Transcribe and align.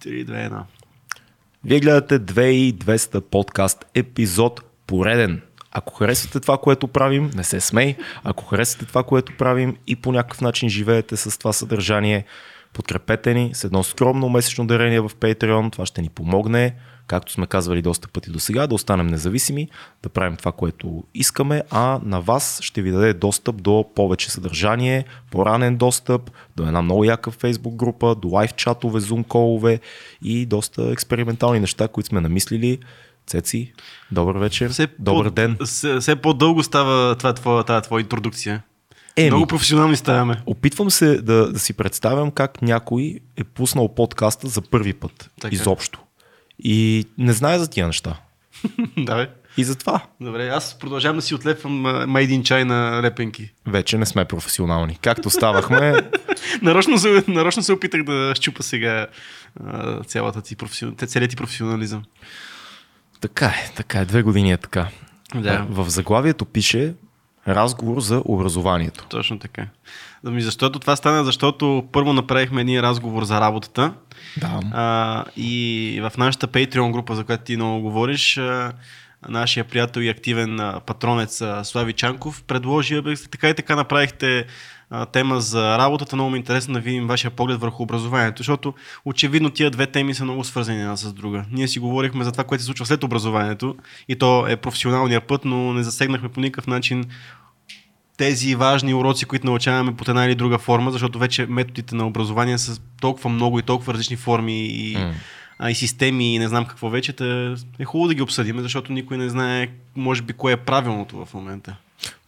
3, 0.00 0.24
2, 0.24 0.50
1. 0.50 0.62
Вие 1.64 1.80
гледате 1.80 2.20
2200 2.20 3.20
подкаст 3.20 3.84
епизод 3.94 4.60
пореден. 4.86 5.42
Ако 5.72 5.94
харесвате 5.94 6.40
това, 6.40 6.58
което 6.58 6.88
правим, 6.88 7.30
не 7.34 7.44
се 7.44 7.60
смей. 7.60 7.96
Ако 8.24 8.44
харесвате 8.44 8.86
това, 8.86 9.02
което 9.02 9.36
правим 9.38 9.76
и 9.86 9.96
по 9.96 10.12
някакъв 10.12 10.40
начин 10.40 10.68
живеете 10.68 11.16
с 11.16 11.38
това 11.38 11.52
съдържание, 11.52 12.24
подкрепете 12.72 13.34
ни 13.34 13.50
с 13.54 13.64
едно 13.64 13.82
скромно 13.82 14.28
месечно 14.28 14.66
дарение 14.66 15.00
в 15.00 15.10
Patreon. 15.20 15.72
Това 15.72 15.86
ще 15.86 16.02
ни 16.02 16.08
помогне, 16.08 16.74
както 17.08 17.32
сме 17.32 17.46
казвали 17.46 17.82
доста 17.82 18.08
пъти 18.08 18.30
до 18.30 18.38
сега, 18.38 18.66
да 18.66 18.74
останем 18.74 19.06
независими, 19.06 19.68
да 20.02 20.08
правим 20.08 20.36
това, 20.36 20.52
което 20.52 21.04
искаме, 21.14 21.62
а 21.70 22.00
на 22.04 22.20
вас 22.20 22.58
ще 22.62 22.82
ви 22.82 22.90
даде 22.90 23.14
достъп 23.14 23.62
до 23.62 23.84
повече 23.94 24.30
съдържание, 24.30 25.04
по-ранен 25.30 25.76
достъп, 25.76 26.30
до 26.56 26.66
една 26.66 26.82
много 26.82 27.04
яка 27.04 27.30
Facebook 27.30 27.76
група, 27.76 28.14
до 28.14 28.28
лайв 28.28 28.54
чатове, 28.54 29.00
зум 29.00 29.24
колове 29.24 29.80
и 30.22 30.46
доста 30.46 30.90
експериментални 30.92 31.60
неща, 31.60 31.88
които 31.88 32.08
сме 32.08 32.20
намислили. 32.20 32.78
Цеци, 33.26 33.72
добър 34.12 34.36
вечер, 34.36 34.70
Все 34.70 34.88
добър 34.98 35.24
по, 35.24 35.30
ден. 35.30 35.56
Все, 35.64 36.00
все 36.00 36.16
по-дълго 36.16 36.62
става 36.62 37.14
това, 37.14 37.32
твоя, 37.32 37.64
тази 37.64 37.82
твоя 37.82 38.00
интродукция. 38.02 38.62
Еми, 39.16 39.30
Много 39.30 39.46
професионални 39.46 39.96
ставаме. 39.96 40.42
Опитвам 40.46 40.90
се 40.90 41.22
да, 41.22 41.52
да 41.52 41.58
си 41.58 41.72
представям 41.72 42.30
как 42.30 42.62
някой 42.62 43.20
е 43.36 43.44
пуснал 43.44 43.94
подкаста 43.94 44.48
за 44.48 44.62
първи 44.62 44.92
път. 44.92 45.30
Така. 45.40 45.54
Изобщо. 45.54 46.00
И 46.58 47.06
не 47.18 47.32
знае 47.32 47.58
за 47.58 47.70
тия 47.70 47.86
неща. 47.86 48.20
да, 48.96 49.16
бе. 49.16 49.30
И 49.56 49.64
затова 49.64 50.00
Добре, 50.20 50.48
аз 50.48 50.78
продължавам 50.78 51.16
да 51.16 51.22
си 51.22 51.34
отлепвам 51.34 51.82
Made 51.84 52.40
in 52.40 52.42
China 52.42 53.02
репенки. 53.02 53.52
вече 53.66 53.98
не 53.98 54.06
сме 54.06 54.24
професионални. 54.24 54.98
Както 55.02 55.30
ставахме, 55.30 55.94
Нарочно 56.62 56.98
се, 56.98 57.24
нарочно 57.28 57.62
се 57.62 57.72
опитах 57.72 58.02
да 58.02 58.32
щупа 58.34 58.62
сега 58.62 59.06
цялата 60.06 60.42
ти 60.42 60.56
професион... 60.56 60.96
целият 60.96 61.30
ти 61.30 61.36
професионализъм. 61.36 62.02
така 63.20 63.46
е, 63.46 63.72
така 63.76 63.98
е, 64.00 64.04
две 64.04 64.22
години 64.22 64.52
е 64.52 64.56
така. 64.56 64.88
Да. 65.34 65.66
В 65.70 65.88
заглавието 65.90 66.44
пише 66.44 66.94
разговор 67.48 68.00
за 68.00 68.22
образованието. 68.24 69.06
Точно 69.08 69.38
така. 69.38 69.66
Ами 70.26 70.42
защото 70.42 70.78
това 70.78 70.96
стана, 70.96 71.24
защото 71.24 71.84
първо 71.92 72.12
направихме 72.12 72.60
един 72.60 72.80
разговор 72.80 73.24
за 73.24 73.40
работата 73.40 73.92
Да. 74.36 74.60
а, 74.72 75.24
и 75.36 76.00
в 76.02 76.16
нашата 76.18 76.48
Patreon 76.48 76.92
група, 76.92 77.14
за 77.14 77.24
която 77.24 77.44
ти 77.44 77.56
много 77.56 77.80
говориш, 77.80 78.38
а, 78.38 78.72
нашия 79.28 79.64
приятел 79.64 80.00
и 80.00 80.08
активен 80.08 80.60
патронец 80.86 81.42
Слави 81.62 81.92
Чанков 81.92 82.42
предложи, 82.42 83.02
така 83.30 83.48
и 83.48 83.54
така 83.54 83.76
направихте 83.76 84.46
тема 85.12 85.40
за 85.40 85.78
работата. 85.78 86.16
Много 86.16 86.30
ми 86.30 86.36
е 86.36 86.38
интересно 86.38 86.74
да 86.74 86.80
видим 86.80 87.06
вашия 87.06 87.30
поглед 87.30 87.60
върху 87.60 87.82
образованието, 87.82 88.38
защото 88.38 88.74
очевидно 89.04 89.50
тия 89.50 89.70
две 89.70 89.86
теми 89.86 90.14
са 90.14 90.24
много 90.24 90.44
свързани 90.44 90.80
една 90.80 90.96
с 90.96 91.12
друга. 91.12 91.44
Ние 91.52 91.68
си 91.68 91.78
говорихме 91.78 92.24
за 92.24 92.32
това, 92.32 92.44
което 92.44 92.62
се 92.62 92.66
случва 92.66 92.86
след 92.86 93.04
образованието 93.04 93.76
и 94.08 94.16
то 94.16 94.46
е 94.46 94.56
професионалния 94.56 95.20
път, 95.20 95.44
но 95.44 95.72
не 95.72 95.82
засегнахме 95.82 96.28
по 96.28 96.40
никакъв 96.40 96.66
начин 96.66 97.04
тези 98.16 98.54
важни 98.54 98.94
уроци, 98.94 99.24
които 99.24 99.46
научаваме 99.46 99.96
под 99.96 100.08
една 100.08 100.24
или 100.24 100.34
друга 100.34 100.58
форма, 100.58 100.90
защото 100.90 101.18
вече 101.18 101.46
методите 101.46 101.94
на 101.94 102.06
образование 102.06 102.58
са 102.58 102.80
толкова 103.00 103.30
много 103.30 103.58
и 103.58 103.62
толкова 103.62 103.92
различни 103.92 104.16
форми 104.16 104.66
и, 104.66 104.96
М. 104.96 105.14
а, 105.58 105.70
и 105.70 105.74
системи 105.74 106.34
и 106.34 106.38
не 106.38 106.48
знам 106.48 106.64
какво 106.64 106.90
вече. 106.90 107.12
Та 107.12 107.54
е 107.78 107.84
хубаво 107.84 108.08
да 108.08 108.14
ги 108.14 108.22
обсъдим, 108.22 108.60
защото 108.60 108.92
никой 108.92 109.18
не 109.18 109.28
знае, 109.28 109.68
може 109.96 110.22
би, 110.22 110.32
кое 110.32 110.52
е 110.52 110.56
правилното 110.56 111.24
в 111.24 111.34
момента. 111.34 111.76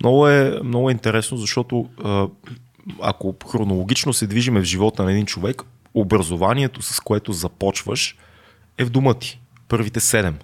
Много 0.00 0.28
е, 0.28 0.60
много 0.64 0.88
е 0.88 0.92
интересно, 0.92 1.36
защото 1.36 1.88
ако 3.02 3.34
хронологично 3.50 4.12
се 4.12 4.26
движиме 4.26 4.60
в 4.60 4.64
живота 4.64 5.02
на 5.04 5.12
един 5.12 5.26
човек, 5.26 5.62
образованието, 5.94 6.82
с 6.82 7.00
което 7.00 7.32
започваш, 7.32 8.16
е 8.78 8.84
в 8.84 8.90
дома 8.90 9.14
ти. 9.14 9.40
Първите 9.68 10.00
седем. 10.00 10.38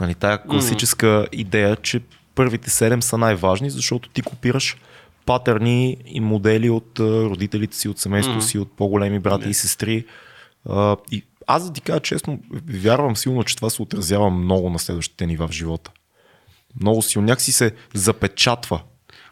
Нали, 0.00 0.14
тая 0.14 0.42
класическа 0.42 1.26
идея, 1.32 1.76
че 1.76 2.00
първите 2.34 2.70
седем 2.70 3.02
са 3.02 3.18
най-важни, 3.18 3.70
защото 3.70 4.08
ти 4.08 4.22
копираш 4.22 4.76
патърни 5.26 5.96
и 6.06 6.20
модели 6.20 6.70
от 6.70 6.98
родителите 7.00 7.76
си, 7.76 7.88
от 7.88 7.98
семейството 7.98 8.36
Мгм. 8.36 8.46
си, 8.46 8.58
от 8.58 8.72
по-големи 8.76 9.18
брати 9.18 9.48
и 9.48 9.54
сестри. 9.54 10.04
А, 10.68 10.96
и 11.12 11.24
аз 11.46 11.66
да 11.66 11.72
ти 11.72 11.80
кажа 11.80 12.00
честно, 12.00 12.40
вярвам 12.68 13.16
силно, 13.16 13.44
че 13.44 13.56
това 13.56 13.70
се 13.70 13.82
отразява 13.82 14.30
много 14.30 14.70
на 14.70 14.78
следващите 14.78 15.26
нива 15.26 15.48
в 15.48 15.52
живота. 15.52 15.90
Много 16.80 17.02
силно. 17.02 17.26
Някакси 17.26 17.52
се 17.52 17.72
запечатва 17.94 18.80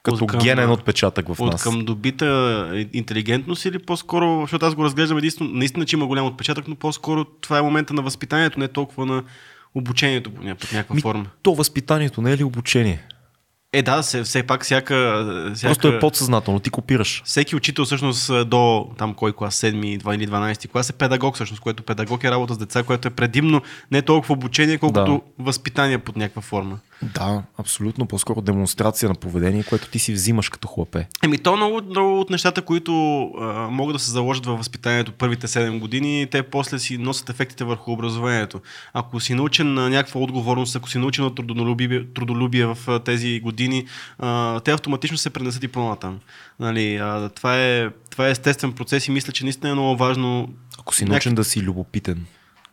като 0.03 0.25
От 0.25 0.31
към, 0.31 0.41
генен 0.41 0.71
отпечатък 0.71 1.29
в 1.29 1.41
От 1.41 1.53
нас. 1.53 1.63
към 1.63 1.85
добита 1.85 2.87
интелигентност 2.93 3.65
или 3.65 3.79
по-скоро, 3.79 4.41
защото 4.41 4.67
аз 4.67 4.75
го 4.75 4.85
разглеждам 4.85 5.19
единствено, 5.19 5.51
наистина, 5.53 5.87
че 5.87 5.97
има 5.97 6.07
голям 6.07 6.27
отпечатък, 6.27 6.69
но 6.69 6.75
по-скоро 6.75 7.25
това 7.25 7.59
е 7.59 7.63
момента 7.63 7.95
на 7.95 8.03
възпитанието, 8.03 8.59
не 8.61 8.69
толкова 8.69 9.07
на 9.07 9.25
обучението 9.75 10.31
по 10.31 10.43
някаква 10.43 10.95
Ми, 10.95 11.01
форма. 11.01 11.27
То 11.43 11.55
възпитанието 11.55 12.23
не 12.23 12.33
е 12.33 12.37
ли 12.37 12.45
обучение? 12.45 13.07
Е, 13.73 13.83
да, 13.83 14.03
все, 14.03 14.23
все 14.23 14.43
пак 14.43 14.65
всяка, 14.65 15.25
всяка... 15.55 15.69
Просто 15.69 15.89
е 15.89 15.99
подсъзнателно, 15.99 16.61
ти 16.61 16.71
копираш. 16.71 17.23
Всеки 17.25 17.57
учител 17.57 17.85
всъщност 17.85 18.49
до 18.49 18.91
там 18.99 19.15
кой 19.15 19.33
клас, 19.33 19.61
7 19.61 20.01
2 20.01 20.15
или 20.15 20.29
12 20.29 20.69
клас 20.69 20.91
е 20.91 20.93
педагог 20.93 21.35
всъщност, 21.35 21.63
което 21.63 21.83
педагог 21.83 22.25
е 22.25 22.31
работа 22.31 22.55
с 22.55 22.59
деца, 22.59 22.83
което 22.83 23.09
е 23.09 23.11
предимно 23.11 23.63
не 23.91 24.03
толкова 24.03 24.33
обучение, 24.33 24.79
колкото 24.79 25.23
възпитание 25.39 25.99
под 25.99 26.17
някаква 26.17 26.43
форма. 26.43 26.79
Да, 27.03 27.43
абсолютно. 27.59 28.07
По-скоро 28.07 28.41
демонстрация 28.41 29.09
на 29.09 29.15
поведение, 29.15 29.63
което 29.63 29.89
ти 29.89 29.99
си 29.99 30.13
взимаш 30.13 30.49
като 30.49 30.69
хлапе. 30.69 31.07
Еми, 31.25 31.39
то 31.39 31.57
много, 31.57 31.81
много 31.91 32.21
от 32.21 32.31
нещата, 32.31 32.63
които 32.63 33.23
а, 33.23 33.69
могат 33.71 33.95
да 33.95 33.99
се 33.99 34.11
заложат 34.11 34.47
във 34.47 34.59
възпитанието 34.59 35.13
първите 35.13 35.47
7 35.47 35.79
години, 35.79 36.27
те 36.31 36.43
после 36.43 36.79
си 36.79 36.99
носят 36.99 37.29
ефектите 37.29 37.65
върху 37.65 37.93
образованието. 37.93 38.61
Ако 38.93 39.21
си 39.21 39.35
научен 39.35 39.75
на 39.75 39.91
някаква 39.91 40.21
отговорност, 40.21 40.77
ако 40.77 40.91
си 40.91 40.99
научен 40.99 41.25
на 41.25 41.35
трудолюбие, 41.35 42.07
трудолюбие 42.15 42.67
в 42.67 43.01
тези 43.05 43.41
години, 43.41 43.60
а, 44.19 44.61
те 44.61 44.73
автоматично 44.73 45.19
се 45.19 45.31
пренесат 45.31 45.65
и 45.65 45.69
по-натам. 45.69 46.19
Нали, 46.61 46.97
а, 46.97 47.29
това, 47.29 47.59
е, 47.59 47.89
това 48.11 48.29
е 48.29 48.31
естествен 48.31 48.73
процес 48.73 49.09
и 49.09 49.11
мисля, 49.11 49.33
че 49.33 49.45
наистина 49.45 49.71
е 49.71 49.75
много 49.75 49.97
важно 49.97 50.49
Ако 50.79 50.95
си 50.95 51.05
научен 51.05 51.35
да 51.35 51.45
си 51.45 51.63
любопитен. 51.63 52.27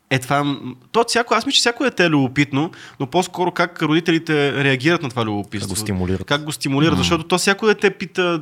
е 0.09 0.19
това, 0.19 0.57
то 0.91 1.03
всяко, 1.07 1.33
аз 1.33 1.45
мисля, 1.45 1.55
че 1.55 1.59
всяко 1.59 1.83
дете 1.83 2.05
е 2.05 2.09
любопитно, 2.09 2.71
но 2.99 3.07
по-скоро 3.07 3.51
как 3.51 3.81
родителите 3.81 4.63
реагират 4.63 5.03
на 5.03 5.09
това 5.09 5.25
любопитство. 5.25 5.69
Как 5.69 5.77
го 5.77 5.81
стимулират. 5.81 6.25
Как 6.25 6.43
го 6.43 6.51
стимулират, 6.51 6.93
М. 6.93 6.97
защото 6.97 7.23
то 7.23 7.37
всяко 7.37 7.65
дете 7.67 7.89
пита 7.91 8.41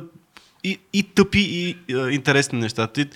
и, 0.64 0.78
и 0.92 1.02
тъпи, 1.02 1.40
и 1.40 1.94
а, 1.94 2.10
интересни 2.10 2.58
неща. 2.58 2.86
Ти, 2.86 3.06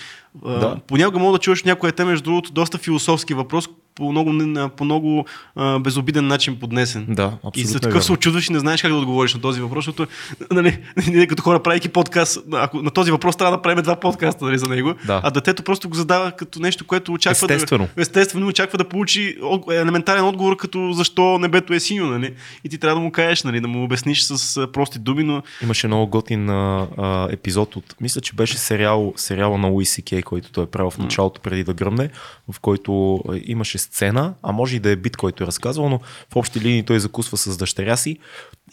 а, 0.46 0.50
Да. 0.58 0.76
Понякога 0.86 1.18
мога 1.18 1.32
да 1.32 1.42
чуеш 1.42 1.64
някое 1.64 1.90
дете, 1.90 2.04
между 2.04 2.24
другото, 2.24 2.52
доста 2.52 2.78
философски 2.78 3.34
въпрос, 3.34 3.68
по 4.00 4.10
много, 4.12 4.32
по 4.76 4.84
много 4.84 5.24
а, 5.56 5.78
безобиден 5.78 6.26
начин 6.26 6.56
поднесен. 6.60 7.06
Да, 7.08 7.22
И 7.22 7.46
абсолютно. 7.48 7.70
след 7.72 7.82
е 7.84 7.88
такъв 7.88 8.04
се 8.04 8.12
очудваш 8.12 8.48
и 8.48 8.52
не 8.52 8.58
знаеш 8.58 8.82
как 8.82 8.90
да 8.90 8.96
отговориш 8.96 9.34
на 9.34 9.40
този 9.40 9.60
въпрос, 9.60 9.84
защото 9.84 10.06
нали, 10.50 10.78
ние 11.08 11.26
като 11.26 11.42
хора 11.42 11.62
правейки 11.62 11.88
подкаст, 11.88 12.38
ако 12.52 12.82
на 12.82 12.90
този 12.90 13.10
въпрос 13.10 13.36
трябва 13.36 13.56
да 13.56 13.62
правим 13.62 13.82
два 13.82 13.96
подкаста 13.96 14.44
нали, 14.44 14.58
за 14.58 14.66
него, 14.68 14.94
Да. 15.06 15.20
а 15.24 15.30
детето 15.30 15.62
просто 15.62 15.88
го 15.88 15.94
задава 15.94 16.32
като 16.32 16.60
нещо, 16.60 16.86
което 16.86 17.12
очаква 17.12 17.46
Естествено. 17.52 17.88
да, 17.96 18.02
естествено 18.02 18.46
очаква 18.46 18.78
да 18.78 18.88
получи 18.88 19.36
елементарен 19.72 20.24
отговор, 20.24 20.56
като 20.56 20.92
защо 20.92 21.38
небето 21.38 21.74
е 21.74 21.80
синьо, 21.80 22.06
нали? 22.06 22.34
И 22.64 22.68
ти 22.68 22.78
трябва 22.78 22.94
да 22.94 23.00
му 23.04 23.12
кажеш, 23.12 23.42
нали, 23.42 23.60
да 23.60 23.68
му 23.68 23.84
обясниш 23.84 24.22
с 24.22 24.66
прости 24.72 24.98
думи, 24.98 25.24
но 25.24 25.42
Имаше 25.62 25.86
много 25.86 26.06
готин 26.06 26.50
а, 26.50 26.86
а, 26.98 27.28
епизод 27.32 27.76
от, 27.76 27.94
мисля, 28.00 28.20
че 28.20 28.32
беше 28.32 28.58
сериал, 28.58 29.12
сериала 29.16 29.58
на 29.58 29.68
Луис 29.68 29.98
Кей, 30.08 30.22
който 30.22 30.52
той 30.52 30.64
е 30.64 30.66
правил 30.66 30.90
в 30.90 30.98
началото 30.98 31.40
преди 31.40 31.64
да 31.64 31.74
гръмне, 31.74 32.10
в 32.52 32.60
който 32.60 33.20
имаше 33.44 33.78
сцена, 33.90 34.34
а 34.42 34.52
може 34.52 34.76
и 34.76 34.80
да 34.80 34.90
е 34.90 34.96
бит, 34.96 35.16
който 35.16 35.44
е 35.44 35.46
разказвал, 35.46 35.88
но 35.88 35.98
в 36.32 36.36
общи 36.36 36.60
линии 36.60 36.82
той 36.82 37.00
закусва 37.00 37.36
с 37.36 37.56
дъщеря 37.56 37.96
си 37.96 38.18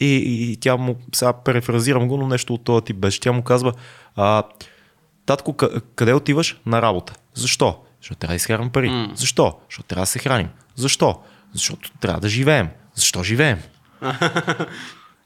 и, 0.00 0.06
и, 0.06 0.52
и 0.52 0.56
тя 0.56 0.76
му, 0.76 0.96
сега 1.14 1.32
перефразирам 1.32 2.08
го, 2.08 2.16
но 2.16 2.28
нещо 2.28 2.54
от 2.54 2.64
този 2.64 2.84
тип 2.84 2.96
беше. 2.96 3.20
Тя 3.20 3.32
му 3.32 3.42
казва, 3.42 3.72
а, 4.16 4.42
татко, 5.26 5.52
къ- 5.52 5.82
къде 5.94 6.14
отиваш? 6.14 6.60
На 6.66 6.82
работа. 6.82 7.14
Защо? 7.34 7.78
Защото 8.00 8.18
трябва 8.18 8.32
да 8.32 8.36
изкарам 8.36 8.70
пари. 8.70 8.88
М. 8.88 9.12
Защо? 9.14 9.58
Защото 9.68 9.88
трябва 9.88 10.02
да 10.02 10.06
се 10.06 10.18
храним. 10.18 10.48
Защо? 10.76 11.20
Защото 11.52 11.90
трябва 12.00 12.20
да 12.20 12.28
живеем. 12.28 12.68
Защо 12.94 13.22
живеем? 13.22 13.58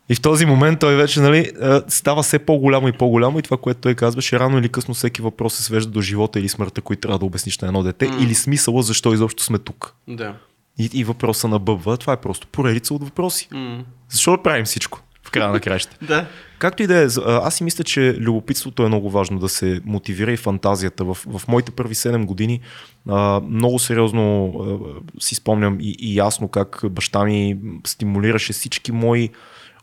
И 0.09 0.15
в 0.15 0.21
този 0.21 0.47
момент 0.47 0.81
той 0.81 0.97
вече 0.97 1.21
нали, 1.21 1.53
става 1.89 2.23
все 2.23 2.39
по-голямо 2.39 2.89
и 2.89 2.93
по-голямо 2.93 3.39
и 3.39 3.43
това, 3.43 3.57
което 3.57 3.81
той 3.81 3.95
казваше, 3.95 4.39
рано 4.41 4.59
или 4.59 4.69
късно 4.69 4.95
всеки 4.95 5.23
въпрос 5.23 5.55
се 5.55 5.63
свежда 5.63 5.91
до 5.91 6.01
живота 6.01 6.41
или 6.41 6.49
смъртта, 6.49 6.81
които 6.81 7.01
трябва 7.01 7.19
да 7.19 7.25
обясниш 7.25 7.59
на 7.59 7.69
едно 7.69 7.83
дете, 7.83 8.09
М. 8.09 8.17
или 8.21 8.35
смисъла 8.35 8.83
защо 8.83 9.13
изобщо 9.13 9.43
сме 9.43 9.59
тук. 9.59 9.95
да. 10.09 10.35
И, 10.79 10.91
и 10.93 11.05
въпроса 11.05 11.49
на 11.49 11.59
бъбва, 11.59 11.97
това 11.97 12.13
е 12.13 12.17
просто 12.17 12.47
поредица 12.47 12.95
от 12.95 13.05
въпроси. 13.05 13.49
М. 13.53 13.85
Защо 14.11 14.31
да 14.37 14.43
правим 14.43 14.65
всичко? 14.65 15.01
В 15.25 15.31
края 15.31 15.49
на 15.49 15.61
краща. 15.61 15.97
Да. 16.07 16.27
Както 16.59 16.83
и 16.83 16.87
да 16.87 17.03
е, 17.03 17.07
аз 17.27 17.55
си 17.55 17.65
мисля, 17.65 17.85
че 17.85 18.17
любопитството 18.19 18.83
е 18.83 18.89
много 18.89 19.11
важно 19.11 19.39
да 19.39 19.49
се 19.49 19.81
мотивира 19.85 20.33
и 20.33 20.37
фантазията. 20.37 21.05
В, 21.05 21.15
в 21.15 21.49
моите 21.49 21.71
първи 21.71 21.95
7 21.95 22.25
години 22.25 22.61
а, 23.09 23.41
много 23.49 23.79
сериозно 23.79 24.47
а, 24.47 25.21
си 25.21 25.35
спомням 25.35 25.79
и, 25.81 25.97
и 25.99 26.17
ясно 26.17 26.49
как 26.49 26.81
баща 26.91 27.25
ми 27.25 27.59
стимулираше 27.87 28.53
всички 28.53 28.93
мои 28.93 29.31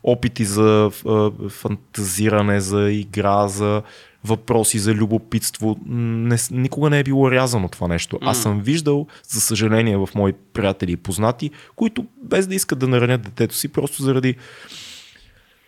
опити 0.04 0.46
за 0.46 0.92
фантазиране, 1.50 2.60
за 2.62 2.92
игра, 2.92 3.48
за 3.48 3.82
въпроси 4.24 4.80
за 4.80 4.94
любопитство. 4.94 5.78
Не, 5.86 6.38
никога 6.52 6.90
не 6.90 7.00
е 7.00 7.04
било 7.04 7.32
рязано 7.32 7.70
това 7.70 7.88
нещо. 7.88 8.20
Аз 8.22 8.42
съм 8.42 8.62
виждал, 8.62 9.08
за 9.28 9.42
съжаление, 9.42 9.98
в 9.98 10.10
мои 10.16 10.34
приятели 10.34 10.92
и 10.92 10.98
познати, 10.98 11.52
които 11.76 12.06
без 12.24 12.48
да 12.48 12.56
искат 12.56 12.80
да 12.80 12.88
наранят 12.88 13.22
детето 13.22 13.56
си, 13.56 13.68
просто 13.68 14.04
заради 14.04 14.36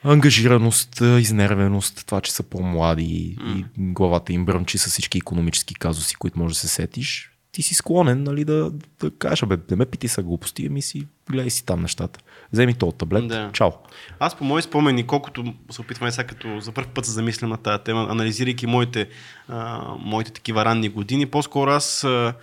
ангажираност, 0.03 1.01
изнервеност, 1.19 2.03
това, 2.05 2.21
че 2.21 2.31
са 2.31 2.43
по-млади 2.43 3.03
mm. 3.39 3.57
и 3.57 3.65
главата 3.77 4.33
им 4.33 4.45
бръмчи 4.45 4.77
с 4.77 4.89
всички 4.89 5.17
економически 5.17 5.75
казуси, 5.75 6.15
които 6.15 6.39
може 6.39 6.53
да 6.53 6.59
се 6.59 6.67
сетиш, 6.67 7.30
ти 7.51 7.61
си 7.61 7.75
склонен 7.75 8.23
нали, 8.23 8.45
да, 8.45 8.71
да 8.99 9.11
кажеш, 9.11 9.45
бе, 9.45 9.57
не 9.69 9.75
ме 9.75 9.85
пити 9.85 10.07
са 10.07 10.23
глупости, 10.23 10.65
ами 10.65 10.81
си 10.81 11.07
гледай 11.29 11.49
си 11.49 11.65
там 11.65 11.81
нещата. 11.81 12.19
Вземи 12.53 12.73
този 12.73 12.97
таблет, 12.97 13.27
да. 13.27 13.49
чао. 13.53 13.71
Аз 14.19 14.37
по 14.37 14.43
мои 14.43 14.61
спомени, 14.61 15.07
колкото 15.07 15.53
се 15.71 15.81
опитваме 15.81 16.11
сега 16.11 16.27
като 16.27 16.59
за 16.59 16.71
първ 16.71 16.87
път 16.87 17.05
се 17.05 17.11
замисля 17.11 17.47
на 17.47 17.57
тази 17.57 17.83
тема, 17.83 18.07
анализирайки 18.09 18.67
моите, 18.67 19.09
а, 19.47 19.81
моите 19.99 20.31
такива 20.31 20.65
ранни 20.65 20.89
години, 20.89 21.25
по-скоро 21.25 21.71
аз 21.71 22.03
а, 22.03 22.33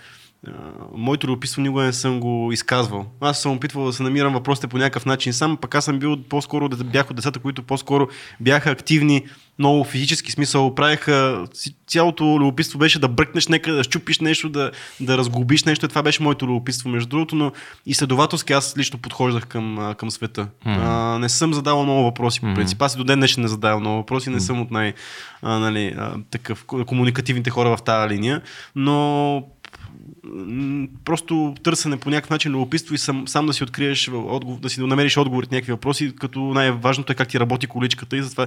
моето 0.95 1.27
любопитство 1.27 1.63
никога 1.63 1.83
не 1.83 1.93
съм 1.93 2.21
го 2.21 2.53
изказвал. 2.53 3.07
Аз 3.21 3.43
съм 3.43 3.53
опитвал 3.53 3.87
да 3.87 3.93
се 3.93 4.03
намирам 4.03 4.33
въпросите 4.33 4.67
по 4.67 4.79
някакъв 4.79 5.07
начин 5.07 5.33
сам, 5.33 5.57
пък 5.57 5.75
аз 5.75 5.85
съм 5.85 5.99
бил 5.99 6.17
по-скоро, 6.23 6.69
бях 6.69 7.11
от 7.11 7.17
децата, 7.17 7.39
които 7.39 7.63
по-скоро 7.63 8.09
бяха 8.41 8.71
активни, 8.71 9.27
много 9.59 9.85
физически 9.85 10.33
смисъл, 10.33 10.75
правиха, 10.75 11.47
цялото 11.87 12.25
любопитство 12.25 12.79
беше 12.79 12.99
да 12.99 13.09
бръкнеш 13.09 13.49
нека, 13.49 13.73
да 13.73 13.85
щупиш 13.85 14.21
нещо, 14.21 14.49
да, 14.49 14.71
да 15.01 15.19
разглобиш 15.19 15.65
нещо. 15.65 15.89
Това 15.89 16.03
беше 16.03 16.23
моето 16.23 16.47
любопитство, 16.47 16.89
между 16.89 17.09
другото, 17.09 17.37
но 17.37 17.53
изследователски 17.87 18.53
аз 18.53 18.77
лично 18.79 18.99
подхождах 18.99 19.47
към, 19.47 19.95
към 19.97 20.11
света. 20.11 20.49
Mm. 20.67 20.79
А, 20.83 21.19
не 21.19 21.29
съм 21.29 21.55
задавал 21.55 21.85
много 21.85 22.03
въпроси, 22.03 22.41
по 22.41 22.55
принцип. 22.55 22.83
Аз 22.83 22.95
и 22.95 22.99
до 22.99 23.05
ден 23.05 23.19
днешен 23.19 23.43
не 23.43 23.49
задавам 23.49 23.81
много 23.81 23.97
въпроси, 23.97 24.31
не 24.31 24.41
съм 24.41 24.61
от 24.61 24.71
най- 24.71 24.93
а, 25.43 25.59
нали, 25.59 25.95
а, 25.99 26.15
такъв 26.31 26.65
комуникативните 26.65 27.51
хора 27.51 27.77
в 27.77 27.83
тази 27.83 28.15
линия, 28.15 28.43
но 28.77 29.45
просто 31.05 31.55
търсене 31.63 31.97
по 31.97 32.11
някакъв 32.11 32.31
начин 32.31 32.53
любопитство 32.53 32.95
и 32.95 32.99
сам, 32.99 33.29
сам 33.29 33.47
да 33.47 33.53
си 33.53 33.65
откриеш, 33.65 34.09
отговор, 34.09 34.61
да 34.61 34.71
си 34.71 34.81
намериш 34.81 35.17
отговорите 35.17 35.55
на 35.55 35.57
някакви 35.57 35.73
въпроси, 35.73 36.13
като 36.17 36.41
най-важното 36.41 37.13
е 37.13 37.15
как 37.15 37.29
ти 37.29 37.41
работи 37.41 37.67
количката 37.67 38.17
и 38.17 38.23
затова 38.23 38.47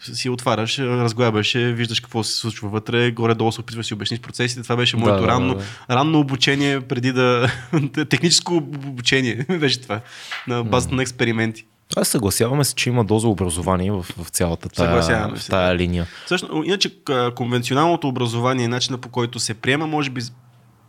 си 0.00 0.28
отваряш, 0.28 0.78
разглабяш, 0.78 1.52
виждаш 1.52 2.00
какво 2.00 2.22
се 2.24 2.36
случва 2.36 2.68
вътре, 2.68 3.10
горе-долу 3.10 3.52
се 3.52 3.60
опитваш 3.60 3.84
да 3.84 3.86
си 3.86 3.94
обясниш 3.94 4.20
процесите. 4.20 4.62
Това 4.62 4.76
беше 4.76 4.96
моето 4.96 5.20
да, 5.20 5.28
ранно, 5.28 5.54
да, 5.54 5.60
да. 5.88 5.96
ранно 5.96 6.18
обучение 6.18 6.80
преди 6.80 7.12
да... 7.12 7.52
техническо 8.08 8.56
обучение 8.56 9.46
беше 9.60 9.80
това, 9.80 10.00
на 10.46 10.64
базата 10.64 10.94
на 10.94 11.02
експерименти. 11.02 11.64
Аз 11.96 12.08
съгласяваме 12.08 12.64
се, 12.64 12.74
че 12.74 12.88
има 12.88 13.04
доза 13.04 13.28
образование 13.28 13.92
в, 13.92 14.06
в 14.18 14.28
цялата 14.28 14.68
тая, 14.68 15.28
в 15.36 15.48
тая 15.48 15.76
линия. 15.76 16.06
Също, 16.26 16.62
иначе 16.66 16.90
конвенционалното 17.34 18.08
образование, 18.08 18.68
начина 18.68 18.98
по 18.98 19.08
който 19.08 19.38
се 19.38 19.54
приема, 19.54 19.86
може 19.86 20.10
би 20.10 20.20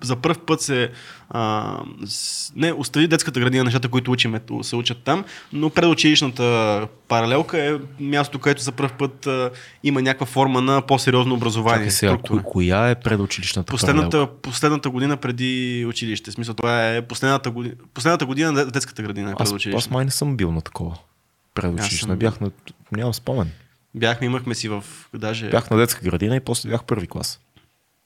за 0.01 0.15
първ 0.15 0.35
път 0.45 0.61
се 0.61 0.91
а, 1.29 1.75
с, 2.05 2.51
не 2.55 2.73
остави 2.73 3.07
детската 3.07 3.39
градина, 3.39 3.63
нещата, 3.63 3.87
които 3.87 4.11
учим, 4.11 4.35
се 4.61 4.75
учат 4.75 4.97
там, 4.97 5.25
но 5.53 5.69
предучилищната 5.69 6.87
паралелка 7.07 7.63
е 7.63 7.73
място, 7.99 8.39
където 8.39 8.61
за 8.61 8.71
първ 8.71 8.91
път 8.97 9.27
а, 9.27 9.51
има 9.83 10.01
някаква 10.01 10.25
форма 10.25 10.61
на 10.61 10.81
по-сериозно 10.81 11.35
образование. 11.35 11.89
Чакай 11.91 11.91
сега, 11.91 12.43
коя 12.43 12.89
е 12.89 12.95
предучилищната 12.95 13.71
последната, 13.71 14.09
паралелка? 14.09 14.41
Последната 14.41 14.89
година 14.89 15.17
преди 15.17 15.85
училище. 15.89 16.31
В 16.31 16.33
смисъл, 16.33 16.53
това 16.53 16.95
е 16.95 17.01
последната 17.01 17.51
година, 17.51 17.75
последната 17.93 18.25
година 18.25 18.51
на 18.51 18.65
детската 18.65 19.01
градина 19.01 19.31
е 19.31 19.35
предучилищна. 19.35 19.77
Аз, 19.77 19.85
аз 19.85 19.91
май 19.91 20.05
не 20.05 20.11
съм 20.11 20.37
бил 20.37 20.51
на 20.51 20.61
такова. 20.61 20.97
Предучилищна. 21.53 22.07
Съм... 22.07 22.17
Бях 22.17 22.41
на... 22.41 22.51
Нямам 22.91 23.13
спомен. 23.13 23.51
Бяхме, 23.95 24.27
имахме 24.27 24.55
си 24.55 24.69
в... 24.69 24.83
Даже... 25.13 25.49
Бях 25.49 25.69
на 25.69 25.77
детска 25.77 26.01
градина 26.01 26.35
и 26.35 26.39
после 26.39 26.69
бях 26.69 26.83
първи 26.83 27.07
клас. 27.07 27.39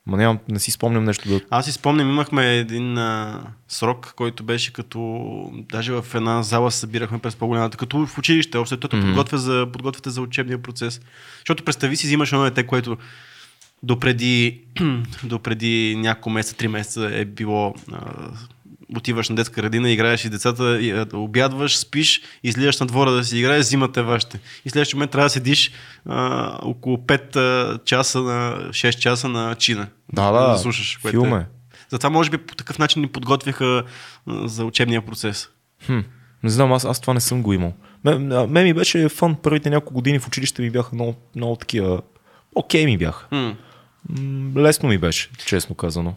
Ма 0.06 0.18
нямам, 0.18 0.40
не 0.50 0.60
си 0.60 0.72
спомням 0.72 1.04
нещо 1.04 1.30
да... 1.30 1.42
Аз 1.50 1.66
си 1.66 1.72
спомням, 1.72 2.10
имахме 2.10 2.58
един 2.58 2.98
а, 2.98 3.42
срок, 3.68 4.14
който 4.16 4.44
беше 4.44 4.74
като... 4.74 5.52
Даже 5.72 5.92
в 5.92 6.06
една 6.16 6.44
зала 6.44 6.72
се 6.72 6.80
събирахме 6.80 7.20
през 7.20 7.36
по-голямата, 7.36 7.78
като 7.78 8.06
в 8.06 8.18
училище, 8.18 8.58
общо 8.58 8.78
mm-hmm. 8.78 9.02
подготвя 9.02 9.38
за, 9.38 9.68
подготвяте 9.74 10.10
за 10.10 10.22
учебния 10.22 10.62
процес. 10.62 11.02
Защото 11.40 11.64
представи 11.64 11.96
си, 11.96 12.08
взимаш 12.08 12.32
едно 12.32 12.44
дете, 12.44 12.68
което 12.68 12.98
допреди, 13.84 14.62
допреди 15.24 15.96
няколко 15.98 16.30
месеца, 16.30 16.58
три 16.58 16.68
месеца 16.68 17.10
е 17.14 17.26
било 17.26 17.76
а, 17.92 18.30
отиваш 18.98 19.30
на 19.30 19.36
детска 19.36 19.62
градина, 19.62 19.92
играеш 19.92 20.26
и 20.26 20.30
децата, 20.30 20.82
и, 20.82 21.06
обядваш, 21.14 21.78
спиш, 21.78 22.22
излизаш 22.44 22.80
на 22.80 22.86
двора 22.86 23.12
да 23.12 23.24
си 23.24 23.38
играеш, 23.38 23.66
зимата 23.66 24.00
е 24.00 24.04
вашите. 24.04 24.40
И 24.66 24.70
следващия 24.70 24.98
момент 24.98 25.12
трябва 25.12 25.26
да 25.26 25.30
седиш 25.30 25.72
а, 26.06 26.58
около 26.62 26.98
5 26.98 27.36
а, 27.36 27.80
часа 27.86 28.22
на 28.22 28.58
6 28.70 29.00
часа 29.00 29.30
на 29.30 29.56
чина. 29.56 29.88
Да, 30.14 30.32
да, 30.32 30.48
да 30.48 30.58
слушаш. 30.58 31.00
Филм 31.10 31.34
е. 31.34 31.46
Затова 31.90 32.10
може 32.10 32.30
би 32.30 32.38
по 32.38 32.56
такъв 32.56 32.80
начин 32.80 33.02
ни 33.02 33.08
подготвяха 33.08 33.84
а, 34.28 34.48
за 34.48 34.66
учебния 34.66 35.02
процес. 35.02 35.50
Хм. 35.86 36.00
Не 36.44 36.50
знам, 36.50 36.74
аз, 36.74 36.86
аз 36.86 37.02
това 37.02 37.14
не 37.14 37.22
съм 37.22 37.44
го 37.44 37.54
имал. 37.54 37.74
Ме, 38.04 38.18
ме 38.48 38.64
ми 38.64 38.74
беше 38.74 39.10
фан. 39.10 39.36
Първите 39.36 39.70
няколко 39.70 39.94
години 39.94 40.20
в 40.20 40.28
училище 40.28 40.62
ми 40.62 40.70
бяха 40.70 40.96
много, 40.96 41.16
много 41.36 41.56
такива. 41.56 42.02
Окей 42.56 42.86
ми 42.86 42.98
бяха. 42.98 43.28
Хм. 43.28 43.52
Лесно 44.58 44.90
ми 44.90 44.98
беше, 44.98 45.30
честно 45.46 45.76
казано. 45.76 46.16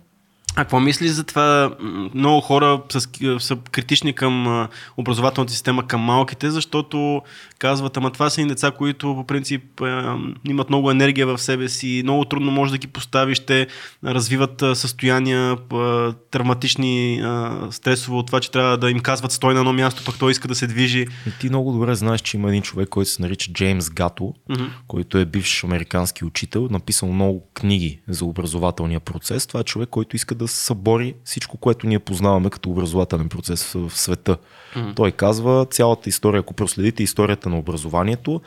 А 0.56 0.64
какво 0.64 0.80
мислиш 0.80 1.10
за 1.10 1.24
това? 1.24 1.76
Много 2.14 2.40
хора 2.40 2.82
са, 2.88 3.00
са 3.38 3.56
критични 3.70 4.12
към 4.12 4.68
образователната 4.96 5.52
система, 5.52 5.86
към 5.86 6.00
малките, 6.00 6.50
защото 6.50 7.22
казват, 7.58 7.96
ама 7.96 8.10
това 8.10 8.30
са 8.30 8.42
и 8.42 8.46
деца, 8.46 8.70
които 8.70 9.14
по 9.14 9.24
принцип 9.24 9.80
е, 9.80 10.02
имат 10.44 10.68
много 10.68 10.90
енергия 10.90 11.26
в 11.26 11.38
себе 11.38 11.68
си, 11.68 12.00
много 12.04 12.24
трудно 12.24 12.50
може 12.52 12.72
да 12.72 12.78
ги 12.78 12.86
поставиш, 12.86 13.40
те 13.40 13.66
развиват 14.04 14.62
състояния 14.74 15.52
е, 15.52 15.76
травматични, 16.30 17.14
е, 17.14 17.22
стресово 17.70 18.18
от 18.18 18.26
това, 18.26 18.40
че 18.40 18.50
трябва 18.50 18.78
да 18.78 18.90
им 18.90 19.00
казват 19.00 19.32
стой 19.32 19.54
на 19.54 19.60
едно 19.60 19.72
място, 19.72 20.02
пък 20.06 20.18
той 20.18 20.30
иска 20.30 20.48
да 20.48 20.54
се 20.54 20.66
движи. 20.66 21.06
И 21.26 21.30
ти 21.40 21.48
много 21.48 21.72
добре 21.72 21.94
знаеш, 21.94 22.20
че 22.20 22.36
има 22.36 22.48
един 22.48 22.62
човек, 22.62 22.88
който 22.88 23.10
се 23.10 23.22
нарича 23.22 23.52
Джеймс 23.52 23.90
Гато, 23.90 24.34
mm-hmm. 24.50 24.68
който 24.86 25.18
е 25.18 25.24
бивш 25.24 25.64
американски 25.64 26.24
учител, 26.24 26.68
написал 26.70 27.12
много 27.12 27.42
книги 27.54 28.00
за 28.08 28.24
образователния 28.24 29.00
процес. 29.00 29.46
Това 29.46 29.60
е 29.60 29.64
човек, 29.64 29.88
който 29.88 30.16
иска 30.16 30.34
да 30.34 30.45
събори 30.48 31.14
всичко, 31.24 31.56
което 31.56 31.86
ние 31.86 31.98
познаваме 31.98 32.50
като 32.50 32.70
образователен 32.70 33.28
процес 33.28 33.72
в 33.72 33.90
света. 33.90 34.36
Mm-hmm. 34.76 34.96
Той 34.96 35.12
казва 35.12 35.66
цялата 35.70 36.08
история, 36.08 36.40
ако 36.40 36.54
проследите 36.54 37.02
историята 37.02 37.48
на 37.48 37.58
образованието, 37.58 38.40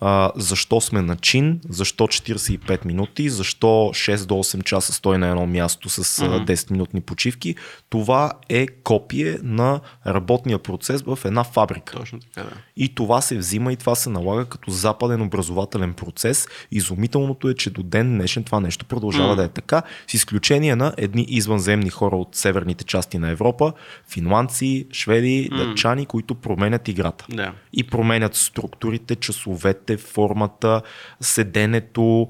а, 0.00 0.30
защо 0.36 0.80
сме 0.80 1.02
на 1.02 1.16
чин, 1.16 1.60
защо 1.68 2.06
45 2.06 2.84
минути, 2.84 3.28
защо 3.28 3.66
6 3.66 4.26
до 4.26 4.34
8 4.34 4.62
часа 4.62 4.92
стой 4.92 5.18
на 5.18 5.28
едно 5.28 5.46
място 5.46 5.88
с 5.88 6.04
mm-hmm. 6.04 6.44
10 6.44 6.70
минутни 6.70 7.00
почивки. 7.00 7.54
Това 7.90 8.32
е 8.48 8.66
копие 8.66 9.38
на 9.42 9.80
работния 10.06 10.58
процес 10.58 11.02
в 11.02 11.18
една 11.24 11.44
фабрика. 11.44 11.96
Точно 11.96 12.18
така, 12.20 12.48
да. 12.48 12.56
И 12.76 12.94
това 12.94 13.20
се 13.20 13.38
взима 13.38 13.72
и 13.72 13.76
това 13.76 13.94
се 13.94 14.10
налага 14.10 14.44
като 14.44 14.70
западен 14.70 15.22
образователен 15.22 15.94
процес. 15.94 16.48
Изумителното 16.70 17.48
е, 17.48 17.54
че 17.54 17.70
до 17.70 17.82
ден 17.82 18.18
днешен 18.18 18.44
това 18.44 18.60
нещо 18.60 18.84
продължава 18.84 19.32
mm-hmm. 19.32 19.36
да 19.36 19.44
е 19.44 19.48
така, 19.48 19.82
с 20.06 20.14
изключение 20.14 20.76
на 20.76 20.94
едни 20.96 21.26
извънземни 21.28 21.90
хора 21.90 22.16
от 22.16 22.28
северните 22.36 22.84
части 22.84 23.18
на 23.18 23.30
Европа, 23.30 23.72
финландци, 24.08 24.86
шведи, 24.92 25.48
mm-hmm. 25.52 25.68
дъчани, 25.68 26.06
които 26.06 26.34
променят 26.34 26.88
играта. 26.88 27.24
Yeah. 27.30 27.52
И 27.72 27.84
променят 27.84 28.34
структурите, 28.34 29.16
часовете, 29.16 29.89
цветовете, 29.90 30.12
формата, 30.12 30.82
седенето, 31.20 32.28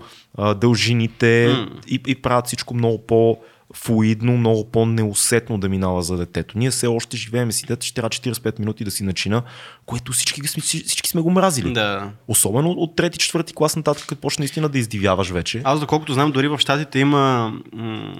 дължините 0.57 1.49
mm. 1.49 1.87
и, 1.87 2.00
и 2.07 2.14
правят 2.14 2.47
всичко 2.47 2.75
много 2.75 3.07
по- 3.07 3.38
флуидно, 3.75 4.37
много 4.37 4.71
по-неусетно 4.71 5.59
да 5.59 5.69
минава 5.69 6.02
за 6.02 6.17
детето. 6.17 6.59
Ние 6.59 6.71
все 6.71 6.87
още 6.87 7.17
живеем 7.17 7.52
си 7.52 7.67
дете, 7.67 7.87
ще 7.87 7.95
трябва 7.95 8.11
45 8.11 8.59
минути 8.59 8.85
да 8.85 8.90
си 8.90 9.05
начина, 9.05 9.43
което 9.87 10.12
всички, 10.12 10.43
всички 10.43 11.09
сме 11.09 11.21
го 11.21 11.31
мразили. 11.31 11.73
Да. 11.73 12.11
Особено 12.29 12.71
от 12.71 12.97
трети, 12.97 13.19
четвърти 13.19 13.55
клас 13.55 13.76
нататък, 13.76 14.07
като 14.07 14.21
почне 14.21 14.43
наистина 14.43 14.69
да 14.69 14.79
издивяваш 14.79 15.31
вече. 15.31 15.61
Аз, 15.64 15.81
доколкото 15.81 16.12
знам, 16.12 16.33
дори 16.33 16.49
в 16.49 16.59
щатите 16.59 16.99
има 16.99 17.52
м- 17.73 18.14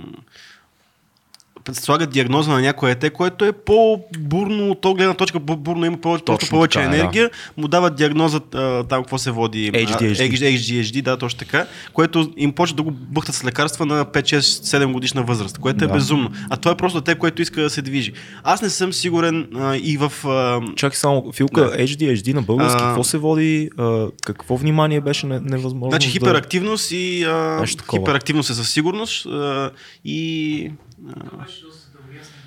слагат 1.77 2.11
диагноза 2.11 2.51
на 2.51 2.61
някое 2.61 2.95
дете, 2.95 3.11
което 3.11 3.45
е 3.45 3.53
по-бурно, 3.53 4.71
от 4.71 4.97
гледна 4.97 5.15
точка 5.15 5.39
бурно 5.41 5.85
има 5.85 5.97
повече, 5.97 6.25
точно 6.25 6.49
повече 6.49 6.79
така, 6.79 6.95
енергия, 6.95 7.31
да. 7.57 7.63
му 7.63 7.69
дават 7.69 7.95
диагноза 7.95 8.41
там 8.41 9.03
какво 9.03 9.19
се 9.19 9.31
води. 9.31 9.73
HDHD. 9.73 10.33
HDHD, 10.35 11.03
да, 11.03 11.17
точно 11.17 11.39
така, 11.39 11.67
което 11.93 12.33
им 12.37 12.53
почва 12.53 12.77
да 12.77 12.83
го 12.83 12.91
бъхтат 12.91 13.35
с 13.35 13.45
лекарства 13.45 13.87
на 13.87 14.05
5-6-7 14.05 14.93
годишна 14.93 15.23
възраст, 15.23 15.59
което 15.59 15.85
е 15.85 15.87
да. 15.87 15.95
безумно. 15.95 16.31
А 16.51 16.57
това 16.57 16.73
е 16.73 16.77
просто 16.77 17.01
дете, 17.01 17.19
което 17.19 17.43
иска 17.43 17.63
да 17.63 17.71
се 17.71 17.83
движи. 17.83 18.13
Аз 18.43 18.63
не 18.63 18.71
съм 18.71 18.93
сигурен 18.93 19.49
а, 19.55 19.77
и 19.77 19.97
в... 19.97 20.13
А... 20.25 20.61
Чакай 20.77 20.97
само, 20.97 21.33
Филка, 21.33 21.61
да. 21.61 21.77
HDHD 21.77 22.35
на 22.35 22.43
български, 22.43 22.83
а... 22.83 22.87
какво 22.87 23.05
се 23.05 23.19
води, 23.19 23.71
а, 23.79 24.07
какво 24.25 24.57
внимание 24.57 25.01
беше 25.01 25.27
невъзможно? 25.27 25.91
Значи 25.91 26.09
хиперактивност 26.09 26.91
и 26.91 27.25
а, 27.25 27.65
хиперактивност 27.91 28.51
е 28.51 28.55
със 28.55 28.71
сигурност 28.71 29.27
а, 29.27 29.71
и 30.05 30.71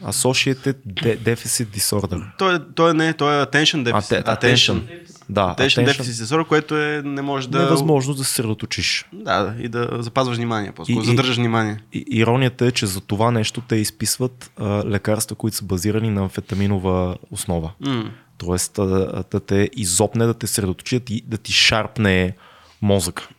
Associated 0.03 0.75
Deficit 1.17 1.65
Disorder. 1.65 2.31
Той, 2.38 2.60
той 2.75 2.93
не, 2.93 3.13
той 3.13 3.41
е 3.41 3.45
attention 3.45 3.91
deficit. 3.91 4.24
Attention. 4.25 4.36
attention. 4.41 5.00
Да, 5.29 5.55
Attention 5.57 5.86
attention- 5.86 6.01
Deficit 6.01 6.24
Disorder, 6.24 6.48
което 6.48 6.77
е 6.77 7.01
не 7.05 7.22
може 7.22 7.50
да... 7.50 7.60
Невъзможно 7.60 8.13
да 8.13 8.24
се 8.24 8.29
съсредоточиш. 8.29 9.05
Да, 9.13 9.55
и 9.60 9.67
да 9.67 9.89
запазваш 10.00 10.38
внимание, 10.38 10.72
по-скоро, 10.72 11.03
задържаш 11.03 11.36
внимание. 11.38 11.77
И, 11.93 12.05
иронията 12.07 12.65
е, 12.65 12.72
че 12.72 12.86
за 12.86 13.01
това 13.01 13.31
нещо 13.31 13.62
те 13.62 13.75
изписват 13.75 14.51
а, 14.57 14.83
лекарства, 14.86 15.36
които 15.36 15.57
са 15.57 15.65
базирани 15.65 16.10
на 16.10 16.22
амфетаминова 16.22 17.17
основа. 17.31 17.72
М. 17.79 18.12
Тоест 18.38 18.79
а, 18.79 18.81
а, 19.13 19.24
да 19.31 19.39
те 19.39 19.69
изопне, 19.75 20.25
да 20.25 20.33
те 20.33 20.48
средоточи, 20.48 21.01
и 21.10 21.24
да 21.27 21.38
ти 21.38 21.53
шарпне 21.53 22.36
мозъка. 22.81 23.29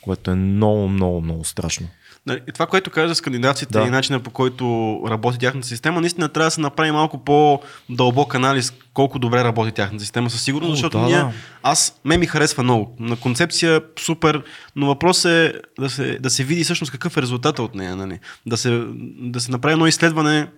Което 0.00 0.30
е 0.30 0.34
много, 0.34 0.88
много, 0.88 1.20
много 1.20 1.44
страшно. 1.44 1.88
Нали, 2.26 2.40
това, 2.54 2.66
което 2.66 2.90
каза 2.90 3.08
за 3.08 3.14
скандинавците 3.14 3.72
Да. 3.72 3.82
и 3.82 3.90
начина 3.90 4.20
по 4.20 4.30
който 4.30 4.98
работи 5.08 5.38
тяхната 5.38 5.66
система, 5.68 6.00
наистина 6.00 6.28
трябва 6.28 6.46
да 6.46 6.50
се 6.50 6.60
направи 6.60 6.90
малко 6.90 7.24
по-дълбок 7.24 8.34
анализ 8.34 8.72
колко 8.94 9.18
добре 9.18 9.44
работи 9.44 9.72
тяхната 9.72 10.04
система 10.04 10.30
със 10.30 10.42
сигурност, 10.42 10.72
защото 10.72 10.98
да, 10.98 11.04
ние, 11.04 11.16
да. 11.16 11.32
аз, 11.62 12.00
ме 12.04 12.16
ми 12.16 12.26
харесва 12.26 12.62
много. 12.62 12.96
На 13.00 13.16
концепция 13.16 13.80
супер, 13.98 14.42
но 14.76 14.86
въпрос 14.86 15.24
е 15.24 15.52
да 15.80 15.90
се, 15.90 16.18
да 16.18 16.30
се 16.30 16.44
види 16.44 16.64
всъщност 16.64 16.92
какъв 16.92 17.16
е 17.16 17.22
резултата 17.22 17.62
от 17.62 17.74
нея. 17.74 17.96
Нали? 17.96 18.18
Да, 18.46 18.56
се, 18.56 18.84
да 19.18 19.40
се 19.40 19.50
направи 19.50 19.72
едно 19.72 19.86
изследване 19.86 20.48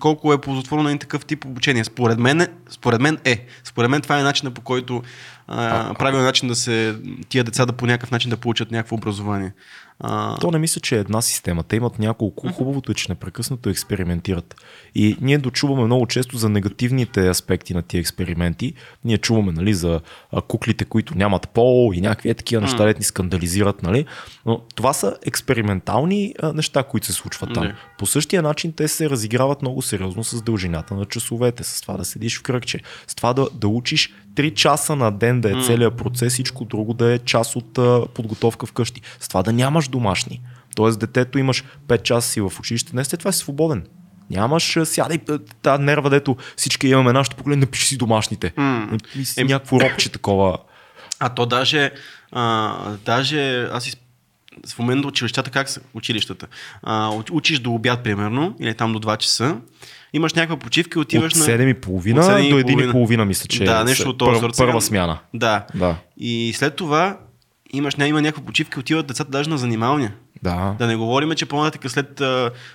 колко 0.00 0.32
е 0.32 0.40
ползотворно 0.40 0.82
на 0.82 0.98
такъв 0.98 1.24
тип 1.24 1.44
обучение. 1.44 1.84
Според 1.84 2.18
мен, 2.18 2.40
е- 2.40 2.48
според 2.70 3.00
мен 3.00 3.18
е. 3.24 3.46
Според 3.64 3.90
мен 3.90 4.00
това 4.00 4.18
е 4.18 4.22
начинът 4.22 4.54
по 4.54 4.60
който 4.60 5.02
а, 5.48 5.94
правилен 5.94 6.24
начин 6.24 6.48
да 6.48 6.54
се 6.54 6.96
тия 7.28 7.44
деца 7.44 7.66
да 7.66 7.72
по 7.72 7.86
някакъв 7.86 8.10
начин 8.10 8.30
да 8.30 8.36
получат 8.36 8.70
някакво 8.70 8.96
образование. 8.96 9.52
А, 10.00 10.38
То 10.38 10.50
не 10.50 10.58
мисля, 10.58 10.80
че 10.80 10.96
е 10.96 11.00
една 11.00 11.22
система. 11.22 11.62
Те 11.62 11.76
имат 11.76 11.98
няколко. 11.98 12.52
Хубавото 12.52 12.92
е, 12.92 12.94
че 12.94 13.06
непрекъснато 13.08 13.68
експериментират. 13.68 14.54
И 14.94 15.16
ние 15.20 15.38
дочуваме 15.38 15.84
много 15.84 16.06
често 16.06 16.36
за 16.36 16.48
негативните 16.48 17.28
аспекти 17.28 17.74
на 17.74 17.82
тия 17.82 18.00
експерименти. 18.00 18.74
Ние 19.04 19.18
чуваме 19.18 19.52
нали, 19.52 19.74
за 19.74 20.00
куклите, 20.48 20.84
които 20.84 21.18
нямат 21.18 21.48
пол 21.48 21.92
и 21.94 22.00
някакви 22.00 22.30
е 22.30 22.34
такива 22.34 22.62
неща, 22.62 22.84
дето 22.84 22.98
ни 22.98 23.04
скандализират. 23.04 23.82
Нали? 23.82 24.06
Но 24.46 24.60
това 24.74 24.92
са 24.92 25.16
експериментални 25.26 26.34
а, 26.42 26.52
неща, 26.52 26.82
които 26.82 27.06
се 27.06 27.12
случват 27.12 27.54
там. 27.54 27.66
Да. 27.66 27.74
По 27.98 28.06
същия 28.06 28.42
начин 28.42 28.72
те 28.72 28.88
се 28.88 29.10
разиграват 29.10 29.62
много 29.62 29.82
сериозно 29.82 30.24
с 30.24 30.42
дължината 30.42 30.94
на 30.94 31.04
часовете, 31.04 31.64
с 31.64 31.80
това 31.80 31.96
да 31.96 32.04
седиш 32.04 32.38
в 32.38 32.42
кръгче, 32.42 32.80
с 33.06 33.14
това 33.14 33.32
да, 33.32 33.48
да 33.54 33.68
учиш 33.68 34.14
3 34.34 34.54
часа 34.54 34.96
на 34.96 35.10
ден 35.12 35.40
да 35.40 35.50
е 35.50 35.62
целият 35.62 35.96
процес, 35.96 36.32
всичко 36.32 36.64
друго 36.64 36.94
да 36.94 37.12
е 37.12 37.18
част 37.18 37.56
от 37.56 37.78
а, 37.78 38.06
подготовка 38.14 38.66
вкъщи. 38.66 39.00
С 39.20 39.28
това 39.28 39.42
да 39.42 39.52
нямаш 39.52 39.88
домашни. 39.88 40.40
Тоест 40.76 40.98
детето 40.98 41.38
имаш 41.38 41.64
5 41.88 42.02
часа 42.02 42.28
си 42.28 42.40
в 42.40 42.52
училище, 42.58 42.92
днес 42.92 43.08
след 43.08 43.20
това 43.20 43.32
си 43.32 43.38
свободен. 43.38 43.84
Нямаш, 44.30 44.78
сядай 44.84 45.18
тази 45.62 45.82
нерва, 45.82 46.10
дето 46.10 46.36
всички 46.56 46.88
имаме 46.88 47.12
нашето 47.12 47.36
поколение, 47.36 47.60
напиши 47.60 47.86
си 47.86 47.96
домашните. 47.96 48.52
Ем- 49.36 49.46
някакво 49.46 49.80
робче 49.80 50.12
такова. 50.12 50.58
А 51.20 51.28
то 51.28 51.46
даже, 51.46 51.90
а, 52.32 52.76
даже 53.04 53.68
аз. 53.72 53.96
В 54.68 54.78
момента 54.78 55.08
училищата, 55.08 55.50
как 55.50 55.68
са 55.68 55.80
училищата? 55.94 56.46
А, 56.82 57.08
уч- 57.08 57.30
учиш 57.30 57.58
до 57.58 57.72
обяд, 57.72 58.02
примерно, 58.02 58.56
или 58.60 58.74
там 58.74 58.92
до 58.92 58.98
2 59.00 59.16
часа, 59.16 59.56
имаш 60.12 60.34
някаква 60.34 60.56
почивка 60.56 60.98
и 60.98 61.02
отиваш 61.02 61.32
От 61.32 61.38
на... 61.38 61.44
7.30 61.44 61.44
От 61.44 61.44
седем 61.44 61.68
и 61.68 61.74
до 61.74 61.80
половина. 61.80 62.22
1.30 62.22 63.24
мисля, 63.24 63.46
че 63.48 63.64
Да, 63.64 63.80
е 63.80 63.84
нещо 63.84 64.10
от 64.10 64.18
този 64.18 64.30
пър- 64.30 64.40
сорт. 64.40 64.54
първа 64.58 64.80
смяна. 64.80 65.18
Да. 65.34 65.66
Да. 65.74 65.96
И 66.16 66.52
след 66.54 66.76
това 66.76 67.18
имаш, 67.72 67.94
ня- 67.94 68.04
има 68.04 68.22
някаква 68.22 68.44
почивка 68.44 68.78
и 68.78 68.80
отиват 68.80 69.06
децата 69.06 69.30
даже 69.30 69.50
на 69.50 69.58
занималния. 69.58 70.14
Да. 70.44 70.76
Да 70.78 70.86
не 70.86 70.96
говорим, 70.96 71.32
че 71.32 71.46
по-нататък 71.46 71.90
след, 71.90 72.22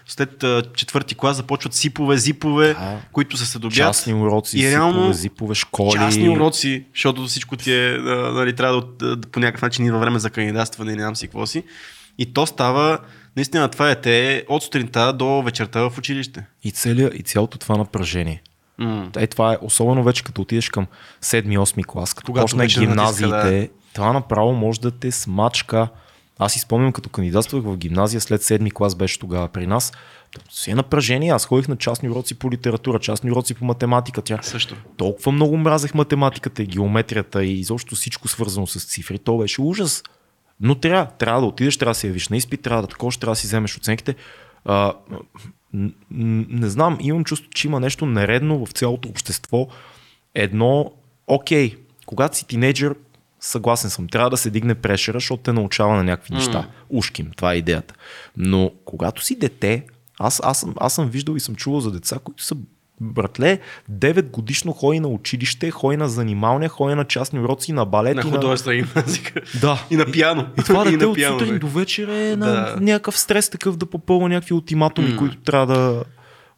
след 0.07 0.43
четвърти 0.73 1.15
клас 1.15 1.37
започват 1.37 1.73
сипове, 1.73 2.17
зипове, 2.17 2.73
Да. 2.73 2.97
които 3.11 3.37
се 3.37 3.45
следобят. 3.45 3.75
Частни 3.75 4.13
уроци, 4.13 4.59
и 4.59 4.71
реално, 4.71 4.99
зипове, 4.99 5.13
зипове, 5.13 5.55
школи. 5.55 5.97
частни 5.99 6.29
уроци, 6.29 6.85
защото 6.93 7.25
всичко 7.25 7.55
ти 7.55 7.73
е, 7.73 7.97
нали, 8.33 8.55
трябва 8.55 8.81
да, 8.99 9.15
да, 9.15 9.27
по 9.27 9.39
някакъв 9.39 9.61
начин 9.61 9.85
идва 9.85 9.99
време 9.99 10.19
за 10.19 10.29
кандидатстване 10.29 10.91
и 10.91 10.95
не 10.95 11.01
знам 11.01 11.15
си 11.15 11.27
какво 11.27 11.45
си. 11.45 11.63
И 12.17 12.33
то 12.33 12.45
става, 12.45 12.97
наистина 13.35 13.67
това 13.67 13.91
е 13.91 14.01
те 14.01 14.45
от 14.49 14.63
сутринта 14.63 15.13
до 15.13 15.41
вечерта 15.41 15.89
в 15.89 15.97
училище. 15.97 16.45
И, 16.63 16.71
целия, 16.71 17.11
и 17.13 17.23
цялото 17.23 17.57
това 17.57 17.77
напрежение. 17.77 18.41
М. 18.77 19.07
Е, 19.17 19.27
това 19.27 19.53
е 19.53 19.57
особено 19.61 20.03
вече 20.03 20.23
като 20.23 20.41
отидеш 20.41 20.69
към 20.69 20.87
7-8 21.23 21.85
клас, 21.85 22.13
като 22.13 22.31
Когато 22.31 22.43
почне 22.43 22.67
гимназиите, 22.67 23.31
натиска, 23.31 23.73
това 23.93 24.13
направо 24.13 24.53
може 24.53 24.81
да 24.81 24.91
те 24.91 25.11
смачка. 25.11 25.87
Аз 26.39 26.53
си 26.53 26.59
спомням 26.59 26.91
като 26.91 27.09
кандидатствах 27.09 27.63
в 27.63 27.77
гимназия 27.77 28.21
след 28.21 28.41
7 28.41 28.73
клас 28.73 28.95
беше 28.95 29.19
тогава 29.19 29.47
при 29.47 29.67
нас. 29.67 29.91
Си 30.49 30.71
е 30.71 30.75
напрежение. 30.75 31.31
Аз 31.31 31.45
ходих 31.45 31.67
на 31.67 31.77
частни 31.77 32.09
уроци 32.09 32.39
по 32.39 32.51
литература, 32.51 32.99
частни 32.99 33.31
уроци 33.31 33.53
по 33.53 33.65
математика. 33.65 34.21
Тя 34.21 34.39
Също. 34.41 34.75
толкова 34.97 35.31
много 35.31 35.57
мразех 35.57 35.93
математиката 35.93 36.63
и 36.63 36.67
геометрията 36.67 37.43
и 37.43 37.59
изобщо 37.59 37.95
всичко 37.95 38.27
свързано 38.27 38.67
с 38.67 38.85
цифри. 38.85 39.19
То 39.19 39.37
беше 39.37 39.61
ужас. 39.61 40.03
Но 40.61 40.75
трябва, 40.75 41.05
трябва 41.05 41.41
да 41.41 41.47
отидеш, 41.47 41.77
трябва 41.77 41.91
да 41.91 41.99
се 41.99 42.07
явиш 42.07 42.29
на 42.29 42.37
изпит, 42.37 42.61
трябва 42.61 42.81
да 42.81 42.87
такова, 42.87 43.11
трябва 43.11 43.31
да 43.31 43.39
си 43.39 43.47
вземеш 43.47 43.77
оценките. 43.77 44.15
А, 44.65 44.93
не 45.73 46.69
знам, 46.69 46.97
имам 47.01 47.23
чувство, 47.23 47.49
че 47.49 47.67
има 47.67 47.79
нещо 47.79 48.05
нередно 48.05 48.65
в 48.65 48.71
цялото 48.71 49.09
общество. 49.09 49.67
Едно, 50.35 50.91
окей, 51.27 51.75
когато 52.05 52.37
си 52.37 52.47
тинейджър, 52.47 52.95
съгласен 53.39 53.89
съм, 53.89 54.07
трябва 54.07 54.29
да 54.29 54.37
се 54.37 54.49
дигне 54.49 54.75
прешера, 54.75 55.15
защото 55.19 55.43
те 55.43 55.53
научава 55.53 55.95
на 55.95 56.03
някакви 56.03 56.33
неща. 56.33 56.67
Ушким, 56.89 57.31
това 57.37 57.53
е 57.53 57.57
идеята. 57.57 57.93
Но 58.37 58.71
когато 58.85 59.23
си 59.25 59.35
дете, 59.35 59.83
аз, 60.19 60.41
аз, 60.43 60.59
съм, 60.59 60.73
аз 60.79 60.93
съм 60.93 61.09
виждал 61.09 61.35
и 61.35 61.39
съм 61.39 61.55
чувал 61.55 61.79
за 61.81 61.91
деца, 61.91 62.19
които 62.23 62.43
са 62.43 62.55
братле, 63.01 63.59
9 63.91 64.29
годишно 64.29 64.71
ходи 64.73 64.99
на 64.99 65.07
училище, 65.07 65.71
ходи 65.71 65.97
на 65.97 66.09
занималния, 66.09 66.69
ходи 66.69 66.95
на 66.95 67.05
частни 67.05 67.39
уроци, 67.39 67.71
на 67.71 67.85
балет. 67.85 68.15
На 68.15 68.21
художествена 68.23 68.75
гимназика. 68.75 69.41
Да. 69.61 69.85
И 69.89 69.95
на 69.95 70.05
пиано. 70.11 70.47
И 70.59 70.63
това 70.63 70.83
дете 70.91 71.05
на 71.05 71.11
от 71.11 71.19
сутрин 71.21 71.53
бе. 71.53 71.59
до 71.59 71.67
вечер 71.67 72.07
е 72.07 72.35
на 72.35 72.45
Да. 72.45 72.77
някакъв 72.79 73.19
стрес 73.19 73.49
такъв 73.49 73.77
да 73.77 73.85
попълва 73.85 74.29
някакви 74.29 74.53
ултиматуми, 74.53 75.17
които 75.17 75.37
трябва 75.37 75.67
да 75.75 76.03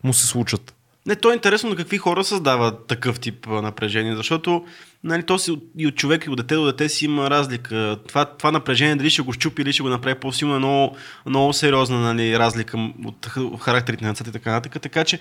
му 0.04 0.14
се 0.14 0.28
случат. 0.28 0.74
Не, 1.05 1.15
то 1.15 1.31
е 1.31 1.34
интересно 1.34 1.70
на 1.70 1.75
какви 1.75 1.98
хора 1.98 2.24
създава 2.24 2.86
такъв 2.86 3.20
тип 3.20 3.48
напрежение, 3.48 4.15
защото 4.15 4.65
нали, 5.03 5.24
то 5.24 5.39
си 5.39 5.60
и 5.77 5.88
от 5.88 5.96
човек 5.96 6.25
и 6.25 6.29
от 6.29 6.38
дете 6.38 6.55
до 6.55 6.65
дете 6.65 6.89
си 6.89 7.05
има 7.05 7.29
разлика. 7.29 7.98
Това, 8.08 8.25
това 8.25 8.51
напрежение 8.51 8.96
дали 8.96 9.10
ще 9.10 9.22
го 9.22 9.34
щупи 9.34 9.62
или 9.62 9.74
ще 9.74 9.84
го 9.84 9.89
направи 9.89 10.20
по-силно 10.20 10.55
е 10.55 10.60
много, 10.60 10.96
много 11.25 11.53
сериозна 11.53 12.00
нали, 12.00 12.39
разлика 12.39 12.91
от 13.05 13.27
характерите 13.60 14.05
на 14.05 14.12
децата 14.12 14.29
и 14.29 14.34
така 14.34 14.51
нататък. 14.51 14.81
Така 14.81 15.03
че 15.03 15.20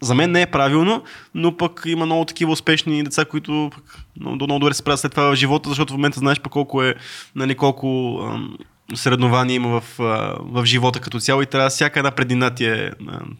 за 0.00 0.14
мен 0.14 0.30
не 0.30 0.42
е 0.42 0.46
правилно, 0.46 1.02
но 1.34 1.56
пък 1.56 1.82
има 1.86 2.06
много 2.06 2.24
такива 2.24 2.52
успешни 2.52 3.04
деца, 3.04 3.24
които 3.24 3.70
пък 3.74 3.98
много, 4.20 4.34
много 4.34 4.58
добре 4.58 4.74
се 4.74 4.78
справят 4.78 5.00
след 5.00 5.10
това 5.10 5.30
в 5.30 5.34
живота, 5.34 5.68
защото 5.68 5.92
в 5.92 5.96
момента 5.96 6.18
знаеш 6.18 6.40
пък 6.40 6.52
колко 6.52 6.82
е, 6.82 6.94
нали, 7.34 7.54
колко 7.54 8.20
ам, 8.90 8.96
съревнования 8.96 9.54
има 9.54 9.80
в, 9.80 9.98
в 10.40 10.64
живота 10.64 11.00
като 11.00 11.20
цяло 11.20 11.42
и 11.42 11.46
трябва 11.46 11.70
всяка 11.70 12.00
една 12.00 12.10
предина 12.10 12.50
ти 12.50 12.64
е, 12.64 12.92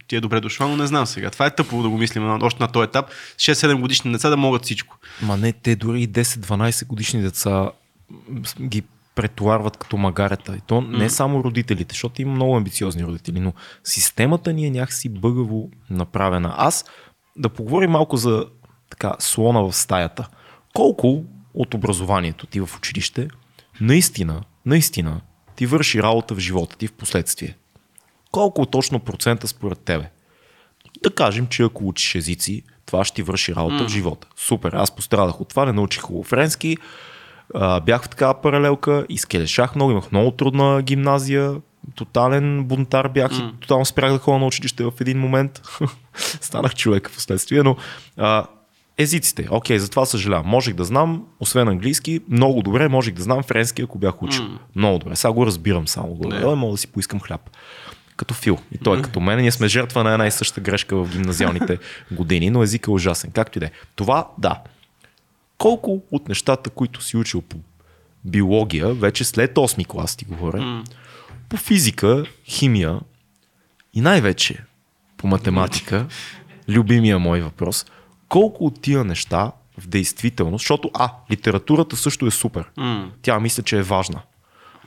ти 0.08 0.16
е 0.16 0.20
добре 0.20 0.40
дошла, 0.40 0.68
но 0.68 0.76
не 0.76 0.86
знам 0.86 1.06
сега. 1.06 1.30
Това 1.30 1.46
е 1.46 1.54
тъпо 1.54 1.82
да 1.82 1.88
го 1.88 1.98
мислим 1.98 2.42
още 2.42 2.62
на 2.62 2.68
този 2.68 2.84
етап. 2.84 3.10
6-7 3.36 3.80
годишни 3.80 4.12
деца 4.12 4.30
да 4.30 4.36
могат 4.36 4.62
всичко. 4.62 4.98
Ма 5.22 5.36
не, 5.36 5.52
те 5.52 5.76
дори 5.76 6.02
и 6.02 6.08
10-12 6.08 6.86
годишни 6.86 7.22
деца 7.22 7.70
ги 8.60 8.82
претоварват 9.14 9.76
като 9.76 9.96
магарета. 9.96 10.56
И 10.56 10.60
то 10.66 10.80
не 10.80 11.10
само 11.10 11.44
родителите, 11.44 11.94
защото 11.94 12.22
има 12.22 12.32
много 12.32 12.56
амбициозни 12.56 13.04
родители, 13.04 13.40
но 13.40 13.52
системата 13.84 14.52
ни 14.52 14.66
е 14.66 14.70
някакси 14.70 15.08
бъгаво 15.08 15.70
направена. 15.90 16.54
Аз 16.56 16.84
да 17.36 17.48
поговорим 17.48 17.90
малко 17.90 18.16
за 18.16 18.46
така 18.90 19.14
слона 19.18 19.60
в 19.60 19.72
стаята. 19.72 20.28
Колко 20.74 21.24
от 21.54 21.74
образованието 21.74 22.46
ти 22.46 22.60
в 22.60 22.70
училище 22.76 23.28
наистина, 23.80 24.42
наистина 24.66 25.20
ти 25.58 25.66
върши 25.66 26.02
работа 26.02 26.34
в 26.34 26.38
живота 26.38 26.76
ти 26.76 26.86
в 26.86 26.92
последствие? 26.92 27.56
Колко 28.30 28.66
точно 28.66 29.00
процента 29.00 29.48
според 29.48 29.78
тебе? 29.78 30.10
Да 31.02 31.10
кажем, 31.10 31.46
че 31.46 31.62
ако 31.62 31.88
учиш 31.88 32.14
езици, 32.14 32.62
това 32.86 33.04
ще 33.04 33.14
ти 33.14 33.22
върши 33.22 33.54
работа 33.54 33.84
в 33.84 33.88
живота. 33.88 34.26
Супер, 34.36 34.72
аз 34.72 34.90
пострадах 34.90 35.40
от 35.40 35.48
това, 35.48 35.64
не 35.64 35.72
научих 35.72 36.02
хубаво 36.02 36.24
френски, 36.24 36.76
а, 37.54 37.80
бях 37.80 38.04
в 38.04 38.08
такава 38.08 38.42
паралелка, 38.42 39.06
изкелешах 39.08 39.74
много, 39.74 39.90
имах 39.90 40.12
много 40.12 40.30
трудна 40.30 40.82
гимназия, 40.82 41.54
тотален 41.94 42.64
бунтар 42.64 43.08
бях 43.08 43.32
и 43.32 43.60
тотално 43.60 43.84
спрях 43.84 44.12
да 44.12 44.18
ходя 44.18 44.38
на 44.38 44.46
училище 44.46 44.84
в 44.84 44.92
един 45.00 45.18
момент. 45.18 45.62
Станах 46.40 46.74
човек 46.74 47.10
в 47.10 47.14
последствие, 47.14 47.62
но 47.62 47.76
а, 48.16 48.46
езиците, 48.98 49.48
окей, 49.50 49.78
за 49.78 49.90
това 49.90 50.06
съжалявам. 50.06 50.46
Можех 50.46 50.74
да 50.74 50.84
знам, 50.84 51.24
освен 51.40 51.68
английски, 51.68 52.20
много 52.28 52.62
добре, 52.62 52.88
можех 52.88 53.14
да 53.14 53.22
знам 53.22 53.42
френски, 53.42 53.82
ако 53.82 53.98
бях 53.98 54.22
учил. 54.22 54.44
Много 54.76 54.98
добре, 54.98 55.16
сега 55.16 55.32
го 55.32 55.46
разбирам 55.46 55.88
само. 55.88 56.08
Го. 56.08 56.24
Yeah. 56.24 56.54
Мога 56.54 56.72
да 56.72 56.78
си 56.78 56.86
поискам 56.86 57.20
хляб. 57.20 57.50
Като 58.16 58.34
Фил. 58.34 58.58
И 58.72 58.78
той 58.78 58.98
е 58.98 59.02
като 59.02 59.20
мен. 59.20 59.40
Ние 59.40 59.50
сме 59.50 59.68
жертва 59.68 60.04
на 60.04 60.12
една 60.12 60.26
и 60.26 60.30
съща 60.30 60.60
грешка 60.60 60.96
в 60.96 61.12
гимназиалните 61.12 61.78
години, 62.12 62.50
но 62.50 62.62
език 62.62 62.86
е 62.86 62.90
ужасен. 62.90 63.30
Както 63.30 63.58
и 63.58 63.60
да 63.60 63.66
е. 63.66 63.70
Това, 63.96 64.28
да. 64.38 64.60
Колко 65.58 66.02
от 66.10 66.28
нещата, 66.28 66.70
които 66.70 67.02
си 67.02 67.16
учил 67.16 67.40
по 67.40 67.56
биология, 68.24 68.94
вече 68.94 69.24
след 69.24 69.54
8 69.54 69.86
клас 69.86 70.16
ти 70.16 70.24
говоря, 70.24 70.84
по 71.48 71.56
физика, 71.56 72.24
химия 72.44 73.00
и 73.94 74.00
най-вече 74.00 74.64
по 75.16 75.26
математика, 75.26 76.06
любимия 76.68 77.18
мой 77.18 77.40
въпрос, 77.40 77.86
колко 78.28 78.64
от 78.64 78.82
тия 78.82 79.04
неща 79.04 79.52
в 79.80 79.86
действителност, 79.88 80.62
защото 80.62 80.90
А, 80.94 81.10
литературата 81.30 81.96
също 81.96 82.26
е 82.26 82.30
супер. 82.30 82.64
М. 82.76 83.10
Тя 83.22 83.40
мисля, 83.40 83.62
че 83.62 83.78
е 83.78 83.82
важна. 83.82 84.20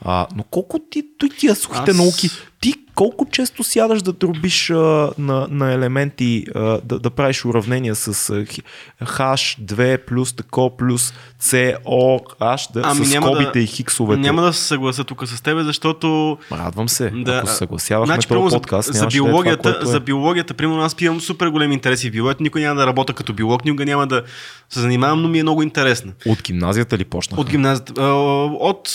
А, 0.06 0.28
но 0.36 0.44
колко 0.44 0.80
ти, 0.92 1.04
той 1.18 1.30
тия 1.30 1.56
сухите 1.56 1.92
Аз- 1.92 1.98
науки, 1.98 2.30
ти 2.62 2.74
колко 2.96 3.26
често 3.26 3.64
сядаш 3.64 4.02
да 4.02 4.14
дробиш 4.14 4.70
а, 4.70 4.76
на, 5.18 5.48
на 5.50 5.74
елементи, 5.74 6.46
а, 6.56 6.60
да, 6.60 7.00
да 7.00 7.10
правиш 7.10 7.46
уравнения 7.46 7.96
с 7.96 8.08
а, 8.30 8.46
хи- 8.46 8.62
H2 9.04 9.98
плюс 9.98 10.34
тако 10.34 10.78
плюс 10.78 11.14
CO, 11.42 12.20
H, 12.40 12.74
да, 12.74 12.82
Ами 12.86 13.06
с 13.06 13.12
скобите 13.12 13.52
да- 13.54 13.60
и 13.60 13.68
хиксовете. 13.68 14.22
Няма 14.22 14.42
да 14.42 14.54
се 14.54 14.64
съглася 14.64 15.04
тук 15.04 15.28
с 15.28 15.42
тебе, 15.42 15.64
защото 15.64 16.38
Радвам 16.52 16.90
се. 16.90 17.10
Да, 17.10 17.38
Ако 17.38 17.48
се 17.48 17.56
съгласявахме 17.56 18.14
значи, 18.14 18.28
този 18.28 18.54
подкаст, 18.54 18.88
за, 18.88 18.94
за 18.94 19.00
да 19.00 19.06
е 19.06 19.10
биологията, 19.10 19.74
това, 19.74 19.84
е. 19.84 19.92
за 19.92 20.00
биологията, 20.00 20.54
примерно 20.54 20.82
аз 20.82 20.96
имам 21.02 21.22
супер 21.22 21.48
големи 21.48 21.74
интереси 21.74 22.10
в 22.10 22.12
биологията, 22.12 22.44
никой 22.44 22.62
няма 22.62 22.76
да 22.76 22.88
работя 22.88 23.14
като 23.14 23.34
биолог, 23.34 23.66
никога 23.66 23.86
няма 23.86 24.08
да 24.08 24.24
се 24.70 24.80
занимавам, 24.80 25.22
но 25.22 25.28
ми 25.28 25.40
е 25.40 25.44
много 25.44 25.64
интересна. 25.64 26.12
От 26.26 26.42
гимназията 26.44 26.98
ли 26.98 27.06
почнах? 27.06 27.40
От 27.40 27.50
гимназията. 27.50 28.04
От 28.04 28.90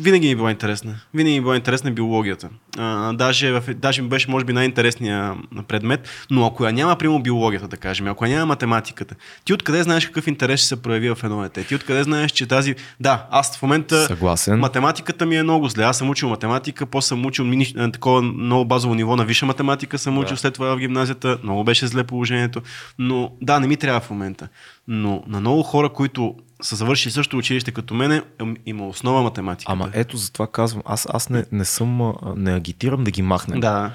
винаги 0.00 0.26
ми 0.26 0.32
е 0.32 0.36
била 0.36 0.50
интересна. 0.50 0.94
Винаги 1.14 1.32
ми 1.32 1.38
е 1.38 1.40
била 1.40 1.56
интересна 1.56 1.90
биологията. 1.90 2.48
А, 2.78 3.12
даже, 3.12 3.52
в, 3.52 3.74
даже 3.74 4.02
ми 4.02 4.08
беше, 4.08 4.30
може 4.30 4.44
би, 4.44 4.52
най-интересният 4.52 5.36
предмет. 5.68 6.08
Но 6.30 6.46
ако 6.46 6.66
я 6.66 6.72
няма, 6.72 6.96
примерно, 6.96 7.22
биологията, 7.22 7.68
да 7.68 7.76
кажем, 7.76 8.06
ако 8.08 8.24
я 8.24 8.30
няма 8.30 8.46
математиката, 8.46 9.14
ти 9.44 9.52
откъде 9.54 9.82
знаеш 9.82 10.06
какъв 10.06 10.26
интерес 10.26 10.60
ще 10.60 10.68
се 10.68 10.82
прояви 10.82 11.10
в 11.10 11.18
едно 11.24 11.42
дете? 11.42 11.64
Ти 11.64 11.74
откъде 11.74 12.02
знаеш, 12.02 12.32
че 12.32 12.46
тази... 12.46 12.74
Да, 13.00 13.26
аз 13.30 13.58
в 13.58 13.62
момента... 13.62 14.06
Съгласен. 14.06 14.58
Математиката 14.58 15.26
ми 15.26 15.36
е 15.36 15.42
много 15.42 15.68
зле. 15.68 15.84
Аз 15.84 15.98
съм 15.98 16.10
учил 16.10 16.28
математика, 16.28 16.86
после 16.86 17.08
съм 17.08 17.26
учил 17.26 17.44
мини, 17.44 17.74
а, 17.76 17.90
такова 17.90 18.22
много 18.22 18.64
базово 18.64 18.94
ниво 18.94 19.16
на 19.16 19.24
висша 19.24 19.46
математика, 19.46 19.98
съм 19.98 20.18
учил 20.18 20.34
Да. 20.34 20.40
след 20.40 20.54
това 20.54 20.74
в 20.76 20.78
гимназията. 20.78 21.38
Много 21.42 21.64
беше 21.64 21.86
зле 21.86 22.04
положението. 22.04 22.62
Но 22.98 23.32
да, 23.42 23.60
не 23.60 23.66
ми 23.66 23.76
трябва 23.76 24.00
в 24.00 24.10
момента. 24.10 24.48
Но 24.88 25.22
на 25.26 25.40
много 25.40 25.62
хора, 25.62 25.88
които 25.88 26.34
са 26.62 26.76
завършили 26.76 27.12
също 27.12 27.36
училище 27.38 27.72
като 27.72 27.94
мене, 27.94 28.22
им- 28.40 28.56
има 28.66 28.88
основа 28.88 29.22
математика. 29.22 29.72
Ама 29.72 29.90
ето 29.92 30.16
за 30.16 30.32
това 30.32 30.46
казвам, 30.46 30.82
аз, 30.86 31.06
аз 31.10 31.30
не, 31.30 31.44
не 31.52 31.64
съм, 31.64 32.12
не 32.36 32.52
агитирам 32.52 33.04
да 33.04 33.10
ги 33.10 33.22
махнем. 33.22 33.60
Да. 33.60 33.92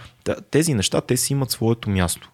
Тези 0.51 0.73
неща, 0.73 1.01
те 1.01 1.17
си 1.17 1.33
имат 1.33 1.51
своето 1.51 1.89
място. 1.89 2.31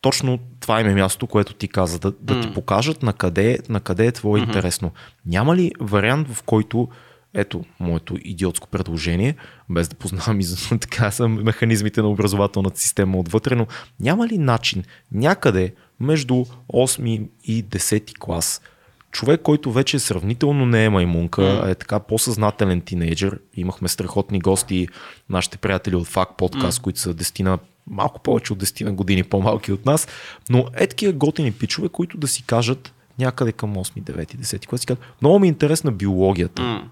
Точно 0.00 0.38
това 0.60 0.80
им 0.80 0.86
е 0.86 0.94
място, 0.94 1.26
което 1.26 1.54
ти 1.54 1.68
каза, 1.68 1.98
да, 1.98 2.12
да 2.20 2.40
ти 2.40 2.54
покажат 2.54 3.02
на 3.02 3.12
къде, 3.12 3.58
на 3.68 3.80
къде 3.80 4.06
е 4.06 4.12
твое 4.12 4.40
интересно. 4.40 4.92
Няма 5.26 5.56
ли 5.56 5.72
вариант, 5.80 6.28
в 6.28 6.42
който 6.42 6.88
ето 7.34 7.64
моето 7.80 8.14
идиотско 8.22 8.68
предложение, 8.68 9.34
без 9.70 9.88
да 9.88 9.96
познавам 9.96 10.40
и 10.40 10.44
така 10.80 11.10
са 11.10 11.28
механизмите 11.28 12.02
на 12.02 12.08
образователната 12.08 12.80
система 12.80 13.18
отвътре, 13.18 13.54
но 13.54 13.66
няма 14.00 14.26
ли 14.26 14.38
начин 14.38 14.84
някъде 15.12 15.74
между 16.00 16.34
8 16.72 17.28
и 17.44 17.64
10 17.64 18.18
клас 18.18 18.60
човек, 19.10 19.42
който 19.42 19.72
вече 19.72 19.98
сравнително 19.98 20.66
не 20.66 20.84
е 20.84 20.90
маймунка, 20.90 21.60
а 21.64 21.70
е 21.70 21.74
така 21.74 22.00
по-съзнателен 22.00 22.80
тинейджър. 22.80 23.38
Имахме 23.54 23.88
страхотни 23.88 24.38
гости, 24.38 24.88
нашите 25.30 25.58
приятели 25.58 25.96
от 25.96 26.06
ФАК 26.06 26.36
подкаст, 26.36 26.80
които 26.82 27.00
са 27.00 27.14
10 27.14 27.42
на 27.42 27.58
малко 27.86 28.20
повече 28.22 28.52
от 28.52 28.62
10 28.64 28.84
на 28.84 28.92
години 28.92 29.24
по-малки 29.24 29.72
от 29.72 29.86
нас, 29.86 30.08
но 30.50 30.66
е 30.74 30.86
такива 30.86 31.12
готини 31.12 31.52
пичове, 31.52 31.88
които 31.88 32.16
да 32.18 32.28
си 32.28 32.42
кажат 32.46 32.94
някъде 33.18 33.52
към 33.52 33.74
8, 33.74 34.02
9, 34.02 34.36
10 34.36 34.66
клас, 34.66 34.80
си 34.80 34.86
кажат, 34.86 35.02
много 35.22 35.38
ми 35.38 35.46
е 35.46 35.48
интересна 35.48 35.92
биологията. 35.92 36.62
М, 36.62 36.88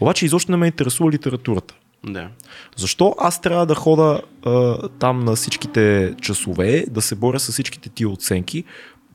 Обаче 0.00 0.24
изобщо 0.24 0.50
не 0.50 0.56
ме 0.56 0.66
интересува 0.66 1.10
литературата. 1.10 1.74
да. 2.04 2.28
Защо 2.76 3.14
аз 3.18 3.40
трябва 3.40 3.66
да 3.66 3.74
хода 3.74 4.20
а, 4.46 4.88
там 4.88 5.20
на 5.20 5.34
всичките 5.34 6.14
часове, 6.22 6.84
да 6.90 7.02
се 7.02 7.14
боря 7.14 7.40
с 7.40 7.52
всичките 7.52 7.88
тия 7.88 8.08
оценки, 8.08 8.64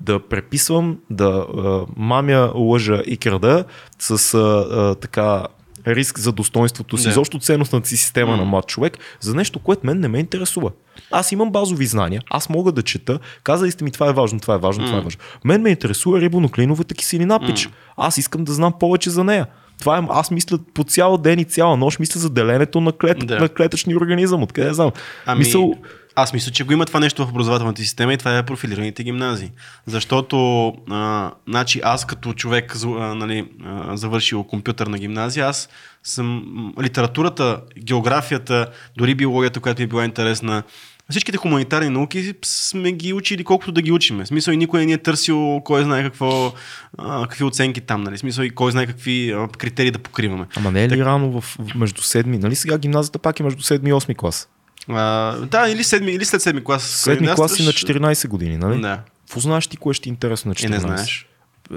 да 0.01 0.19
преписвам, 0.19 0.97
да 1.09 1.25
а, 1.57 1.85
мамя, 1.97 2.51
лъжа 2.55 3.01
и 3.05 3.17
крада 3.17 3.65
с 3.99 4.33
а, 4.33 4.37
а, 4.71 4.95
така 4.95 5.43
риск 5.87 6.19
за 6.19 6.31
достоинството 6.31 6.97
си, 6.97 7.09
изобщо 7.09 7.39
ценностната 7.39 7.87
си 7.87 7.97
система 7.97 8.31
М. 8.31 8.37
на 8.37 8.45
млад 8.45 8.67
човек, 8.67 8.97
за 9.19 9.35
нещо, 9.35 9.59
което 9.59 9.85
мен 9.85 9.99
не 9.99 10.07
ме 10.07 10.19
интересува. 10.19 10.71
Аз 11.11 11.31
имам 11.31 11.51
базови 11.51 11.85
знания, 11.85 12.21
аз 12.29 12.49
мога 12.49 12.71
да 12.71 12.81
чета, 12.83 13.19
казали 13.43 13.71
сте 13.71 13.83
ми 13.83 13.91
това 13.91 14.09
е 14.09 14.13
важно, 14.13 14.39
това 14.39 14.55
е 14.55 14.57
важно, 14.57 14.85
това 14.85 14.97
е 14.97 15.01
важно. 15.01 15.19
Мен 15.45 15.61
ме 15.61 15.69
интересува 15.69 16.21
рибоноклиновата 16.21 16.95
киселина, 16.95 17.39
пич. 17.47 17.69
Аз 17.97 18.17
искам 18.17 18.43
да 18.43 18.53
знам 18.53 18.73
повече 18.79 19.09
за 19.09 19.23
нея. 19.23 19.47
Това 19.79 19.97
е, 19.97 20.01
аз 20.09 20.31
мисля 20.31 20.59
по 20.73 20.83
цял 20.83 21.17
ден 21.17 21.39
и 21.39 21.45
цяла 21.45 21.77
нощ, 21.77 21.99
мисля 21.99 22.19
за 22.19 22.29
деленето 22.29 22.81
на, 22.81 22.91
клет, 22.91 23.17
Да. 23.25 23.39
на 23.39 23.49
клетъчни 23.49 23.95
организъм. 23.95 24.43
Откъде 24.43 24.73
знам? 24.73 24.91
Ами, 25.25 25.39
Мисъл, 25.39 25.73
аз 26.19 26.33
мисля, 26.33 26.51
че 26.51 26.63
го 26.63 26.73
има 26.73 26.85
това 26.85 26.99
нещо 26.99 27.25
в 27.25 27.29
образователната 27.29 27.81
система 27.81 28.13
и 28.13 28.17
това 28.17 28.37
е 28.37 28.45
профилираните 28.45 29.03
гимназии. 29.03 29.51
Защото, 29.85 30.67
а, 30.89 31.31
значи, 31.47 31.81
аз 31.83 32.05
като 32.05 32.33
човек, 32.33 32.75
а, 32.85 32.89
нали, 33.15 33.45
а, 33.65 33.97
завършил 33.97 34.43
компютърна 34.43 34.97
гимназия, 34.97 35.45
аз 35.45 35.69
съм 36.03 36.73
литературата, 36.81 37.61
географията, 37.79 38.67
дори 38.97 39.15
биологията, 39.15 39.59
която 39.59 39.81
ми 39.81 39.83
е 39.83 39.87
била 39.87 40.05
интересна, 40.05 40.63
всичките 41.09 41.37
хуманитарни 41.37 41.89
науки 41.89 42.33
сме 42.45 42.91
ги 42.91 43.13
учили 43.13 43.43
колкото 43.43 43.71
да 43.71 43.81
ги 43.81 43.91
учиме. 43.91 44.23
В 44.23 44.27
смисъл 44.27 44.51
и 44.51 44.57
никой 44.57 44.79
не 44.79 44.85
ни 44.85 44.93
е 44.93 44.97
търсил 44.97 45.61
кой 45.65 45.83
знае 45.83 46.03
какво, 46.03 46.53
а, 46.97 47.27
какви 47.27 47.43
оценки 47.43 47.81
там, 47.81 48.03
нали? 48.03 48.17
В 48.17 48.19
смисъл 48.19 48.43
и 48.43 48.49
кой 48.49 48.71
знае 48.71 48.85
какви 48.85 49.31
а, 49.31 49.47
критерии 49.47 49.91
да 49.91 49.99
покриваме. 49.99 50.45
Ама 50.55 50.71
не 50.71 50.83
е 50.83 50.89
ли 50.89 51.05
рано 51.05 51.41
в, 51.41 51.57
в 51.59 51.75
между 51.75 52.01
седми? 52.01 52.37
Нали 52.37 52.55
сега 52.55 52.77
гимназията 52.77 53.19
пак 53.19 53.39
е 53.39 53.43
между 53.43 53.61
седми 53.61 53.89
и 53.89 53.93
осми 53.93 54.15
клас? 54.15 54.49
А, 54.89 55.31
да, 55.37 55.69
или, 55.69 55.83
седми, 55.83 56.11
или 56.11 56.25
след 56.25 56.41
седми 56.41 56.63
клас. 56.63 56.83
Седми 56.83 57.27
клас 57.35 57.53
си 57.53 57.65
на 57.65 57.71
14 57.71 58.27
години, 58.27 58.57
нали? 58.57 58.81
Да. 58.81 58.99
Какво 59.27 59.39
знаеш 59.39 59.67
ти, 59.67 59.77
кое 59.77 59.93
ще 59.93 60.03
ти 60.03 60.09
е 60.09 60.11
интересно 60.11 60.49
на 60.49 60.55
14? 60.55 60.65
Е, 60.65 60.69
не 60.69 60.79
знаеш. 60.79 61.27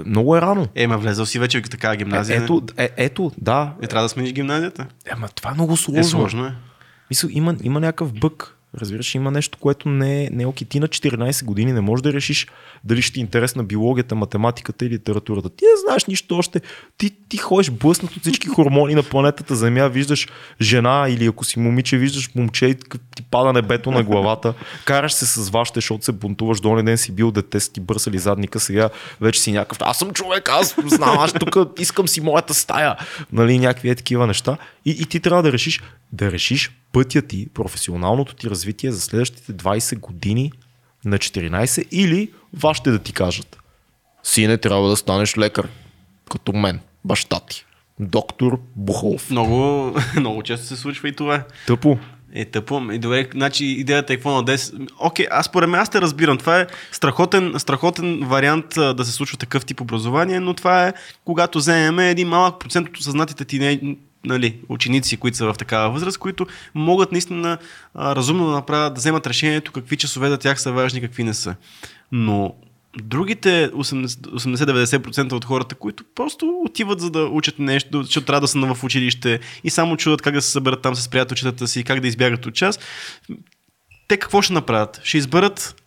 Много 0.05 0.37
е 0.37 0.41
рано. 0.41 0.67
Е, 0.75 0.87
ма 0.87 0.97
влезъл 0.97 1.25
си 1.25 1.39
вече 1.39 1.61
в 1.61 1.69
такава 1.69 1.93
Е, 1.93 1.97
гимназия. 1.97 2.43
ето, 2.43 2.63
е, 2.77 2.89
ето, 2.97 3.31
да. 3.37 3.73
Не 3.81 3.87
трябва 3.87 4.05
да 4.05 4.09
смениш 4.09 4.33
гимназията. 4.33 4.85
Ема 5.05 5.27
това 5.27 5.51
е 5.51 5.53
много 5.53 5.77
сложно. 5.77 5.99
Е, 5.99 6.03
сложно 6.03 6.45
е. 6.45 6.53
Мисъл, 7.09 7.29
има, 7.33 7.55
има 7.63 7.79
някакъв 7.79 8.13
бък. 8.13 8.57
Разбираш, 8.77 9.15
има 9.15 9.31
нещо, 9.31 9.57
което 9.61 9.89
не 9.89 10.23
е, 10.23 10.29
не 10.31 10.43
е 10.43 10.45
окей. 10.45 10.67
Ти 10.67 10.79
на 10.79 10.87
14 10.87 11.45
години 11.45 11.73
не 11.73 11.81
можеш 11.81 12.01
да 12.01 12.13
решиш 12.13 12.47
дали 12.83 13.01
ще 13.01 13.13
ти 13.13 13.19
е 13.19 13.21
интересна 13.21 13.63
биологията, 13.63 14.15
математиката 14.15 14.85
или 14.85 14.93
литературата. 14.93 15.49
Ти 15.49 15.65
не 15.65 15.81
знаеш 15.85 16.05
нищо 16.05 16.37
още. 16.37 16.61
Ти, 16.97 17.11
ти 17.29 17.37
ходиш 17.37 17.69
блъснат 17.71 18.15
от 18.15 18.21
всички 18.21 18.47
хормони 18.47 18.95
на 18.95 19.03
планетата 19.03 19.55
Земя, 19.55 19.87
виждаш 19.87 20.27
жена 20.61 21.05
или 21.09 21.25
ако 21.25 21.45
си 21.45 21.59
момиче, 21.59 21.97
виждаш 21.97 22.35
момче 22.35 22.65
и 22.65 22.75
ти 23.15 23.23
пада 23.31 23.53
небето 23.53 23.91
на 23.91 24.03
главата. 24.03 24.53
Караш 24.85 25.13
се 25.13 25.25
с 25.25 25.49
вашите, 25.49 25.77
защото 25.77 26.05
се 26.05 26.11
бунтуваш. 26.11 26.59
До 26.59 26.83
ден 26.83 26.97
си 26.97 27.11
бил 27.11 27.31
дете, 27.31 27.59
си 27.59 27.73
ти 27.73 27.79
бърсали 27.79 28.19
задника, 28.19 28.59
сега 28.59 28.89
вече 29.21 29.41
си 29.41 29.51
някакъв. 29.51 29.77
Аз 29.81 29.97
съм 29.97 30.13
човек, 30.13 30.49
аз 30.49 30.75
знам, 30.85 31.17
аз 31.19 31.33
тук 31.33 31.57
искам 31.79 32.07
си 32.07 32.21
моята 32.21 32.53
стая. 32.53 32.95
Нали, 33.31 33.59
някакви 33.59 33.89
е 33.89 33.95
такива 33.95 34.27
неща. 34.27 34.57
И, 34.85 34.91
и 34.91 35.05
ти 35.05 35.19
трябва 35.19 35.43
да 35.43 35.51
решиш, 35.51 35.81
да 36.11 36.31
решиш 36.31 36.71
пътя 36.91 37.21
ти, 37.21 37.47
професионалното 37.53 38.35
ти 38.35 38.49
развитие 38.49 38.91
за 38.91 39.01
следващите 39.01 39.53
20 39.53 39.99
години 39.99 40.51
на 41.05 41.17
14 41.17 41.87
или 41.91 42.31
вашите 42.53 42.91
да 42.91 42.99
ти 42.99 43.13
кажат. 43.13 43.57
Сине, 44.23 44.57
трябва 44.57 44.89
да 44.89 44.95
станеш 44.95 45.37
лекар, 45.37 45.69
като 46.31 46.53
мен, 46.53 46.79
баща 47.05 47.39
ти. 47.39 47.65
Доктор 47.99 48.59
Бухолов. 48.75 49.29
Много, 49.29 49.93
много 50.19 50.43
често 50.43 50.67
се 50.67 50.75
случва 50.75 51.09
и 51.09 51.15
това. 51.15 51.43
Тъпо. 51.67 51.97
Е, 52.33 52.45
тъпо. 52.45 52.81
И 52.91 52.99
добре, 52.99 53.27
значи 53.33 53.65
идеята 53.65 54.13
е 54.13 54.15
какво 54.15 54.31
на 54.31 54.43
10. 54.43 54.89
Окей, 54.99 55.25
аз 55.31 55.45
според 55.45 55.69
мен 55.69 55.81
аз 55.81 55.89
те 55.89 56.01
разбирам. 56.01 56.37
Това 56.37 56.59
е 56.59 56.67
страхотен, 56.91 57.53
страхотен 57.57 58.19
вариант 58.27 58.77
а, 58.77 58.93
да 58.93 59.05
се 59.05 59.11
случва 59.11 59.37
такъв 59.37 59.65
тип 59.65 59.81
образование, 59.81 60.39
но 60.39 60.53
това 60.53 60.87
е 60.87 60.93
когато 61.25 61.57
вземем 61.57 61.99
един 61.99 62.27
малък 62.27 62.59
процент 62.59 62.89
от 62.89 62.97
осъзнатите 62.97 63.45
ти 63.45 63.59
нали, 64.25 64.59
ученици, 64.69 65.17
които 65.17 65.37
са 65.37 65.53
в 65.53 65.57
такава 65.57 65.91
възраст, 65.91 66.17
които 66.17 66.47
могат 66.75 67.11
наистина 67.11 67.57
а, 67.93 68.15
разумно 68.15 68.45
да 68.45 68.51
направят, 68.51 68.93
да 68.93 68.99
вземат 68.99 69.27
решението 69.27 69.71
какви 69.71 69.97
часове 69.97 70.29
за 70.29 70.37
тях 70.37 70.61
са 70.61 70.71
важни, 70.71 71.01
какви 71.01 71.23
не 71.23 71.33
са. 71.33 71.55
Но 72.11 72.55
другите 72.97 73.71
80 73.71 74.05
80-90% 74.05 75.33
от 75.33 75.45
хората, 75.45 75.75
които 75.75 76.03
просто 76.15 76.61
отиват 76.65 76.99
за 76.99 77.09
да 77.09 77.19
учат 77.19 77.59
нещо, 77.59 78.03
защото 78.03 78.25
трябва 78.25 78.41
да 78.41 78.47
са 78.47 78.73
в 78.73 78.83
училище 78.83 79.39
и 79.63 79.69
само 79.69 79.97
чудат 79.97 80.21
как 80.21 80.33
да 80.33 80.41
се 80.41 80.51
съберат 80.51 80.81
там 80.81 80.95
с 80.95 81.09
приятелчетата 81.09 81.67
си, 81.67 81.83
как 81.83 81.99
да 81.99 82.07
избягат 82.07 82.45
от 82.45 82.53
час, 82.53 82.79
те 84.07 84.17
какво 84.17 84.41
ще 84.41 84.53
направят? 84.53 85.01
Ще 85.03 85.17
изберат 85.17 85.83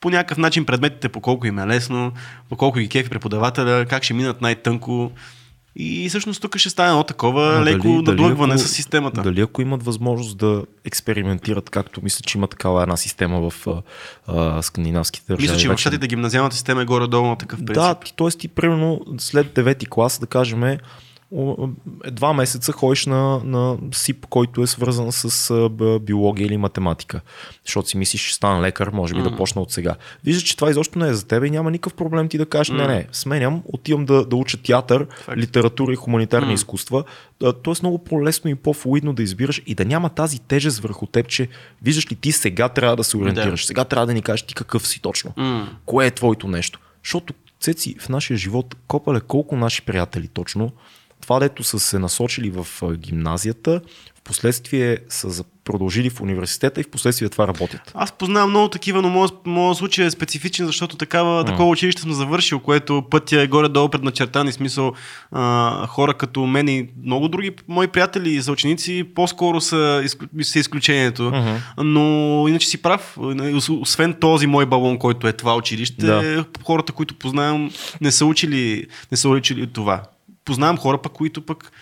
по 0.00 0.10
някакъв 0.10 0.38
начин 0.38 0.66
предметите, 0.66 1.08
по 1.08 1.20
колко 1.20 1.46
им 1.46 1.58
е 1.58 1.66
лесно, 1.66 2.12
по 2.48 2.56
колко 2.56 2.78
ги 2.78 2.88
кефи 2.88 3.10
преподавателя, 3.10 3.86
как 3.86 4.02
ще 4.02 4.14
минат 4.14 4.40
най-тънко. 4.40 5.12
И 5.78 6.08
всъщност 6.08 6.42
тук 6.42 6.56
ще 6.56 6.70
стане 6.70 6.88
едно 6.88 7.02
такова 7.02 7.54
Ама 7.54 7.64
леко 7.64 7.82
дали- 7.82 8.02
дали 8.02 8.16
надлъгване 8.16 8.54
ако- 8.54 8.62
с 8.62 8.68
системата. 8.68 9.22
Дали 9.22 9.40
ако 9.40 9.62
имат 9.62 9.82
възможност 9.82 10.38
да 10.38 10.62
експериментират, 10.84 11.70
както 11.70 12.02
мисля, 12.02 12.22
че 12.22 12.38
има 12.38 12.46
такава 12.46 12.82
една 12.82 12.96
система 12.96 13.50
в 13.50 13.66
а, 13.66 13.82
а, 14.28 14.62
скандинавските 14.62 15.26
държави. 15.28 15.42
Мисля, 15.42 15.60
че 15.60 15.68
в 15.68 15.76
щатите 15.76 16.06
гимназиалната 16.06 16.56
система 16.56 16.82
е 16.82 16.84
горе-долу 16.84 17.26
на 17.26 17.36
такъв 17.36 17.58
принцип. 17.58 17.74
Да, 17.74 17.94
т.е. 17.94 18.28
ти 18.30 18.48
примерно 18.48 19.00
след 19.18 19.46
9 19.46 19.88
клас, 19.88 20.18
да 20.18 20.26
кажем, 20.26 20.78
два 22.10 22.32
месеца 22.32 22.72
ходиш 22.72 23.06
на, 23.06 23.40
на 23.44 23.76
СИП, 23.92 24.26
който 24.26 24.62
е 24.62 24.66
свързан 24.66 25.12
с 25.12 25.52
биология 26.02 26.46
или 26.46 26.56
математика. 26.56 27.20
Защото 27.64 27.88
си 27.88 27.96
мислиш, 27.96 28.26
ще 28.26 28.34
стана 28.34 28.62
лекар, 28.62 28.88
може 28.88 29.14
би 29.14 29.20
mm. 29.20 29.30
да 29.30 29.36
почна 29.36 29.62
от 29.62 29.72
сега. 29.72 29.94
Виждаш, 30.24 30.42
че 30.42 30.56
това 30.56 30.70
изобщо 30.70 30.98
не 30.98 31.08
е 31.08 31.14
за 31.14 31.26
теб 31.26 31.44
и 31.44 31.50
няма 31.50 31.70
никакъв 31.70 31.94
проблем 31.94 32.28
ти 32.28 32.38
да 32.38 32.46
кажеш, 32.46 32.74
mm. 32.74 32.76
не, 32.76 32.94
не, 32.94 33.06
сменям, 33.12 33.62
отивам 33.64 34.04
да, 34.04 34.24
да 34.24 34.36
уча 34.36 34.62
театър, 34.62 35.06
Факт. 35.24 35.38
литература 35.38 35.92
и 35.92 35.96
хуманитарни 35.96 36.52
mm. 36.52 36.54
изкуства. 36.54 37.04
Тоест 37.62 37.82
много 37.82 37.98
по-лесно 37.98 38.50
и 38.50 38.54
по-флуидно 38.54 39.12
да 39.12 39.22
избираш 39.22 39.62
и 39.66 39.74
да 39.74 39.84
няма 39.84 40.08
тази 40.08 40.38
тежест 40.38 40.78
върху 40.78 41.06
теб, 41.06 41.28
че 41.28 41.48
виждаш 41.82 42.12
ли 42.12 42.16
ти 42.16 42.32
сега 42.32 42.68
трябва 42.68 42.96
да 42.96 43.04
се 43.04 43.16
ориентираш, 43.16 43.62
yeah. 43.62 43.66
сега 43.66 43.84
трябва 43.84 44.06
да 44.06 44.14
ни 44.14 44.22
кажеш 44.22 44.42
ти 44.42 44.54
какъв 44.54 44.86
си 44.88 45.02
точно. 45.02 45.30
Mm. 45.30 45.66
Кое 45.86 46.06
е 46.06 46.10
твоето 46.10 46.48
нещо? 46.48 46.80
Защото 47.04 47.34
Цеци, 47.60 47.96
в 48.00 48.08
нашия 48.08 48.36
живот, 48.36 48.76
копале 48.86 49.20
колко 49.20 49.56
наши 49.56 49.82
приятели 49.82 50.28
точно, 50.28 50.72
това 51.20 51.38
дето 51.38 51.64
са 51.64 51.78
се 51.78 51.98
насочили 51.98 52.50
в 52.50 52.66
гимназията, 52.96 53.80
в 54.14 54.22
последствие 54.22 54.98
са 55.08 55.44
продължили 55.66 56.10
в 56.10 56.20
университета 56.20 56.80
и 56.80 56.84
в 56.84 56.90
последствие 56.90 57.28
това 57.28 57.46
работят. 57.46 57.92
Аз 57.94 58.12
познавам 58.12 58.50
много 58.50 58.68
такива, 58.68 59.02
но 59.02 59.08
моят, 59.08 59.34
моят 59.46 59.78
случай 59.78 60.06
е 60.06 60.10
специфичен, 60.10 60.66
защото 60.66 60.96
такава, 60.96 61.44
mm. 61.44 61.46
такова 61.46 61.68
училище 61.70 62.02
съм 62.02 62.12
завършил, 62.12 62.60
което 62.60 63.04
пътя 63.10 63.40
е 63.40 63.46
горе-долу 63.46 63.88
предначертан 63.88 64.48
и 64.48 64.52
смисъл 64.52 64.92
а, 65.32 65.86
хора 65.86 66.14
като 66.14 66.46
мен 66.46 66.68
и 66.68 66.88
много 67.04 67.28
други 67.28 67.50
мои 67.68 67.86
приятели 67.86 68.30
и 68.30 68.42
съученици 68.42 69.04
по-скоро 69.14 69.60
са, 69.60 70.04
са 70.42 70.58
изключението. 70.58 71.22
Mm-hmm. 71.22 71.58
Но 71.78 72.44
иначе 72.48 72.68
си 72.68 72.82
прав, 72.82 73.18
освен 73.70 74.14
този 74.14 74.46
мой 74.46 74.66
балон, 74.66 74.98
който 74.98 75.28
е 75.28 75.32
това 75.32 75.56
училище, 75.56 76.06
да. 76.06 76.44
хората, 76.64 76.92
които 76.92 77.14
познавам, 77.14 77.70
не 78.00 78.10
са 78.12 78.26
учили, 78.26 78.86
не 79.10 79.16
са 79.16 79.28
учили 79.28 79.66
това. 79.66 80.02
Познавам 80.46 80.78
хора, 80.78 80.98
пък, 80.98 81.12
които 81.12 81.42
пък 81.42 81.72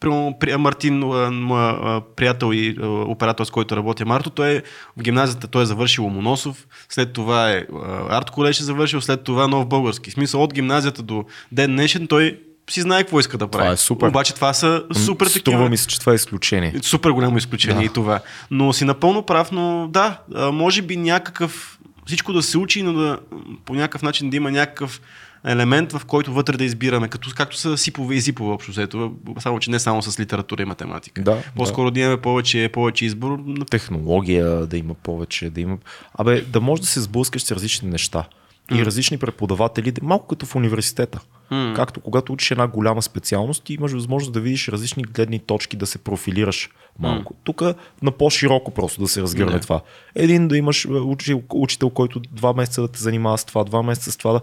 Примерно 0.00 0.58
Мартин, 0.58 0.98
моя 1.32 2.00
приятел 2.16 2.52
и 2.52 2.76
оператор, 2.82 3.44
с 3.44 3.50
който 3.50 3.76
работя 3.76 4.06
Марто, 4.06 4.30
той 4.30 4.48
е 4.48 4.62
в 4.96 5.02
гимназията, 5.02 5.48
той 5.48 5.62
е 5.62 5.66
завършил 5.66 6.04
Ломоносов, 6.04 6.66
след 6.88 7.12
това 7.12 7.50
е 7.50 7.66
арт 8.10 8.30
колеж 8.30 8.60
е 8.60 8.64
завършил, 8.64 9.00
след 9.00 9.24
това 9.24 9.48
нов 9.48 9.66
български. 9.66 10.10
В 10.10 10.12
смисъл 10.12 10.42
от 10.42 10.54
гимназията 10.54 11.02
до 11.02 11.24
ден 11.52 11.70
днешен 11.70 12.06
той 12.06 12.40
си 12.70 12.80
знае 12.80 13.02
какво 13.02 13.20
иска 13.20 13.38
да 13.38 13.48
прави. 13.48 13.62
Това 13.62 13.72
е 13.72 13.76
супер. 13.76 14.08
Обаче 14.08 14.34
това 14.34 14.52
са 14.52 14.84
супер 14.94 15.26
такива. 15.26 15.40
Струва 15.40 15.68
ми 15.68 15.76
се, 15.76 15.86
че 15.86 16.00
това 16.00 16.12
е 16.12 16.14
изключение. 16.16 16.74
Супер 16.82 17.10
голямо 17.10 17.38
изключение 17.38 17.78
да. 17.78 17.84
и 17.84 17.88
това. 17.88 18.20
Но 18.50 18.72
си 18.72 18.84
напълно 18.84 19.22
прав, 19.22 19.52
но 19.52 19.88
да, 19.88 20.18
може 20.52 20.82
би 20.82 20.96
някакъв 20.96 21.78
всичко 22.06 22.32
да 22.32 22.42
се 22.42 22.58
учи, 22.58 22.82
но 22.82 22.92
да 22.92 23.18
по 23.64 23.74
някакъв 23.74 24.02
начин 24.02 24.30
да 24.30 24.36
има 24.36 24.50
някакъв 24.50 25.00
елемент, 25.46 25.92
в 25.92 26.04
който 26.04 26.32
вътре 26.32 26.56
да 26.56 26.64
избираме, 26.64 27.08
като, 27.08 27.30
както 27.36 27.56
са 27.56 27.78
сипове 27.78 28.14
и 28.14 28.20
зипове 28.20 28.52
общо 28.52 28.70
взето, 28.70 29.12
само 29.38 29.58
че 29.58 29.70
не 29.70 29.78
само 29.78 30.02
с 30.02 30.20
литература 30.20 30.62
и 30.62 30.64
математика. 30.64 31.22
Да, 31.22 31.42
По-скоро 31.56 31.90
да. 31.90 31.94
да 31.94 32.00
имаме 32.00 32.16
повече, 32.16 32.70
повече 32.72 33.04
избор. 33.04 33.38
Технология 33.70 34.66
да 34.66 34.76
има 34.76 34.94
повече, 34.94 35.50
да 35.50 35.60
има... 35.60 35.78
Абе, 36.14 36.40
да 36.40 36.60
може 36.60 36.82
да 36.82 36.88
се 36.88 37.00
сблъскаш 37.00 37.42
с 37.42 37.52
различни 37.52 37.90
неща. 37.90 38.24
И 38.70 38.74
mm. 38.74 38.84
различни 38.84 39.18
преподаватели, 39.18 39.92
малко 40.02 40.26
като 40.26 40.46
в 40.46 40.56
университета. 40.56 41.20
Mm. 41.52 41.76
Както 41.76 42.00
когато 42.00 42.32
учиш 42.32 42.50
една 42.50 42.66
голяма 42.66 43.02
специалност, 43.02 43.64
ти 43.64 43.74
имаш 43.74 43.92
възможност 43.92 44.32
да 44.32 44.40
видиш 44.40 44.68
различни 44.68 45.02
гледни 45.02 45.38
точки, 45.38 45.76
да 45.76 45.86
се 45.86 45.98
профилираш 45.98 46.70
малко. 46.98 47.34
Mm. 47.34 47.36
Тук 47.44 47.62
на 48.02 48.12
по-широко 48.12 48.70
просто 48.70 49.00
да 49.00 49.08
се 49.08 49.22
разгърне 49.22 49.52
yeah. 49.52 49.62
това. 49.62 49.80
Един 50.14 50.48
да 50.48 50.56
имаш 50.56 50.86
учител, 50.90 51.42
учител, 51.54 51.90
който 51.90 52.20
два 52.20 52.52
месеца 52.52 52.82
да 52.82 52.88
те 52.88 53.00
занимава 53.00 53.38
с 53.38 53.44
това, 53.44 53.64
два 53.64 53.82
месеца 53.82 54.12
с 54.12 54.16
това, 54.16 54.32
да 54.32 54.40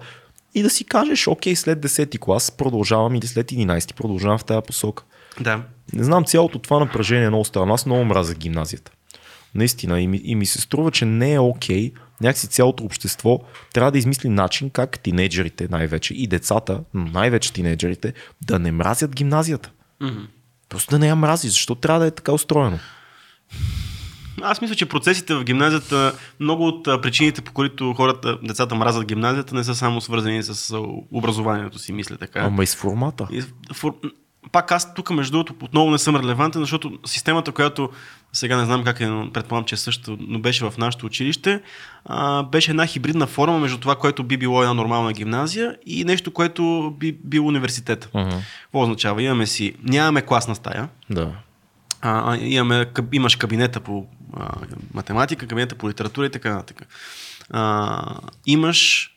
и 0.55 0.63
да 0.63 0.69
си 0.69 0.83
кажеш, 0.83 1.27
окей, 1.27 1.55
след 1.55 1.79
10-ти 1.79 2.17
клас 2.17 2.51
продължавам 2.51 3.15
или 3.15 3.27
след 3.27 3.51
11-ти 3.51 3.93
продължавам 3.93 4.37
в 4.37 4.45
тази 4.45 4.65
посока. 4.67 5.03
Да. 5.39 5.63
Не 5.93 6.03
знам, 6.03 6.25
цялото 6.25 6.59
това 6.59 6.79
напрежение 6.79 7.25
е 7.25 7.29
много 7.29 7.45
странно. 7.45 7.73
Аз 7.73 7.85
много 7.85 8.05
мразя 8.05 8.35
гимназията. 8.35 8.91
Наистина. 9.55 10.01
И 10.01 10.07
ми, 10.07 10.21
и 10.23 10.35
ми 10.35 10.45
се 10.45 10.61
струва, 10.61 10.91
че 10.91 11.05
не 11.05 11.33
е 11.33 11.39
окей. 11.39 11.91
Някакси 12.21 12.47
цялото 12.47 12.83
общество 12.83 13.39
трябва 13.73 13.91
да 13.91 13.97
измисли 13.97 14.29
начин 14.29 14.69
как 14.69 14.99
тинейджерите 14.99 15.67
най-вече 15.71 16.13
и 16.13 16.27
децата, 16.27 16.83
но 16.93 17.05
най-вече 17.05 17.53
тинейджерите, 17.53 18.13
да 18.41 18.59
не 18.59 18.71
мразят 18.71 19.15
гимназията. 19.15 19.71
Mm-hmm. 20.01 20.27
Просто 20.69 20.91
да 20.91 20.99
не 20.99 21.07
я 21.07 21.15
мрази. 21.15 21.49
Защо 21.49 21.75
трябва 21.75 21.99
да 21.99 22.07
е 22.07 22.11
така 22.11 22.31
устроено? 22.31 22.79
Аз 24.43 24.61
мисля, 24.61 24.75
че 24.75 24.85
процесите 24.85 25.35
в 25.35 25.43
гимназията, 25.43 26.13
много 26.39 26.67
от 26.67 26.83
причините, 26.83 27.41
по 27.41 27.53
които 27.53 27.93
хората, 27.93 28.37
децата 28.43 28.75
мразят 28.75 29.05
гимназията, 29.05 29.55
не 29.55 29.63
са 29.63 29.75
само 29.75 30.01
свързани 30.01 30.43
с 30.43 30.77
образованието 31.11 31.79
си, 31.79 31.93
мисля 31.93 32.17
така. 32.17 32.39
Ама 32.39 32.63
и 32.63 32.67
с 32.67 32.75
формата. 32.75 33.27
И, 33.31 33.43
фор... 33.73 33.93
Пак 34.51 34.71
аз 34.71 34.93
тук, 34.93 35.09
между 35.11 35.31
другото, 35.31 35.53
отново 35.61 35.91
не 35.91 35.97
съм 35.97 36.15
релевантен, 36.15 36.61
защото 36.61 36.99
системата, 37.05 37.51
която 37.51 37.89
сега 38.33 38.57
не 38.57 38.65
знам 38.65 38.83
как 38.83 38.99
е, 38.99 39.05
но 39.05 39.31
предполагам, 39.31 39.65
че 39.65 39.75
е 39.75 39.77
също, 39.77 40.17
но 40.19 40.39
беше 40.39 40.65
в 40.65 40.73
нашето 40.77 41.05
училище, 41.05 41.61
а, 42.05 42.43
беше 42.43 42.71
една 42.71 42.85
хибридна 42.85 43.27
форма 43.27 43.59
между 43.59 43.77
това, 43.77 43.95
което 43.95 44.23
би 44.23 44.37
било 44.37 44.61
една 44.61 44.73
нормална 44.73 45.13
гимназия 45.13 45.77
и 45.85 46.03
нещо, 46.03 46.31
което 46.31 46.93
би 46.99 47.17
било 47.23 47.47
университет. 47.47 48.09
Uh-huh. 48.13 48.39
Какво 48.63 48.81
означава? 48.81 49.23
Имаме 49.23 49.45
си, 49.45 49.73
нямаме 49.83 50.21
класна 50.21 50.55
стая. 50.55 50.89
Да 51.09 51.31
а, 52.01 52.37
имаме, 52.37 52.85
имаш 53.11 53.35
кабинета 53.35 53.79
по 53.79 54.05
а, 54.33 54.49
математика, 54.93 55.47
кабинета 55.47 55.75
по 55.75 55.89
литература 55.89 56.25
и 56.25 56.29
така 56.29 56.49
нататък. 56.49 56.87
А, 57.49 58.19
имаш 58.45 59.11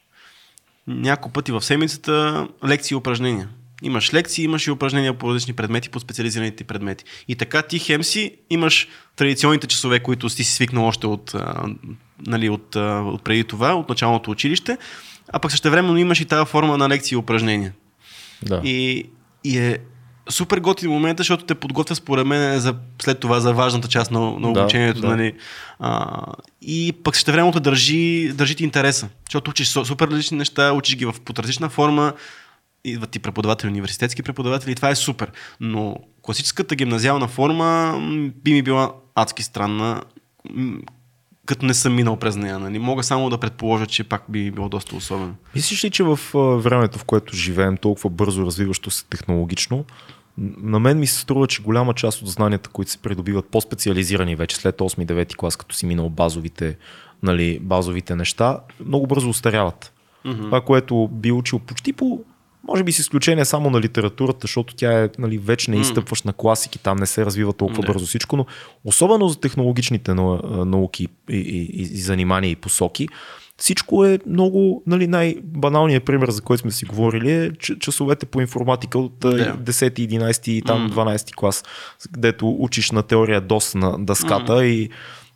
няколко 0.87 1.33
пъти 1.33 1.53
в 1.53 1.63
седмицата 1.63 2.49
лекции 2.67 2.95
и 2.95 2.97
упражнения. 2.97 3.49
Имаш 3.83 4.15
лекции, 4.15 4.45
имаш 4.45 4.67
и 4.67 4.71
упражнения 4.71 5.19
по 5.19 5.29
различни 5.29 5.53
предмети, 5.53 5.91
по 5.91 6.01
специализираните 6.01 6.65
предмети. 6.65 7.05
И 7.29 7.37
така 7.37 7.63
ти 7.63 7.79
хем 7.79 8.05
си 8.05 8.37
имаш 8.51 8.89
традиционните 9.17 9.67
часове, 9.67 10.01
които 10.01 10.29
си 10.29 10.45
свикнал 10.45 10.87
още 10.87 11.07
от, 11.07 11.35
а, 11.35 11.65
нали, 12.27 12.49
от, 12.49 12.77
а, 12.77 13.01
от 13.01 13.25
преди 13.25 13.45
това, 13.45 13.75
от 13.75 13.89
началното 13.89 14.31
училище, 14.31 14.79
а 15.29 15.39
пък 15.39 15.51
също 15.51 15.71
времено 15.71 15.97
имаш 15.97 16.21
и 16.21 16.25
тази 16.25 16.51
форма 16.51 16.79
на 16.79 16.89
лекции 16.89 17.15
и 17.15 17.19
упражнения. 17.19 17.73
Да. 18.43 18.61
И, 18.65 19.07
и 19.45 19.59
е 19.59 19.79
супер 20.29 20.59
готин 20.59 20.91
момент, 20.91 21.19
защото 21.19 21.45
те 21.45 21.55
подготвя 21.55 21.95
според 21.95 22.27
мен 22.27 22.61
за, 22.61 22.75
след 23.03 23.21
това 23.21 23.41
за 23.41 23.53
важната 23.53 23.89
част 23.89 24.11
на, 24.11 24.21
на 24.21 24.51
обучението. 24.51 25.01
Да, 25.01 25.09
да. 25.09 25.17
Нали? 25.17 25.33
А, 25.79 26.23
и 26.63 26.93
пък 27.05 27.17
ще 27.17 27.33
времето 27.33 27.61
държи, 27.61 28.33
държи 28.35 28.55
ти 28.55 28.65
интереса, 28.65 29.09
защото 29.27 29.51
учиш 29.51 29.69
супер 29.69 30.09
различни 30.09 30.39
неща, 30.39 30.73
учиш 30.73 30.97
ги 30.97 31.07
в 31.07 31.15
под 31.25 31.39
различна 31.39 31.69
форма, 31.69 32.13
идват 32.85 33.11
ти 33.11 33.19
преподаватели, 33.19 33.71
университетски 33.71 34.23
преподаватели 34.23 34.73
и 34.73 34.75
това 34.75 34.91
е 34.91 34.97
супер. 34.97 35.33
Но 35.61 35.97
класическата 36.23 36.75
гимназиална 36.75 37.29
форма 37.29 38.01
би 38.45 38.53
ми 38.53 38.63
била 38.63 38.93
адски 39.15 39.43
странна, 39.43 40.03
като 41.47 41.67
не 41.67 41.75
съм 41.75 41.95
минал 41.95 42.17
през 42.17 42.37
нея. 42.37 42.59
Нали? 42.59 42.79
Мога 42.79 43.03
само 43.03 43.31
да 43.31 43.39
предположа, 43.39 43.87
че 43.87 44.05
пак 44.05 44.25
би 44.29 44.51
било 44.51 44.69
доста 44.69 44.97
особено. 44.97 45.35
Мислиш 45.55 45.85
ли, 45.85 45.91
че 45.91 46.03
в 46.03 46.19
времето, 46.59 46.99
в 46.99 47.05
което 47.05 47.37
живеем, 47.37 47.77
толкова 47.77 48.11
бързо 48.11 48.47
развиващо 48.47 48.91
се 48.91 49.05
технологично, 49.05 49.85
на 50.39 50.81
мен 50.81 50.99
ми 50.99 51.07
се 51.07 51.21
струва, 51.21 51.47
че 51.47 51.63
голяма 51.63 51.95
част 51.95 52.23
от 52.23 52.29
знанията, 52.29 52.71
които 52.71 52.91
се 52.91 52.99
придобиват 52.99 53.49
по-специализирани 53.49 54.37
вече 54.37 54.57
след 54.57 54.79
8-9 54.79 55.37
клас, 55.37 55.57
като 55.57 55.75
си 55.75 55.87
минал 55.87 56.09
базовите, 56.09 56.77
нали, 57.23 57.59
базовите 57.63 58.17
неща, 58.17 58.61
много 58.87 59.07
бързо 59.07 59.29
устаряват. 59.29 59.93
Mm-hmm. 60.27 60.43
Това, 60.43 60.61
което 60.61 61.09
би 61.13 61.33
учил 61.33 61.59
почти 61.59 61.93
по 61.93 62.25
може 62.69 62.83
би 62.83 62.93
с 62.93 62.99
изключение 62.99 63.45
само 63.45 63.71
на 63.71 63.81
литературата, 63.81 64.39
защото 64.43 64.75
тя 64.75 65.05
е 65.05 65.09
нали, 65.19 65.39
вече 65.39 65.71
не 65.71 65.77
изстъпваш 65.77 66.23
mm. 66.23 66.27
на 66.27 66.33
класики, 66.33 66.79
там 66.79 66.97
не 66.97 67.07
се 67.07 67.27
развива 67.27 67.53
толкова 67.53 67.83
не. 67.83 67.87
бързо 67.87 68.07
всичко, 68.07 68.37
но 68.37 68.47
особено 68.85 69.29
за 69.29 69.41
технологичните 69.41 70.15
науки 70.15 71.09
и, 71.31 71.37
и, 71.37 71.63
и, 71.63 71.83
и 71.83 72.01
занимания 72.01 72.51
и 72.51 72.57
посоки, 72.57 73.09
всичко 73.57 74.05
е 74.05 74.19
много, 74.27 74.83
нали, 74.87 75.07
най-баналният 75.07 76.05
пример, 76.05 76.31
за 76.31 76.43
който 76.43 76.61
сме 76.61 76.71
си 76.71 76.85
говорили 76.85 77.33
е 77.33 77.53
часовете 77.81 78.27
по 78.27 78.41
информатика 78.41 78.99
от 78.99 79.21
yeah. 79.21 79.57
10, 79.57 80.09
11 80.09 80.49
и 80.51 80.63
там 80.63 80.91
mm. 80.91 80.95
12 80.95 81.35
клас, 81.35 81.65
където 82.13 82.57
учиш 82.59 82.91
на 82.91 83.03
теория 83.03 83.43
DOS 83.43 83.75
на 83.75 84.05
дъската 84.05 84.53
mm. 84.53 84.65
и 84.65 84.91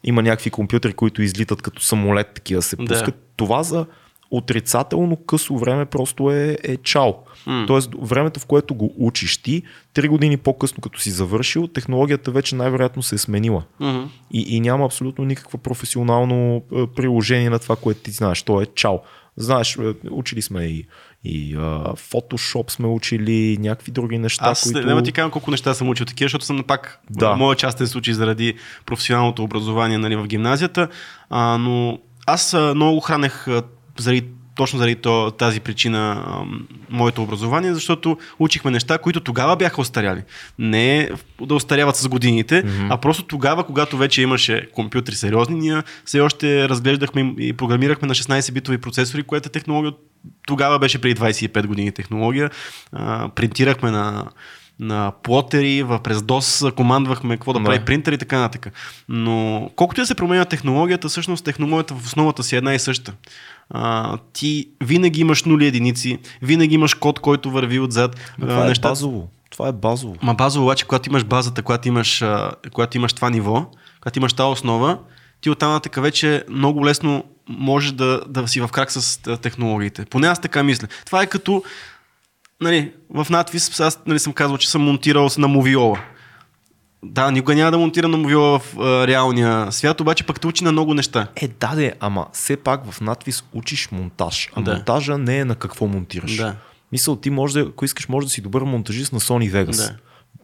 има 0.04 0.22
някакви 0.22 0.50
компютри, 0.50 0.92
които 0.92 1.22
излитат 1.22 1.62
като 1.62 1.82
самолет, 1.82 2.34
такива 2.34 2.62
се 2.62 2.76
пускат. 2.76 3.14
Yeah. 3.14 3.18
Това 3.36 3.62
за 3.62 3.86
отрицателно 4.30 5.16
късо 5.16 5.58
време 5.58 5.84
просто 5.84 6.30
е, 6.30 6.56
е 6.62 6.76
чао. 6.76 7.12
Mm. 7.46 7.66
Тоест, 7.66 7.90
времето, 8.02 8.40
в 8.40 8.46
което 8.46 8.74
го 8.74 8.94
учиш 8.98 9.36
ти, 9.36 9.62
три 9.94 10.08
години 10.08 10.36
по-късно, 10.36 10.80
като 10.80 11.00
си 11.00 11.10
завършил, 11.10 11.66
технологията 11.66 12.30
вече 12.30 12.54
най-вероятно 12.54 13.02
се 13.02 13.14
е 13.14 13.18
сменила. 13.18 13.62
Mm-hmm. 13.80 14.06
И, 14.32 14.56
и 14.56 14.60
няма 14.60 14.84
абсолютно 14.84 15.24
никакво 15.24 15.58
професионално 15.58 16.62
е, 16.76 16.86
приложение 16.86 17.50
на 17.50 17.58
това, 17.58 17.76
което 17.76 18.00
ти 18.00 18.10
знаеш. 18.10 18.42
То 18.42 18.60
е 18.60 18.66
чао. 18.66 18.98
Знаеш, 19.36 19.76
е, 19.76 19.94
учили 20.10 20.42
сме 20.42 20.64
и, 20.64 20.86
и 21.24 21.56
uh, 21.56 21.84
Photoshop 22.12 22.70
сме 22.70 22.86
учили, 22.86 23.58
някакви 23.60 23.92
други 23.92 24.18
неща. 24.18 24.44
Аз 24.44 24.62
които... 24.62 24.86
няма 24.86 25.02
ти 25.02 25.12
кажа 25.12 25.30
колко 25.30 25.50
неща 25.50 25.74
съм 25.74 25.88
учил 25.88 26.06
такива, 26.06 26.26
защото 26.26 26.44
съм 26.44 26.64
пак 26.66 27.00
да. 27.10 27.36
моя 27.36 27.56
частен 27.56 27.86
случай 27.86 28.14
заради 28.14 28.54
професионалното 28.86 29.42
образование 29.42 29.98
нали, 29.98 30.16
в 30.16 30.26
гимназията, 30.26 30.88
а, 31.30 31.58
но 31.58 31.98
аз 32.26 32.56
много 32.74 33.00
хранех 33.00 33.46
заради 34.02 34.24
точно 34.58 34.78
заради 34.78 34.94
то, 34.94 35.30
тази 35.30 35.60
причина 35.60 36.24
а, 36.26 36.44
моето 36.90 37.22
образование, 37.22 37.74
защото 37.74 38.18
учихме 38.38 38.70
неща, 38.70 38.98
които 38.98 39.20
тогава 39.20 39.56
бяха 39.56 39.80
остаряли. 39.80 40.22
Не 40.58 41.10
да 41.42 41.54
остаряват 41.54 41.96
с 41.96 42.08
годините, 42.08 42.62
mm-hmm. 42.62 42.86
а 42.90 42.96
просто 42.96 43.22
тогава, 43.22 43.64
когато 43.64 43.96
вече 43.96 44.22
имаше 44.22 44.68
компютри 44.72 45.14
сериозни, 45.14 45.56
ние 45.58 45.82
все 46.04 46.20
още 46.20 46.68
разглеждахме 46.68 47.34
и 47.38 47.52
програмирахме 47.52 48.08
на 48.08 48.14
16-битови 48.14 48.78
процесори, 48.78 49.22
което 49.22 49.46
е 49.48 49.52
технология 49.52 49.92
тогава 50.46 50.78
беше 50.78 51.00
преди 51.00 51.20
25 51.20 51.66
години 51.66 51.92
технология. 51.92 52.50
А, 52.92 53.28
принтирахме 53.28 53.90
на 53.90 54.24
на 54.80 55.12
плотери, 55.22 55.82
в 55.82 56.00
през 56.02 56.18
DOS 56.18 56.74
командвахме 56.74 57.36
какво 57.36 57.52
да, 57.52 57.58
да. 57.58 57.64
прави 57.64 57.84
принтер 57.84 58.12
и 58.12 58.18
така 58.18 58.38
нататък. 58.38 58.72
Но 59.08 59.70
колкото 59.76 60.00
и 60.00 60.02
да 60.02 60.06
се 60.06 60.14
променя 60.14 60.44
технологията, 60.44 61.08
всъщност 61.08 61.44
технологията 61.44 61.94
в 61.94 62.06
основата 62.06 62.42
си 62.42 62.54
е 62.54 62.58
една 62.58 62.74
и 62.74 62.78
съща. 62.78 63.12
А, 63.70 64.16
ти 64.32 64.68
винаги 64.80 65.20
имаш 65.20 65.44
нули 65.44 65.66
единици, 65.66 66.18
винаги 66.42 66.74
имаш 66.74 66.94
код, 66.94 67.20
който 67.20 67.50
върви 67.50 67.80
отзад. 67.80 68.34
Това 68.40 68.64
е 68.64 68.68
неща... 68.68 68.88
базово. 68.88 69.28
Това 69.50 69.68
е 69.68 69.72
базово. 69.72 70.16
Ма 70.22 70.34
базово 70.34 70.64
обаче, 70.64 70.84
когато 70.84 71.08
имаш 71.08 71.24
базата, 71.24 71.62
когато 71.62 71.88
имаш, 71.88 72.24
когато 72.72 72.96
имаш 72.96 73.12
това 73.12 73.30
ниво, 73.30 73.66
когато 74.00 74.18
имаш 74.18 74.32
тази 74.32 74.52
основа, 74.52 74.98
ти 75.40 75.50
оттам 75.50 75.72
нататък 75.72 76.02
вече 76.02 76.44
много 76.48 76.86
лесно 76.86 77.24
можеш 77.48 77.92
да, 77.92 78.20
да 78.28 78.48
си 78.48 78.60
в 78.60 78.68
крак 78.68 78.92
с 78.92 79.20
технологиите. 79.42 80.04
Поне 80.04 80.26
аз 80.26 80.40
така 80.40 80.62
мисля. 80.62 80.88
Това 81.06 81.22
е 81.22 81.26
като 81.26 81.62
нали, 82.60 82.92
в 83.10 83.26
надвис 83.30 83.80
аз 83.80 84.00
нали, 84.06 84.18
съм 84.18 84.32
казал, 84.32 84.58
че 84.58 84.70
съм 84.70 84.82
монтирал 84.82 85.28
на 85.38 85.48
мовиола. 85.48 86.00
Да, 87.04 87.30
никога 87.30 87.54
няма 87.54 87.70
да 87.70 87.78
монтира 87.78 88.08
на 88.08 88.16
мовиола 88.16 88.58
в 88.58 88.78
а, 88.78 89.06
реалния 89.06 89.72
свят, 89.72 90.00
обаче 90.00 90.24
пък 90.24 90.40
те 90.40 90.46
учи 90.46 90.64
на 90.64 90.72
много 90.72 90.94
неща. 90.94 91.28
Е, 91.36 91.48
да, 91.48 91.74
де, 91.74 91.92
ама 92.00 92.26
все 92.32 92.56
пак 92.56 92.90
в 92.90 93.00
надвис 93.00 93.44
учиш 93.52 93.88
монтаж, 93.92 94.50
а 94.54 94.62
да. 94.62 94.74
монтажа 94.74 95.18
не 95.18 95.38
е 95.38 95.44
на 95.44 95.54
какво 95.54 95.86
монтираш. 95.86 96.36
Да. 96.36 96.56
Мисъл, 96.92 97.16
ти 97.16 97.30
може 97.30 97.54
да, 97.54 97.60
ако 97.60 97.84
искаш, 97.84 98.08
може 98.08 98.26
да 98.26 98.30
си 98.30 98.40
добър 98.40 98.62
монтажист 98.62 99.12
на 99.12 99.20
Sony 99.20 99.52
Vegas. 99.52 99.76
Да. 99.76 99.96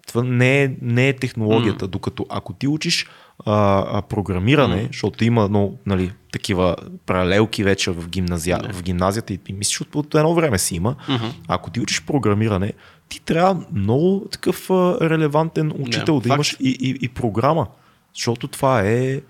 Това 0.06 0.22
не 0.22 0.62
е, 0.62 0.70
не 0.82 1.08
е 1.08 1.16
технологията, 1.16 1.84
mm. 1.84 1.88
докато 1.88 2.26
ако 2.28 2.52
ти 2.52 2.68
учиш 2.68 3.06
а, 3.46 3.84
а, 3.98 4.02
програмиране, 4.02 4.76
mm. 4.76 4.86
защото 4.86 5.24
има 5.24 5.48
но, 5.48 5.72
нали, 5.86 6.12
такива 6.32 6.76
паралелки 7.06 7.64
вече 7.64 7.90
в, 7.90 8.08
гимназия, 8.08 8.58
yeah. 8.58 8.72
в 8.72 8.82
гимназията 8.82 9.32
и, 9.32 9.38
и 9.48 9.52
мислиш 9.52 9.80
от, 9.80 9.94
от 9.94 10.14
едно 10.14 10.34
време 10.34 10.58
си 10.58 10.76
има. 10.76 10.94
Mm-hmm. 11.08 11.32
Ако 11.48 11.70
ти 11.70 11.80
учиш 11.80 12.02
програмиране, 12.02 12.72
ти 13.08 13.20
трябва 13.20 13.64
много 13.72 14.26
такъв 14.32 14.70
а, 14.70 14.98
релевантен 15.00 15.72
учител 15.78 16.14
yeah, 16.14 16.22
да 16.22 16.28
факт. 16.28 16.36
имаш 16.36 16.56
и, 16.60 16.68
и, 16.80 16.98
и 17.00 17.08
програма. 17.08 17.66
Защото 18.14 18.48
това 18.48 18.80
е 18.80 19.20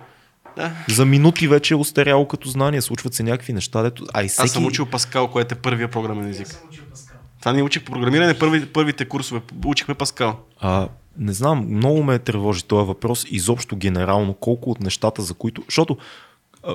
да. 0.57 0.73
За 0.89 1.05
минути 1.05 1.49
вече 1.49 1.75
е 1.75 1.77
устаряло 1.77 2.29
като 2.29 2.49
знание, 2.49 2.83
случват 2.83 3.15
се 3.15 3.23
някакви 3.23 3.53
неща. 3.53 3.83
Дето... 3.83 4.07
А 4.15 4.25
и 4.25 4.29
всеки... 4.29 4.45
Аз 4.45 4.51
съм 4.51 4.67
учил 4.67 4.87
Паскал, 4.87 5.29
което 5.29 5.55
е 5.55 5.59
първия 5.59 5.89
програмен 5.89 6.29
език. 6.29 6.65
Това 7.41 7.53
не 7.53 7.63
учих 7.63 7.85
програмиране, 7.85 8.39
първи, 8.39 8.67
първите 8.67 9.05
курсове. 9.05 9.41
Учихме 9.67 9.95
Паскал. 9.95 10.39
А, 10.61 10.89
не 11.19 11.33
знам, 11.33 11.67
много 11.69 12.03
ме 12.03 12.19
тревожи 12.19 12.65
този 12.65 12.87
въпрос, 12.87 13.27
изобщо 13.31 13.77
генерално, 13.77 14.35
колко 14.35 14.71
от 14.71 14.81
нещата, 14.81 15.23
за 15.23 15.35
които... 15.35 15.63
Защото 15.67 15.97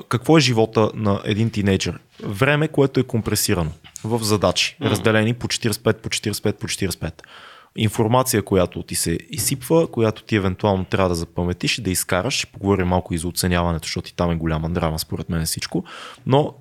какво 0.09 0.37
е 0.37 0.41
живота 0.41 0.91
на 0.93 1.21
един 1.25 1.49
тинейджър? 1.49 1.99
Време, 2.23 2.67
което 2.67 2.99
е 2.99 3.03
компресирано 3.03 3.71
в 4.03 4.23
задачи, 4.23 4.77
mm-hmm. 4.81 4.89
разделени 4.89 5.33
по 5.33 5.47
45, 5.47 5.93
по 5.93 6.09
45, 6.09 6.53
по 6.53 6.67
45. 6.67 7.13
Информация, 7.75 8.43
която 8.43 8.83
ти 8.83 8.95
се 8.95 9.17
изсипва, 9.29 9.87
която 9.87 10.23
ти 10.23 10.35
евентуално 10.35 10.85
трябва 10.85 11.09
да 11.09 11.15
запаметиш 11.15 11.77
и 11.77 11.81
да 11.81 11.89
изкараш. 11.89 12.33
Ще 12.33 12.45
поговорим 12.45 12.87
малко 12.87 13.13
и 13.13 13.17
за 13.17 13.27
оценяването, 13.27 13.85
защото 13.85 14.09
и 14.09 14.13
там 14.13 14.31
е 14.31 14.35
голяма 14.35 14.69
драма, 14.69 14.99
според 14.99 15.29
мен 15.29 15.41
е 15.41 15.45
всичко. 15.45 15.83
Но 16.25 16.53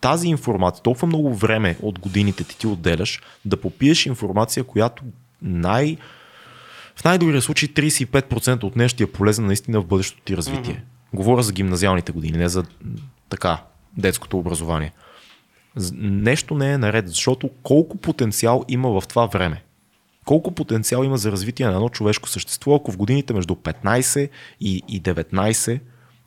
тази 0.00 0.28
информация, 0.28 0.82
толкова 0.82 1.06
много 1.06 1.34
време 1.34 1.76
от 1.82 1.98
годините 1.98 2.44
ти 2.44 2.58
ти 2.58 2.66
отделяш 2.66 3.20
да 3.44 3.56
попиеш 3.56 4.06
информация, 4.06 4.64
която 4.64 5.02
най- 5.42 5.96
в 6.96 7.04
най-добрия 7.04 7.42
случай 7.42 7.68
35% 7.68 8.64
от 8.64 8.76
нея 8.76 8.88
ще 8.88 9.02
е 9.02 9.06
полезна 9.06 9.46
наистина 9.46 9.80
в 9.80 9.86
бъдещото 9.86 10.22
ти 10.24 10.36
развитие. 10.36 10.74
Mm-hmm. 10.74 11.16
Говоря 11.16 11.42
за 11.42 11.52
гимназиалните 11.52 12.12
години, 12.12 12.38
не 12.38 12.48
за 12.48 12.64
така 13.28 13.62
детското 13.96 14.38
образование. 14.38 14.92
Нещо 15.94 16.54
не 16.54 16.72
е 16.72 16.78
наред, 16.78 17.08
защото 17.08 17.50
колко 17.62 17.96
потенциал 17.96 18.64
има 18.68 19.00
в 19.00 19.06
това 19.08 19.26
време. 19.26 19.62
Колко 20.24 20.54
потенциал 20.54 21.02
има 21.04 21.18
за 21.18 21.32
развитие 21.32 21.66
на 21.66 21.72
едно 21.72 21.88
човешко 21.88 22.28
същество, 22.28 22.74
ако 22.74 22.92
в 22.92 22.96
годините 22.96 23.34
между 23.34 23.54
15 23.54 24.30
и, 24.60 24.82
и 24.88 25.02
19 25.02 25.80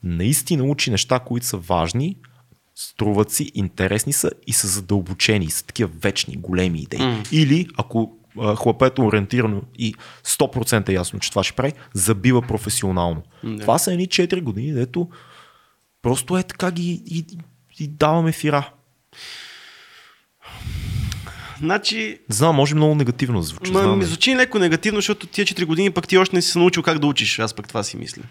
наистина 0.03 0.63
учи 0.63 0.91
неща, 0.91 1.19
които 1.19 1.45
са 1.45 1.57
важни, 1.57 2.17
струват 2.75 3.31
си, 3.31 3.51
интересни 3.55 4.13
са 4.13 4.31
и 4.47 4.53
са 4.53 4.67
задълбочени, 4.67 5.49
са 5.49 5.65
такива 5.65 5.89
вечни, 6.01 6.37
големи 6.37 6.79
идеи. 6.79 6.99
Mm. 6.99 7.33
Или 7.33 7.67
ако 7.77 8.18
хлапето 8.55 9.05
ориентирано 9.05 9.61
и 9.77 9.95
100% 10.25 10.89
е 10.89 10.93
ясно, 10.93 11.19
че 11.19 11.29
това 11.29 11.43
ще 11.43 11.53
прави, 11.53 11.73
забива 11.93 12.41
професионално. 12.41 13.23
Yeah. 13.45 13.61
Това 13.61 13.77
са 13.77 13.93
едни 13.93 14.07
4 14.07 14.41
години, 14.41 14.71
дето 14.71 15.09
просто 16.01 16.37
е 16.37 16.43
така 16.43 16.71
ги 16.71 17.03
и, 17.05 17.25
и 17.79 17.87
даваме 17.87 18.31
фира. 18.31 18.69
Значи... 21.59 22.19
Знам, 22.29 22.55
може 22.55 22.75
много 22.75 22.95
негативно 22.95 23.41
звучи. 23.41 23.71
Ма, 23.71 23.95
ми 23.95 24.05
звучи 24.05 24.35
леко 24.35 24.59
негативно, 24.59 24.97
защото 24.97 25.27
тия 25.27 25.45
4 25.45 25.65
години 25.65 25.91
пък 25.91 26.07
ти 26.07 26.17
още 26.17 26.35
не 26.35 26.41
си 26.41 26.51
се 26.51 26.59
научил 26.59 26.83
как 26.83 26.99
да 26.99 27.07
учиш. 27.07 27.39
Аз 27.39 27.53
пък 27.53 27.67
това 27.67 27.83
си 27.83 27.97
мисля. 27.97 28.21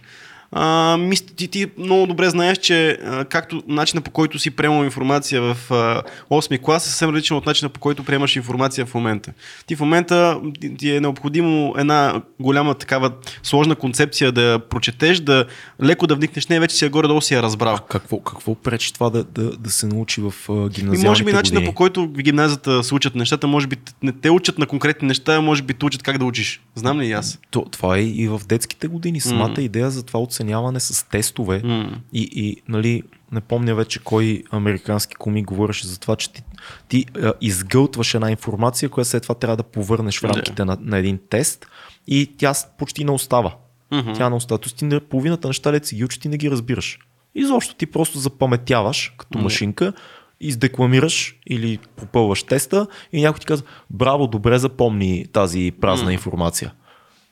А, 0.53 0.97
мис, 0.97 1.23
ти, 1.23 1.49
ти 1.49 1.67
много 1.79 2.07
добре 2.07 2.31
знаеш, 2.31 2.59
че 2.59 2.91
а, 2.91 3.25
както 3.25 3.63
начина 3.67 4.03
по 4.03 4.11
който 4.11 4.39
си 4.39 4.51
приемал 4.51 4.85
информация 4.85 5.43
в 5.43 5.57
а, 5.71 6.03
8 6.31 6.61
клас 6.61 6.87
е 6.87 6.89
съвсем 6.89 7.11
различен 7.11 7.37
от 7.37 7.47
начина 7.47 7.69
по 7.69 7.81
който 7.81 8.05
приемаш 8.05 8.37
информация 8.37 8.87
в 8.87 8.95
момента. 8.95 9.33
Ти 9.67 9.77
в 9.77 9.81
момента 9.81 10.41
ти 10.79 10.91
е 10.91 11.01
необходимо 11.01 11.75
една 11.79 12.23
голяма 12.41 12.75
такава 12.75 13.13
сложна 13.43 13.75
концепция 13.75 14.33
да 14.33 14.61
прочетеш, 14.71 15.21
да 15.21 15.45
леко 15.83 16.07
да 16.07 16.15
вникнеш, 16.15 16.47
не 16.47 16.61
вече 16.61 16.77
си 16.77 16.85
я 16.85 16.91
горе-долу 16.91 17.21
си 17.21 17.35
я 17.35 17.43
разбрал. 17.43 17.75
А 17.75 17.79
какво, 17.79 18.21
какво 18.21 18.55
пречи 18.55 18.95
това 18.95 19.11
да, 19.11 19.25
да, 19.25 19.51
да 19.57 19.71
се 19.71 19.87
научи 19.87 20.21
в 20.21 20.35
гимназиалните 20.49 21.07
И 21.07 21.09
може 21.09 21.25
би 21.25 21.33
начина 21.33 21.65
по 21.65 21.73
който 21.73 22.07
в 22.07 22.23
гимназията 22.23 22.85
се 22.85 22.95
учат 22.95 23.15
нещата, 23.15 23.47
може 23.47 23.67
би 23.67 23.77
не 24.03 24.13
те 24.13 24.31
учат 24.31 24.59
на 24.59 24.67
конкретни 24.67 25.09
неща, 25.09 25.41
може 25.41 25.63
би 25.63 25.75
те 25.75 25.87
учат 25.87 26.03
как 26.03 26.19
да 26.19 26.25
учиш. 26.25 26.61
Знам 26.75 27.01
ли 27.01 27.07
и 27.07 27.13
аз? 27.13 27.39
То, 27.51 27.65
това 27.65 27.97
е 27.97 28.03
и 28.03 28.29
в 28.29 28.41
детските 28.49 28.89
години. 28.89 29.21
Самата 29.21 29.57
mm. 29.57 29.61
идея 29.61 29.91
за 29.91 30.03
това 30.03 30.21
от 30.21 30.33
оценяване 30.39 30.81
с 30.81 31.09
тестове 31.09 31.63
mm. 31.63 31.95
и, 32.13 32.29
и 32.33 32.57
нали, 32.69 33.03
не 33.33 33.41
помня 33.41 33.75
вече 33.75 34.05
кой 34.05 34.43
американски 34.51 35.15
комик 35.15 35.47
говореше 35.47 35.87
за 35.87 36.01
това, 36.01 36.17
че 36.17 36.33
ти, 36.33 36.43
ти 36.89 37.07
а, 37.23 37.33
изгълтваш 37.41 38.15
една 38.15 38.31
информация, 38.31 38.89
която 38.89 39.11
след 39.11 39.23
това 39.23 39.35
трябва 39.35 39.57
да 39.57 39.63
повърнеш 39.63 40.21
в 40.21 40.25
рамките 40.25 40.63
yeah. 40.63 40.65
на, 40.65 40.79
на 40.81 40.99
един 40.99 41.19
тест 41.31 41.67
и 42.07 42.35
тя 42.37 42.55
почти 42.79 43.05
не 43.05 43.11
остава. 43.11 43.55
Mm-hmm. 43.93 44.17
Тя 44.17 44.31
не 44.31 44.37
остава. 44.37 44.59
Тоест 44.59 44.77
ти 44.77 45.01
половината 45.01 45.49
неща, 45.49 45.73
лет 45.73 45.87
си 45.87 45.97
ги 45.97 46.05
учи, 46.05 46.21
ти 46.21 46.29
не 46.29 46.37
ги 46.37 46.51
разбираш. 46.51 46.99
Изобщо 47.35 47.75
ти 47.75 47.87
просто 47.87 48.19
запаметяваш 48.19 49.15
като 49.19 49.39
mm-hmm. 49.39 49.43
машинка, 49.43 49.93
издекламираш 50.41 51.37
или 51.47 51.79
попълваш 51.97 52.43
теста 52.43 52.87
и 53.13 53.23
някой 53.23 53.41
ти 53.41 53.47
казва, 53.47 53.67
браво, 53.91 54.27
добре 54.27 54.59
запомни 54.59 55.27
тази 55.33 55.73
празна 55.81 56.11
mm. 56.11 56.13
информация. 56.13 56.73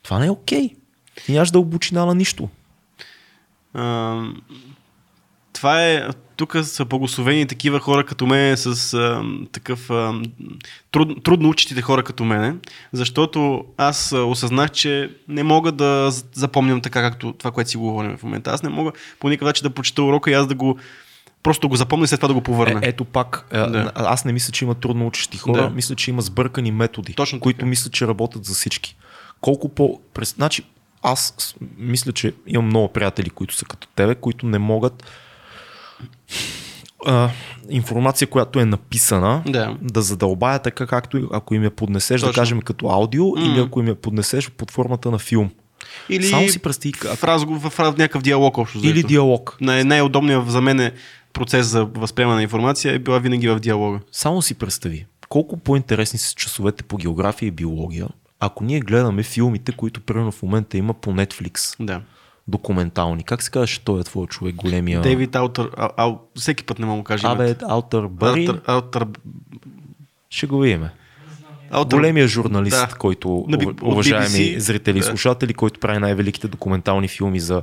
Това 0.02 0.18
не 0.18 0.26
е 0.26 0.30
окей. 0.30 0.68
Okay. 0.68 0.76
Ти 1.26 1.32
нямаш 1.32 1.50
да 1.50 1.58
обучина 1.58 2.06
на 2.06 2.14
нищо 2.14 2.48
това 5.52 5.84
е, 5.84 6.08
тук 6.36 6.56
са 6.62 6.84
благословени 6.84 7.46
такива 7.46 7.80
хора 7.80 8.04
като 8.04 8.26
мен 8.26 8.56
с 8.56 8.94
а, 8.94 9.22
такъв 9.52 9.90
а, 9.90 10.22
труд, 10.92 11.24
трудно 11.24 11.48
учитите 11.48 11.82
хора 11.82 12.02
като 12.02 12.24
мене, 12.24 12.54
защото 12.92 13.64
аз 13.76 14.12
а, 14.12 14.24
осъзнах, 14.24 14.70
че 14.70 15.10
не 15.28 15.42
мога 15.42 15.72
да 15.72 16.10
запомням 16.32 16.80
така, 16.80 17.02
както 17.02 17.32
това, 17.32 17.50
което 17.50 17.70
си 17.70 17.76
говорим 17.76 18.16
в 18.16 18.22
момента. 18.22 18.50
Аз 18.50 18.62
не 18.62 18.68
мога 18.68 18.92
по 19.20 19.28
никакъв 19.28 19.46
начин 19.46 19.62
да 19.62 19.74
прочета 19.74 20.02
урока 20.02 20.30
и 20.30 20.34
аз 20.34 20.46
да 20.46 20.54
го 20.54 20.78
просто 21.42 21.68
го 21.68 21.76
запомня 21.76 22.04
и 22.04 22.06
след 22.06 22.20
това 22.20 22.28
да 22.28 22.34
го 22.34 22.40
повърна. 22.40 22.80
Е, 22.82 22.88
ето 22.88 23.04
пак, 23.04 23.46
да. 23.50 23.92
аз 23.94 24.24
не 24.24 24.32
мисля, 24.32 24.52
че 24.52 24.64
има 24.64 24.74
трудно 24.74 25.06
учещи 25.06 25.38
хора, 25.38 25.62
да. 25.62 25.70
мисля, 25.70 25.94
че 25.94 26.10
има 26.10 26.22
сбъркани 26.22 26.70
методи, 26.70 27.14
Точно 27.14 27.40
които 27.40 27.58
така. 27.58 27.68
мисля, 27.68 27.90
че 27.90 28.06
работят 28.06 28.44
за 28.44 28.54
всички. 28.54 28.96
Колко 29.40 29.68
по... 29.68 30.00
Значи, 30.22 30.62
аз 31.06 31.54
мисля, 31.78 32.12
че 32.12 32.32
имам 32.46 32.66
много 32.66 32.88
приятели, 32.88 33.30
които 33.30 33.54
са 33.54 33.64
като 33.64 33.88
тебе, 33.88 34.14
които 34.14 34.46
не 34.46 34.58
могат 34.58 35.04
а, 37.06 37.30
информация, 37.70 38.28
която 38.28 38.60
е 38.60 38.64
написана, 38.64 39.42
да, 39.46 39.76
да 39.82 40.02
задълбая 40.02 40.58
така, 40.58 40.86
както 40.86 41.28
ако 41.32 41.54
им 41.54 41.64
я 41.64 41.70
поднесеш, 41.70 42.20
Точно. 42.20 42.32
да 42.32 42.40
кажем 42.40 42.60
като 42.60 42.88
аудио, 42.88 43.24
mm. 43.24 43.52
или 43.52 43.60
ако 43.60 43.80
им 43.80 43.88
я 43.88 43.94
поднесеш 43.94 44.50
под 44.50 44.70
формата 44.70 45.10
на 45.10 45.18
филм. 45.18 45.50
Или 46.08 46.24
Само 46.24 46.48
си 46.48 46.58
представи, 46.58 46.92
в, 47.16 47.24
разговор, 47.24 47.60
в, 47.60 47.70
в 47.70 47.98
някакъв 47.98 48.22
диалог 48.22 48.58
общо. 48.58 48.78
Или 48.78 48.92
заето. 48.92 49.08
диалог. 49.08 49.56
Най- 49.60 49.84
най-удобният 49.84 50.50
за 50.50 50.60
мен 50.60 50.80
е 50.80 50.92
процес 51.32 51.66
за 51.66 51.84
възприемане 51.84 52.36
на 52.36 52.42
информация 52.42 52.94
е 52.94 52.98
била 52.98 53.18
винаги 53.18 53.48
в 53.48 53.60
диалога. 53.60 54.00
Само 54.12 54.42
си 54.42 54.54
представи, 54.54 55.06
колко 55.28 55.56
по-интересни 55.56 56.18
са 56.18 56.34
часовете 56.34 56.82
по 56.82 56.96
география 56.96 57.46
и 57.46 57.50
биология, 57.50 58.06
ако 58.40 58.64
ние 58.64 58.80
гледаме 58.80 59.22
филмите, 59.22 59.72
които 59.72 60.00
примерно 60.00 60.32
в 60.32 60.42
момента 60.42 60.76
има 60.78 60.94
по 60.94 61.10
Netflix. 61.12 61.84
Да. 61.84 62.00
документални. 62.48 63.22
Как 63.22 63.42
се 63.42 63.50
казваше 63.50 63.84
той 63.84 64.00
е 64.00 64.04
твой 64.04 64.26
човек, 64.26 64.54
големия... 64.54 65.00
Дейвид 65.00 65.36
Аутър, 65.36 65.70
а, 65.76 65.90
а, 65.96 66.14
всеки 66.34 66.64
път 66.64 66.78
не 66.78 66.86
мога 66.86 67.02
да 67.02 67.04
кажа 67.04 67.28
Абе. 67.28 67.56
Аутър 67.68 68.06
Бъри, 68.06 68.46
Аутър, 68.46 68.62
Аутър, 68.66 69.06
ще 70.30 70.46
го 70.46 70.58
видим. 70.60 70.84
Аутър, 71.70 71.96
Големия 71.96 72.28
журналист, 72.28 72.76
Да. 72.90 72.96
който, 72.98 73.46
Би- 73.48 73.66
уважаеми 73.82 74.26
BBC, 74.26 74.58
зрители 74.58 74.96
и 74.98 75.00
да. 75.00 75.06
слушатели, 75.06 75.54
който 75.54 75.80
прави 75.80 75.98
най-великите 75.98 76.48
документални 76.48 77.08
филми 77.08 77.40
за 77.40 77.62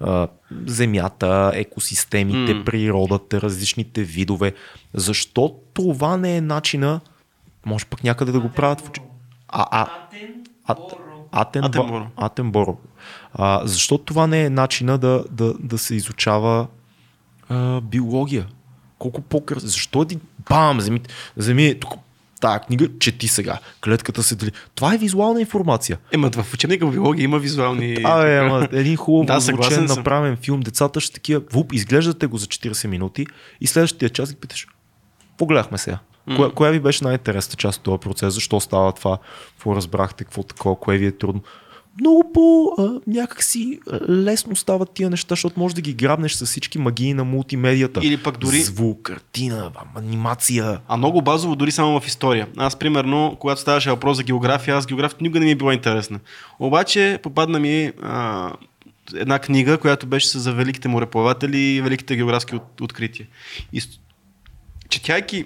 а, 0.00 0.28
земята, 0.66 1.52
екосистемите, 1.54 2.54
М. 2.54 2.64
природата, 2.64 3.40
различните 3.40 4.02
видове. 4.02 4.52
Защо 4.94 5.54
това 5.74 6.16
не 6.16 6.36
е 6.36 6.40
начина, 6.40 7.00
може 7.66 7.84
пък 7.86 8.04
някъде 8.04 8.32
да 8.32 8.40
го 8.40 8.48
правят 8.48 8.80
в... 8.80 8.90
А, 9.52 9.66
а, 9.70 9.86
Ат, 10.66 10.78
Атенборо. 11.32 11.72
Атенборо. 11.72 12.06
Атенборо. 12.16 12.78
А, 13.34 13.60
защо 13.64 13.98
това 13.98 14.26
не 14.26 14.44
е 14.44 14.50
начина 14.50 14.98
да, 14.98 15.24
да, 15.30 15.54
да 15.58 15.78
се 15.78 15.94
изучава 15.94 16.66
а, 17.48 17.80
биология? 17.80 18.46
Колко 18.98 19.20
по 19.20 19.42
Защо 19.56 20.04
ти 20.04 20.18
бам, 20.48 20.78
вземи, 20.78 21.00
вземи 21.36 21.80
тук 21.80 21.94
тая 22.40 22.60
книга, 22.60 22.88
чети 22.98 23.28
сега. 23.28 23.58
Клетката 23.84 24.22
се 24.22 24.36
дели. 24.36 24.50
Това 24.74 24.94
е 24.94 24.98
визуална 24.98 25.40
информация. 25.40 25.98
Ема 26.12 26.30
в 26.30 26.54
учебника 26.54 26.86
в 26.86 26.92
биология 26.92 27.24
има 27.24 27.38
визуални... 27.38 27.96
А, 28.04 28.26
е, 28.26 28.38
ама 28.38 28.68
един 28.72 28.96
хубаво 28.96 29.24
Да, 29.24 29.40
звучен, 29.40 29.88
съм. 29.88 29.98
направен 29.98 30.36
филм. 30.36 30.60
Децата 30.60 31.00
ще 31.00 31.12
такива, 31.12 31.42
вуп, 31.52 31.72
изглеждате 31.72 32.26
го 32.26 32.38
за 32.38 32.46
40 32.46 32.86
минути 32.86 33.26
и 33.60 33.66
следващия 33.66 34.10
час 34.10 34.30
ги 34.32 34.36
питаш, 34.36 34.66
погледахме 35.38 35.78
сега. 35.78 35.98
Коя, 36.36 36.50
коя 36.50 36.70
ви 36.70 36.80
беше 36.80 37.04
най-интересната 37.04 37.56
част 37.56 37.78
от 37.78 37.84
този 37.84 37.98
процес? 37.98 38.34
Защо 38.34 38.60
става 38.60 38.92
това? 38.92 39.18
Какво 39.50 39.76
разбрахте? 39.76 40.24
Какво 40.24 40.42
такова? 40.42 40.76
Кое 40.76 40.98
ви 40.98 41.06
е 41.06 41.12
трудно? 41.12 41.40
Много 42.00 42.32
по 42.34 42.72
а, 42.78 43.00
някакси 43.06 43.80
лесно 44.08 44.56
стават 44.56 44.90
тия 44.90 45.10
неща, 45.10 45.32
защото 45.32 45.60
можеш 45.60 45.74
да 45.74 45.80
ги 45.80 45.94
грабнеш 45.94 46.32
с 46.32 46.46
всички 46.46 46.78
магии 46.78 47.14
на 47.14 47.24
мултимедията. 47.24 48.00
Или 48.02 48.16
пък 48.16 48.38
дори- 48.38 48.60
Звук, 48.62 49.02
картина, 49.02 49.70
анимация. 49.94 50.80
А 50.88 50.96
много 50.96 51.22
базово, 51.22 51.56
дори 51.56 51.70
само 51.70 52.00
в 52.00 52.06
история. 52.06 52.48
Аз, 52.56 52.76
примерно, 52.76 53.36
когато 53.40 53.60
ставаше 53.60 53.90
въпрос 53.90 54.16
за 54.16 54.22
география, 54.22 54.76
аз 54.76 54.86
географията 54.86 55.22
никога 55.24 55.38
не 55.40 55.46
ми 55.46 55.52
е 55.52 55.56
била 55.56 55.74
интересна. 55.74 56.20
Обаче 56.58 57.18
попадна 57.22 57.58
ми 57.58 57.92
а, 58.02 58.50
една 59.14 59.38
книга, 59.38 59.78
която 59.78 60.06
беше 60.06 60.38
за 60.38 60.52
великите 60.52 60.88
мореплаватели 60.88 61.58
и 61.58 61.80
великите 61.80 62.16
географски 62.16 62.54
от, 62.56 62.80
открития. 62.80 63.26
И 63.72 63.82
четяйки 64.88 65.44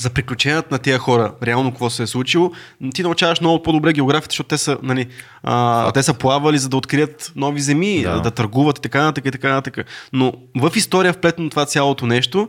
за 0.00 0.10
приключенията 0.10 0.68
на 0.70 0.78
тия 0.78 0.98
хора, 0.98 1.32
реално 1.42 1.70
какво 1.70 1.90
се 1.90 2.02
е 2.02 2.06
случило, 2.06 2.52
ти 2.94 3.02
научаваш 3.02 3.40
много 3.40 3.62
по-добре 3.62 3.92
географията, 3.92 4.32
защото 4.32 4.48
те 4.48 4.58
са, 4.58 4.78
нали, 4.82 5.06
а, 5.42 5.92
те 5.92 6.02
са 6.02 6.14
плавали 6.14 6.58
за 6.58 6.68
да 6.68 6.76
открият 6.76 7.32
нови 7.36 7.60
земи, 7.60 8.02
Да. 8.02 8.20
да, 8.20 8.30
търгуват 8.30 8.78
и 8.78 8.80
така 8.80 9.02
нататък 9.02 9.26
и 9.26 9.30
така 9.30 9.52
нататък. 9.54 9.86
Но 10.12 10.32
в 10.56 10.72
история 10.76 11.12
вплетено 11.12 11.50
това 11.50 11.66
цялото 11.66 12.06
нещо 12.06 12.48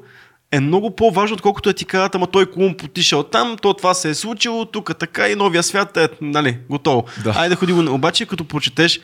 е 0.51 0.59
много 0.59 0.95
по-важно, 0.95 1.33
отколкото 1.33 1.69
да 1.69 1.73
ти 1.73 1.85
кажат, 1.85 2.15
ама 2.15 2.27
той 2.27 2.45
Колумб 2.45 2.83
отишъл 2.83 3.23
там, 3.23 3.57
то 3.61 3.73
това 3.73 3.93
се 3.93 4.09
е 4.09 4.15
случило, 4.15 4.65
тук 4.65 4.97
така 4.99 5.27
и 5.29 5.35
новия 5.35 5.63
свят 5.63 5.97
е, 5.97 6.09
нали, 6.21 6.57
готово. 6.69 7.03
Да. 7.23 7.33
Айде 7.37 7.55
ходи 7.55 7.73
го. 7.73 7.93
Обаче, 7.93 8.25
като 8.25 8.43
прочетеш 8.43 8.99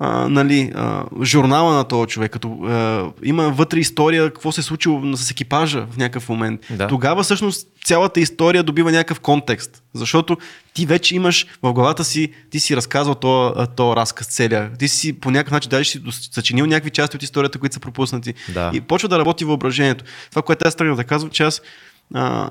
а, 0.00 0.28
нали, 0.28 0.72
а, 0.74 1.04
журнала 1.22 1.74
на 1.74 1.84
този 1.84 2.08
човек, 2.08 2.32
като 2.32 2.48
а, 2.48 3.04
има 3.22 3.50
вътре 3.50 3.78
история, 3.78 4.30
какво 4.30 4.52
се 4.52 4.60
е 4.60 4.64
случило 4.64 5.16
с 5.16 5.30
екипажа 5.30 5.86
в 5.90 5.96
някакъв 5.96 6.28
момент. 6.28 6.60
Да. 6.70 6.86
Тогава 6.86 7.22
всъщност 7.22 7.68
цялата 7.84 8.20
история 8.20 8.62
добива 8.62 8.92
някакъв 8.92 9.20
контекст. 9.20 9.82
Защото 9.94 10.36
ти 10.74 10.86
вече 10.86 11.16
имаш 11.16 11.46
в 11.62 11.72
главата 11.72 12.04
си, 12.04 12.32
ти 12.50 12.60
си 12.60 12.76
разказвал 12.76 13.14
този 13.14 13.66
то 13.76 13.96
разказ 13.96 14.26
целия. 14.26 14.70
Ти 14.78 14.88
си 14.88 15.20
по 15.20 15.30
някакъв 15.30 15.52
начин 15.52 15.70
даже 15.70 15.90
си 15.90 16.02
съчинил 16.32 16.66
някакви 16.66 16.90
части 16.90 17.16
от 17.16 17.22
историята, 17.22 17.58
които 17.58 17.74
са 17.74 17.80
пропуснати. 17.80 18.34
Да. 18.48 18.70
И 18.74 18.80
почва 18.80 19.08
да 19.08 19.18
работи 19.18 19.44
въображението. 19.44 20.04
Това, 20.30 20.42
което 20.42 20.68
аз 20.68 20.76
тръгнах 20.76 20.96
да 20.96 21.04
казвам, 21.04 21.30
че 21.30 21.42
аз 21.42 21.62
а, 22.14 22.50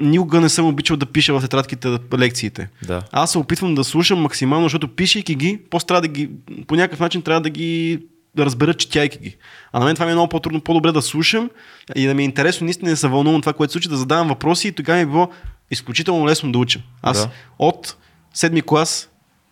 никога 0.00 0.40
не 0.40 0.48
съм 0.48 0.66
обичал 0.66 0.96
да 0.96 1.06
пиша 1.06 1.38
в 1.38 1.40
тетрадките 1.40 1.98
лекциите. 2.18 2.68
Да. 2.86 3.02
Аз 3.12 3.32
се 3.32 3.38
опитвам 3.38 3.74
да 3.74 3.84
слушам 3.84 4.20
максимално, 4.20 4.64
защото 4.64 4.88
пишейки 4.88 5.34
ги, 5.34 5.60
после 5.70 5.86
трябва 5.86 6.00
да 6.00 6.08
ги, 6.08 6.30
по 6.66 6.74
някакъв 6.74 7.00
начин 7.00 7.22
трябва 7.22 7.40
да 7.40 7.50
ги 7.50 8.00
да 8.34 8.46
разбера, 8.46 8.74
четяйки 8.74 9.18
ги. 9.18 9.36
А 9.72 9.78
на 9.78 9.84
мен 9.84 9.94
това 9.94 10.06
ми 10.06 10.12
е 10.12 10.14
много 10.14 10.28
по-трудно, 10.28 10.60
по-добре 10.60 10.92
да 10.92 11.02
слушам 11.02 11.50
и 11.94 12.06
да 12.06 12.14
ми 12.14 12.22
е 12.22 12.24
интересно, 12.24 12.64
наистина 12.64 12.90
да 12.90 12.96
се 12.96 13.08
вълнувам 13.08 13.40
това, 13.40 13.52
което 13.52 13.70
се 13.70 13.72
случи, 13.72 13.88
да 13.88 13.96
задавам 13.96 14.28
въпроси 14.28 14.68
и 14.68 14.72
тогава 14.72 14.96
ми 14.96 15.02
е 15.02 15.06
било 15.06 15.28
изключително 15.70 16.26
лесно 16.26 16.52
да 16.52 16.58
уча. 16.58 16.80
Аз 17.02 17.18
Да. 17.18 17.30
от 17.58 17.96
седми 18.34 18.62
клас 18.62 19.08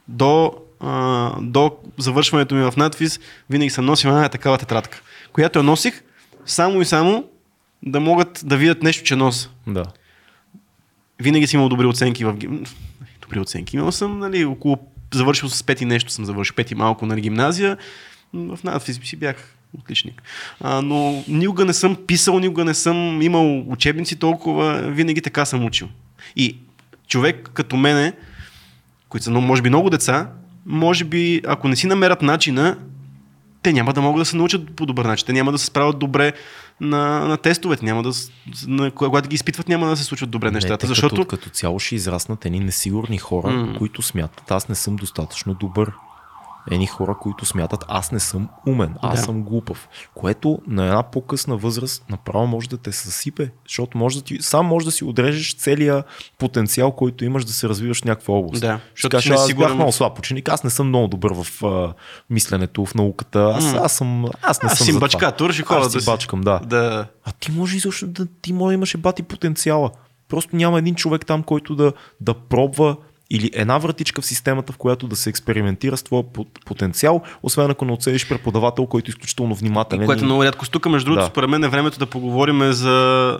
до, 0.08 0.52
а, 0.80 1.30
до 1.40 1.76
завършването 1.98 2.54
ми 2.54 2.70
в 2.70 2.76
надфиз 2.76 3.20
винаги 3.50 3.70
съм 3.70 3.84
носил 3.84 4.08
една 4.08 4.28
такава 4.28 4.58
тетрадка, 4.58 5.02
която 5.32 5.58
я 5.58 5.62
носих 5.62 6.02
само 6.46 6.80
и 6.80 6.84
само 6.84 7.24
да 7.82 8.00
могат 8.00 8.40
да 8.44 8.56
видят 8.56 8.82
нещо, 8.82 9.04
че 9.04 9.16
нося 9.16 9.50
Да. 9.66 9.84
Винаги 11.20 11.46
си 11.46 11.56
имал 11.56 11.68
добри 11.68 11.86
оценки 11.86 12.24
в. 12.24 12.36
Добри 13.20 13.40
оценки. 13.40 13.76
Имал 13.76 13.92
съм, 13.92 14.18
нали, 14.18 14.44
около... 14.44 14.78
Завършил 15.14 15.48
с 15.48 15.62
пети 15.62 15.84
нещо 15.84 16.12
съм 16.12 16.24
завършил, 16.24 16.54
пети 16.54 16.74
малко 16.74 17.06
на 17.06 17.20
гимназия. 17.20 17.76
М, 18.32 18.56
В 18.56 18.64
надфиз 18.64 19.00
си 19.04 19.16
бях 19.16 19.54
отличник. 19.78 20.22
А, 20.60 20.82
но 20.82 21.24
никога 21.28 21.64
не 21.64 21.72
съм 21.72 21.96
писал, 22.06 22.38
никога 22.38 22.64
не 22.64 22.74
съм 22.74 23.22
имал 23.22 23.70
учебници 23.70 24.16
толкова, 24.16 24.82
винаги 24.82 25.20
така 25.20 25.44
съм 25.44 25.64
учил. 25.64 25.88
И 26.36 26.56
човек 27.08 27.50
като 27.54 27.76
мене, 27.76 28.12
които 29.08 29.24
са, 29.24 29.30
може 29.30 29.62
би 29.62 29.68
много 29.68 29.90
деца, 29.90 30.30
може 30.66 31.04
би, 31.04 31.42
ако 31.46 31.68
не 31.68 31.76
си 31.76 31.86
намерят 31.86 32.22
начина, 32.22 32.76
те 33.62 33.72
няма 33.72 33.92
да 33.92 34.00
могат 34.00 34.20
да 34.20 34.24
се 34.24 34.36
научат 34.36 34.70
по 34.76 34.86
добър 34.86 35.04
начин. 35.04 35.26
Те 35.26 35.32
няма 35.32 35.52
да 35.52 35.58
се 35.58 35.66
справят 35.66 35.98
добре 35.98 36.32
на, 36.80 37.28
на 37.28 37.36
тестовете. 37.36 37.84
Няма 37.84 38.02
да, 38.02 38.10
на, 38.66 38.90
когато 38.90 39.28
ги 39.28 39.34
изпитват, 39.34 39.68
няма 39.68 39.86
да 39.86 39.96
се 39.96 40.04
случват 40.04 40.30
добре 40.30 40.50
нещата. 40.50 40.72
Не, 40.72 40.78
те 40.78 40.86
защото 40.86 41.14
като, 41.14 41.26
като 41.26 41.50
цяло 41.50 41.78
ще 41.78 41.94
израснат 41.94 42.46
едни 42.46 42.60
несигурни 42.60 43.18
хора, 43.18 43.50
М. 43.50 43.78
които 43.78 44.02
смятат, 44.02 44.50
аз 44.50 44.68
не 44.68 44.74
съм 44.74 44.96
достатъчно 44.96 45.54
добър. 45.54 45.92
Едни 46.70 46.86
хора, 46.86 47.16
които 47.20 47.46
смятат, 47.46 47.84
аз 47.88 48.12
не 48.12 48.20
съм 48.20 48.48
умен, 48.66 48.94
аз 49.02 49.18
Да. 49.18 49.24
съм 49.24 49.42
глупав. 49.42 49.88
Което 50.14 50.58
на 50.66 50.86
една 50.86 51.02
по-късна 51.02 51.56
възраст 51.56 52.04
направо 52.10 52.46
може 52.46 52.68
да 52.68 52.76
те 52.76 52.92
съсипе, 52.92 53.50
защото 53.68 53.98
може 53.98 54.18
да 54.18 54.24
ти, 54.24 54.38
сам 54.40 54.66
може 54.66 54.86
да 54.86 54.92
си 54.92 55.04
отрежеш 55.04 55.56
целия 55.56 56.04
потенциал, 56.38 56.92
който 56.92 57.24
имаш 57.24 57.44
да 57.44 57.52
се 57.52 57.68
развиваш 57.68 58.00
в 58.00 58.04
някаква 58.04 58.34
област. 58.34 58.60
Да, 58.60 58.80
защото 58.90 59.16
кажеш, 59.16 59.30
аз 59.30 59.40
несигурен 59.40 59.68
бях 59.68 59.74
много 59.74 59.92
слаб 59.92 60.18
ученик, 60.18 60.48
аз 60.48 60.64
не 60.64 60.70
съм 60.70 60.88
много 60.88 61.08
добър 61.08 61.32
в 61.34 61.64
а, 61.64 61.92
мисленето, 62.30 62.84
в 62.86 62.94
науката, 62.94 63.52
аз, 63.56 63.74
аз 63.74 63.92
съм, 63.92 64.24
аз 64.42 64.62
не 64.62 64.66
Аз 64.66 64.78
съм 64.78 64.84
си 64.84 64.92
за 64.92 64.98
това. 65.60 65.74
ходя 65.74 65.86
Аз 65.86 65.92
да 65.92 66.00
си- 66.00 66.06
бачкам, 66.06 66.40
да. 66.40 66.58
да, 66.58 67.06
А 67.24 67.32
ти 67.32 67.52
може 67.52 67.76
изобщо 67.76 68.06
да 68.06 68.26
ти 68.26 68.52
може 68.52 68.68
да 68.68 68.74
имаш 68.74 68.96
бати 68.96 69.22
потенциала. 69.22 69.90
Просто 70.28 70.56
няма 70.56 70.78
един 70.78 70.94
човек 70.94 71.26
там, 71.26 71.42
който 71.42 71.74
да, 71.76 71.92
да 72.20 72.34
пробва 72.34 72.96
или 73.30 73.50
една 73.54 73.78
вратичка 73.78 74.22
в 74.22 74.26
системата, 74.26 74.72
в 74.72 74.76
която 74.76 75.06
да 75.06 75.16
се 75.16 75.30
експериментира 75.30 75.96
с 75.96 76.02
твоя 76.02 76.22
пот- 76.24 76.64
потенциал, 76.66 77.22
освен 77.42 77.70
ако 77.70 77.84
не 77.84 77.92
отседиш 77.92 78.28
преподавател, 78.28 78.86
който 78.86 79.08
е 79.08 79.12
изключително 79.12 79.54
внимателен. 79.54 80.06
което 80.06 80.22
е 80.22 80.26
много 80.26 80.44
рядко 80.44 80.64
с 80.64 80.68
тук. 80.68 80.86
Между 80.86 81.04
другото, 81.06 81.24
Да. 81.24 81.30
според 81.30 81.50
мен 81.50 81.64
е 81.64 81.68
времето 81.68 81.98
да 81.98 82.06
поговорим 82.06 82.72
за, 82.72 83.38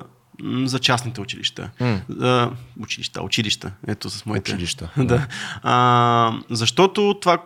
за 0.65 0.79
частните 0.79 1.21
училища. 1.21 1.71
За 2.09 2.51
училища, 2.81 3.23
училища. 3.23 3.73
Ето 3.87 4.11
с 4.11 4.27
моите. 4.27 4.53
Училища, 4.53 4.91
да. 4.97 5.27
А, 5.63 6.33
защото 6.51 7.19
това 7.21 7.39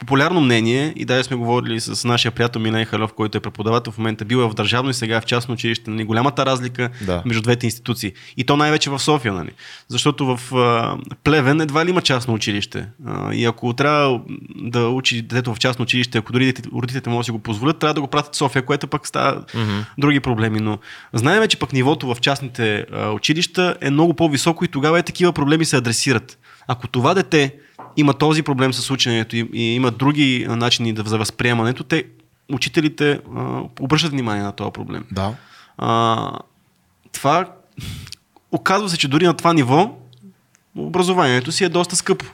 популярно 0.00 0.40
мнение, 0.40 0.92
и 0.96 1.04
да 1.04 1.24
сме 1.24 1.36
говорили 1.36 1.80
с 1.80 2.04
нашия 2.04 2.32
приятел 2.32 2.62
Минай 2.62 2.84
Халев, 2.84 3.12
който 3.12 3.38
е 3.38 3.40
преподавател 3.40 3.92
в 3.92 3.98
момента, 3.98 4.24
бил 4.24 4.36
е 4.36 4.48
в 4.48 4.54
държавно 4.54 4.90
и 4.90 4.94
сега 4.94 5.16
е 5.16 5.20
в 5.20 5.24
частно 5.24 5.54
училище. 5.54 5.90
Нали, 5.90 6.04
голямата 6.04 6.46
разлика 6.46 6.90
Да. 7.02 7.22
между 7.26 7.42
двете 7.42 7.66
институции. 7.66 8.12
И 8.36 8.44
то 8.44 8.56
най-вече 8.56 8.90
в 8.90 8.98
София. 8.98 9.32
Нали. 9.32 9.50
Защото 9.88 10.36
в 10.36 10.54
а, 10.56 10.96
Плевен 11.24 11.60
едва 11.60 11.84
ли 11.84 11.90
има 11.90 12.02
частно 12.02 12.34
училище. 12.34 12.86
А, 13.06 13.34
и 13.34 13.44
ако 13.44 13.72
трябва 13.72 14.20
да 14.56 14.88
учи 14.88 15.22
детето 15.22 15.54
в 15.54 15.58
частно 15.58 15.82
училище, 15.82 16.18
ако 16.18 16.32
дори 16.32 16.54
родителите- 16.74 17.08
могат 17.10 17.20
да 17.20 17.24
си 17.24 17.30
го 17.30 17.38
позволят, 17.38 17.78
трябва 17.78 17.94
да 17.94 18.00
го 18.00 18.06
пратят 18.06 18.34
в 18.34 18.36
София, 18.36 18.62
което 18.64 18.86
пък 18.86 19.06
става 19.06 19.44
Мгм. 19.54 19.78
други 19.98 20.20
проблеми. 20.20 20.60
Но 20.60 20.78
знаем, 21.12 21.48
че 21.48 21.58
пък 21.58 21.72
нивото 21.72 22.14
в 22.14 22.20
частните 22.38 22.86
а, 22.92 23.10
училища 23.10 23.76
е 23.80 23.90
много 23.90 24.14
по-високо 24.14 24.64
и 24.64 24.68
тогава 24.68 24.98
е 24.98 25.02
такива 25.02 25.32
проблеми 25.32 25.64
се 25.64 25.76
адресират. 25.76 26.38
Ако 26.68 26.88
това 26.88 27.14
дете 27.14 27.54
има 27.96 28.14
този 28.14 28.42
проблем 28.42 28.72
с 28.72 28.90
ученето 28.90 29.36
и, 29.36 29.50
и 29.52 29.74
има 29.74 29.90
други 29.90 30.46
начини 30.48 30.92
да, 30.92 31.02
за 31.02 31.18
възприемането, 31.18 31.84
те, 31.84 32.04
учителите, 32.52 33.20
а, 33.36 33.62
обръщат 33.80 34.10
внимание 34.10 34.42
на 34.42 34.52
този 34.52 34.70
проблем. 34.70 35.04
Да. 35.12 35.34
А, 35.78 36.32
това 37.12 37.52
оказва 38.52 38.88
се, 38.88 38.98
че 38.98 39.08
дори 39.08 39.26
на 39.26 39.34
това 39.34 39.52
ниво 39.52 39.96
образованието 40.76 41.52
си 41.52 41.64
е 41.64 41.68
доста 41.68 41.96
скъпо. 41.96 42.24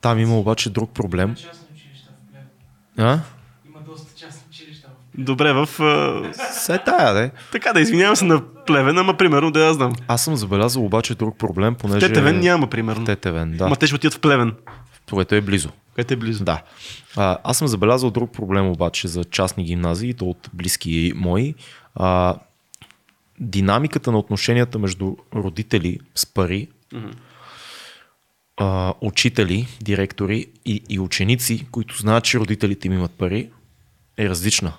Там 0.00 0.18
има 0.18 0.38
обаче 0.38 0.70
друг 0.70 0.90
проблем. 0.90 1.36
А? 2.98 3.20
Има 3.68 3.80
доста 3.86 4.14
частни 4.16 4.42
училища 4.50 4.88
в 4.88 4.90
Плевен. 4.90 5.01
Добре, 5.18 5.52
в... 5.52 5.68
Се 6.52 6.78
тая, 6.78 7.14
де. 7.14 7.30
така 7.52 7.72
да 7.72 7.80
извинявам 7.80 8.16
се 8.16 8.24
на 8.24 8.42
Плевен, 8.66 8.98
ама 8.98 9.16
примерно 9.16 9.50
да 9.50 9.66
я 9.66 9.74
знам. 9.74 9.92
Аз 10.08 10.24
съм 10.24 10.36
забелязал 10.36 10.84
обаче 10.84 11.14
друг 11.14 11.38
проблем, 11.38 11.74
понеже... 11.74 12.08
Тетевен 12.08 12.40
няма, 12.40 12.66
примерно. 12.66 13.04
Тетевен, 13.04 13.56
да. 13.56 13.68
Ма 13.68 13.76
те 13.76 13.86
ще 13.86 13.96
отидат 13.96 14.14
в 14.14 14.20
Плевен. 14.20 14.54
което 15.10 15.34
е 15.34 15.40
близо. 15.40 15.68
Което 15.94 16.14
е 16.14 16.16
близо. 16.16 16.44
Да. 16.44 16.62
А, 17.16 17.38
аз 17.44 17.58
съм 17.58 17.68
забелязал 17.68 18.10
друг 18.10 18.32
проблем 18.32 18.66
обаче 18.66 19.08
за 19.08 19.24
частни 19.24 19.64
гимназии, 19.64 20.14
то 20.14 20.24
от 20.24 20.50
близки 20.52 21.12
мои. 21.16 21.54
А, 21.94 22.34
динамиката 23.40 24.12
на 24.12 24.18
отношенията 24.18 24.78
между 24.78 25.16
родители 25.34 25.98
с 26.14 26.26
пари, 26.26 26.68
а, 28.56 28.94
учители, 29.00 29.66
директори 29.80 30.46
и, 30.64 30.82
и 30.88 30.98
ученици, 30.98 31.66
които 31.70 31.98
знаят, 31.98 32.24
че 32.24 32.38
родителите 32.38 32.86
им 32.88 32.92
имат 32.92 33.10
пари, 33.10 33.50
е 34.18 34.28
различна. 34.28 34.72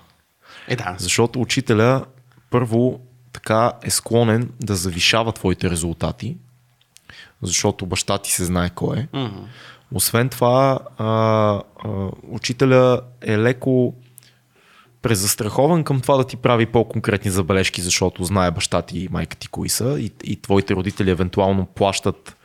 Е, 0.68 0.76
да. 0.76 0.94
Защото 0.98 1.40
учителя 1.40 2.04
първо 2.50 3.00
така 3.32 3.72
е 3.82 3.90
склонен 3.90 4.50
да 4.60 4.74
завишава 4.74 5.32
твоите 5.32 5.70
резултати, 5.70 6.36
защото 7.42 7.86
баща 7.86 8.18
ти 8.18 8.32
се 8.32 8.44
знае 8.44 8.70
кой 8.70 8.98
е. 8.98 9.08
Мгм. 9.12 9.44
Освен 9.92 10.28
това, 10.28 10.78
а, 10.98 11.04
а, 11.04 11.62
учителя 12.28 13.00
е 13.22 13.38
леко 13.38 13.94
презастрахован 15.02 15.84
към 15.84 16.00
това 16.00 16.16
да 16.16 16.26
ти 16.26 16.36
прави 16.36 16.66
по-конкретни 16.66 17.30
забележки, 17.30 17.82
защото 17.82 18.24
знае 18.24 18.50
баща 18.50 18.82
ти 18.82 18.98
и 18.98 19.08
майка 19.10 19.36
ти 19.36 19.48
кои 19.48 19.68
са 19.68 20.00
и, 20.00 20.10
и 20.24 20.36
твоите 20.40 20.74
родители 20.74 21.10
евентуално 21.10 21.66
плащат 21.66 22.36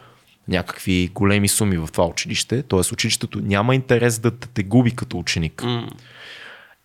някакви 0.47 1.09
големи 1.13 1.47
суми 1.47 1.77
в 1.77 1.89
това 1.91 2.05
училище. 2.05 2.63
Тоест 2.63 2.91
училището 2.91 3.39
няма 3.41 3.75
интерес 3.75 4.19
да 4.19 4.31
те 4.31 4.63
губи 4.63 4.91
като 4.91 5.17
ученик. 5.17 5.63
М. 5.63 5.89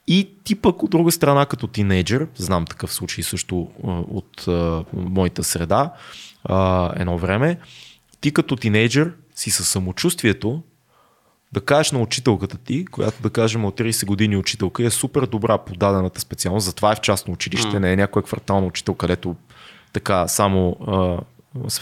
И 0.07 0.31
ти 0.45 0.55
пък 0.55 0.83
от 0.83 0.91
друга 0.91 1.13
страна 1.13 1.47
като 1.47 1.67
тинейджър, 1.67 2.27
знам 2.37 2.65
такъв 2.65 2.95
случай 2.95 3.25
също 3.25 3.69
от 4.11 4.49
а, 4.49 4.85
моята 4.93 5.45
среда 5.45 5.93
а, 6.45 6.93
едно 6.97 7.19
време, 7.19 7.59
ти 8.21 8.33
като 8.33 8.57
тинейджър 8.57 9.13
си 9.35 9.51
със 9.51 9.69
самочувствието 9.69 10.63
да 11.53 11.61
кажеш 11.61 11.93
на 11.93 11.99
учителката 11.99 12.59
ти, 12.59 12.85
която 12.87 13.23
да 13.23 13.31
кажем 13.31 13.65
от 13.65 13.79
30 13.79 14.07
години 14.07 14.37
учителка 14.37 14.85
е 14.85 14.91
супер 14.91 15.27
добра 15.27 15.59
по 15.59 15.75
дадената 15.75 16.21
специалност, 16.21 16.67
затова 16.67 16.93
е 16.93 16.97
в 16.97 17.01
частно 17.01 17.33
училище, 17.33 17.81
не 17.81 17.93
е 17.93 17.97
някоя 17.97 18.23
квартална 18.23 18.67
учител, 18.67 18.95
където 18.95 19.37
така 19.93 20.29
само 20.29 20.77
а, 20.87 21.19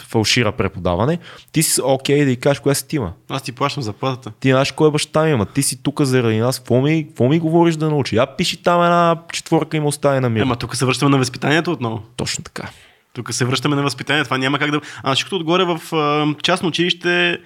фалшира 0.07 0.51
преподаване, 0.51 1.19
ти 1.51 1.63
си 1.63 1.81
окей 1.83 2.25
да 2.25 2.31
й 2.31 2.35
кажеш 2.35 2.59
коя 2.59 2.75
си 2.75 2.87
ти 2.87 2.95
има. 2.95 3.13
Аз 3.29 3.41
ти 3.41 3.51
плащам 3.51 3.83
заплатата. 3.83 4.31
Ти 4.39 4.49
знаеш 4.49 4.71
кой 4.71 4.87
е 4.87 4.91
баща 4.91 5.23
ми, 5.23 5.31
ама 5.31 5.45
ти 5.45 5.63
си 5.63 5.83
тук 5.83 6.01
заради 6.01 6.37
нас. 6.37 6.59
Какво 6.59 6.81
ми, 6.81 7.07
какво 7.07 7.27
ми 7.27 7.39
говориш 7.39 7.75
да 7.75 7.89
научи? 7.89 8.15
Я 8.15 8.35
пиши 8.35 8.63
там 8.63 8.83
една 8.83 9.17
четворка 9.31 9.77
и 9.77 9.79
му 9.79 9.87
остави 9.87 10.19
на 10.19 10.29
мир. 10.29 10.41
Ема 10.41 10.55
тук 10.55 10.75
се 10.75 10.85
връщаме 10.85 11.11
на 11.11 11.17
възпитанието 11.17 11.71
отново. 11.71 12.03
Точно 12.15 12.43
така. 12.43 12.69
Тук 13.13 13.33
се 13.33 13.45
връщаме 13.45 13.75
на 13.75 13.83
възпитание. 13.83 14.23
Това 14.23 14.37
няма 14.37 14.59
как 14.59 14.71
да. 14.71 14.81
А 15.03 15.13
всичкото 15.13 15.35
отгоре 15.35 15.63
в 15.63 15.79
частно 16.43 16.67
училище 16.67 17.39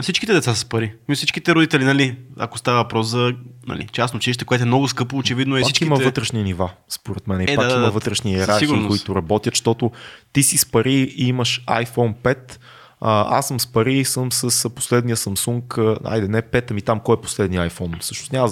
всичките 0.00 0.32
деца 0.32 0.54
с 0.54 0.64
пари. 0.64 0.92
Мисля, 1.08 1.18
Всичките 1.18 1.54
родители, 1.54 1.84
нали, 1.84 2.16
ако 2.38 2.58
става 2.58 2.78
въпрос 2.82 3.06
за 3.06 3.32
нали, 3.66 3.86
частно 3.92 4.16
училище, 4.16 4.44
което 4.44 4.62
е 4.62 4.66
много 4.66 4.88
скъпо, 4.88 5.16
очевидно 5.16 5.56
е 5.56 5.60
Пак 5.60 5.66
всичките. 5.66 5.86
има 5.86 5.96
вътрешни 5.96 6.42
нива, 6.42 6.70
според 6.88 7.26
мен. 7.26 7.40
И 7.40 7.44
Е, 7.44 7.56
пак 7.56 7.66
да, 7.66 7.74
има 7.74 7.80
да, 7.80 7.90
вътрешни 7.90 8.32
иерархии, 8.32 8.86
които 8.86 9.14
работят, 9.14 9.54
защото 9.54 9.90
ти 10.32 10.42
си 10.42 10.58
с 10.58 10.66
пари 10.66 11.14
и 11.16 11.28
имаш 11.28 11.64
iPhone 11.66 12.14
5, 12.14 12.58
а, 13.00 13.38
аз 13.38 13.48
съм 13.48 13.60
с 13.60 13.66
пари 13.66 13.98
и 13.98 14.04
съм 14.04 14.32
с 14.32 14.70
последния 14.70 15.16
Samsung, 15.16 15.98
айде 16.04 16.28
не 16.28 16.42
5, 16.42 16.70
ами 16.70 16.82
там 16.82 17.00
кой 17.00 17.16
е 17.16 17.20
последния 17.20 17.70
iPhone? 17.70 18.00
Всъщност 18.00 18.32
няма. 18.32 18.48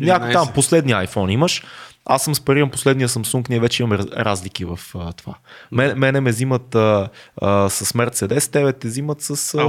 11. 0.00 0.32
там 0.32 0.48
последния 0.54 1.06
iPhone 1.06 1.32
имаш. 1.32 1.62
Аз 2.06 2.24
съм 2.24 2.34
с 2.34 2.40
пари, 2.40 2.58
имам 2.58 2.70
последния 2.70 3.08
Samsung, 3.08 3.50
ние 3.50 3.60
вече 3.60 3.82
имаме 3.82 3.98
раз- 3.98 4.10
разлики 4.16 4.64
в 4.64 4.78
а, 4.94 5.12
това. 5.12 5.34
Мен, 5.72 5.98
мене 5.98 6.20
ме 6.20 6.30
взимат 6.30 6.74
а, 6.74 7.08
а, 7.42 7.68
с 7.70 7.92
Mercedes, 7.92 8.52
тебе 8.52 8.72
те 8.72 8.88
взимат 8.88 9.20
с 9.20 9.30
а, 9.54 9.58
а, 9.58 9.62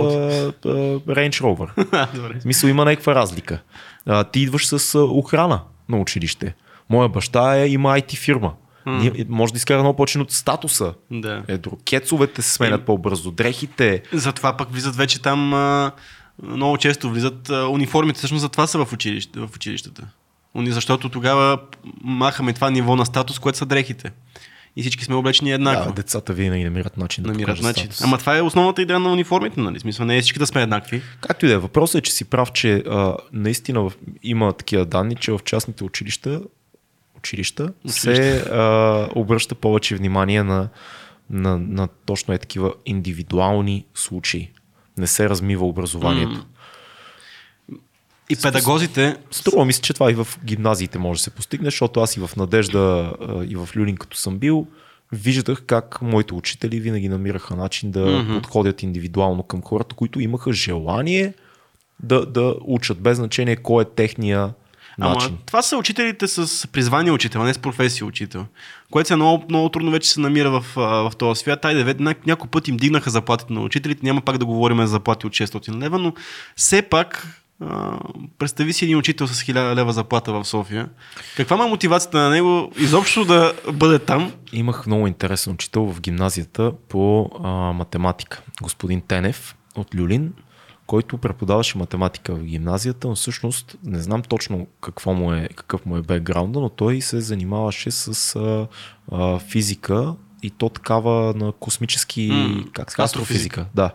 Range 0.99 1.41
Rover. 1.41 2.39
Смисъл 2.41 2.67
има 2.67 2.85
някаква 2.85 3.15
разлика. 3.15 3.61
А, 4.05 4.23
ти 4.23 4.39
идваш 4.39 4.67
с 4.67 4.95
а, 4.95 4.99
охрана 5.03 5.61
на 5.89 5.97
училище. 5.97 6.55
Моя 6.89 7.09
баща 7.09 7.57
е, 7.57 7.67
има 7.67 7.89
IT 7.99 8.15
фирма. 8.17 8.53
Ние, 8.85 9.25
може 9.29 9.53
да 9.53 9.57
изкара 9.57 9.79
много 9.79 9.95
повече 9.95 10.19
от 10.19 10.31
статуса. 10.31 10.93
Да. 11.11 11.43
Е. 11.47 11.59
Кецовете 11.85 12.41
се 12.41 12.53
сменят 12.53 12.79
Им- 12.79 12.85
по-бързо, 12.85 13.31
дрехите. 13.31 14.03
Затова 14.13 14.57
пък 14.57 14.71
влизат 14.71 14.95
вече 14.95 15.21
там. 15.21 15.53
А, 15.53 15.91
много 16.43 16.77
често 16.77 17.09
влизат 17.09 17.49
а, 17.49 17.67
униформите. 17.67 18.17
Всъщност 18.17 18.41
затова 18.41 18.67
са 18.67 18.85
в, 18.85 18.93
училище, 18.93 19.39
в 19.39 19.49
училищата. 19.55 20.07
Защото 20.55 21.09
тогава 21.09 21.59
махаме 22.03 22.53
това 22.53 22.69
ниво 22.69 22.95
на 22.95 23.05
статус, 23.05 23.39
което 23.39 23.57
са 23.57 23.65
дрехите. 23.65 24.11
И 24.75 24.81
всички 24.81 25.03
сме 25.05 25.15
облечени 25.15 25.51
еднакво. 25.51 25.89
Да, 25.89 25.95
децата 25.95 26.33
винаги 26.33 26.63
намират 26.63 26.97
начин 26.97 27.23
да 27.23 27.31
намират 27.31 27.61
начин. 27.61 27.83
статус. 27.85 28.01
Ама 28.01 28.17
това 28.17 28.37
е 28.37 28.41
основната 28.41 28.81
идея 28.81 28.99
на 28.99 29.11
униформите, 29.11 29.59
нали? 29.59 29.79
Смисъл, 29.79 30.05
не 30.05 30.17
е 30.17 30.21
всички 30.21 30.39
да 30.39 30.47
сме 30.47 30.61
еднакви. 30.61 31.01
Както 31.21 31.45
и 31.45 31.49
да 31.49 31.55
е, 31.55 31.57
въпросът 31.57 31.99
е, 31.99 32.01
че 32.01 32.11
си 32.11 32.25
прав, 32.25 32.51
че 32.51 32.75
а, 32.75 33.15
наистина 33.33 33.81
в, 33.81 33.93
има 34.23 34.53
такива 34.53 34.85
данни, 34.85 35.15
че 35.15 35.31
в 35.31 35.39
частните 35.45 35.83
училища, 35.83 36.41
училища 37.17 37.73
се 37.87 38.37
а, 38.37 39.09
обръща 39.15 39.55
повече 39.55 39.95
внимание 39.95 40.43
на, 40.43 40.69
на, 41.29 41.57
на 41.57 41.87
точно 42.05 42.33
е 42.33 42.37
такива 42.37 42.73
индивидуални 42.85 43.85
случаи. 43.95 44.51
Не 44.97 45.07
се 45.07 45.29
размива 45.29 45.65
образованието. 45.65 46.31
М. 46.31 46.45
И 48.29 48.35
педагозите. 48.35 49.17
Струва 49.31 49.65
ми 49.65 49.73
се, 49.73 49.81
че 49.81 49.93
това 49.93 50.11
и 50.11 50.13
в 50.13 50.27
гимназиите 50.45 50.99
може 50.99 51.19
да 51.19 51.23
се 51.23 51.29
постигне, 51.29 51.67
защото 51.67 51.99
аз 51.99 52.17
и 52.17 52.19
в 52.19 52.29
Надежда, 52.37 53.13
и 53.49 53.55
в 53.55 53.69
Люлин, 53.75 53.97
като 53.97 54.17
съм 54.17 54.37
бил, 54.37 54.67
виждах 55.11 55.63
как 55.67 56.01
моите 56.01 56.33
учители 56.33 56.79
винаги 56.79 57.09
намираха 57.09 57.55
начин 57.55 57.91
да 57.91 58.05
Мгм. 58.05 58.33
подходят 58.33 58.83
индивидуално 58.83 59.43
към 59.43 59.61
хората, 59.61 59.95
които 59.95 60.19
имаха 60.19 60.53
желание 60.53 61.33
да, 62.03 62.25
да 62.25 62.55
учат, 62.61 63.01
без 63.01 63.17
значение 63.17 63.55
кой 63.55 63.81
е 63.83 63.85
техния 63.85 64.49
начин. 64.97 65.27
Ама, 65.29 65.37
това 65.45 65.61
са 65.61 65.77
учителите 65.77 66.27
с 66.27 66.67
призвание 66.67 67.11
учител, 67.11 67.41
а 67.41 67.45
не 67.45 67.53
с 67.53 67.57
професия 67.57 68.07
учител. 68.07 68.45
Което 68.91 69.07
се 69.07 69.15
много, 69.15 69.45
много 69.49 69.69
трудно 69.69 69.91
вече 69.91 70.09
се 70.09 70.19
намира 70.19 70.51
в, 70.51 70.65
в 70.75 71.11
този 71.17 71.39
свят. 71.39 71.65
Айде, 71.65 71.85
ве- 71.85 71.99
ня- 71.99 72.27
някой 72.27 72.49
път 72.49 72.67
им 72.67 72.77
дигнаха 72.77 73.09
заплатите 73.09 73.53
на 73.53 73.61
учителите. 73.61 74.01
Няма 74.03 74.21
пак 74.21 74.37
да 74.37 74.45
говорим 74.45 74.77
за 74.77 74.87
заплати 74.87 75.27
от 75.27 75.33
600 75.33 75.81
лева, 75.81 75.99
но 75.99 76.13
все 76.55 76.81
пак 76.81 77.27
а, 77.61 77.99
представи 78.37 78.73
си 78.73 78.85
един 78.85 78.97
учител 78.97 79.27
с 79.27 79.43
1000 79.43 79.75
лева 79.75 79.93
заплата 79.93 80.33
в 80.33 80.45
София. 80.45 80.89
Каква 81.37 81.57
ма 81.57 81.65
е 81.65 81.69
мотивацията 81.69 82.17
на 82.17 82.29
него 82.29 82.71
изобщо 82.77 83.25
да 83.25 83.53
бъде 83.73 83.99
там? 83.99 84.31
Имах 84.53 84.87
много 84.87 85.07
интересен 85.07 85.53
учител 85.53 85.85
в 85.85 86.01
гимназията 86.01 86.71
по 86.89 87.29
а, 87.43 87.49
математика. 87.49 88.41
Господин 88.61 89.01
Тенев 89.01 89.55
от 89.75 89.95
Люлин, 89.95 90.33
който 90.87 91.17
преподаваше 91.17 91.77
математика 91.77 92.35
в 92.35 92.43
гимназията, 92.43 93.07
но 93.07 93.15
всъщност 93.15 93.75
не 93.83 93.99
знам 93.99 94.21
точно 94.21 94.67
какво 94.81 95.13
му 95.13 95.33
е, 95.33 95.49
какъв 95.55 95.85
му 95.85 95.97
е 95.97 96.01
бекграунда, 96.01 96.59
но 96.59 96.69
той 96.69 97.01
се 97.01 97.21
занимаваше 97.21 97.91
с 97.91 98.35
а, 98.35 98.67
а, 99.11 99.39
физика 99.39 100.13
и 100.43 100.49
то 100.49 100.69
такава 100.69 101.33
на 101.33 101.51
космически, 101.51 102.29
М, 102.31 102.63
как 102.73 102.87
астрофизика. 102.99 103.03
астрофизика. 103.03 103.65
Да. 103.75 103.91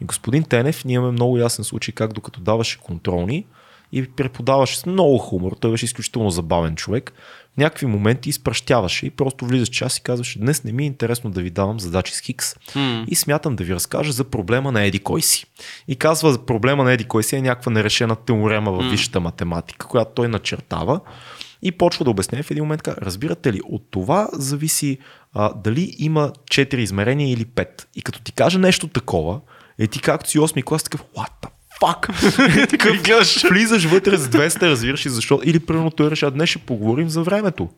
И 0.00 0.04
господин 0.04 0.44
Тенев, 0.44 0.84
ние 0.84 0.94
имаме 0.94 1.12
много 1.12 1.38
ясен 1.38 1.64
случай 1.64 1.94
как 1.94 2.12
докато 2.12 2.40
даваше 2.40 2.80
контролни 2.80 3.46
и 3.92 4.10
преподаваше 4.10 4.78
с 4.78 4.86
много 4.86 5.18
хумор, 5.18 5.56
той 5.60 5.70
беше 5.70 5.84
изключително 5.84 6.30
забавен 6.30 6.76
човек, 6.76 7.12
в 7.54 7.56
някакви 7.56 7.86
моменти 7.86 8.28
изпращяваше 8.28 9.06
и 9.06 9.10
просто 9.10 9.46
влиза 9.46 9.66
в 9.66 9.70
час 9.70 9.98
и 9.98 10.02
казваше, 10.02 10.38
днес 10.38 10.64
не 10.64 10.72
ми 10.72 10.82
е 10.82 10.86
интересно 10.86 11.30
да 11.30 11.40
ви 11.40 11.50
давам 11.50 11.80
задачи 11.80 12.14
с 12.14 12.20
Хикс 12.20 12.54
М. 12.74 13.04
и 13.08 13.14
смятам 13.14 13.56
да 13.56 13.64
ви 13.64 13.74
разкажа 13.74 14.12
за 14.12 14.24
проблема 14.24 14.72
на 14.72 14.82
Еди 14.82 14.98
кой 14.98 15.22
си. 15.22 15.46
И 15.88 15.96
казва, 15.96 16.46
проблема 16.46 16.84
на 16.84 16.92
Еди 16.92 17.04
кой 17.04 17.22
си 17.22 17.36
е 17.36 17.42
някаква 17.42 17.72
нерешена 17.72 18.16
теорема 18.16 18.72
в 18.72 18.90
висшата 18.90 19.20
математика, 19.20 19.86
която 19.86 20.10
той 20.14 20.28
начертава 20.28 21.00
и 21.62 21.72
почва 21.72 22.04
да 22.04 22.10
обяснява 22.10 22.42
в 22.42 22.50
един 22.50 22.64
момент. 22.64 22.82
Казва, 22.82 23.00
разбирате 23.02 23.52
ли, 23.52 23.60
от 23.64 23.82
това 23.90 24.28
зависи 24.32 24.98
а, 25.32 25.54
дали 25.54 25.94
има 25.98 26.32
4 26.44 26.74
измерения 26.74 27.32
или 27.32 27.46
5. 27.46 27.86
И 27.96 28.02
като 28.02 28.20
ти 28.20 28.32
каже 28.32 28.58
нещо 28.58 28.88
такова, 28.88 29.40
е 29.80 29.86
ти 29.86 30.00
както 30.00 30.30
си 30.30 30.38
8 30.38 30.64
клас, 30.64 30.82
такъв, 30.82 31.00
what 31.16 31.30
the 31.42 31.48
fuck? 31.80 32.68
такъв, 32.70 33.02
гледаш. 33.02 33.44
влизаш 33.50 33.84
вътре 33.84 34.16
с 34.16 34.28
200, 34.28 34.62
разбираш 34.62 35.06
и 35.06 35.08
защо. 35.08 35.40
Или 35.44 35.60
примерно 35.60 35.90
той 35.90 36.10
решава, 36.10 36.30
днес 36.30 36.50
ще 36.50 36.58
поговорим 36.58 37.08
за 37.08 37.22
времето. 37.22 37.68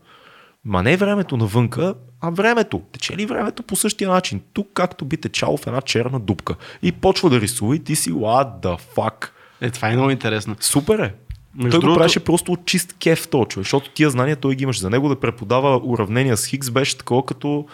Ма 0.65 0.83
не 0.83 0.97
времето 0.97 1.37
навънка, 1.37 1.95
а 2.21 2.31
времето. 2.31 2.83
Тече 2.93 3.17
ли 3.17 3.27
времето 3.27 3.63
по 3.63 3.77
същия 3.77 4.11
начин? 4.11 4.41
Тук 4.53 4.69
както 4.75 5.05
би 5.05 5.17
течало 5.17 5.57
в 5.57 5.67
една 5.67 5.81
черна 5.81 6.21
дупка. 6.21 6.55
И 6.83 6.93
почва 6.93 7.31
да 7.31 7.41
рисува 7.41 7.77
и 7.77 7.85
ти 7.85 7.97
си, 7.97 8.13
what 8.13 8.63
the 8.63 8.81
fuck? 8.97 9.29
Е, 9.61 9.71
това 9.71 9.89
е 9.89 9.93
много 9.93 10.11
интересно. 10.11 10.57
Супер 10.61 10.99
е. 10.99 11.15
Между 11.55 11.71
той 11.71 11.81
другото- 11.81 11.89
го 11.89 11.99
правеше 11.99 12.21
просто 12.21 12.53
от 12.53 12.67
чист 12.67 12.95
кеф 13.01 13.29
този 13.29 13.49
човек, 13.49 13.65
защото 13.65 13.91
тия 13.91 14.11
знания 14.11 14.37
той 14.37 14.55
ги 14.55 14.63
имаш. 14.63 14.81
За 14.81 14.91
него 14.91 15.09
да 15.09 15.21
преподава 15.21 15.81
уравнения 15.85 16.37
с 16.37 16.47
Хикс 16.47 16.71
беше 16.71 16.99
такова 16.99 17.27
като 17.27 17.67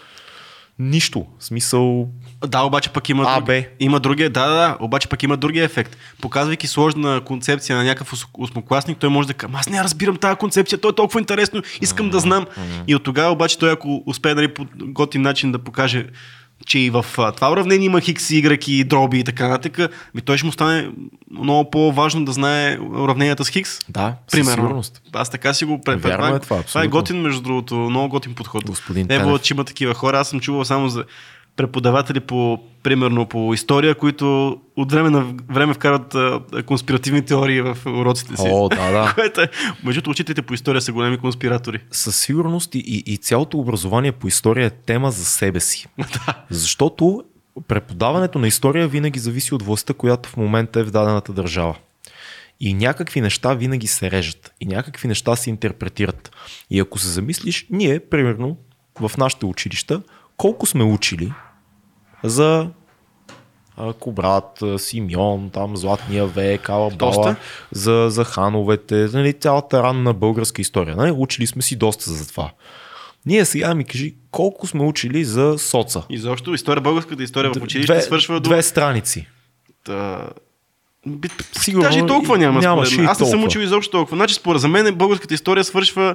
нищо. 0.78 1.26
В 1.38 1.44
смисъл, 1.44 2.08
Да, 2.46 2.62
обаче 2.62 2.90
пък 2.90 3.08
има, 3.08 3.24
А, 3.28 3.34
друг... 3.36 3.46
Б. 3.46 3.62
има 3.80 4.00
другия, 4.00 4.30
да, 4.30 4.46
да, 4.46 4.54
да, 4.54 4.76
обаче 4.80 5.08
пък 5.08 5.22
има 5.22 5.36
другия 5.36 5.64
ефект. 5.64 5.96
Показвайки 6.20 6.66
сложна 6.66 7.20
концепция 7.24 7.76
на 7.76 7.84
някакъв 7.84 8.12
ос- 8.12 8.26
осмокласник, 8.34 8.98
той 8.98 9.10
може 9.10 9.28
да 9.28 9.34
каже, 9.34 9.52
аз 9.56 9.68
не 9.68 9.84
разбирам 9.84 10.16
тази 10.16 10.36
концепция, 10.36 10.80
то 10.80 10.88
е 10.88 10.94
толкова 10.94 11.20
интересно, 11.20 11.62
искам 11.80 12.10
да 12.10 12.20
знам. 12.20 12.46
И 12.86 12.94
от 12.94 13.02
тогава 13.02 13.32
обаче 13.32 13.58
той, 13.58 13.72
ако 13.72 14.02
успее 14.06 14.34
нали, 14.34 14.48
по 14.48 14.66
готин 14.76 15.22
начин 15.22 15.52
да 15.52 15.58
покаже 15.58 16.06
че 16.66 16.78
и 16.78 16.90
в 16.90 17.06
това 17.36 17.52
уравнение 17.52 17.86
има 17.86 18.00
хикс, 18.00 18.28
y 18.28 18.68
и 18.68 18.84
дроби 18.84 19.18
и 19.18 19.24
така 19.24 19.48
нататък, 19.48 19.92
ми 20.14 20.20
той 20.20 20.36
ще 20.38 20.46
му 20.46 20.52
стане 20.52 20.90
много 21.30 21.70
по-важно 21.70 22.24
да 22.24 22.32
знае 22.32 22.78
уравненията 22.78 23.44
с 23.44 23.48
хикс. 23.48 23.78
Да, 23.88 24.14
със 24.28 24.30
Примерно. 24.32 24.54
сигурност. 24.64 25.02
Аз 25.12 25.30
така 25.30 25.54
си 25.54 25.64
го 25.64 25.80
пред. 25.80 26.02
Вярно 26.02 26.36
е 26.36 26.38
това, 26.38 26.62
това 26.62 26.84
е 26.84 26.88
готин, 26.88 27.20
между 27.22 27.40
другото, 27.40 27.74
много 27.74 28.08
готин 28.08 28.34
подход. 28.34 28.64
Господин 28.66 29.06
Не 29.08 29.14
е 29.14 29.38
че 29.42 29.54
има 29.54 29.64
такива 29.64 29.94
хора. 29.94 30.20
Аз 30.20 30.28
съм 30.28 30.40
чувал 30.40 30.64
само 30.64 30.88
за 30.88 31.04
преподаватели 31.58 32.20
по, 32.20 32.58
примерно 32.82 33.26
по 33.26 33.54
история, 33.54 33.94
които 33.94 34.56
от 34.76 34.92
време 34.92 35.10
на 35.10 35.34
време 35.48 35.74
вкарат 35.74 36.14
а, 36.14 36.40
конспиративни 36.66 37.24
теории 37.24 37.60
в 37.60 37.78
уроците 37.86 38.36
си. 38.36 38.48
О, 38.50 38.68
да, 38.68 38.90
да. 38.92 39.12
Което 39.14 39.40
е, 39.40 39.50
между 39.84 40.10
учителите 40.10 40.42
по 40.42 40.54
история 40.54 40.80
са 40.80 40.92
големи 40.92 41.18
конспиратори. 41.18 41.80
със 41.90 42.16
сигурност 42.16 42.74
и, 42.74 42.78
и, 42.78 43.12
и 43.12 43.16
цялото 43.16 43.58
образование 43.58 44.12
по 44.12 44.28
история 44.28 44.66
е 44.66 44.70
тема 44.70 45.10
за 45.10 45.24
себе 45.24 45.60
си. 45.60 45.86
Защото 46.50 47.24
преподаването 47.68 48.38
на 48.38 48.48
история 48.48 48.88
винаги 48.88 49.18
зависи 49.18 49.54
от 49.54 49.62
властта, 49.62 49.94
която 49.94 50.28
в 50.28 50.36
момента 50.36 50.80
е 50.80 50.84
в 50.84 50.90
дадената 50.90 51.32
държава. 51.32 51.76
И 52.60 52.74
някакви 52.74 53.20
неща 53.20 53.54
винаги 53.54 53.86
се 53.86 54.10
режат. 54.10 54.52
И 54.60 54.66
някакви 54.66 55.08
неща 55.08 55.36
се 55.36 55.50
интерпретират. 55.50 56.30
И 56.70 56.80
ако 56.80 56.98
се 56.98 57.08
замислиш, 57.08 57.66
ние, 57.70 58.00
примерно, 58.00 58.56
в 59.00 59.10
нашите 59.18 59.46
училища, 59.46 60.02
колко 60.36 60.66
сме 60.66 60.84
учили 60.84 61.32
за 62.24 62.68
Кобрат, 64.00 64.62
Симеон, 64.76 65.50
там 65.50 65.76
Златния 65.76 66.26
век, 66.26 66.68
Доста. 66.96 67.36
за, 67.72 68.06
за 68.10 68.24
хановете, 68.24 68.94
нали, 68.94 69.32
цялата 69.32 69.82
ранна 69.82 70.14
българска 70.14 70.62
история. 70.62 70.96
Нали? 70.96 71.10
Учили 71.16 71.46
сме 71.46 71.62
си 71.62 71.76
доста 71.76 72.10
за 72.10 72.28
това. 72.28 72.50
Ние 73.26 73.44
сега 73.44 73.74
ми 73.74 73.84
кажи, 73.84 74.14
колко 74.30 74.66
сме 74.66 74.84
учили 74.84 75.24
за 75.24 75.58
соца? 75.58 76.02
И 76.10 76.18
защо 76.18 76.54
история, 76.54 76.80
българската 76.80 77.22
история 77.22 77.52
в 77.54 77.62
училище 77.62 77.92
две, 77.92 78.02
свършва 78.02 78.40
до... 78.40 78.48
две 78.50 78.62
страници. 78.62 79.26
Та... 79.84 80.28
Би- 81.06 81.28
Сигурно 81.52 81.82
Даже 81.88 81.98
и 81.98 82.06
толкова 82.06 82.38
няма. 82.38 82.60
нямаше 82.60 82.92
според 82.94 83.10
Аз 83.10 83.20
не 83.20 83.26
съм 83.26 83.44
учил 83.44 83.60
изобщо 83.60 83.90
толкова. 83.90 84.16
Значи, 84.16 84.34
според 84.34 84.60
за 84.60 84.68
мен 84.68 84.94
българската 84.94 85.34
история 85.34 85.64
свършва 85.64 86.14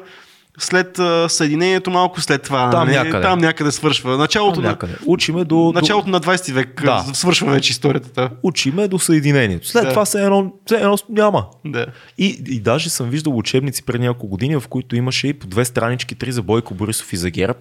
след 0.59 0.99
а, 0.99 1.29
съединението, 1.29 1.91
малко 1.91 2.21
след 2.21 2.43
това. 2.43 2.69
Там 2.69 2.87
нали? 2.87 2.97
някъде. 2.97 3.21
Там 3.21 3.39
някъде 3.39 3.71
свършва. 3.71 4.17
Началото, 4.17 4.55
Там 4.55 4.63
на, 4.63 4.69
някъде. 4.69 4.93
Учиме 5.05 5.43
до, 5.43 5.71
началото 5.75 6.09
на 6.09 6.21
20 6.21 6.53
век 6.53 6.81
Да. 6.85 7.05
свършва 7.13 7.51
вече 7.51 7.71
историята. 7.71 8.09
Да. 8.21 8.29
учиме 8.43 8.87
до 8.87 8.99
съединението. 8.99 9.67
След 9.67 9.83
Да. 9.83 9.89
това 9.89 10.05
все 10.05 10.23
едно, 10.23 10.53
все 10.65 10.75
едно 10.75 10.97
няма. 11.09 11.45
да. 11.65 11.85
И, 12.17 12.43
и 12.47 12.59
даже 12.59 12.89
съм 12.89 13.09
виждал 13.09 13.37
учебници 13.37 13.83
преди 13.83 13.99
няколко 13.99 14.27
години, 14.27 14.55
в 14.55 14.63
които 14.69 14.95
имаше 14.95 15.27
и 15.27 15.33
по 15.33 15.47
две 15.47 15.65
странички, 15.65 16.15
три 16.15 16.31
за 16.31 16.41
Бойко 16.41 16.73
Борисов 16.73 17.13
и 17.13 17.17
за 17.17 17.29
ГЕРБ. 17.29 17.59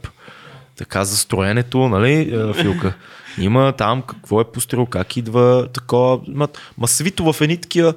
Така 0.76 1.05
за 1.05 1.16
строенето, 1.16 1.88
нали, 1.88 2.12
е, 2.12 2.53
Филка? 2.62 2.95
Има 3.38 3.72
там 3.72 4.03
какво 4.03 4.40
е 4.40 4.45
построил, 4.45 4.86
как 4.86 5.16
идва 5.16 5.68
такова. 5.72 6.20
Ма, 6.28 6.49
ма 6.78 6.88
свито 6.88 7.32
в 7.32 7.40
едни 7.40 7.57
такива 7.57 7.95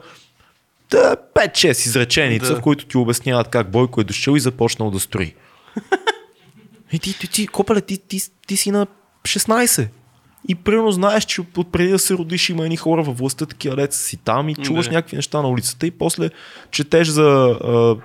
да, 0.91 1.15
5-6 1.35 1.69
изреченица, 1.71 2.53
Да. 2.53 2.59
в 2.59 2.61
които 2.61 2.85
ти 2.85 2.97
обясняват 2.97 3.47
как 3.47 3.71
Бойко 3.71 4.01
е 4.01 4.03
дошъл 4.03 4.35
и 4.35 4.39
започнал 4.39 4.91
да 4.91 4.99
строи. 4.99 5.33
И 6.91 6.99
ти, 6.99 7.19
ти, 7.19 7.27
ти, 7.31 7.47
копале, 7.47 7.81
ти, 7.81 7.97
ти, 7.97 8.19
ти 8.47 8.57
си 8.57 8.71
на 8.71 8.87
16. 9.23 9.87
И 10.47 10.55
примерно 10.55 10.91
знаеш, 10.91 11.25
че 11.25 11.41
от 11.57 11.71
преди 11.71 11.89
да 11.89 11.99
се 11.99 12.13
родиш 12.13 12.49
има 12.49 12.63
едни 12.63 12.77
хора 12.77 13.03
във 13.03 13.17
властта, 13.17 13.45
такива 13.45 13.75
деца 13.75 13.97
си 13.97 14.17
там 14.17 14.49
и 14.49 14.55
чуваш 14.55 14.85
Да. 14.85 14.91
някакви 14.91 15.15
неща 15.15 15.41
на 15.41 15.47
улицата 15.49 15.87
и 15.87 15.91
после 15.91 16.29
четеш 16.71 17.07
за 17.07 17.23
а, 17.63 17.95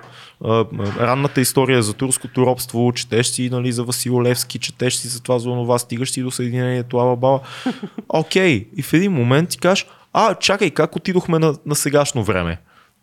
а, 0.45 0.65
ранната 0.99 1.41
история 1.41 1.83
за 1.83 1.93
турското 1.93 2.45
робство, 2.45 2.91
четеш 2.95 3.27
си 3.27 3.49
нали, 3.49 3.71
за 3.71 3.83
Васил 3.83 4.21
Левски, 4.21 4.59
четеш 4.59 4.95
си 4.95 5.07
за 5.07 5.21
това 5.23 5.39
за 5.39 5.49
онова, 5.49 5.79
стигаш 5.79 6.11
си 6.11 6.21
до 6.21 6.31
Съединението, 6.31 6.97
ала 6.97 7.15
баба. 7.15 7.39
Окей, 8.09 8.67
и 8.77 8.81
в 8.81 8.93
един 8.93 9.11
момент 9.11 9.49
ти 9.49 9.57
кажеш, 9.57 9.85
а, 10.13 10.35
чакай, 10.35 10.69
как 10.69 10.95
отидохме 10.95 11.39
на, 11.39 11.55
на 11.65 11.75
сегашно 11.75 12.23
време? 12.23 12.57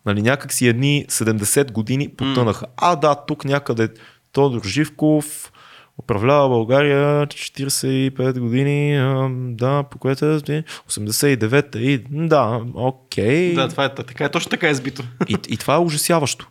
Нали, 0.09 0.21
някак 0.21 0.53
си 0.53 0.67
едни 0.67 1.05
70 1.09 1.71
години 1.71 2.09
потънаха. 2.09 2.65
А, 2.77 2.95
да, 2.95 3.15
тук 3.27 3.45
някъде 3.45 3.89
Тодор 4.31 4.63
Живков 4.65 5.51
управлява 5.97 6.49
България 6.49 7.27
45 7.27 8.39
години, 8.39 8.97
а, 8.97 9.29
да, 9.31 9.83
по 9.83 9.97
което 9.97 10.25
е 10.25 10.63
89-та 10.89 11.79
и 11.79 12.03
да, 12.09 12.61
окей. 12.73 13.53
да, 13.53 13.67
това 13.67 13.85
е 13.85 13.95
така. 13.95 14.25
Е, 14.25 14.29
точно 14.29 14.49
така 14.49 14.69
е 14.69 14.73
сбито. 14.73 15.03
И, 15.27 15.37
и 15.49 15.57
това 15.57 15.75
е 15.75 15.79
ужасяващо. 15.79 16.47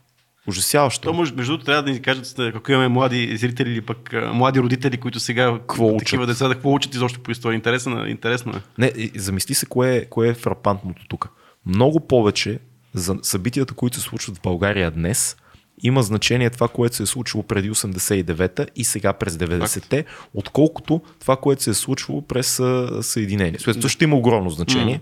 Ужасяващо. 0.47 1.03
То 1.09 1.15
между 1.15 1.35
другото, 1.35 1.65
трябва 1.65 1.83
да 1.83 1.91
ни 1.91 2.03
кажат, 2.03 2.39
ако 2.39 2.73
имаме 2.73 2.89
млади 2.89 3.37
зрители 3.37 3.71
или 3.71 3.81
пък 3.81 4.15
млади 4.33 4.61
родители, 4.61 4.97
които 4.97 5.21
сега 5.21 5.53
Какво 5.53 5.97
такива 5.97 6.23
учат? 6.23 6.35
деца, 6.35 6.49
да 6.49 6.55
какво 6.55 6.75
учат 6.75 6.95
изобщо 6.95 7.21
по 7.21 7.31
история. 7.31 7.57
Интересно, 7.57 8.05
е, 8.05 8.09
интересно 8.09 8.53
е. 8.53 8.61
Не, 8.79 9.11
замисли 9.17 9.55
се 9.55 9.67
кое 9.67 10.05
кое 10.11 10.29
е 10.29 10.35
фрапантното 10.35 11.03
тук. 11.09 11.29
Много 11.67 12.01
повече 12.01 12.59
за 12.99 13.17
събитията, 13.23 13.75
които 13.75 13.97
се 13.97 14.03
случват 14.03 14.37
в 14.39 14.43
България 14.43 14.91
днес, 14.91 15.37
има 15.83 16.03
значение 16.03 16.51
това, 16.51 16.69
което 16.69 16.97
се 16.97 17.03
е 17.03 17.07
случило 17.07 17.43
преди 17.43 17.71
89-та 17.71 18.67
и 18.77 18.85
сега 18.85 19.13
през 19.13 19.35
90-те, 19.35 20.05
отколкото 20.35 21.01
това, 21.21 21.37
което 21.37 21.63
се 21.63 21.71
е 21.71 21.75
случвало 21.75 22.23
през 22.23 22.63
Съединение. 23.01 23.59
Също 23.59 23.89
ще 23.89 24.05
има 24.05 24.17
огромно 24.17 24.51
значение. 24.51 25.01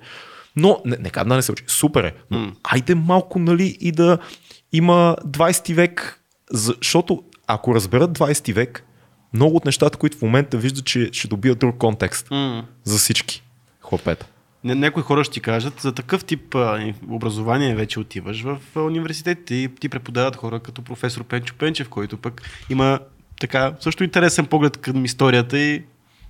Но, 0.57 0.80
не, 0.84 0.97
нека 1.01 1.24
да 1.24 1.34
не 1.34 1.42
се 1.42 1.53
учи. 1.53 1.64
Супер 1.66 2.05
е. 2.05 2.14
Но, 2.30 2.53
айде 2.64 2.94
малко, 2.94 3.38
нали, 3.38 3.76
и 3.80 3.92
да 3.92 4.18
има 4.72 5.16
20 5.26 5.74
век, 5.74 6.20
защото 6.53 7.22
ако 7.47 7.74
разберат 7.74 8.18
20 8.18 8.53
век, 8.53 8.84
много 9.32 9.57
от 9.57 9.64
нещата, 9.64 9.99
които 9.99 10.18
в 10.18 10.22
момента 10.22 10.59
виждат, 10.59 10.84
че 10.84 11.11
ще 11.12 11.28
добият 11.28 11.59
друг 11.59 11.78
контекст 11.78 12.28
за 12.84 12.99
всички 12.99 13.42
хлопета. 13.80 14.26
Някои 14.64 15.02
хора 15.02 15.24
ще 15.24 15.34
ти 15.34 15.40
кажат, 15.40 15.80
за 15.80 15.92
такъв 15.92 16.24
тип 16.24 16.57
образование 17.11 17.74
вече 17.74 18.00
отиваш 18.00 18.42
в 18.42 18.59
а, 18.76 18.80
университетите 18.80 19.54
и 19.54 19.68
ти 19.80 19.88
преподават 19.88 20.36
хора 20.36 20.61
като 20.61 20.82
професор 20.82 21.24
Пенчо 21.24 21.54
Пенчев, 21.59 21.88
който 21.88 22.16
пък 22.16 22.42
има 22.70 22.98
така 23.40 23.74
също 23.80 24.04
интересен 24.04 24.46
поглед 24.46 24.76
към 24.76 25.04
историята 25.04 25.59
и 25.59 25.82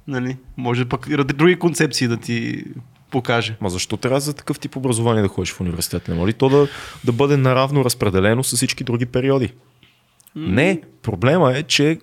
нали, 0.09 0.37
може 0.57 0.85
пък 0.85 1.07
и 1.11 1.17
други 1.17 1.57
концепции 1.57 2.09
да 2.09 2.17
ти 2.17 2.65
покаже. 3.11 3.57
Ма 3.61 3.71
защо 3.71 3.97
трябва 3.97 4.21
за 4.21 4.35
такъв 4.35 4.59
тип 4.59 4.77
образование 4.77 5.23
да 5.23 5.29
ходиш 5.29 5.53
в 5.53 5.61
университет? 5.61 6.09
Не 6.09 6.15
може 6.15 6.29
ли 6.29 6.33
то 6.33 6.49
да, 6.49 6.69
да 7.05 7.13
бъде 7.13 7.37
наравно 7.37 7.85
разпределено 7.85 8.45
с 8.45 8.57
всички 8.57 8.85
други 8.85 9.07
периоди? 9.07 9.53
Не, 10.37 10.81
проблема 11.03 11.59
е, 11.59 11.63
че 11.63 11.99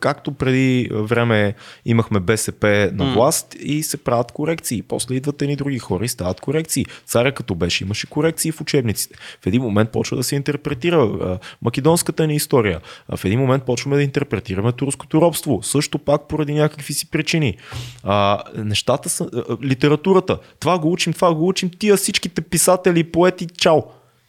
както 0.00 0.32
преди 0.32 0.88
време 0.92 1.54
имахме 1.84 2.20
БСП 2.20 2.90
на 2.94 3.12
власт 3.14 3.56
и 3.60 3.82
се 3.82 3.96
правят 3.96 4.32
корекции. 4.32 4.82
После 4.82 5.14
идват 5.14 5.42
едни 5.42 5.56
други 5.56 5.78
хора 5.78 6.04
и 6.04 6.08
стават 6.08 6.40
корекции. 6.40 6.86
Царя 7.06 7.32
като 7.32 7.54
беше, 7.54 7.84
имаше 7.84 8.06
корекции 8.06 8.52
в 8.52 8.60
учебниците. 8.60 9.18
В 9.42 9.46
един 9.46 9.62
момент 9.62 9.90
почва 9.90 10.16
да 10.16 10.22
се 10.22 10.36
интерпретира 10.36 11.38
македонската 11.62 12.26
ни 12.26 12.34
история. 12.34 12.80
В 13.16 13.24
един 13.24 13.40
момент 13.40 13.62
почваме 13.62 13.96
да 13.96 14.02
интерпретираме 14.02 14.72
турското 14.72 15.20
робство. 15.20 15.60
Също 15.62 15.98
пак 15.98 16.28
поради 16.28 16.54
някакви 16.54 16.94
си 16.94 17.10
причини. 17.10 17.56
А, 18.02 18.42
нещата 18.56 19.08
са... 19.08 19.28
литературата. 19.64 20.38
Това 20.60 20.78
го 20.78 20.92
учим, 20.92 21.12
това 21.12 21.34
го 21.34 21.48
учим. 21.48 21.70
Тия 21.78 21.96
всичките 21.96 22.40
писатели, 22.40 23.04
поети, 23.04 23.46
чао. 23.46 23.82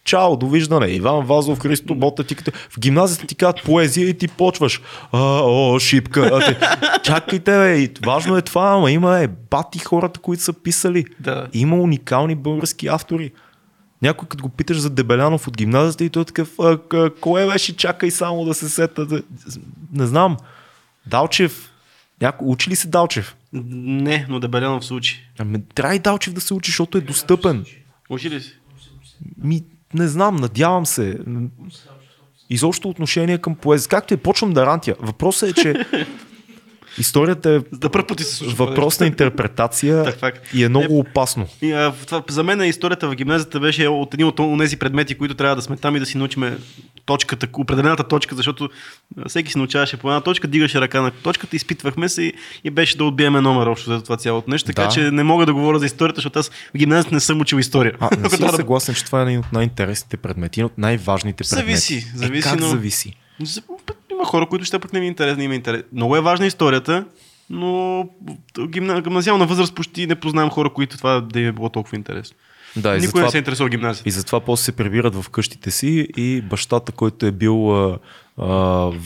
Чао, 0.09 0.37
довиждане. 0.37 0.87
Иван 0.87 1.25
Вазов, 1.25 1.59
Христо 1.59 1.95
Бота, 1.95 2.23
ти 2.23 2.35
като... 2.35 2.51
В 2.51 2.79
гимназията 2.79 3.27
ти 3.27 3.35
казват 3.35 3.63
поезия 3.65 4.09
и 4.09 4.17
ти 4.17 4.27
почваш. 4.27 4.81
А, 5.11 5.41
о, 5.43 5.79
шипка. 5.79 6.29
А, 6.33 6.39
те... 6.45 6.59
Чакайте, 7.03 7.51
бе. 7.51 7.89
Важно 8.05 8.37
е 8.37 8.41
това, 8.41 8.73
ама 8.73 8.91
има 8.91 9.19
е 9.19 9.27
бати 9.27 9.79
хората, 9.79 10.19
които 10.19 10.43
са 10.43 10.53
писали. 10.53 11.05
Да. 11.19 11.47
Има 11.53 11.75
уникални 11.75 12.35
български 12.35 12.87
автори. 12.87 13.31
Някой 14.01 14.27
като 14.27 14.43
го 14.43 14.49
питаш 14.49 14.77
за 14.77 14.89
Дебелянов 14.89 15.47
от 15.47 15.57
гимназията 15.57 16.03
и 16.03 16.09
той 16.09 16.21
е 16.21 16.25
такъв, 16.25 16.57
кое 17.21 17.47
беше, 17.47 17.77
чакай 17.77 18.11
само 18.11 18.45
да 18.45 18.53
се 18.53 18.69
сета. 18.69 19.05
Да... 19.05 19.21
Не 19.93 20.05
знам. 20.05 20.37
Далчев. 21.07 21.71
Някой, 22.21 22.47
учи 22.47 22.69
ли 22.69 22.75
се 22.75 22.87
Далчев? 22.87 23.35
Не, 23.53 24.25
но 24.29 24.39
Дебелянов 24.39 24.85
се 24.85 24.93
учи. 24.93 25.29
Ами, 25.39 25.63
трябва 25.75 25.95
и 25.95 25.99
Далчев 25.99 26.33
да 26.33 26.41
се 26.41 26.53
учи, 26.53 26.71
защото 26.71 26.97
е 26.97 27.01
достъпен. 27.01 27.65
Учи 28.09 28.29
ли 28.29 28.41
си? 28.41 28.55
Ми, 29.43 29.63
не 29.93 30.07
знам, 30.07 30.35
надявам 30.35 30.85
се. 30.85 31.19
Изобщо 32.49 32.89
отношение 32.89 33.37
към 33.37 33.55
поезия. 33.55 33.89
Както 33.89 34.13
е, 34.13 34.17
почвам 34.17 34.53
да 34.53 34.65
рантя. 34.65 34.95
Въпросът 34.99 35.49
е, 35.49 35.53
че 35.53 35.85
историята 36.99 37.49
е 37.75 37.89
първ 37.89 38.07
път 38.07 38.19
се 38.19 38.25
случва. 38.25 38.65
въпрос 38.65 38.99
на 38.99 39.07
интерпретация 39.07 40.03
Так, 40.19 40.41
и 40.53 40.63
е 40.63 40.69
много 40.69 40.99
опасно. 40.99 41.47
И, 41.61 41.71
а, 41.71 41.91
в 41.91 42.05
това, 42.05 42.23
за 42.29 42.43
мен 42.43 42.61
историята 42.61 43.07
в 43.07 43.15
гимназията 43.15 43.59
беше 43.59 43.87
от 43.87 44.13
един 44.13 44.27
от 44.27 44.59
тези 44.59 44.77
предмети, 44.77 45.15
които 45.15 45.33
трябва 45.35 45.55
да 45.55 45.61
сме 45.61 45.77
там 45.77 45.95
и 45.95 45.99
да 45.99 46.05
си 46.05 46.17
научиме 46.17 46.57
точката, 47.05 47.47
определената 47.53 48.03
точка, 48.03 48.35
защото 48.35 48.69
всеки 49.27 49.51
си 49.51 49.57
научаваше 49.57 49.97
по 49.97 50.09
една 50.09 50.21
точка, 50.21 50.47
дигаше 50.47 50.81
ръка 50.81 51.01
на 51.01 51.11
точката, 51.13 51.55
изпитвахме 51.55 52.09
се 52.09 52.23
и, 52.23 52.33
и 52.63 52.69
беше 52.69 52.97
да 52.97 53.03
отбиеме 53.03 53.41
номер 53.41 53.67
общо 53.67 53.89
за 53.89 54.03
това 54.03 54.17
цялото 54.17 54.49
нещо. 54.51 54.67
Така 54.67 54.81
Да. 54.81 54.89
че 54.89 55.01
не 55.01 55.23
мога 55.23 55.45
да 55.45 55.53
говоря 55.53 55.79
за 55.79 55.85
историята, 55.85 56.17
защото 56.17 56.39
аз 56.39 56.49
в 56.49 56.77
гимназията 56.77 57.15
не 57.15 57.21
съм 57.21 57.41
учил 57.41 57.57
история. 57.57 57.93
А, 57.99 58.09
не 58.17 58.29
си 58.29 58.39
да- 58.39 58.49
съгласен, 58.49 58.95
че 58.95 59.05
това 59.05 59.19
е 59.19 59.25
един 59.25 59.39
от 59.39 59.53
най-интересните 59.53 60.17
предмети, 60.17 60.59
един 60.59 60.65
от 60.65 60.77
най-важните 60.77 61.43
предмети. 61.43 61.65
Зависи, 61.71 62.11
зависи, 62.15 62.47
е, 62.47 62.51
как 62.51 62.59
но- 62.59 62.67
зависи? 62.67 63.13
Има 64.19 64.25
хора, 64.25 64.45
които 64.45 64.65
ще 64.65 64.79
пък 64.79 64.93
не 64.93 64.99
ми 64.99 65.05
е 65.05 65.09
интересно, 65.09 65.37
не 65.37 65.43
им 65.43 65.51
е 65.51 65.55
интерес. 65.55 65.83
Много 65.93 66.15
е 66.15 66.21
важна 66.21 66.45
историята, 66.45 67.05
но 67.49 68.05
гимна, 68.67 69.01
гимназиална 69.01 69.45
възраст 69.45 69.75
почти 69.75 70.07
не 70.07 70.15
познавам 70.15 70.49
хора, 70.49 70.69
които 70.69 70.97
това 70.97 71.21
да 71.21 71.39
им 71.39 71.47
е 71.47 71.51
било 71.51 71.69
толкова 71.69 71.97
интересно. 71.97 72.37
Да, 72.75 72.89
и 72.89 72.91
Никой 72.91 73.05
затова, 73.05 73.23
не 73.23 73.31
се 73.31 73.37
интересува 73.37 73.65
от 73.65 73.71
гимназията. 73.71 74.09
и 74.09 74.11
затова 74.11 74.39
после 74.39 74.63
се 74.63 74.71
прибират 74.71 75.15
в 75.15 75.29
къщите 75.29 75.71
си 75.71 76.07
и 76.17 76.41
бащата, 76.41 76.91
който 76.91 77.25
е 77.25 77.31
бил 77.31 77.71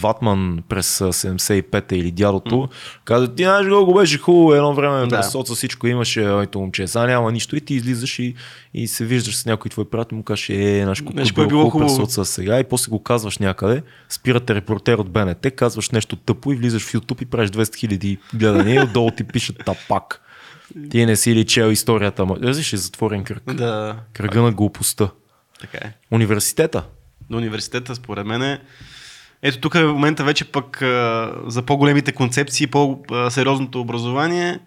ватман 0.01 0.63
през 0.69 1.01
а, 1.01 1.05
75-та 1.05 1.95
или 1.95 2.11
дядото, 2.11 2.69
каза, 3.05 3.35
ти 3.35 3.43
знаеш 3.43 3.67
колко 3.69 3.93
беше 3.93 4.17
хубаво 4.17 4.53
едно 4.53 4.73
време 4.73 5.07
Да. 5.07 5.23
соца 5.23 5.55
всичко 5.55 5.87
имаше, 5.87 6.25
моето 6.25 6.59
момче, 6.59 6.87
сега 6.87 7.05
няма 7.05 7.31
нищо 7.31 7.55
и 7.55 7.61
ти 7.61 7.73
излизаш 7.73 8.19
и, 8.19 8.35
и 8.73 8.87
се 8.87 9.05
виждаш 9.05 9.37
с 9.37 9.45
някой 9.45 9.69
твой 9.69 9.89
приятел 9.89 10.15
и 10.15 10.17
му 10.17 10.23
кажеш, 10.23 10.49
е, 10.49 10.85
колко 10.85 11.11
Знаеш, 11.11 11.29
е 11.29 11.47
било 11.47 11.69
хубаво 11.69 11.95
соца 11.95 12.25
сега 12.25 12.59
и 12.59 12.63
после 12.63 12.89
го 12.89 13.03
казваш 13.03 13.37
някъде, 13.37 13.83
спирате 14.09 14.55
репортер 14.55 14.97
от 14.97 15.09
БНТ, 15.09 15.55
казваш 15.55 15.89
нещо 15.89 16.15
тъпо 16.15 16.51
и 16.51 16.55
влизаш 16.55 16.83
в 16.83 16.93
YouTube 16.93 17.21
и 17.21 17.25
правиш 17.25 17.49
200 17.49 17.75
хиляди 17.75 18.17
гледания 18.33 18.75
и 18.75 18.83
отдолу 18.83 19.11
ти 19.11 19.23
пишат 19.23 19.57
тапак. 19.65 20.19
Ти 20.89 21.05
не 21.05 21.15
си 21.15 21.35
ли 21.35 21.45
чел 21.45 21.71
историята, 21.71 22.25
ма 22.25 22.37
Разбираш, 22.41 22.73
е 22.73 22.77
затворен 22.77 23.23
кръг. 23.23 23.53
Да, 23.53 23.95
Кръга 24.13 24.41
на 24.41 24.51
глупостта. 24.51 25.09
така 25.61 25.77
е. 25.77 25.93
Университета. 26.11 26.83
на 27.29 27.37
университета, 27.37 27.95
според 27.95 28.25
мен 28.25 28.41
е. 28.41 28.61
Ето 29.43 29.59
тук 29.59 29.75
е 29.75 29.83
момента 29.83 30.23
вече 30.23 30.45
пък 30.45 30.77
за 31.47 31.61
по-големите 31.61 32.11
концепции, 32.11 32.67
по-сериозното 32.67 33.81
образование, 33.81 34.59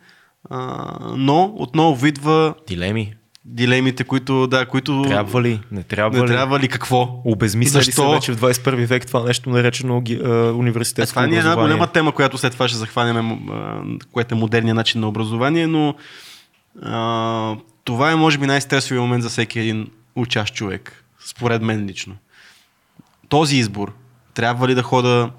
но 1.16 1.54
отново 1.56 1.96
видва 1.96 2.54
Дилеми. 2.68 3.14
дилемите, 3.44 4.04
които, 4.04 4.46
да, 4.46 4.66
които 4.66 5.02
Трябва 5.02 5.42
ли? 5.42 5.60
Не 5.72 5.82
трябва 5.82 6.18
не 6.18 6.24
ли? 6.24 6.28
трябва 6.28 6.60
ли 6.60 6.68
какво. 6.68 7.22
Обезмисля 7.24 7.80
ли 7.80 7.84
се 7.84 8.06
вече 8.06 8.32
в 8.32 8.40
21 8.40 8.86
век 8.86 9.06
това 9.06 9.24
нещо 9.24 9.50
наречено 9.50 10.02
Е, 10.08 10.28
университетско 10.50 11.14
това 11.14 11.26
ни 11.26 11.36
е 11.36 11.38
една 11.38 11.56
голяма 11.56 11.86
тема, 11.86 12.12
която 12.12 12.38
след 12.38 12.52
това 12.52 12.68
ще 12.68 12.78
захванем, 12.78 13.38
което 14.12 14.34
е 14.34 14.38
модерния 14.38 14.74
начин 14.74 15.00
на 15.00 15.08
образование, 15.08 15.66
но 15.66 15.94
а, 16.82 17.56
това 17.84 18.12
е 18.12 18.16
може 18.16 18.38
би 18.38 18.46
най-стресовия 18.46 19.02
момент 19.02 19.22
за 19.22 19.28
всеки 19.28 19.58
един 19.58 19.90
учащ 20.16 20.54
човек, 20.54 21.04
според 21.26 21.62
мен 21.62 21.86
лично. 21.86 22.16
Този 23.28 23.56
избор, 23.56 23.92
трябва 24.36 24.68
ли 24.68 24.74
да 24.74 24.82
хода, 24.82 25.30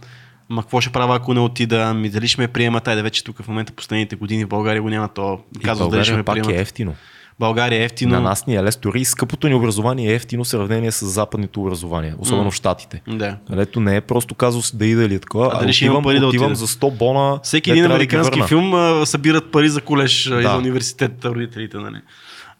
ма 0.50 0.62
какво 0.62 0.82
ще 0.82 0.90
правя 0.90 1.16
ако 1.16 1.34
не 1.34 1.40
отида, 1.40 1.94
ми 1.94 2.10
дали 2.10 2.28
ще 2.28 2.42
ме 2.42 2.48
приемат, 2.48 2.88
айде 2.88 3.02
вече 3.02 3.24
тук 3.24 3.42
в 3.42 3.48
момента 3.48 3.74
последните 3.74 4.16
години 4.16 4.46
в 4.46 4.48
България 4.48 4.82
го 4.82 4.90
няма 4.90 5.08
то. 5.08 5.40
И 5.58 5.64
Казват 5.64 5.92
дали 5.92 6.04
ще 6.04 6.16
ме 6.16 6.24
пак 6.24 6.34
приемат. 6.34 6.52
е 6.52 6.62
ефтино. 6.62 6.96
България 7.40 7.82
е 7.82 7.86
ефтино. 7.86 8.12
На 8.12 8.22
нас 8.22 8.48
ни 8.48 8.56
е 8.56 8.64
лесно. 8.64 8.82
Дори 8.82 9.06
скъпото 9.06 9.48
ни 9.48 9.54
образование 9.54 10.12
е 10.12 10.16
ефтино 10.16 10.44
в 10.44 10.48
сравнение 10.48 10.92
с 10.92 11.06
западното 11.06 11.62
образование, 11.62 12.16
особено 12.20 12.52
в 12.52 12.56
Штатите. 12.56 13.02
Да. 13.08 13.38
Където 13.48 13.80
не 13.80 13.96
е 13.96 14.02
просто 14.02 14.36
казус 14.36 14.76
да 14.76 14.86
ида 14.86 15.04
или 15.04 15.16
е 15.16 15.20
такова, 15.20 15.46
А 15.48 15.58
а, 15.58 15.60
дали 15.60 15.74
ще 15.74 15.86
отивам, 15.86 16.04
пари 16.04 16.20
да 16.20 16.28
отивам 16.28 16.56
за 16.56 16.68
100 16.68 16.92
бона. 16.92 17.40
Всеки 17.44 17.72
един 17.72 17.84
да 17.84 17.90
американски 17.90 18.40
върна. 18.40 18.48
филм 18.48 18.74
а, 18.74 19.06
събират 19.06 19.52
пари 19.52 19.70
за 19.70 19.82
колеж 19.82 20.24
да. 20.24 20.40
и 20.40 20.44
Да. 20.44 20.50
за 20.50 20.58
университет 20.58 21.26
родителите. 21.26 21.78
Нали? 21.78 21.98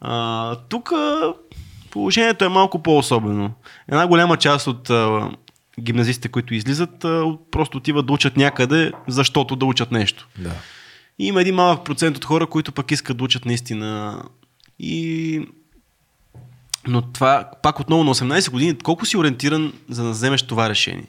А, 0.02 0.56
тук 0.56 0.92
положението 1.92 2.46
е 2.46 2.50
малко 2.50 2.84
по-особено. 2.84 3.52
Една 3.88 4.08
голяма 4.08 4.38
част 4.38 4.68
от 4.68 4.90
а, 4.90 5.30
гимназистите, 5.82 6.28
които 6.28 6.54
излизат, 6.54 7.00
просто 7.52 7.78
отиват 7.78 8.06
да 8.06 8.14
учат 8.14 8.38
някъде, 8.38 8.92
защото 9.08 9.56
да 9.56 9.66
учат 9.66 9.92
нещо. 9.92 10.28
Да. 10.38 10.52
И 11.20 11.28
има 11.28 11.42
един 11.42 11.56
малък 11.56 11.86
процент 11.86 12.18
от 12.18 12.26
хора, 12.26 12.48
които 12.48 12.72
пък 12.72 12.92
искат 12.92 13.18
да 13.18 13.24
учат 13.24 13.46
наистина. 13.46 14.22
И... 14.80 15.42
Но 16.88 17.02
това, 17.02 17.50
пак 17.64 17.80
отново 17.80 18.04
на 18.04 18.16
18 18.16 18.52
години, 18.52 18.78
колко 18.78 19.06
си 19.06 19.18
ориентиран 19.18 19.74
за 19.90 20.04
да 20.04 20.10
вземеш 20.10 20.44
това 20.44 20.70
решение? 20.70 21.06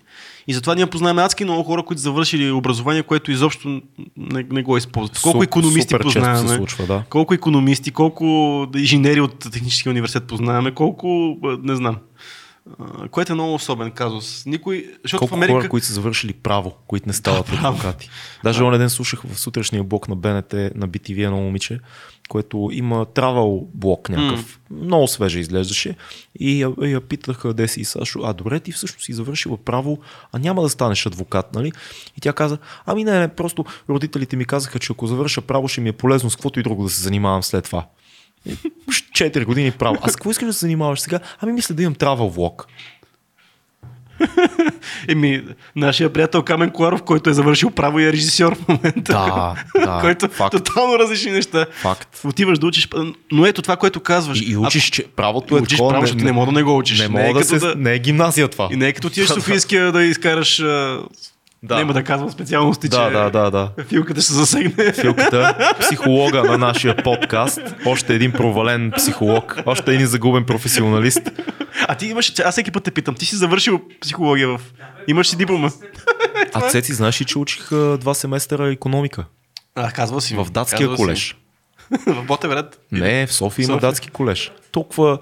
И 0.47 0.55
затова 0.55 0.75
ние 0.75 0.87
познаваме 0.87 1.23
адски 1.23 1.45
много 1.45 1.63
хора, 1.63 1.83
които 1.83 2.03
завършили 2.03 2.51
образование, 2.51 3.03
което 3.03 3.33
изобщо 3.33 3.83
не, 4.17 4.47
не 4.51 4.63
го 4.63 4.77
използват. 4.77 5.21
Колко 5.23 5.43
економисти 5.43 5.95
супер 5.95 6.03
познаваме? 6.03 6.49
се 6.49 6.57
случва, 6.57 6.87
да. 6.87 7.03
Колко 7.11 7.35
економисти, 7.35 7.91
колко 7.91 8.67
инженери 8.77 9.21
от 9.21 9.39
техническия 9.39 9.91
университет 9.91 10.27
познаваме, 10.27 10.75
колко, 10.75 11.37
не 11.63 11.77
знам. 11.77 11.97
Което 13.11 13.33
е 13.33 13.35
много 13.35 13.55
особен 13.55 13.91
казус. 13.91 14.47
Никой, 14.47 14.87
защото 15.03 15.19
Колко 15.19 15.35
в 15.35 15.37
Америка... 15.37 15.53
хора, 15.53 15.69
които 15.69 15.87
са 15.87 15.93
завършили 15.93 16.33
право, 16.33 16.75
които 16.87 17.09
не 17.09 17.13
стават 17.13 17.47
Да, 17.47 17.69
адвокати. 17.69 18.11
Даже 18.45 18.63
онен 18.63 18.81
ден 18.81 18.91
слушах 18.91 19.23
в 19.23 19.41
сутрешния 19.41 19.85
блок 19.85 20.09
на 20.09 20.17
БНТ 20.17 20.53
на 20.53 20.89
BTV 20.89 21.25
едно 21.25 21.37
момиче, 21.37 21.81
което 22.29 22.71
има 22.73 23.05
травал 23.05 23.69
блок 23.75 24.09
някакъв. 24.09 24.61
Много 24.71 25.09
свеже 25.09 25.41
изглеждаше. 25.41 25.97
И 26.41 26.63
я, 26.63 26.73
я 26.83 27.01
питах 27.01 27.39
къде 27.39 27.69
си 27.69 27.85
Сашо, 27.85 28.21
а 28.25 28.33
добре 28.33 28.61
ти 28.61 28.73
всъщност 28.73 29.05
си 29.05 29.13
завършила 29.13 29.57
право, 29.57 29.99
а 30.33 30.39
няма 30.39 30.63
да 30.63 30.69
станеш 30.69 31.07
адвокат, 31.07 31.55
нали? 31.55 31.73
И 32.17 32.21
тя 32.21 32.33
каза, 32.33 32.59
ами 32.87 33.05
не, 33.05 33.19
не, 33.19 33.29
просто 33.29 33.65
родителите 33.89 34.37
ми 34.37 34.45
казаха, 34.45 34.79
че 34.79 34.93
ако 34.93 35.07
завърша 35.07 35.41
право 35.41 35.69
ще 35.69 35.81
ми 35.81 35.89
е 35.89 35.93
полезно 35.93 36.31
с 36.31 36.37
каквото 36.37 36.61
и 36.61 36.63
друго 36.63 36.85
да 36.85 36.91
се 36.91 37.03
занимавам 37.03 37.43
след 37.43 37.65
това. 37.65 37.87
Уж 38.89 39.05
Четири 39.15 39.45
години 39.45 39.71
право. 39.71 39.97
А 40.03 40.09
с 40.09 40.17
какво 40.17 40.31
искаш 40.31 40.47
да 40.47 40.53
се 40.53 40.59
занимаваш 40.59 41.01
сега? 41.01 41.21
Ами 41.41 41.53
мисля 41.53 41.75
да 41.75 41.83
имам 41.83 41.95
травал 41.95 42.29
влог. 42.29 42.67
Еми, 45.09 45.43
нашия 45.77 46.13
приятел 46.13 46.43
Камен 46.43 46.71
Коларов, 46.71 47.03
който 47.03 47.31
е 47.31 47.33
завършил 47.33 47.71
право 47.71 47.99
и 47.99 48.05
е 48.05 48.13
режисьор 48.13 48.55
в 48.55 48.69
момента. 48.69 49.13
Да, 49.13 49.55
да, 49.77 49.99
който 50.01 50.29
факт. 50.29 50.53
тотално 50.53 50.99
различни 50.99 51.33
неща. 51.33 51.67
Факт. 51.73 52.21
Отиваш 52.25 52.59
да 52.59 52.67
учиш, 52.67 52.89
но 53.33 53.47
ето 53.47 53.63
това, 53.63 53.77
което 53.77 54.01
казваш. 54.01 54.41
И, 54.41 54.45
и 54.45 54.57
учиш, 54.57 54.91
че 54.91 55.05
правото 55.05 55.57
е 55.57 55.61
учиш 55.61 55.79
такова, 55.79 55.91
право, 55.93 56.07
защото 56.07 56.25
не 56.25 56.33
мога 56.33 56.47
да 56.47 56.53
не 56.53 56.63
го 56.63 56.79
учиш. 56.79 57.01
Не, 57.01 57.09
Не 57.09 57.31
е 57.31 57.33
да 57.33 57.45
се, 57.45 57.59
да- 57.59 57.75
не 57.77 57.93
е 57.95 57.99
гимназия 57.99 58.49
това. 58.49 58.69
И 58.73 58.77
не 58.77 58.89
е 58.89 58.93
като 58.93 59.07
отидеш 59.07 59.29
в 59.29 59.33
Софийския 59.35 59.93
да 59.93 60.05
изкараш... 60.05 60.63
Да. 61.63 61.77
Няма 61.77 61.93
да 61.93 62.05
казвам 62.05 62.31
специалности, 62.31 62.89
Да, 62.89 63.07
че 63.07 63.13
да, 63.13 63.31
да, 63.31 63.51
да. 63.51 63.85
филката 63.85 64.21
ще 64.21 64.27
се 64.29 64.35
засегне. 64.35 64.93
Филката, 64.93 65.73
психолога 65.81 66.45
на 66.45 66.59
нашия 66.59 66.97
подкаст, 66.97 67.61
още 67.87 68.15
един 68.15 68.33
провален 68.33 68.93
психолог, 68.97 69.57
още 69.67 69.95
един 69.95 70.07
загубен 70.07 70.45
професионалист. 70.45 71.31
А 71.89 71.95
ти 71.95 72.07
имаш... 72.07 72.33
Аз 72.45 72.55
всеки 72.55 72.71
път 72.71 72.85
те 72.85 72.91
питам. 72.91 73.15
Ти 73.15 73.27
си 73.27 73.37
завършил 73.37 73.81
психология 74.01 74.49
в... 74.49 74.61
Имаш 75.09 75.29
си 75.29 75.37
диплома. 75.37 75.71
А 76.53 76.61
Цеци, 76.69 76.93
знаеш 76.95 77.21
ли, 77.21 77.25
че 77.25 77.39
учих 77.39 77.69
два 77.99 78.15
семестъра 78.15 78.73
економика? 78.73 79.25
А, 79.75 79.91
казвал 79.91 80.21
си. 80.21 80.35
В 80.35 80.47
датския 80.51 80.79
Казвал 80.79 80.97
си. 80.97 81.03
колеж. 81.03 81.37
в 82.07 82.25
Ботевград. 82.27 82.79
Не, 82.93 83.27
в 83.27 83.33
София 83.33 83.65
има 83.65 83.75
София. 83.75 83.89
датски 83.91 84.11
колеж. 84.11 84.53
Толкова, 84.73 85.19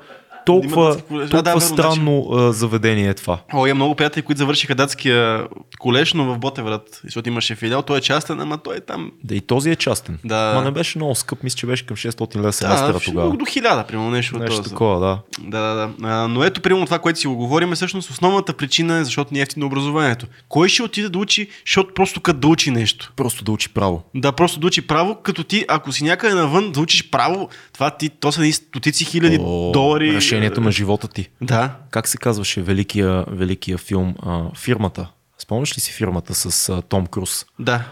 толкова, 0.46 0.88
датски 0.88 1.02
колеж. 1.08 1.30
А, 1.32 1.36
да, 1.36 1.42
толкова 1.42 1.60
верно, 1.60 1.76
странно 1.76 2.28
а, 2.32 2.52
заведение 2.52 3.08
е 3.08 3.14
това. 3.14 3.38
О, 3.52 3.66
имам 3.66 3.76
много 3.76 3.94
приятели, 3.94 4.22
които 4.22 4.38
завършиха 4.38 4.74
датския 4.74 5.48
колеж, 5.78 6.12
но 6.12 6.24
в 6.24 6.38
Ботевград. 6.38 7.00
Защото 7.04 7.28
имаше 7.28 7.54
филиал. 7.54 7.82
Той 7.82 7.98
е 7.98 8.00
частен, 8.00 8.40
ама 8.40 8.58
той 8.58 8.76
е 8.76 8.80
там. 8.80 9.10
Да 9.24 9.34
и 9.34 9.40
този 9.40 9.70
е 9.70 9.76
частен. 9.76 10.18
Да. 10.24 10.52
Ма 10.54 10.64
не 10.64 10.70
беше 10.70 10.98
много 10.98 11.14
скъп, 11.14 11.42
мисля, 11.42 11.56
че 11.56 11.66
беше 11.66 11.86
към 11.86 11.96
600 11.96 12.36
лева 12.36 12.52
семестъра 12.52 12.92
Да, 12.92 13.00
тогава. 13.00 13.36
до 13.36 13.44
хиляда, 13.44 13.84
примерно 13.84 14.10
нещо. 14.10 14.38
Нещо 14.38 14.56
този. 14.56 14.70
такова, 14.70 15.00
да. 15.00 15.18
Да, 15.40 15.60
да, 15.60 15.74
да. 15.74 15.90
А, 16.02 16.28
но 16.28 16.44
ето, 16.44 16.60
примерно 16.60 16.84
това, 16.86 16.98
което 16.98 17.18
си 17.18 17.26
го 17.26 17.36
говорим, 17.36 17.72
е 17.72 17.74
всъщност 17.74 18.10
основната 18.10 18.52
причина 18.52 18.96
е 18.96 19.04
защото 19.04 19.34
не 19.34 19.38
е 19.38 19.42
ефтино 19.42 19.66
образованието. 19.66 20.26
Кой 20.48 20.68
ще 20.68 20.82
отиде 20.82 21.08
да 21.08 21.18
учи, 21.18 21.48
защото 21.66 21.94
просто 21.94 22.20
като 22.20 22.38
да 22.38 22.48
учи 22.48 22.70
нещо? 22.70 23.12
Просто 23.16 23.44
да 23.44 23.52
учи 23.52 23.68
право. 23.68 24.02
Да, 24.14 24.32
просто 24.32 24.60
да 24.60 24.66
учи 24.66 24.86
право, 24.86 25.16
като 25.22 25.44
ти, 25.44 25.64
ако 25.68 25.92
си 25.92 26.04
някъде 26.04 26.34
навън 26.34 26.72
да 26.72 26.80
учиш 26.80 27.10
право, 27.10 27.48
това 27.72 27.90
ти, 27.90 28.08
то 28.08 28.32
са 28.32 28.40
ни 28.42 28.52
стотици 28.52 29.04
хиляди 29.04 29.38
О, 29.40 29.70
долари. 29.72 30.20
Решението 30.36 30.60
на 30.60 30.72
живота 30.72 31.08
ти. 31.08 31.28
Да. 31.40 31.76
Как 31.90 32.08
се 32.08 32.18
казваше 32.18 32.62
великия, 32.62 33.24
великия 33.28 33.78
филм 33.78 34.14
а, 34.22 34.42
Фирмата? 34.56 35.08
Спомняш 35.38 35.76
ли 35.76 35.80
си 35.80 35.92
фирмата 35.92 36.34
с 36.34 36.68
а, 36.68 36.82
Том 36.82 37.06
Круз? 37.06 37.46
Да. 37.58 37.84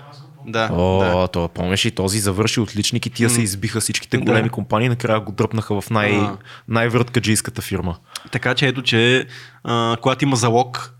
Да. 0.46 0.68
О, 0.72 0.98
да. 1.00 1.28
то, 1.28 1.48
помниш 1.48 1.86
ли, 1.86 1.90
този 1.90 2.18
завърши 2.18 2.60
отличник 2.60 3.06
и 3.06 3.10
тия 3.10 3.30
се 3.30 3.42
избиха 3.42 3.80
всичките 3.80 4.16
Да. 4.16 4.24
големи 4.24 4.48
компании, 4.48 4.88
накрая 4.88 5.20
го 5.20 5.32
дръпнаха 5.32 5.80
в 5.80 5.90
най- 5.90 6.12
А. 6.12 6.36
най-върткаджийската 6.68 7.62
фирма. 7.62 7.96
Така 8.32 8.54
че 8.54 8.66
ето, 8.66 8.82
че 8.82 9.26
а, 9.64 9.96
когато 10.00 10.24
има 10.24 10.36
залог, 10.36 10.94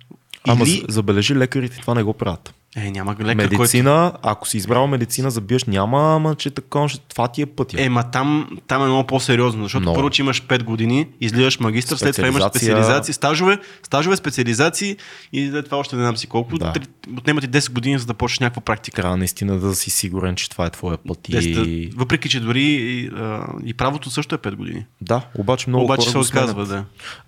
Ама 0.49 0.65
или... 0.65 0.71
за- 0.71 0.85
забележи, 0.89 1.37
лекарите 1.37 1.77
това 1.77 1.95
не 1.95 2.03
го 2.03 2.13
правят. 2.13 2.55
Е, 2.77 2.91
няма 2.91 3.13
лекар, 3.13 3.49
който... 3.49 3.57
медицина, 3.57 4.13
ако 4.23 4.49
си 4.49 4.57
избрал 4.57 4.87
медицина, 4.87 5.31
забиеш, 5.31 5.65
няма, 5.65 6.17
ама 6.17 6.35
че 6.35 6.51
така, 6.51 6.87
това 7.09 7.29
ти 7.29 7.43
е 7.43 7.47
пътя. 7.47 7.83
Е, 7.83 7.89
ма 7.89 8.11
там, 8.11 8.59
там 8.67 8.83
е 8.83 8.85
много 8.85 9.07
по-сериозно, 9.07 9.63
защото 9.63 9.83
Много. 9.83 9.95
първо, 9.97 10.11
че 10.11 10.23
имаш 10.23 10.43
5 10.43 10.63
години, 10.63 11.09
излизаш 11.21 11.61
магистър, 11.61 11.97
след 11.97 12.17
това 12.17 12.29
имаш 12.29 12.43
специализации, 12.43 13.15
стажове, 13.15 13.59
стажове, 13.83 14.17
специализации 14.17 14.97
и 15.33 15.49
след 15.51 15.65
това 15.65 15.79
още 15.79 15.97
не 15.97 16.03
знам 16.03 16.17
си 16.17 16.27
колко. 16.27 16.59
Да. 16.59 16.73
Отнема 17.19 17.41
ти 17.41 17.49
10 17.49 17.73
години, 17.73 17.99
за 17.99 18.07
да 18.07 18.15
почнеш 18.15 18.39
някаква 18.39 18.63
практика. 18.63 19.03
Трябва 19.03 19.17
наистина 19.17 19.59
да 19.59 19.75
си 19.75 19.91
сигурен, 19.91 20.37
че 20.37 20.51
това 20.51 20.67
е 20.67 20.71
твоя 20.71 20.99
път. 20.99 21.29
И... 21.29 21.91
Въпреки, 21.97 22.29
че 22.29 22.41
дори 22.41 22.63
и, 22.63 23.11
и 23.65 23.75
правото 23.75 24.11
също 24.11 24.35
е 24.35 24.39
5 24.39 24.55
години. 24.55 24.87
Да, 25.01 25.23
обаче 25.39 25.71
много 25.71 25.85
Обаче 25.85 26.07
се 26.07 26.13
хора 26.13 26.25
сменят. 26.25 26.51
отказва, 26.51 26.67
да. 26.67 26.85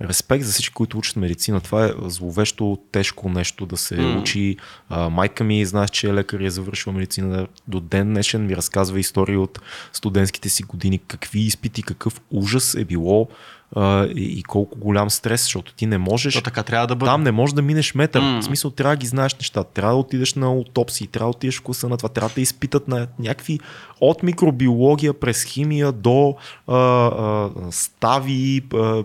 Респект 0.08 0.44
за 0.44 0.52
всички, 0.52 0.74
които 0.74 0.98
учат 0.98 1.16
медицина. 1.16 1.60
Това 1.60 1.84
е 1.84 1.90
зловещо 2.06 2.78
тежко 2.92 3.28
нещо 3.28 3.66
да 3.66 3.76
се 3.76 3.96
М. 3.96 4.20
учи. 4.20 4.56
А, 4.88 5.08
майка 5.36 5.44
ми, 5.44 5.66
знаеш, 5.66 5.90
че 5.90 6.08
е 6.08 6.14
лекар 6.14 6.40
и 6.40 6.46
е 6.46 6.50
завършила 6.50 6.92
медицина. 6.92 7.46
До 7.68 7.80
ден 7.80 8.08
днешен 8.08 8.46
ми 8.46 8.56
разказва 8.56 9.00
истории 9.00 9.36
от 9.36 9.60
студентските 9.92 10.48
си 10.48 10.62
години. 10.62 10.98
Какви 10.98 11.40
изпити, 11.40 11.82
какъв 11.82 12.20
ужас 12.30 12.74
е 12.74 12.84
било 12.84 13.28
а, 13.76 14.06
и, 14.06 14.38
и 14.38 14.42
колко 14.42 14.78
голям 14.78 15.10
стрес, 15.10 15.42
защото 15.42 15.74
ти 15.74 15.86
не 15.86 15.98
можеш. 15.98 16.34
То 16.34 16.40
така 16.40 16.62
трябва 16.62 16.86
да 16.86 16.96
бъде. 16.96 17.10
Там 17.10 17.22
не 17.22 17.32
можеш 17.32 17.54
да 17.54 17.62
минеш 17.62 17.94
метър. 17.94 18.20
М. 18.20 18.40
В 18.40 18.44
смисъл, 18.44 18.70
трябва 18.70 18.96
да 18.96 19.00
ги 19.00 19.06
знаеш 19.06 19.34
нещата. 19.34 19.72
Трябва 19.72 19.92
да 19.92 19.98
отидеш 19.98 20.34
на 20.34 20.46
аутопсии, 20.46 21.06
трябва 21.06 21.32
да 21.32 21.36
отидеш 21.36 21.58
в 21.58 21.62
класа 21.62 21.88
на 21.88 21.96
това, 21.96 22.08
трябва 22.08 22.30
да 22.34 22.40
изпитат 22.40 22.88
на 22.88 23.06
някакви 23.18 23.60
от 24.00 24.22
микробиология 24.22 25.14
през 25.14 25.44
химия 25.44 25.92
до 25.92 26.36
а, 26.66 26.76
а, 26.76 27.50
стави, 27.70 28.62
а, 28.74 29.02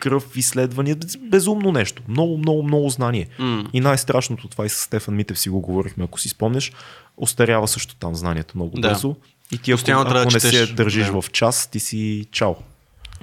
кръв, 0.00 0.36
изследвания. 0.36 0.96
Безумно 1.30 1.72
нещо. 1.72 2.02
Много, 2.08 2.38
много, 2.38 2.62
много 2.62 2.88
знание. 2.88 3.28
М. 3.38 3.64
И 3.72 3.80
най-страшното 3.80 4.48
това 4.48 4.66
и 4.66 4.68
с 4.68 4.74
Стефан 4.74 5.14
Митев 5.14 5.38
си 5.38 5.48
го 5.48 5.60
говорихме, 5.60 6.04
ако 6.04 6.20
си 6.20 6.28
спомняш, 6.28 6.72
остарява 7.16 7.68
също 7.68 7.96
там 7.96 8.14
знанието 8.14 8.52
много 8.56 8.80
Да. 8.80 8.88
бързо. 8.88 9.16
И 9.52 9.58
ти 9.58 9.72
ако, 9.72 9.82
ако 9.90 10.12
да 10.12 10.24
не 10.24 10.30
четеш. 10.30 10.68
се 10.68 10.74
държиш 10.74 11.06
Да. 11.06 11.22
в 11.22 11.30
час, 11.30 11.66
ти 11.66 11.80
си 11.80 12.26
чао. 12.32 12.54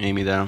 Еми 0.02 0.24
да. 0.24 0.46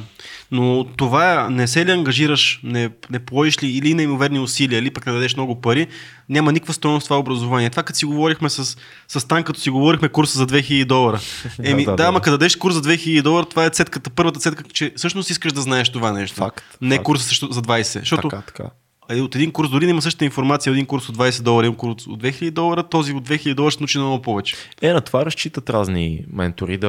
Но 0.51 0.85
това 0.97 1.51
не 1.51 1.67
се 1.67 1.87
ли 1.87 1.91
ангажираш, 1.91 2.61
не, 2.63 2.91
не 3.11 3.19
положиш 3.19 3.63
ли 3.63 3.69
или 3.69 3.95
неимоверни 3.95 4.39
усилия, 4.39 4.79
или 4.79 4.91
пък 4.91 5.07
не 5.07 5.13
дадеш 5.13 5.37
много 5.37 5.61
пари, 5.61 5.87
няма 6.29 6.53
никаква 6.53 6.75
стоеност 6.75 7.05
това 7.07 7.19
образование. 7.19 7.71
Това 7.71 7.83
като 7.83 7.99
си 7.99 8.05
говорихме 8.05 8.51
с, 8.51 8.77
с 9.09 9.29
Тан, 9.29 9.45
като 9.45 9.61
си 9.61 9.71
говорихме 9.71 10.09
курса 10.09 10.39
за 10.39 10.47
2000 10.47 10.85
долара. 10.85 11.21
Еми 11.63 11.85
Да, 11.85 11.91
да, 11.91 11.97
да, 11.97 12.03
да, 12.03 12.09
ама 12.09 12.21
като 12.21 12.39
дадеш 12.39 12.57
курс 12.57 12.75
за 12.75 12.83
2000 12.83 13.23
долара, 13.23 13.47
това 13.47 13.65
е 13.65 13.71
цетката, 13.71 14.11
първата 14.11 14.41
цетка, 14.41 14.65
че 14.73 14.93
всъщност 14.97 15.31
искаш 15.31 15.53
да 15.53 15.61
знаеш 15.61 15.93
това 15.93 16.13
нещо. 16.13 16.37
Факт, 16.37 16.65
Не 16.81 16.95
факт. 16.95 17.05
курса 17.05 17.47
за 17.51 17.63
20. 17.63 17.99
Защото 17.99 18.29
Така, 18.29 18.43
така. 18.47 18.71
А, 19.09 19.17
от 19.17 19.35
един 19.35 19.53
курс 19.53 19.71
дори 19.71 19.85
да 19.85 19.91
има 19.91 20.03
същата 20.03 20.25
информация, 20.25 20.71
един 20.71 20.87
курс 20.87 21.09
от 21.09 21.17
20 21.17 21.43
долара, 21.43 21.67
един 21.67 21.77
курс 21.77 22.07
от 22.07 22.23
2000 22.23 22.51
долара, 22.51 22.83
този 22.83 23.13
от 23.13 23.29
2000 23.29 23.55
долара 23.55 23.71
ще 23.71 23.83
научи 23.83 23.99
много 23.99 24.23
повече. 24.23 24.57
Е, 24.83 24.93
на 24.93 25.01
това 25.01 25.27
разчитат 25.27 25.71
разни 25.71 26.25
ментори 26.33 26.77
да, 26.77 26.89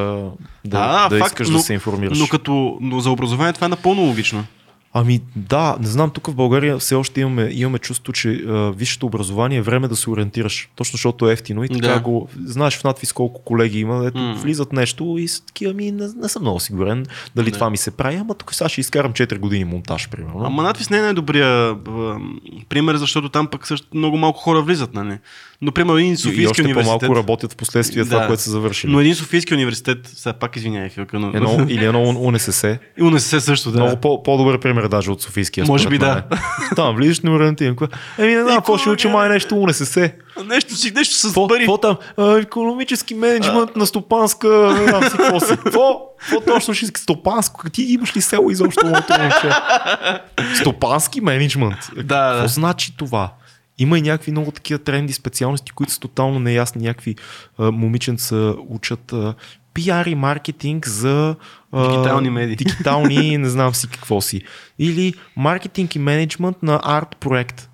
да, 0.66 0.80
Да, 0.80 1.09
да 1.09 1.18
факт, 1.20 1.32
искаш 1.32 1.49
но- 1.49 1.57
да 1.57 1.63
се 1.63 1.74
информираш. 1.74 2.20
Но, 2.20 2.28
като, 2.28 2.78
но 2.82 2.99
за 2.99 3.11
образование 3.11 3.53
това 3.53 3.66
е 3.66 3.70
напълно 3.70 4.01
логично. 4.01 4.45
Ами 4.97 5.21
да, 5.35 5.77
не 5.79 5.87
знам, 5.87 6.09
тук 6.09 6.27
в 6.27 6.35
България 6.35 6.77
все 6.77 6.95
още 6.95 7.21
имаме, 7.21 7.49
имаме 7.53 7.79
чувство, 7.79 8.13
че 8.13 8.29
а, 8.29 8.71
висшето 8.71 9.05
образование 9.05 9.57
е 9.57 9.61
време 9.61 9.87
да 9.87 9.95
се 9.95 10.09
ориентираш. 10.09 10.69
Точно 10.75 10.91
защото 10.91 11.29
е 11.29 11.33
ефтино 11.33 11.63
и 11.63 11.69
така 11.69 11.87
Да. 11.87 11.99
го... 11.99 12.29
Знаеш 12.45 12.77
в 12.77 12.83
надвис 12.83 13.13
колко 13.13 13.41
колеги 13.43 13.79
има, 13.79 14.05
ето 14.07 14.17
М. 14.17 14.33
влизат 14.37 14.73
нещо 14.73 15.15
и 15.19 15.27
са 15.27 15.45
такива, 15.45 15.71
ами 15.71 15.91
не, 15.91 16.07
не 16.15 16.29
съм 16.29 16.41
много 16.41 16.59
сигурен 16.59 17.05
дали 17.35 17.45
Не. 17.45 17.51
това 17.51 17.69
ми 17.69 17.77
се 17.77 17.91
прави, 17.91 18.15
ама 18.15 18.33
тук 18.33 18.53
сега 18.53 18.69
ще 18.69 18.81
изкарам 18.81 19.13
4 19.13 19.37
години 19.37 19.65
монтаж, 19.65 20.09
примерно. 20.09 20.41
Ама 20.45 20.63
надпис 20.63 20.89
не 20.89 20.97
е 20.97 21.01
най-добрия 21.01 21.75
пример, 22.69 22.95
защото 22.95 23.29
там 23.29 23.47
пък 23.47 23.67
също 23.67 23.87
много 23.93 24.17
малко 24.17 24.39
хора 24.39 24.61
влизат, 24.61 24.93
нали? 24.93 25.17
Но, 25.66 25.72
примерно, 25.72 25.97
един 25.99 26.18
Софийски 26.18 26.61
университет. 26.61 26.99
по-малко 26.99 27.16
работят 27.16 27.53
в 27.53 27.55
последствие 27.55 28.03
това, 28.03 28.20
Да. 28.20 28.28
което 28.28 28.41
са 28.41 28.49
завършили. 28.51 28.91
Но 28.91 28.99
един 28.99 29.16
Софийски 29.16 29.53
университет, 29.53 29.97
сега 30.16 30.34
пак 30.34 30.55
извинявай, 30.55 30.89
Филка, 30.89 31.20
но... 31.20 31.28
Едно, 31.28 31.66
или 31.70 31.86
едно 31.86 32.03
УНСС. 32.03 32.78
И 32.97 33.03
УНСС 33.03 33.41
също, 33.41 33.72
да. 33.72 33.80
Много 33.80 33.95
по- 33.97 34.24
по-добър 34.24 34.59
пример 34.59 34.88
даже 34.88 35.11
от 35.11 35.22
Софийския. 35.22 35.66
Може 35.66 35.89
би 35.89 35.97
да. 35.97 36.24
Там 36.76 36.95
влизаш 36.95 37.20
на 37.20 37.32
ориентиран. 37.32 37.76
Еми 38.18 38.36
не 38.36 38.43
знам, 38.43 38.55
какво 38.55 38.78
ще 38.78 38.89
учи 38.89 39.07
май 39.07 39.30
нещо 39.30 39.55
УНСС. 39.55 40.11
Нещо 40.45 40.76
си, 40.76 40.91
нещо 40.91 41.16
с 41.16 41.34
пари. 41.34 41.59
какво 41.59 41.78
там? 41.78 41.97
Економически 42.38 43.13
менеджмент 43.16 43.76
на 43.76 43.86
стопанска, 43.86 44.47
не 44.80 44.88
знам 44.88 45.03
си 45.03 45.18
какво 45.18 45.39
си. 45.39 45.53
Какво? 45.55 45.99
Точно 46.47 46.74
ще 46.74 46.86
иска? 46.86 47.01
Стопанско? 47.01 47.70
Ти 47.70 47.84
имаш 47.84 48.18
ли 48.18 48.22
село 48.22 48.51
изобщо 48.51 48.86
моето 48.86 49.13
момче? 49.20 49.49
Стопански 50.55 51.22
менеджмент. 51.22 51.76
Да, 51.95 52.32
Какво 52.32 52.47
значи 52.49 52.97
това? 52.97 53.30
Има 53.78 53.97
и 53.97 54.01
някакви 54.01 54.32
много 54.32 54.51
такива 54.51 54.80
тренди 54.80 55.13
специалности, 55.13 55.71
които 55.71 55.93
са 55.93 55.99
тотално 55.99 56.39
неясни. 56.39 56.84
Някакви 56.84 57.15
а, 57.57 57.71
момиченца 57.71 58.53
учат 58.69 59.13
а, 59.13 59.34
пиар 59.73 60.05
и 60.05 60.15
маркетинг 60.15 60.88
за 60.88 61.36
а, 61.71 61.89
Дигитални 61.89 62.30
медии. 62.30 62.55
Дигитални, 62.55 63.38
не 63.38 63.49
знам 63.49 63.76
си 63.76 63.88
какво 63.88 64.21
си. 64.21 64.41
Или 64.80 65.13
маркетинг 65.36 65.95
и 65.95 65.99
менеджмент 65.99 66.63
на 66.63 66.80
арт 66.84 67.17
проект. 67.19 67.69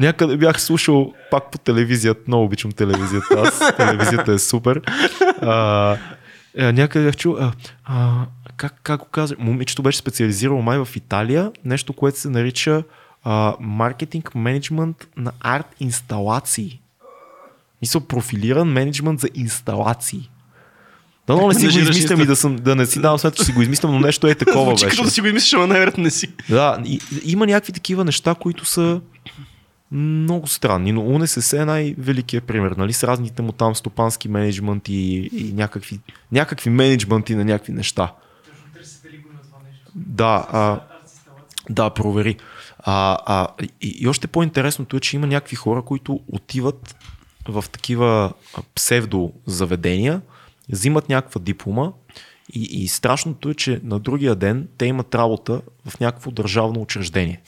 Някъде 0.00 0.36
бях 0.36 0.62
слушал 0.62 1.12
пак 1.30 1.50
по 1.50 1.58
телевизията, 1.58 2.20
много 2.26 2.44
обичам 2.44 2.72
телевизията, 2.72 3.42
аз 3.44 3.76
телевизията 3.76 4.32
е 4.32 4.38
супер. 4.38 4.80
А, 5.42 5.96
някъде 6.56 7.04
бях 7.04 7.16
чул, 7.16 7.36
а, 7.40 7.52
а, 7.84 8.26
как, 8.56 8.74
как 8.82 9.00
го 9.00 9.06
казваш, 9.06 9.38
момичето 9.38 9.82
беше 9.82 9.98
специализирало 9.98 10.62
май 10.62 10.78
в 10.78 10.88
Италия, 10.96 11.52
нещо, 11.64 11.92
което 11.92 12.18
се 12.18 12.28
нарича 12.28 12.82
а, 13.24 13.56
маркетинг 13.60 14.34
менеджмент 14.34 15.08
на 15.16 15.32
арт 15.40 15.66
инсталации. 15.80 16.80
Мисля, 17.82 18.00
профилиран 18.00 18.68
менеджмент 18.68 19.20
за 19.20 19.28
инсталации. 19.34 20.30
Да, 21.26 21.36
но 21.36 21.48
не 21.48 21.54
си 21.54 21.68
го 21.68 21.78
измислям 21.78 22.20
и 22.20 22.26
да, 22.26 22.36
съм, 22.36 22.56
да 22.56 22.76
не 22.76 22.86
си 22.86 23.00
давам 23.00 23.18
сметка, 23.18 23.38
че 23.38 23.44
си 23.44 23.52
го 23.52 23.62
измислям, 23.62 23.92
но 23.92 24.00
нещо 24.00 24.26
е 24.26 24.34
такова 24.34 24.64
Звучи 24.64 24.84
беше. 24.84 24.96
като 24.96 25.04
да 25.04 25.10
си 25.10 25.20
го 25.20 25.26
измислиш, 25.26 25.52
ама 25.52 25.66
най-вероятно 25.66 26.04
не 26.04 26.10
си. 26.10 26.32
Да, 26.48 26.82
и, 26.84 27.00
има 27.24 27.46
някакви 27.46 27.72
такива 27.72 28.04
неща, 28.04 28.34
които 28.34 28.64
са 28.64 29.00
много 29.92 30.46
странни, 30.46 30.92
но 30.92 31.00
УНСС 31.00 31.62
е 31.62 31.64
най-великият 31.64 32.44
пример, 32.44 32.70
нали, 32.70 32.92
с 32.92 33.04
разните 33.04 33.42
му 33.42 33.52
там 33.52 33.74
стопански 33.74 34.28
менеджмент 34.28 34.88
и, 34.88 35.30
и 35.32 35.52
някакви, 35.52 36.00
някакви 36.32 36.70
менеджменти 36.70 37.34
на 37.34 37.44
някакви 37.44 37.72
неща. 37.72 38.12
Да, 39.94 40.46
а, 40.52 40.80
да, 41.70 41.90
провери. 41.90 42.36
А, 42.82 43.18
а, 43.26 43.48
и, 43.80 43.96
и 44.00 44.08
още 44.08 44.26
по-интересното 44.26 44.96
е, 44.96 45.00
че 45.00 45.16
има 45.16 45.26
някакви 45.26 45.56
хора, 45.56 45.82
които 45.82 46.20
отиват 46.28 46.96
в 47.48 47.64
такива 47.72 48.32
псевдозаведения, 48.74 50.20
взимат 50.68 51.08
някаква 51.08 51.40
диплома 51.40 51.92
и, 52.52 52.62
и 52.62 52.88
страшното 52.88 53.48
е, 53.50 53.54
че 53.54 53.80
на 53.84 53.98
другия 53.98 54.34
ден 54.34 54.68
те 54.78 54.86
имат 54.86 55.14
работа 55.14 55.62
в 55.88 56.00
някакво 56.00 56.30
държавно 56.30 56.80
учреждение. 56.80 57.40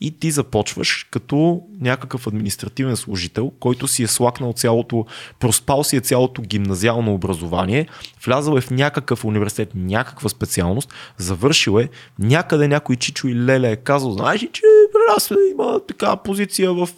И 0.00 0.18
ти 0.18 0.30
започваш 0.30 1.08
като 1.10 1.62
някакъв 1.80 2.26
административен 2.26 2.96
служител, 2.96 3.52
който 3.60 3.88
си 3.88 4.02
е 4.02 4.06
слакнал 4.06 4.52
цялото, 4.52 5.06
проспал 5.40 5.84
си 5.84 5.96
е 5.96 6.00
цялото 6.00 6.42
гимназиално 6.42 7.14
образование, 7.14 7.88
влязъл 8.24 8.56
е 8.56 8.60
в 8.60 8.70
някакъв 8.70 9.24
университет, 9.24 9.70
някаква 9.74 10.28
специалност, 10.28 10.94
завършил 11.18 11.78
е, 11.80 11.88
някъде 12.18 12.68
някой 12.68 12.96
чичо 12.96 13.28
и 13.28 13.34
леле 13.34 13.70
е 13.70 13.76
казал, 13.76 14.12
знаеш 14.12 14.42
ли, 14.42 14.48
че 14.52 14.62
при 14.92 15.50
има 15.50 15.80
така 15.88 16.16
позиция 16.16 16.72
в 16.72 16.88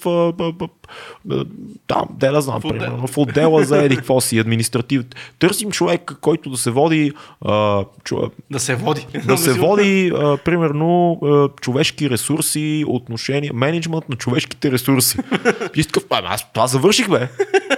там, 1.86 2.04
де 2.10 2.28
да 2.28 2.40
знам, 2.40 2.60
В 2.60 2.68
примерно, 2.68 3.06
в 3.06 3.18
отдела 3.18 3.64
за 3.64 3.82
еди 3.82 3.96
какво 3.96 4.20
си, 4.20 4.38
административ. 4.38 5.02
Търсим 5.38 5.70
човек, 5.70 6.12
който 6.20 6.50
да 6.50 6.56
се 6.56 6.70
води 6.70 7.12
а, 7.44 7.84
чу, 8.04 8.16
Да 8.50 8.60
се 8.60 8.74
води. 8.74 9.06
да 9.24 9.38
се 9.38 9.52
води, 9.60 10.12
а, 10.14 10.36
примерно, 10.36 11.18
а, 11.22 11.48
човешки 11.60 12.10
ресурси, 12.10 12.84
отношения, 12.88 13.52
менеджмент 13.54 14.08
на 14.08 14.16
човешките 14.16 14.70
ресурси. 14.72 15.18
И 15.76 15.84
такъв, 15.84 16.04
«Абе, 16.10 16.26
аз 16.30 16.52
това 16.52 16.66
завърших, 16.66 17.08
бе. 17.08 17.28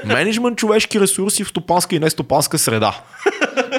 Менеджмент 0.05 0.59
човешки 0.59 1.01
ресурси 1.01 1.45
в 1.45 1.49
стопанска 1.49 1.97
и 1.97 1.99
нестопанска 1.99 2.59
среда. 2.59 3.01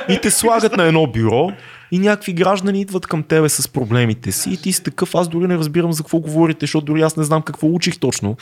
И 0.09 0.19
те 0.21 0.31
слагат 0.31 0.77
на 0.77 0.83
едно 0.83 1.07
бюро 1.07 1.51
и 1.91 1.99
някакви 1.99 2.33
граждани 2.33 2.81
идват 2.81 3.07
към 3.07 3.23
тебе 3.23 3.49
с 3.49 3.67
проблемите 3.67 4.31
си 4.31 4.49
и 4.49 4.57
ти 4.57 4.73
си 4.73 4.83
такъв, 4.83 5.15
аз 5.15 5.27
дори 5.27 5.47
не 5.47 5.57
разбирам 5.57 5.93
за 5.93 6.03
какво 6.03 6.19
говорите, 6.19 6.57
защото 6.63 6.85
дори 6.85 7.01
аз 7.01 7.17
не 7.17 7.23
знам 7.23 7.41
какво 7.41 7.67
учих 7.67 7.99
точно. 7.99 8.37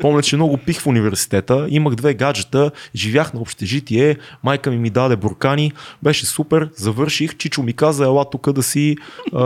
Помня, 0.00 0.22
че 0.22 0.36
много 0.36 0.56
пих 0.56 0.80
в 0.80 0.86
университета, 0.86 1.66
имах 1.68 1.94
две 1.94 2.14
гаджета, 2.14 2.70
живях 2.94 3.34
на 3.34 3.40
общежитие, 3.40 4.16
майка 4.42 4.70
ми 4.70 4.76
ми 4.76 4.90
даде 4.90 5.16
буркани, 5.16 5.72
беше 6.02 6.26
супер, 6.26 6.70
завърших, 6.76 7.36
Чичо 7.36 7.62
ми 7.62 7.72
каза, 7.72 8.04
ела 8.04 8.30
тук 8.30 8.52
да 8.52 8.62
си 8.62 8.96
а, 9.32 9.44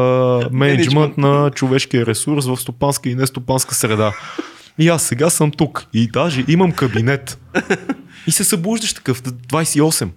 менеджмент 0.52 1.18
на 1.18 1.50
човешкия 1.50 2.06
ресурс 2.06 2.46
в 2.46 2.56
стопанска 2.56 3.08
и 3.08 3.14
нестопанска 3.14 3.74
среда. 3.74 4.12
И 4.78 4.88
аз 4.88 5.02
сега 5.02 5.30
съм 5.30 5.50
тук 5.50 5.86
и 5.94 6.06
даже 6.06 6.44
имам 6.48 6.72
кабинет. 6.72 7.38
И 8.26 8.30
се 8.30 8.44
събуждаш 8.44 8.94
такъв, 8.94 9.22
28. 9.22 10.08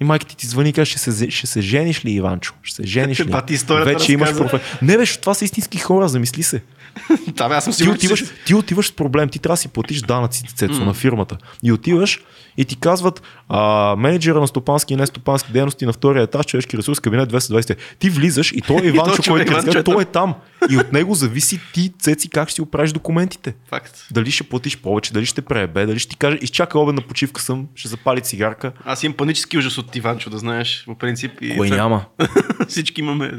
И 0.00 0.04
майка 0.04 0.26
ти 0.26 0.36
ти 0.36 0.46
звъни 0.46 0.68
и 0.68 0.72
каже, 0.72 0.90
ще 0.90 0.98
се, 0.98 1.30
ще 1.30 1.46
се 1.46 1.60
жениш 1.60 2.04
ли, 2.04 2.10
Иванчо? 2.10 2.54
Ще 2.62 2.76
се 2.76 2.88
жениш 2.88 3.20
ли? 3.20 3.24
Ба, 3.24 3.42
ти 3.42 3.56
Вече 3.84 4.12
имаш 4.12 4.36
проблем. 4.36 4.60
Не, 4.82 4.96
беше, 4.96 5.20
това 5.20 5.34
са 5.34 5.44
истински 5.44 5.78
хора, 5.78 6.08
замисли 6.08 6.42
се. 6.42 6.62
Да, 7.28 7.48
бе, 7.48 7.54
аз 7.54 7.64
съм 7.64 7.72
Ти 7.72 7.76
сигурен, 7.76 7.96
отиваш, 7.96 8.20
че... 8.20 8.44
ти 8.46 8.54
отиваш 8.54 8.88
с 8.88 8.92
проблем, 8.92 9.28
ти 9.28 9.38
трябва 9.38 9.52
да 9.52 9.60
си 9.60 9.68
платиш 9.68 10.00
данъците 10.00 10.54
цецо 10.54 10.84
на 10.84 10.94
фирмата. 10.94 11.36
И 11.62 11.72
отиваш 11.72 12.20
и 12.56 12.64
ти 12.64 12.76
казват 12.76 13.22
а, 13.48 13.96
менеджера 13.96 14.40
на 14.40 14.48
стопански 14.48 14.94
и 14.94 14.96
нестопански 14.96 15.52
дейности 15.52 15.86
на 15.86 15.92
втория 15.92 16.22
етаж, 16.22 16.46
човешки 16.46 16.78
ресурс, 16.78 17.00
кабинет 17.00 17.32
220. 17.32 17.76
Ти 17.98 18.10
влизаш 18.10 18.52
и 18.52 18.60
той 18.60 18.76
е 18.84 18.86
Иванчо, 18.86 19.22
който 19.28 19.52
е 19.52 19.78
е 19.80 19.82
той 19.82 20.02
е 20.02 20.04
там. 20.04 20.34
И 20.70 20.76
от 20.76 20.92
него 20.92 21.14
зависи 21.14 21.60
ти, 21.74 21.92
цеци, 21.98 22.30
как 22.30 22.48
ще 22.48 22.54
си 22.54 22.62
оправиш 22.62 22.92
документите. 22.92 23.54
Факт. 23.68 24.06
Дали 24.10 24.30
ще 24.30 24.44
платиш 24.44 24.78
повече, 24.78 25.12
дали 25.12 25.26
ще 25.26 25.42
пребе, 25.42 25.86
дали 25.86 25.98
ще 25.98 26.10
ти 26.10 26.16
каже, 26.16 26.38
изчакай 26.40 26.80
обедна 26.80 27.02
почивка 27.02 27.40
съм, 27.40 27.66
ще 27.74 27.88
запали 27.88 28.20
цигарка. 28.20 28.72
Аз 28.84 29.02
имам 29.02 29.16
панически 29.16 29.58
ужас 29.58 29.78
от 29.78 29.96
Иванчо, 29.96 30.30
да 30.30 30.38
знаеш, 30.38 30.84
по 30.84 30.94
принцип. 30.94 31.32
И 31.40 31.56
Кой 31.56 31.70
няма? 31.70 32.04
Всички 32.68 33.00
имаме. 33.00 33.32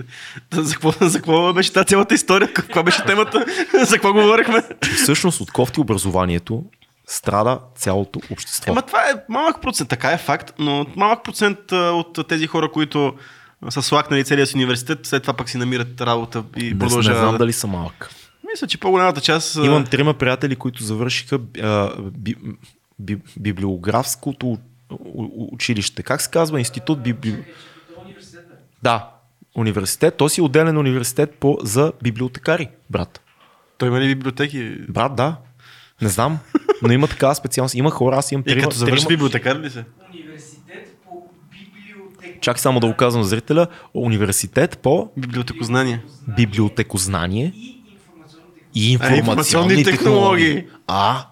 За 0.54 0.74
какво, 0.74 0.94
за 1.02 1.18
какво 1.18 1.54
беше 1.54 1.74
тази 1.74 1.86
цялата 1.86 2.16
история? 2.16 2.54
Каква 2.54 2.84
беше 2.84 3.04
темата? 3.04 3.41
За 3.86 3.94
какво 3.94 4.14
говорихме? 4.14 4.64
Всъщност 4.96 5.42
от 5.42 5.52
кофти 5.52 5.80
образованието 5.80 6.64
страда 7.08 7.60
цялото 7.76 8.20
общество. 8.32 8.72
Ема 8.72 8.82
това 8.82 9.00
е 9.00 9.14
малък 9.30 9.62
процент, 9.62 9.90
така 9.90 10.12
е 10.12 10.18
факт, 10.18 10.54
но 10.60 10.86
малък 10.96 11.24
процент 11.24 11.72
от 11.72 12.28
тези 12.28 12.48
хора, 12.48 12.72
които 12.72 13.14
са 13.70 13.82
слакнали 13.82 14.24
целия 14.24 14.48
си 14.48 14.56
университет, 14.58 15.00
след 15.06 15.24
това 15.24 15.34
пък 15.34 15.50
си 15.50 15.58
намират 15.58 16.02
работа 16.02 16.44
и 16.58 16.64
Не, 16.64 16.70
не 16.70 16.80
продължават. 16.80 17.20
знам 17.20 17.32
да- 17.32 17.38
дали 17.38 17.54
са 17.54 17.68
малък. 17.68 18.10
Мисля, 18.52 18.68
че 18.68 18.78
по-голямата 18.78 19.22
част... 19.22 19.56
Имам 19.56 19.86
трима 19.86 20.14
приятели, 20.14 20.56
които 20.56 20.84
завършиха 20.84 21.40
а, 21.62 21.90
би, 22.02 22.36
би, 23.00 23.18
библиографското 23.40 24.58
училище. 25.52 26.04
Как 26.04 26.22
се 26.22 26.30
казва? 26.30 26.60
Институт 26.60 27.04
би, 27.04 27.14
би... 27.14 27.44
Да, 28.84 29.10
университет. 29.56 30.18
То 30.18 30.30
си 30.30 30.42
е 30.42 30.44
отделен 30.44 30.78
университет 30.78 31.36
по, 31.36 31.58
за 31.64 31.92
библиотекари, 32.04 32.68
брат. 32.90 33.22
Той 33.82 33.90
има 33.90 34.02
ли 34.02 34.08
библиотеки? 34.08 34.76
Брат, 34.90 35.16
да. 35.16 35.36
Не 36.02 36.10
знам, 36.10 36.40
но 36.82 36.92
има 36.92 37.08
такава 37.08 37.36
специалност. 37.36 37.76
Има 37.76 37.92
хора, 37.92 38.16
аз 38.18 38.32
имам 38.32 38.42
И 38.42 38.46
трима. 38.46 38.62
като 38.62 38.76
завърши 38.76 38.98
трима- 38.98 39.10
библиотекар 39.10 39.56
ли 39.56 39.70
се? 39.70 39.84
Университет 40.14 40.98
по 41.04 41.30
библиотека. 41.52 42.40
Чакай 42.42 42.60
само 42.60 42.80
да 42.80 42.88
го 42.88 42.96
казвам 42.96 43.22
на 43.22 43.28
зрителя. 43.28 43.68
Университет 43.96 44.78
по 44.78 45.10
Библиотекознание. 45.18 46.04
библиотекознание 46.38 47.54
И 47.56 47.82
информационните 47.84 48.62
и 48.76 48.86
А, 48.86 48.92
информационни, 48.92 49.18
информационни 49.20 49.84
технологии. 49.84 50.46
технологии. 50.48 50.68
А? 50.88 51.26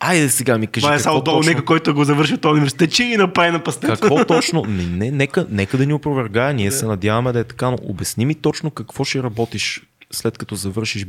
Айде 0.00 0.28
сега 0.28 0.58
ми 0.58 0.66
кажи 0.66 0.82
Това 0.82 0.94
е 0.94 0.98
само 0.98 1.20
долу 1.20 1.36
точно, 1.36 1.50
нека, 1.50 1.64
който 1.64 1.94
го 1.94 2.04
завърши 2.04 2.38
този 2.38 2.52
университет, 2.52 2.92
че 2.92 3.04
и 3.04 3.16
направи 3.16 3.50
на 3.50 3.62
пастет. 3.62 3.90
какво 3.90 4.24
точно, 4.26 4.62
не, 4.62 4.86
не, 4.86 5.10
нека, 5.10 5.46
нека 5.50 5.78
да 5.78 5.86
ни 5.86 5.92
опровергая, 5.92 6.54
ние 6.54 6.70
се 6.70 6.86
надяваме 6.86 7.32
да 7.32 7.38
е 7.38 7.44
така, 7.44 7.70
но 7.70 7.78
обясни 7.82 8.26
ми 8.26 8.34
точно 8.34 8.70
какво 8.70 9.04
ще 9.04 9.22
работиш 9.22 9.82
след 10.10 10.38
като 10.38 10.54
завършиш 10.54 11.04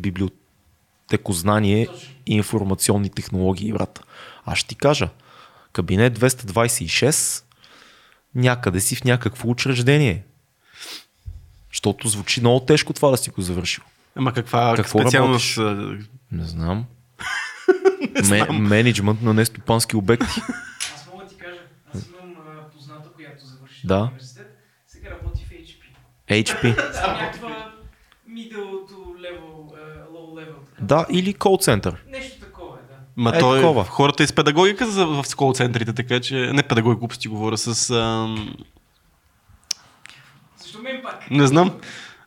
библиотекознание 1.09 1.87
и 2.25 2.35
информационни 2.35 3.09
технологии, 3.09 3.73
брат. 3.73 4.03
Аз 4.45 4.57
ще 4.57 4.67
ти 4.67 4.75
кажа, 4.75 5.09
кабинет 5.73 6.19
226 6.19 7.43
някъде 8.35 8.79
си 8.79 8.95
в 8.95 9.03
някакво 9.03 9.49
учреждение. 9.49 10.23
Защото 11.71 12.07
звучи 12.07 12.39
много 12.41 12.59
тежко 12.65 12.93
това 12.93 13.09
да 13.09 13.17
си 13.17 13.29
го 13.29 13.41
завършил. 13.41 13.83
Ама 14.15 14.33
каква 14.33 14.73
Какво 14.75 14.99
специалност? 14.99 15.57
Не 16.31 16.45
знам. 16.45 16.85
Ме, 18.29 18.45
менеджмент 18.59 19.21
на 19.21 19.33
нестопански 19.33 19.95
обекти. 19.95 20.41
Аз 20.95 21.07
мога 21.11 21.23
да 21.23 21.29
ти 21.29 21.35
кажа, 21.35 21.59
аз 21.93 22.01
имам 22.09 22.35
а, 22.47 22.69
позната, 22.69 23.09
която 23.15 23.45
завърши 23.45 23.87
Да. 23.87 23.99
университет, 24.01 24.57
сега 24.87 25.09
работи 25.09 25.45
в 25.45 25.49
HP. 25.49 26.45
HP. 26.45 26.77
Някаква 26.77 27.71
middle 28.29 28.89
to 28.89 28.95
level, 28.95 29.73
а, 29.75 30.07
low 30.13 30.39
level. 30.39 30.65
Така. 30.65 30.74
Да, 30.85 31.05
или 31.09 31.33
кол 31.33 31.57
център. 31.57 31.95
Нещо 32.11 32.39
такова 32.39 32.75
е, 32.75 32.87
да. 32.89 32.95
Ма 33.17 33.31
Е, 33.35 33.39
той, 33.39 33.59
такова. 33.59 33.83
хората 33.83 34.23
из 34.23 34.33
педагогика 34.33 34.87
за, 34.87 35.05
в 35.05 35.23
скол 35.25 35.53
центрите, 35.53 35.93
така 35.93 36.19
че 36.19 36.35
не 36.35 36.63
педагоги 36.63 36.99
глупости 36.99 37.27
говоря 37.27 37.57
с... 37.57 37.89
Ам, 37.91 38.55
Защо 40.61 40.79
мен 40.81 41.01
пак? 41.03 41.31
не 41.31 41.47
знам. 41.47 41.71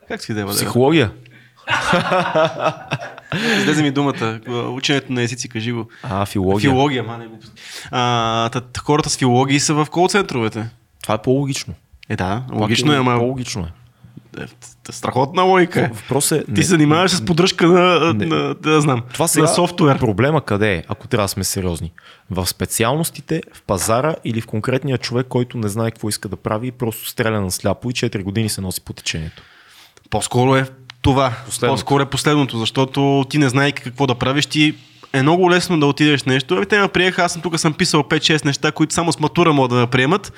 Как 0.08 0.22
си 0.22 0.34
дева? 0.34 0.52
Психология. 0.52 1.10
Излезе 3.58 3.82
ми 3.82 3.90
думата. 3.90 4.40
Ученето 4.72 5.12
на 5.12 5.22
езици, 5.22 5.48
кажи 5.48 5.72
го. 5.72 5.88
А, 6.02 6.26
филология. 6.26 6.70
Филология, 6.70 7.02
ма 7.02 7.18
не 7.18 7.24
е. 7.24 7.28
А, 7.90 8.48
та 8.48 8.62
хората 8.80 9.10
с 9.10 9.16
филологии 9.16 9.60
са 9.60 9.74
в 9.74 9.86
кол 9.90 10.08
центровете. 10.08 10.70
Това 11.02 11.14
е 11.14 11.18
по-логично. 11.18 11.74
Е, 12.08 12.16
да, 12.16 12.42
логично 12.52 12.92
е, 12.92 12.96
ама 12.96 13.18
По-логично 13.18 13.62
е. 13.62 13.72
Е, 14.40 14.92
страхотна 14.92 15.42
логика 15.42 15.80
е. 15.80 15.90
Въпрос 15.94 16.32
е... 16.32 16.44
Ти 16.54 16.62
се 16.62 16.68
занимаваш 16.68 17.10
с 17.10 17.24
поддръжка 17.24 17.66
на, 17.66 18.14
Не. 18.14 18.26
на, 18.26 18.54
да 18.54 18.80
знам, 18.80 19.02
Това 19.12 19.28
сега 19.28 19.42
на 19.42 19.48
софтуер. 19.48 19.98
Проблема 19.98 20.40
къде 20.40 20.74
е, 20.74 20.84
ако 20.88 21.08
трябва 21.08 21.24
да 21.24 21.28
сме 21.28 21.44
сериозни? 21.44 21.92
В 22.30 22.46
специалностите, 22.46 23.42
в 23.52 23.62
пазара 23.62 24.14
или 24.24 24.40
в 24.40 24.46
конкретния 24.46 24.98
човек, 24.98 25.26
който 25.28 25.58
не 25.58 25.68
знае 25.68 25.90
какво 25.90 26.08
иска 26.08 26.28
да 26.28 26.36
прави 26.36 26.66
и 26.66 26.72
просто 26.72 27.08
стреля 27.08 27.40
на 27.40 27.50
сляпо 27.50 27.90
и 27.90 27.92
4 27.92 28.22
години 28.22 28.48
се 28.48 28.60
носи 28.60 28.80
по 28.80 28.92
течението. 28.92 29.42
По-скоро 30.10 30.56
е 30.56 30.66
това. 31.02 31.32
Последното. 31.46 31.76
По-скоро 31.76 32.02
е 32.02 32.10
последното, 32.10 32.58
защото 32.58 33.26
ти 33.30 33.38
не 33.38 33.48
знаеш 33.48 33.72
какво 33.72 34.06
да 34.06 34.14
правиш. 34.14 34.46
Ти 34.46 34.74
е 35.12 35.22
много 35.22 35.50
лесно 35.50 35.80
да 35.80 35.86
отидеш 35.86 36.24
нещо. 36.24 36.54
Ами 36.54 36.66
те 36.66 36.80
ме 36.80 36.88
приеха, 36.88 37.22
аз 37.22 37.32
съм 37.32 37.42
тук 37.42 37.58
съм 37.58 37.72
писал 37.74 38.02
5-6 38.02 38.44
неща, 38.44 38.72
които 38.72 38.94
само 38.94 39.12
с 39.12 39.18
матура 39.18 39.52
могат 39.52 39.70
да 39.70 39.86
приемат. 39.86 40.32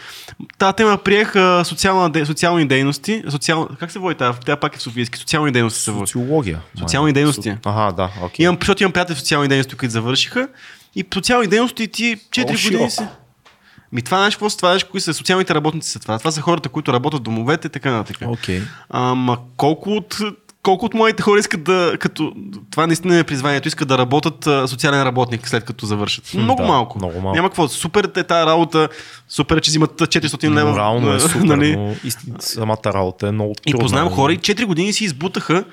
Та 0.59 0.73
те 0.73 0.85
ме 0.85 0.97
приеха 0.97 1.63
социална, 1.65 2.27
социални 2.27 2.67
дейности. 2.67 3.23
Социал... 3.29 3.69
Как 3.81 3.91
се 3.91 3.99
води 3.99 4.15
тази? 4.15 4.39
Тя 4.41 4.57
пак 4.57 4.75
е 4.75 4.79
в 4.79 4.83
Софийски. 4.83 5.19
Социални 5.19 5.53
дейности 5.53 5.81
се 5.81 5.91
води. 5.91 6.07
Социология. 6.07 6.61
Социални 6.79 7.07
май. 7.07 7.13
дейности. 7.13 7.49
Со- 7.51 7.59
Ага, 7.65 7.93
да, 7.93 8.11
окей. 8.23 8.45
Имам, 8.45 8.57
защото 8.61 8.83
имам 8.83 8.93
приятели 8.93 9.17
в 9.17 9.21
социални 9.21 9.49
дейности, 9.49 9.75
които 9.75 9.93
завършиха. 9.93 10.49
И 10.95 11.05
социални 11.15 11.47
дейности 11.47 11.89
ти 11.89 12.17
4 12.31 12.39
Много 12.39 12.53
години 12.53 12.59
широко. 12.59 12.91
си. 12.91 13.03
Ми 13.93 14.03
това 14.03 14.17
знаеш 14.17 14.35
какво 14.35 14.51
са? 14.51 14.57
Това 14.57 14.69
знаеш 14.69 14.85
кои 14.85 15.01
са 15.01 15.15
социалните 15.15 15.55
работници 15.55 15.91
са 15.91 15.99
това. 16.01 16.19
Това 16.19 16.31
са 16.31 16.41
хората, 16.41 16.69
които 16.69 16.93
работят 16.93 17.21
в 17.21 17.23
домовете 17.23 17.67
и 17.67 17.71
така 17.71 17.91
нататък. 17.91 18.29
Окей. 18.29 18.63
Ама 18.91 19.39
колко 19.57 19.91
от, 19.91 20.19
колко 20.63 20.87
от 20.87 20.95
моите 20.95 21.23
хора 21.23 21.39
искат 21.41 21.65
да, 21.65 21.97
като, 22.01 22.33
това 22.71 22.87
наистина 22.87 23.19
е 23.19 23.25
призванието, 23.25 23.69
искат 23.69 23.89
да 23.89 23.99
работят 23.99 24.47
а, 24.47 24.69
социален 24.69 25.03
работник 25.03 25.49
след 25.49 25.65
като 25.65 25.87
завършат. 25.87 26.35
Много 26.35 26.63
да, 26.63 26.69
малко. 26.69 26.99
много 26.99 27.21
малко. 27.21 27.37
Няма 27.37 27.49
какво. 27.49 27.69
Супер 27.69 28.11
е 28.17 28.23
тази 28.23 28.47
работа, 28.47 28.89
супер 29.29 29.57
е, 29.57 29.61
че 29.61 29.71
взимат 29.71 29.91
400 30.01 30.55
лева. 30.55 30.71
Морално 30.71 31.13
е 31.13 31.21
супер, 31.21 31.41
нали? 31.41 31.77
но 31.77 31.95
самата 32.39 32.85
работа 32.87 33.29
е 33.29 33.33
много 33.33 33.55
И 33.67 33.71
трудна. 33.71 33.85
познавам 33.85 34.13
хора 34.13 34.33
и 34.33 34.39
4 34.39 34.65
години 34.65 34.93
си 34.93 35.05
избутаха, 35.05 35.65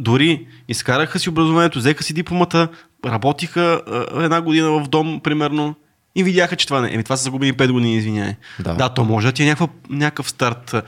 дори 0.00 0.46
изкараха 0.68 1.18
си 1.18 1.28
образованието, 1.28 1.78
взеха 1.78 2.02
си 2.04 2.12
дипломата, 2.12 2.68
работиха 3.06 3.80
а, 3.86 4.24
една 4.24 4.40
година 4.40 4.70
в 4.70 4.88
дом, 4.88 5.20
примерно, 5.24 5.74
и 6.14 6.24
видяха, 6.24 6.56
че 6.56 6.66
това 6.66 6.80
не. 6.80 6.94
Еми, 6.94 7.04
това 7.04 7.16
са 7.16 7.22
загубени 7.22 7.52
5 7.54 7.72
години, 7.72 7.96
извиняй. 7.96 8.34
Да. 8.60 8.74
да, 8.74 8.88
то 8.88 9.04
може 9.04 9.26
да 9.26 9.32
ти 9.32 9.42
е 9.42 9.46
някаква, 9.46 9.68
някакъв 9.90 10.30
старт 10.30 10.74
а, 10.74 10.82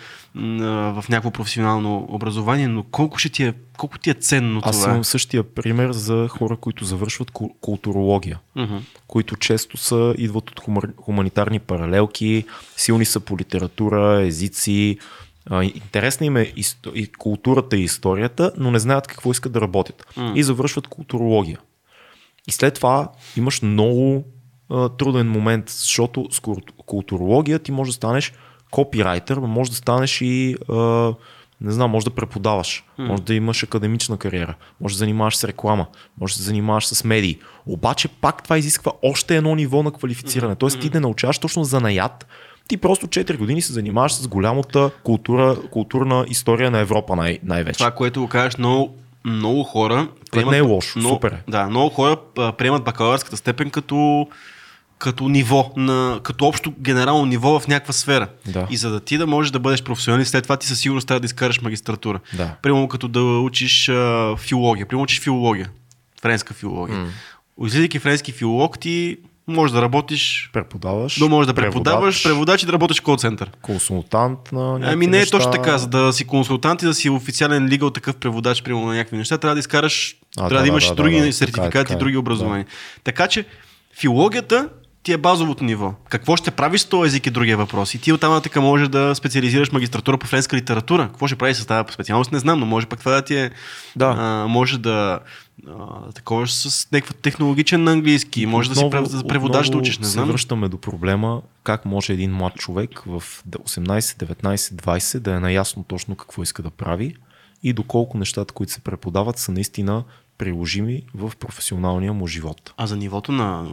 в 0.92 1.04
някакво 1.08 1.30
професионално 1.30 2.06
образование, 2.08 2.68
но 2.68 2.82
колко, 2.82 3.18
ще 3.18 3.28
ти 3.28 3.44
е, 3.44 3.54
колко 3.78 3.98
ти 3.98 4.10
е 4.10 4.14
ценно 4.14 4.60
Аз 4.64 4.80
това? 4.80 4.90
имам 4.90 5.04
същия 5.04 5.42
пример 5.42 5.92
за 5.92 6.28
хора, 6.28 6.56
които 6.56 6.84
завършват 6.84 7.30
ку- 7.30 7.50
културология. 7.60 8.38
Мгм. 8.56 8.76
които 9.06 9.36
често 9.36 9.76
са, 9.76 10.14
идват 10.18 10.50
от 10.50 10.60
хумар, 10.60 10.88
хуманитарни 10.96 11.58
паралелки, 11.58 12.44
силни 12.76 13.04
са 13.04 13.20
по 13.20 13.38
литература, 13.38 14.22
езици. 14.22 14.98
Интересна 15.62 16.26
им 16.26 16.36
е 16.36 16.52
и 16.94 17.06
културата 17.18 17.76
и 17.76 17.82
историята, 17.82 18.52
но 18.58 18.70
не 18.70 18.78
знаят 18.78 19.06
какво 19.06 19.30
искат 19.30 19.52
да 19.52 19.60
работят. 19.60 20.06
М. 20.16 20.32
И 20.36 20.42
завършват 20.42 20.86
културология. 20.86 21.58
И 22.48 22.52
след 22.52 22.74
това 22.74 23.08
имаш 23.36 23.62
много 23.62 24.24
труден 24.98 25.28
момент, 25.30 25.68
защото 25.70 26.26
с 26.30 26.40
култу- 26.40 26.72
културология 26.86 27.58
ти 27.58 27.72
можеш 27.72 27.90
да 27.92 27.96
станеш 27.96 28.32
копирайтер, 28.70 29.36
но 29.36 29.46
може 29.46 29.70
да 29.70 29.76
станеш 29.76 30.20
и 30.20 30.56
не 31.60 31.72
знам, 31.72 31.90
може 31.90 32.04
да 32.04 32.10
преподаваш, 32.10 32.84
може 32.98 33.22
да 33.22 33.34
имаш 33.34 33.62
академична 33.62 34.16
кариера, 34.16 34.54
може 34.80 34.94
да 34.94 34.98
занимаваш 34.98 35.36
с 35.36 35.44
реклама, 35.44 35.86
може 36.20 36.34
да 36.34 36.38
се 36.38 36.44
занимаваш 36.44 36.86
с 36.86 37.04
медии. 37.04 37.38
Обаче 37.66 38.08
пак 38.08 38.42
това 38.42 38.58
изисква 38.58 38.92
още 39.02 39.36
едно 39.36 39.54
ниво 39.54 39.82
на 39.82 39.90
квалифициране. 39.90 40.54
Тоест 40.54 40.80
ти 40.80 40.90
не 40.94 41.00
научаваш 41.00 41.38
точно 41.38 41.64
занаят, 41.64 42.26
ти 42.68 42.76
просто 42.76 43.06
4 43.06 43.36
години 43.36 43.62
се 43.62 43.72
занимаваш 43.72 44.14
с 44.14 44.28
голямата 44.28 44.90
култура, 45.04 45.56
културна 45.70 46.24
история 46.28 46.70
на 46.70 46.78
Европа 46.78 47.16
най- 47.16 47.38
най-вече. 47.42 47.78
Това, 47.78 47.90
което 47.90 48.20
го 48.20 48.28
кажеш, 48.28 48.58
много, 48.58 48.94
много 49.24 49.62
хора. 49.64 50.08
не 50.50 50.56
е 50.56 50.60
лошо, 50.60 50.98
много, 50.98 51.14
супер 51.14 51.32
е. 51.32 51.50
Да, 51.50 51.66
много 51.68 51.88
хора 51.90 52.16
приемат 52.58 52.84
бакалавърската 52.84 53.36
степен 53.36 53.70
като, 53.70 54.28
като 55.01 55.28
ниво, 55.28 55.72
на, 55.76 56.20
като 56.22 56.46
общо 56.46 56.72
генерално 56.80 57.24
ниво 57.26 57.61
в 57.61 57.68
някаква 57.68 57.92
сфера. 57.92 58.28
Да. 58.46 58.66
И 58.70 58.76
за 58.76 58.90
да 58.90 59.01
ти 59.01 59.18
да 59.18 59.26
можеш 59.26 59.51
да 59.53 59.59
бъдеш 59.59 59.82
професионалист, 59.82 60.30
след 60.30 60.42
това 60.42 60.57
ти 60.57 60.66
със 60.66 60.78
сигурност 60.78 61.09
трябва 61.09 61.20
да 61.20 61.24
изкараш 61.26 61.61
магистратура. 61.61 62.20
Да. 62.36 62.55
Примерно 62.62 62.88
като 62.88 63.09
да 63.09 63.20
учиш 63.22 63.88
а, 63.88 64.34
филология. 64.36 64.86
Примерно 64.86 65.03
учиш 65.05 65.20
филология. 65.20 65.70
Френска 66.22 66.55
филология. 66.55 66.98
Mm. 66.98 67.66
Излизайки 67.66 67.98
френски 67.98 68.32
филолог, 68.32 68.78
ти 68.78 69.16
можеш 69.46 69.74
да 69.74 69.82
работиш, 69.82 70.51
Преподаваш. 70.53 71.16
но 71.16 71.28
можеш 71.28 71.46
да 71.46 71.55
преподаваш, 71.55 72.22
преводач, 72.22 72.22
преводач 72.22 72.62
и 72.62 72.66
да 72.66 72.72
работиш 72.72 73.01
в 73.01 73.03
кол 73.03 73.16
център. 73.16 73.51
консултант 73.62 74.38
на 74.53 74.72
някакви 74.72 74.92
Ами 74.92 75.07
не 75.07 75.16
е 75.16 75.20
неща. 75.20 75.36
точно 75.38 75.53
така. 75.53 75.78
За 75.78 75.86
да 75.86 76.12
си 76.12 76.24
консултант 76.24 76.82
и 76.82 76.86
да 76.86 76.94
си 76.94 77.11
официален 77.11 77.66
лигал 77.66 77.90
такъв 77.90 78.16
преводач, 78.16 78.62
примерно 78.62 78.86
на 78.86 78.94
някакви 78.94 79.16
неща, 79.16 79.38
трябва 79.38 79.55
да 79.55 79.61
изкараш, 79.61 80.16
А, 80.36 80.48
трябва 80.48 80.48
да, 80.48 80.55
да, 80.57 80.62
да, 80.62 80.68
имаш 80.68 80.88
да, 80.88 80.94
други 80.94 81.20
да, 81.20 81.26
да. 81.26 81.32
сертификати 81.32 81.72
Така 81.72 81.92
е, 81.92 81.92
и 81.92 81.96
е. 81.96 81.98
други 81.98 82.16
образования. 82.16 82.66
Така 83.05 83.28
че 83.28 83.44
филологията 84.01 84.68
ти 85.03 85.12
е 85.12 85.16
базовото 85.16 85.64
ниво. 85.64 85.94
Какво 86.09 86.36
ще 86.36 86.51
правиш 86.51 86.80
с 86.80 86.84
този 86.84 87.09
език 87.09 87.26
е 87.26 87.30
другия 87.30 87.57
въпрос. 87.57 87.94
И 87.94 88.01
ти 88.01 88.12
оттам 88.12 88.32
нататък 88.32 88.62
можеш 88.62 88.88
да 88.88 89.14
специализираш 89.14 89.72
магистратура 89.72 90.18
по 90.18 90.26
френска 90.26 90.57
литература. 90.57 91.09
Какво 91.09 91.26
ще 91.26 91.36
правиш 91.36 91.57
с 91.57 91.66
тази 91.66 91.92
специалност, 91.92 92.32
не 92.32 92.38
знам, 92.38 92.61
но 92.61 92.66
може 92.66 92.86
пък 92.86 92.98
това 92.98 93.12
да 93.12 93.22
ти 93.22 93.36
е... 93.36 93.51
Да. 93.96 94.14
А, 94.18 94.46
може 94.48 94.78
да 94.78 95.20
а, 95.68 96.11
такова 96.14 96.48
с 96.48 96.88
някакъв 96.92 97.16
технологичен 97.16 97.84
на 97.84 97.92
английски, 97.92 98.46
може 98.46 98.68
да 98.68 98.74
си 98.74 98.84
Отново- 98.84 99.07
прев- 99.07 99.28
преводач 99.28 99.66
да 99.66 99.68
отново 99.70 99.80
учиш, 99.82 99.98
не 99.98 100.05
се 100.05 100.11
знам. 100.11 100.28
връщаме 100.28 100.68
до 100.68 100.78
проблема 100.78 101.42
как 101.64 101.84
може 101.84 102.12
един 102.12 102.32
млад 102.32 102.55
човек 102.55 103.03
в 103.07 103.22
18, 103.48 104.01
19, 104.01 104.57
20 104.57 105.18
да 105.18 105.32
е 105.34 105.40
наясно 105.40 105.84
точно 105.84 106.16
какво 106.16 106.42
иска 106.42 106.62
да 106.62 106.70
прави 106.70 107.16
и 107.62 107.72
доколко 107.72 108.18
нещата, 108.18 108.55
които 108.55 108.72
се 108.72 108.80
преподават, 108.80 109.38
са 109.38 109.53
наистина 109.53 110.05
приложими 110.38 111.03
в 111.14 111.32
професионалния 111.40 112.12
му 112.12 112.26
живот. 112.26 112.74
А 112.76 112.86
за 112.86 112.96
нивото 112.96 113.32
на... 113.32 113.66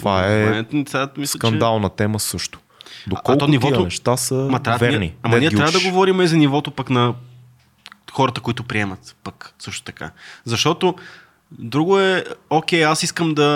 Това 0.00 0.26
е 0.26 0.64
че- 0.64 1.26
Скандална 1.26 1.90
тема 1.90 2.20
също. 2.20 2.58
Доколко 3.06 3.38
то 3.38 3.48
нивото- 3.48 3.74
тия 3.74 3.84
неща 3.84 4.16
са 4.16 4.34
Ма, 4.34 4.60
трябва, 4.60 4.78
верни. 4.80 5.14
Ама 5.22 5.38
ние 5.38 5.50
трябва 5.50 5.72
да 5.72 5.78
учиш. 5.78 5.88
говорим 5.88 6.20
и 6.20 6.26
за 6.26 6.36
нивото 6.36 6.70
пък 6.70 6.90
на 6.90 7.14
хората, 8.12 8.40
които 8.40 8.62
приемат 8.62 9.16
пък 9.24 9.54
също 9.58 9.82
така. 9.82 10.10
Защото 10.44 10.94
друго 11.52 11.98
е, 11.98 12.24
окей, 12.50 12.84
аз 12.84 13.02
искам 13.02 13.34
да 13.34 13.46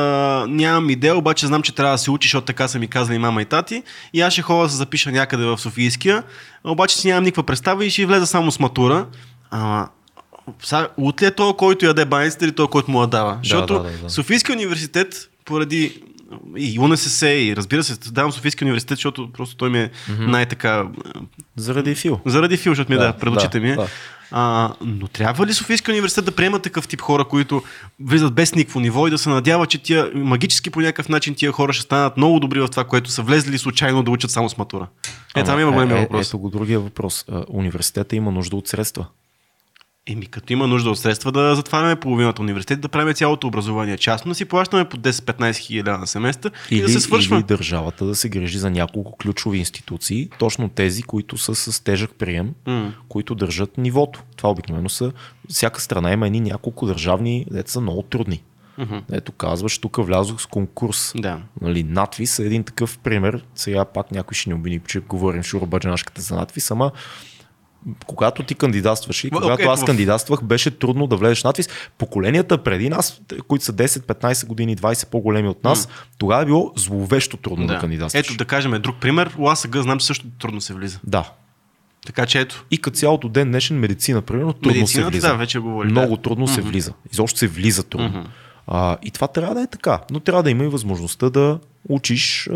нямам 0.48 0.90
идея, 0.90 1.16
обаче 1.16 1.46
знам, 1.46 1.62
че 1.62 1.74
трябва 1.74 1.94
да 1.94 1.98
се 1.98 2.10
учи, 2.10 2.26
защото 2.26 2.44
така 2.44 2.68
са 2.68 2.78
ми 2.78 2.88
казали 2.88 3.18
мама 3.18 3.42
и 3.42 3.44
тати. 3.44 3.82
И 4.12 4.20
аз 4.20 4.32
ще 4.32 4.42
ходя 4.42 4.62
да 4.62 4.70
се 4.70 4.76
запиша 4.76 5.12
някъде 5.12 5.44
в 5.44 5.58
Софийския, 5.58 6.22
обаче 6.64 6.96
си 6.96 7.08
нямам 7.08 7.24
никаква 7.24 7.42
представа 7.42 7.84
и 7.84 7.90
ще 7.90 8.06
влеза 8.06 8.26
само 8.26 8.50
с 8.50 8.58
матура. 8.58 9.06
Ама, 9.50 9.88
сега, 10.62 10.88
от 10.96 11.22
ли 11.22 11.26
е 11.26 11.30
той, 11.30 11.54
който 11.54 11.86
яде 11.86 12.04
баницата 12.04 12.44
или 12.44 12.52
той, 12.52 12.68
който 12.68 12.90
му 12.90 13.00
я 13.00 13.06
дава? 13.06 13.38
Защото 13.42 13.74
да, 13.74 13.82
да, 13.82 13.98
да. 13.98 14.10
Софийския 14.10 14.56
университет, 14.56 15.14
поради 15.44 16.02
и 16.56 16.78
УНСС, 16.78 17.26
и 17.28 17.56
разбира 17.56 17.82
се, 17.82 17.96
давам 18.10 18.32
Софийския 18.32 18.66
университет, 18.66 18.98
защото 18.98 19.32
просто 19.32 19.56
той 19.56 19.70
ми 19.70 19.78
е 19.78 19.90
най-така 20.18 20.84
Заради 21.56 21.94
Фил. 21.94 22.20
заради 22.26 22.56
фил, 22.56 22.72
защото 22.72 22.92
ми 22.92 22.98
да, 22.98 23.04
Да, 23.04 23.12
да 23.12 23.18
пред 23.18 23.36
очите 23.36 23.60
ми. 23.60 23.70
е. 23.70 23.76
да. 23.76 23.86
А, 24.30 24.74
но 24.80 25.08
трябва 25.08 25.46
ли 25.46 25.52
Софийския 25.52 25.92
университет 25.92 26.24
да 26.24 26.32
приема 26.32 26.58
такъв 26.58 26.88
тип 26.88 27.00
хора, 27.00 27.24
които 27.24 27.62
влизат 28.00 28.34
без 28.34 28.54
никакво 28.54 28.80
ниво 28.80 29.06
и 29.06 29.10
да 29.10 29.18
се 29.18 29.28
надява, 29.28 29.66
че 29.66 29.78
тия 29.82 30.10
магически 30.14 30.70
по 30.70 30.80
някакъв 30.80 31.08
начин 31.08 31.34
тия 31.34 31.52
хора 31.52 31.72
ще 31.72 31.82
станат 31.82 32.16
много 32.16 32.40
добри 32.40 32.60
в 32.60 32.68
това, 32.68 32.84
което 32.84 33.10
са 33.10 33.22
влезли 33.22 33.58
случайно 33.58 34.02
да 34.02 34.10
учат 34.10 34.30
само 34.30 34.48
с 34.48 34.58
матура? 34.58 34.86
Е, 35.36 35.44
там 35.44 35.60
има 35.60 35.72
големия 35.72 35.98
е, 35.98 36.00
въпрос. 36.00 36.28
Ето 36.28 36.38
го 36.38 36.50
другия 36.50 36.80
въпрос. 36.80 37.24
Университета 37.48 38.16
има 38.16 38.30
нужда 38.30 38.56
от 38.56 38.68
средства. 38.68 39.06
Еми, 40.06 40.26
като 40.26 40.52
има 40.52 40.66
нужда 40.66 40.90
от 40.90 40.98
средства 40.98 41.32
да 41.32 41.54
затваряме 41.54 41.96
половината 41.96 42.42
университет, 42.42 42.80
да 42.80 42.88
правим 42.88 43.14
цялото 43.14 43.46
образование 43.46 43.96
частно, 43.98 44.28
да 44.28 44.34
си 44.34 44.44
плащаме 44.44 44.84
по 44.84 44.96
10-15 44.96 45.56
хиляди 45.56 45.90
на 45.90 46.06
семестър 46.06 46.52
и 46.70 46.80
да 46.80 46.88
се 46.88 47.00
свършва. 47.00 47.36
или 47.36 47.42
държавата 47.42 48.06
да 48.06 48.14
се 48.14 48.28
грижи 48.28 48.58
за 48.58 48.70
няколко 48.70 49.16
ключови 49.16 49.58
институции, 49.58 50.28
точно 50.38 50.68
тези, 50.68 51.02
които 51.02 51.38
са 51.38 51.54
с 51.54 51.84
тежък 51.84 52.10
прием, 52.18 52.54
М. 52.66 52.92
които 53.08 53.34
държат 53.34 53.78
нивото. 53.78 54.22
Това 54.36 54.50
обикновено 54.50 54.88
са, 54.88 55.12
всяка 55.48 55.80
страна 55.80 56.12
има 56.12 56.26
едни 56.26 56.40
няколко 56.40 56.86
държавни, 56.86 57.46
дето 57.50 57.70
са 57.70 57.80
много 57.80 58.02
трудни. 58.02 58.42
Мгм. 58.78 58.96
Ето 59.12 59.32
казваш, 59.32 59.78
тук 59.78 59.96
влязох 60.06 60.40
с 60.42 60.46
конкурс. 60.46 61.12
Да. 61.16 61.38
Нали, 61.60 61.82
надвис 61.82 62.38
е 62.38 62.44
един 62.44 62.64
такъв 62.64 62.98
пример. 62.98 63.44
Сега 63.54 63.84
пак 63.84 64.12
някой 64.12 64.34
ще 64.34 64.50
ни 64.50 64.54
обвини, 64.54 64.80
че 64.86 65.00
говорим 65.00 65.42
шурбаджанашката 65.42 66.22
за 66.22 66.34
надвис, 66.34 66.70
ама 66.70 66.90
когато 68.06 68.42
ти 68.42 68.54
кандидатстваш 68.54 69.24
и 69.24 69.30
когато 69.30 69.62
ето 69.62 69.70
аз 69.70 69.84
кандидатствах, 69.84 70.42
беше 70.42 70.70
трудно 70.70 71.06
да 71.06 71.16
влезеш 71.16 71.40
в 71.40 71.44
надвис. 71.44 71.68
Поколенията 71.98 72.58
преди 72.58 72.88
нас, 72.88 73.20
които 73.48 73.64
са 73.64 73.72
10-15 73.72 74.46
години, 74.46 74.76
20 74.76 75.10
по-големи 75.10 75.48
от 75.48 75.64
нас, 75.64 75.88
тогава 76.18 76.42
е 76.42 76.46
било 76.46 76.72
зловещо 76.76 77.36
трудно 77.36 77.66
да, 77.66 77.74
да. 77.74 77.80
кандидатстваш. 77.80 78.26
Ето 78.26 78.36
да 78.36 78.44
кажем 78.44 78.82
друг 78.82 78.96
пример. 79.00 79.34
ЛАСАГ 79.38 79.76
знам, 79.76 79.98
че 79.98 80.06
също 80.06 80.26
трудно 80.40 80.60
се 80.60 80.74
влиза. 80.74 81.00
Да. 81.04 81.30
Така 82.06 82.26
че 82.26 82.40
ето. 82.40 82.64
И 82.70 82.78
като 82.78 82.96
цялото 82.96 83.28
ден 83.28 83.48
днешен 83.48 83.78
медицина, 83.78 84.22
примерно, 84.22 84.52
трудно 84.52 84.86
се 84.86 85.04
влиза. 85.04 85.28
да, 85.28 85.34
вече 85.34 85.58
говори. 85.58 85.88
Много 85.88 86.16
да. 86.16 86.22
трудно 86.22 86.48
се 86.48 86.60
Мгм. 86.60 86.68
влиза. 86.70 86.92
Изобщо 87.12 87.38
се 87.38 87.46
влиза 87.46 87.82
трудно. 87.82 88.08
Мгм. 88.08 88.28
А, 88.66 88.96
и 89.02 89.10
това 89.10 89.28
трябва 89.28 89.54
да 89.54 89.62
е 89.62 89.66
така. 89.66 90.00
Но 90.10 90.20
трябва 90.20 90.42
да 90.42 90.50
има 90.50 90.64
и 90.64 90.68
възможността 90.68 91.30
да 91.30 91.58
учиш, 91.88 92.48
а, 92.48 92.54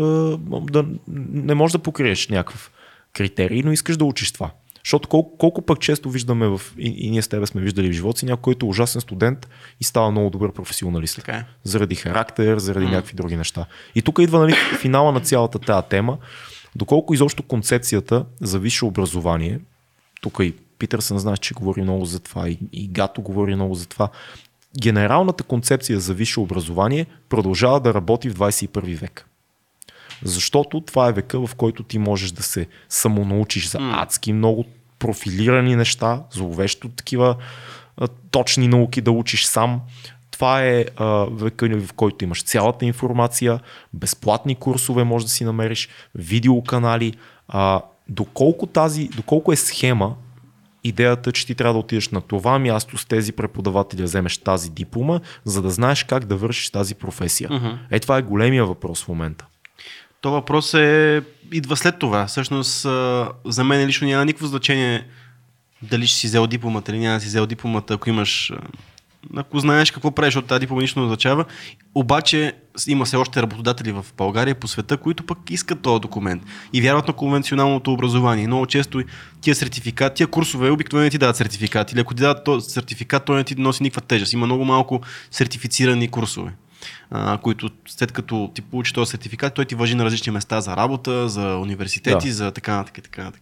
да 0.71 0.85
не 1.33 1.53
можеш 1.53 1.71
да 1.71 1.79
покриеш 1.79 2.27
някакъв 2.27 2.71
критерий, 3.13 3.61
но 3.65 3.71
искаш 3.71 3.97
да 3.97 4.05
учиш 4.05 4.31
това. 4.31 4.51
Защото 4.83 5.09
колко, 5.09 5.37
колко 5.37 5.61
пък 5.61 5.79
често 5.79 6.09
виждаме 6.09 6.47
в, 6.47 6.61
и, 6.77 6.95
и 6.97 7.11
ние 7.11 7.21
с 7.21 7.27
тебе 7.27 7.45
сме 7.45 7.61
виждали 7.61 7.89
в 7.89 7.93
живота 7.93 8.19
си, 8.19 8.25
някой, 8.25 8.41
който 8.41 8.65
е 8.65 8.69
ужасен 8.69 9.01
студент 9.01 9.49
и 9.79 9.83
става 9.83 10.11
много 10.11 10.29
добър 10.29 10.51
професионалист. 10.51 11.15
Така 11.15 11.31
е. 11.31 11.45
Заради 11.63 11.95
характер, 11.95 12.57
заради 12.57 12.85
mm. 12.85 12.89
някакви 12.89 13.15
други 13.15 13.35
неща. 13.35 13.65
И 13.95 14.01
тук 14.01 14.19
идва 14.19 14.39
нали, 14.39 14.53
финала 14.79 15.11
на 15.11 15.19
цялата 15.19 15.59
тази 15.59 15.87
тема. 15.87 16.17
Доколко 16.75 17.13
изобщо 17.13 17.43
концепцията 17.43 18.25
за 18.41 18.59
висше 18.59 18.85
образование, 18.85 19.59
тук 20.21 20.37
и 20.41 20.53
Питърсън 20.79 21.19
знаеш, 21.19 21.39
че 21.39 21.53
говори 21.53 21.81
много 21.81 22.05
за 22.05 22.19
това, 22.19 22.49
и, 22.49 22.59
и 22.73 22.87
Гато 22.87 23.21
говори 23.21 23.55
много 23.55 23.75
за 23.75 23.85
това. 23.85 24.09
Генералната 24.81 25.43
концепция 25.43 25.99
за 25.99 26.13
висше 26.13 26.39
образование 26.39 27.05
продължава 27.29 27.79
да 27.79 27.93
работи 27.93 28.29
в 28.29 28.33
21 28.33 28.97
век. 28.97 29.28
Защото 30.23 30.81
това 30.81 31.07
е 31.07 31.11
века, 31.11 31.47
в 31.47 31.55
който 31.55 31.83
ти 31.83 31.99
можеш 31.99 32.31
да 32.31 32.43
се 32.43 32.67
самонаучиш 32.89 33.69
за 33.69 33.77
адски 33.81 34.33
много 34.33 34.65
профилирани 34.99 35.75
неща, 35.75 36.23
зловещо 36.31 36.89
такива 36.89 37.35
точни 38.31 38.67
науки 38.67 39.01
да 39.01 39.11
учиш 39.11 39.45
сам. 39.45 39.81
Това 40.31 40.63
е 40.63 40.85
а, 40.95 41.05
века, 41.31 41.79
в 41.79 41.93
който 41.93 42.23
имаш 42.23 42.43
цялата 42.43 42.85
информация, 42.85 43.59
безплатни 43.93 44.55
курсове 44.55 45.03
може 45.03 45.25
да 45.25 45.31
си 45.31 45.43
намериш, 45.43 45.89
видеоканали. 46.15 47.13
А, 47.47 47.81
доколко, 48.09 48.67
тази, 48.67 49.07
доколко 49.07 49.51
е 49.51 49.55
схема 49.55 50.15
идеята, 50.83 51.31
че 51.31 51.45
ти 51.45 51.55
трябва 51.55 51.73
да 51.73 51.79
отидеш 51.79 52.09
на 52.09 52.21
това 52.21 52.59
място 52.59 52.97
с 52.97 53.05
тези 53.05 53.31
преподаватели 53.31 53.97
да 53.97 54.03
вземеш 54.03 54.37
тази 54.37 54.69
диплома, 54.69 55.19
за 55.45 55.61
да 55.61 55.69
знаеш 55.69 56.03
как 56.03 56.25
да 56.25 56.35
вършиш 56.35 56.69
тази 56.69 56.95
професия. 56.95 57.49
Мгм. 57.51 57.67
Е, 57.91 57.99
това 57.99 58.17
е 58.17 58.21
големия 58.21 58.65
въпрос 58.65 59.03
в 59.03 59.07
момента. 59.07 59.45
То 60.21 60.31
въпрос 60.31 60.73
е, 60.73 61.21
идва 61.51 61.77
след 61.77 61.99
това. 61.99 62.25
Всъщност, 62.25 62.81
за 63.45 63.63
мен 63.63 63.87
лично 63.87 64.07
няма 64.07 64.25
никакво 64.25 64.47
значение 64.47 65.05
дали 65.81 66.07
ще 66.07 66.17
си 66.17 66.27
взел 66.27 66.47
дипломата 66.47 66.91
или 66.91 66.99
няма 66.99 67.15
да 67.15 67.21
си 67.21 67.27
взел 67.27 67.45
дипломата, 67.45 67.93
ако 67.93 68.09
имаш... 68.09 68.53
Ако 69.35 69.59
знаеш 69.59 69.91
какво 69.91 70.11
правиш, 70.11 70.33
защото 70.33 70.47
тази 70.47 70.59
диплома 70.59 70.81
нищо 70.81 70.99
не 70.99 71.05
означава. 71.05 71.45
Обаче 71.95 72.53
има 72.87 73.05
все 73.05 73.15
още 73.15 73.41
работодатели 73.41 73.91
в 73.91 74.05
България 74.17 74.55
по 74.55 74.67
света, 74.67 74.97
които 74.97 75.25
пък 75.25 75.37
искат 75.49 75.81
този 75.81 76.01
документ 76.01 76.43
и 76.73 76.81
вярват 76.81 77.07
на 77.07 77.13
конвенционалното 77.13 77.93
образование. 77.93 78.47
Много 78.47 78.65
често 78.65 79.03
тия 79.41 79.55
сертификати, 79.55 80.15
тия 80.15 80.27
курсове 80.27 80.69
обикновено 80.69 81.09
ти 81.09 81.17
дават 81.17 81.35
сертификат. 81.35 81.91
Или 81.91 81.99
ако 81.99 82.13
ти 82.13 82.21
дадат 82.21 82.63
сертификат, 82.63 83.25
той 83.25 83.37
не 83.37 83.43
ти 83.43 83.55
носи 83.55 83.83
никаква 83.83 84.01
тежест. 84.01 84.33
Има 84.33 84.45
много 84.45 84.65
малко 84.65 85.01
сертифицирани 85.31 86.07
курсове 86.07 86.51
а, 87.11 87.37
които 87.37 87.69
след 87.87 88.11
като 88.11 88.51
ти 88.55 88.61
получи 88.61 88.93
този 88.93 89.09
сертификат, 89.11 89.53
той 89.53 89.65
ти 89.65 89.75
въжи 89.75 89.95
на 89.95 90.05
различни 90.05 90.31
места 90.31 90.61
за 90.61 90.75
работа, 90.77 91.29
за 91.29 91.55
университети, 91.57 92.27
Да. 92.27 92.33
за 92.33 92.51
така 92.51 92.75
нататък 92.75 92.97
и 92.97 93.01
така 93.01 93.23
нататък. 93.23 93.41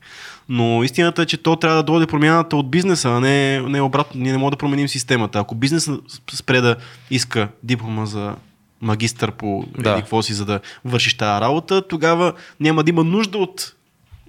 Но 0.49 0.83
истината 0.83 1.21
е, 1.21 1.25
че 1.25 1.37
то 1.37 1.55
трябва 1.55 1.77
да 1.77 1.83
дойде 1.83 2.07
промяната 2.07 2.57
от 2.57 2.71
бизнеса, 2.71 3.09
а 3.09 3.19
не, 3.19 3.59
не 3.61 3.81
обратно. 3.81 4.21
Ние 4.21 4.31
не 4.31 4.37
можем 4.37 4.51
да 4.51 4.57
променим 4.57 4.87
системата. 4.87 5.39
Ако 5.39 5.55
бизнесът 5.55 6.01
спре 6.33 6.61
да 6.61 6.75
иска 7.11 7.47
диплома 7.63 8.05
за 8.05 8.35
магистър 8.81 9.31
по 9.31 9.65
Да. 9.77 9.95
какво 9.95 10.21
си, 10.21 10.33
за 10.33 10.45
да 10.45 10.59
вършиш 10.85 11.13
тази 11.17 11.41
работа, 11.41 11.87
тогава 11.87 12.33
няма 12.59 12.83
да 12.83 12.89
има 12.89 13.03
нужда 13.03 13.37
от 13.37 13.73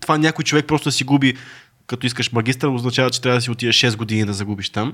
това 0.00 0.18
някой 0.18 0.44
човек 0.44 0.66
просто 0.66 0.88
да 0.88 0.92
си 0.92 1.04
губи 1.04 1.34
като 1.86 2.06
искаш 2.06 2.32
магистър, 2.32 2.68
означава, 2.68 3.10
че 3.10 3.20
трябва 3.20 3.38
да 3.38 3.42
си 3.42 3.50
отидеш 3.50 3.76
6 3.76 3.96
години 3.96 4.24
да 4.24 4.32
загубиш 4.32 4.70
там, 4.70 4.92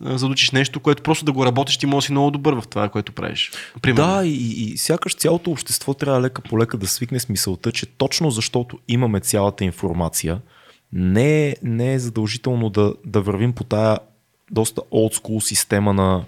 за 0.00 0.26
да 0.26 0.32
учиш 0.32 0.50
нещо, 0.50 0.80
което 0.80 1.02
просто 1.02 1.24
да 1.24 1.32
го 1.32 1.46
работиш, 1.46 1.76
ти 1.76 1.86
може 1.86 2.04
да 2.04 2.06
си 2.06 2.12
много 2.12 2.30
добър 2.30 2.54
в 2.54 2.68
това, 2.68 2.88
което 2.88 3.12
правиш. 3.12 3.52
Примерно. 3.82 4.06
Да, 4.06 4.26
и, 4.26 4.64
и 4.64 4.78
сякаш 4.78 5.14
цялото 5.14 5.50
общество 5.50 5.94
трябва 5.94 6.20
лека 6.20 6.42
по 6.42 6.58
лека 6.58 6.76
да 6.76 6.86
свикне 6.86 7.20
с 7.20 7.28
мисълта, 7.28 7.72
че 7.72 7.86
точно 7.86 8.30
защото 8.30 8.78
имаме 8.88 9.20
цялата 9.20 9.64
информация, 9.64 10.40
не 10.92 11.48
е, 11.48 11.56
не 11.62 11.94
е 11.94 11.98
задължително 11.98 12.70
да, 12.70 12.94
да 13.06 13.20
вървим 13.20 13.52
по 13.52 13.64
тая 13.64 13.98
доста 14.50 14.80
school 14.80 15.40
система 15.40 15.94
на, 15.94 16.24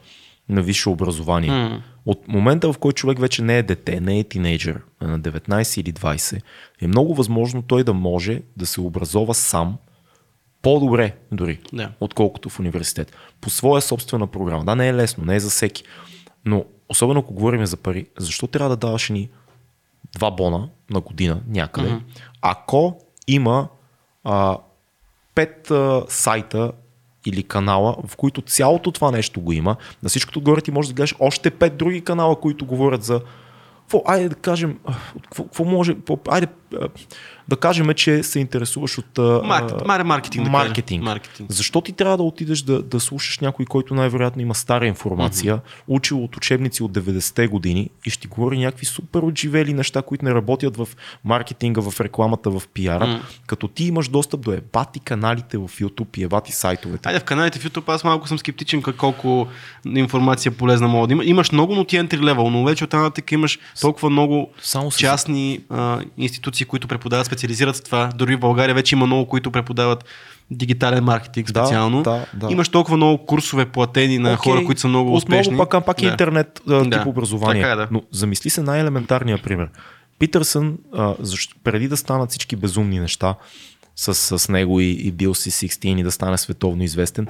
на 0.48 0.62
висше 0.62 0.88
образование. 0.88 1.50
М. 1.50 1.82
От 2.06 2.28
момента, 2.28 2.72
в 2.72 2.78
който 2.78 2.96
човек 2.96 3.18
вече 3.18 3.42
не 3.42 3.58
е 3.58 3.62
дете, 3.62 4.00
не 4.00 4.18
е 4.18 4.24
тинейджър, 4.24 4.80
на 5.00 5.20
19 5.20 5.80
или 5.80 5.92
20, 5.92 6.40
е 6.80 6.86
много 6.86 7.14
възможно 7.14 7.62
той 7.62 7.84
да 7.84 7.94
може 7.94 8.42
да 8.56 8.66
се 8.66 8.80
образова 8.80 9.34
сам 9.34 9.76
по-добре 10.64 11.16
дори, 11.32 11.60
Да. 11.72 11.90
отколкото 12.00 12.48
в 12.48 12.60
университет. 12.60 13.12
По 13.40 13.50
своя 13.50 13.82
собствена 13.82 14.26
програма. 14.26 14.64
Да, 14.64 14.74
не 14.74 14.88
е 14.88 14.94
лесно, 14.94 15.24
не 15.24 15.36
е 15.36 15.40
за 15.40 15.50
всеки. 15.50 15.82
Но 16.44 16.64
особено 16.88 17.20
ако 17.20 17.34
говорим 17.34 17.66
за 17.66 17.76
пари, 17.76 18.06
защо 18.18 18.46
трябва 18.46 18.70
да 18.70 18.76
даваш 18.76 19.10
ни 19.10 19.28
два 20.12 20.30
бона 20.30 20.68
на 20.90 21.00
година 21.00 21.40
някъде, 21.48 21.88
Мгм. 21.88 21.98
ако 22.42 22.98
има 23.28 23.68
а, 24.24 24.58
пет 25.34 25.70
а, 25.70 26.02
сайта 26.08 26.72
или 27.26 27.42
канала, 27.42 27.96
в 28.06 28.16
които 28.16 28.42
цялото 28.42 28.92
това 28.92 29.10
нещо 29.10 29.40
го 29.40 29.52
има, 29.52 29.76
на 30.02 30.08
всичкото 30.08 30.38
отгоре 30.38 30.60
ти 30.60 30.70
можеш 30.70 30.88
да 30.88 30.94
гледаш 30.94 31.14
още 31.18 31.50
пет 31.50 31.76
други 31.76 32.00
канала, 32.00 32.40
които 32.40 32.66
говорят 32.66 33.02
за 33.02 33.20
айде 34.06 34.28
да 34.28 34.34
кажем, 34.34 34.78
какво, 35.36 35.64
може, 35.64 35.96
айде 36.28 36.46
да 37.48 37.56
кажем, 37.56 37.94
че 37.94 38.22
се 38.22 38.38
интересуваш 38.38 38.98
от 38.98 39.18
Маркет, 39.44 39.82
а, 39.88 40.04
маркетинг. 40.04 40.44
Да 40.44 40.50
маркетинг. 40.50 41.04
маркетинг. 41.04 41.52
Защо 41.52 41.80
ти 41.80 41.92
трябва 41.92 42.16
да 42.16 42.22
отидеш 42.22 42.62
да, 42.62 42.82
да 42.82 43.00
слушаш 43.00 43.38
някой, 43.38 43.66
който 43.66 43.94
най-вероятно 43.94 44.42
има 44.42 44.54
стара 44.54 44.86
информация, 44.86 45.56
mm-hmm. 45.56 45.82
учил 45.88 46.24
от 46.24 46.36
учебници 46.36 46.82
от 46.82 46.92
90-те 46.92 47.46
години 47.46 47.90
и 48.06 48.10
ще 48.10 48.20
ти 48.20 48.28
говори 48.28 48.58
някакви 48.58 48.86
супер 48.86 49.22
отживели 49.22 49.74
неща, 49.74 50.02
които 50.02 50.24
не 50.24 50.34
работят 50.34 50.76
в 50.76 50.88
маркетинга, 51.24 51.90
в 51.90 52.00
рекламата, 52.00 52.50
в 52.50 52.62
пиара, 52.74 53.06
mm-hmm. 53.06 53.46
като 53.46 53.68
ти 53.68 53.84
имаш 53.84 54.08
достъп 54.08 54.40
до 54.40 54.52
ебати 54.52 55.00
каналите 55.00 55.58
в 55.58 55.68
YouTube 55.68 56.18
и 56.18 56.22
ебати 56.22 56.52
сайтовете. 56.52 57.08
Айде 57.08 57.20
в 57.20 57.24
каналите 57.24 57.58
в 57.58 57.64
YouTube 57.64 57.94
аз 57.94 58.04
малко 58.04 58.28
съм 58.28 58.38
скептичен 58.38 58.82
как- 58.82 58.96
колко 58.96 59.48
информация 59.86 60.52
полезна 60.52 60.88
мога 60.88 61.06
да 61.06 61.12
има. 61.12 61.24
Имаш 61.24 61.52
много, 61.52 61.74
но 61.74 61.84
ти 61.84 61.96
entry 61.96 62.18
level, 62.18 62.48
но 62.50 62.64
вече 62.64 62.84
оттам 62.84 63.02
нататък 63.02 63.32
имаш 63.32 63.58
толкова 63.80 64.10
много 64.10 64.50
Само 64.62 64.90
частни 64.90 65.60
а, 65.70 66.00
институции, 66.18 66.63
университети, 66.64 66.70
които 66.70 66.88
преподават, 66.88 67.26
специализират 67.26 67.76
в 67.76 67.82
това. 67.84 68.10
Дори 68.14 68.36
в 68.36 68.40
България 68.40 68.74
вече 68.74 68.94
има 68.94 69.06
много, 69.06 69.28
които 69.28 69.50
преподават 69.50 70.04
дигитален 70.50 71.04
маркетинг 71.04 71.52
Да, 71.52 71.66
специално. 71.66 72.02
да, 72.02 72.26
да. 72.34 72.52
Имаш 72.52 72.68
толкова 72.68 72.96
много 72.96 73.26
курсове 73.26 73.66
платени 73.66 74.18
на 74.18 74.32
Окей, 74.34 74.52
хора, 74.52 74.64
които 74.64 74.80
са 74.80 74.88
много 74.88 75.14
Отново 75.14 75.40
успешни. 75.40 75.56
пак, 75.56 75.84
пак 75.86 76.02
е 76.02 76.04
Да. 76.04 76.10
интернет 76.10 76.60
а, 76.68 76.82
тип 76.82 76.90
Да, 76.90 77.04
образование. 77.06 77.62
така 77.62 77.72
е, 77.72 77.76
да. 77.76 77.88
Но 77.90 78.02
замисли 78.12 78.50
се 78.50 78.62
най-елементарния 78.62 79.38
пример. 79.42 79.68
Питърсън, 80.18 80.78
а, 80.92 81.14
защо, 81.18 81.56
преди 81.64 81.88
да 81.88 81.96
станат 81.96 82.30
всички 82.30 82.56
безумни 82.56 83.00
неща 83.00 83.34
с, 83.96 84.38
с 84.38 84.48
него 84.48 84.80
и, 84.80 84.90
и 84.90 85.12
бил 85.12 85.34
си 85.34 85.50
16 85.50 86.00
и 86.00 86.02
да 86.02 86.10
стане 86.10 86.38
световно 86.38 86.82
известен, 86.82 87.26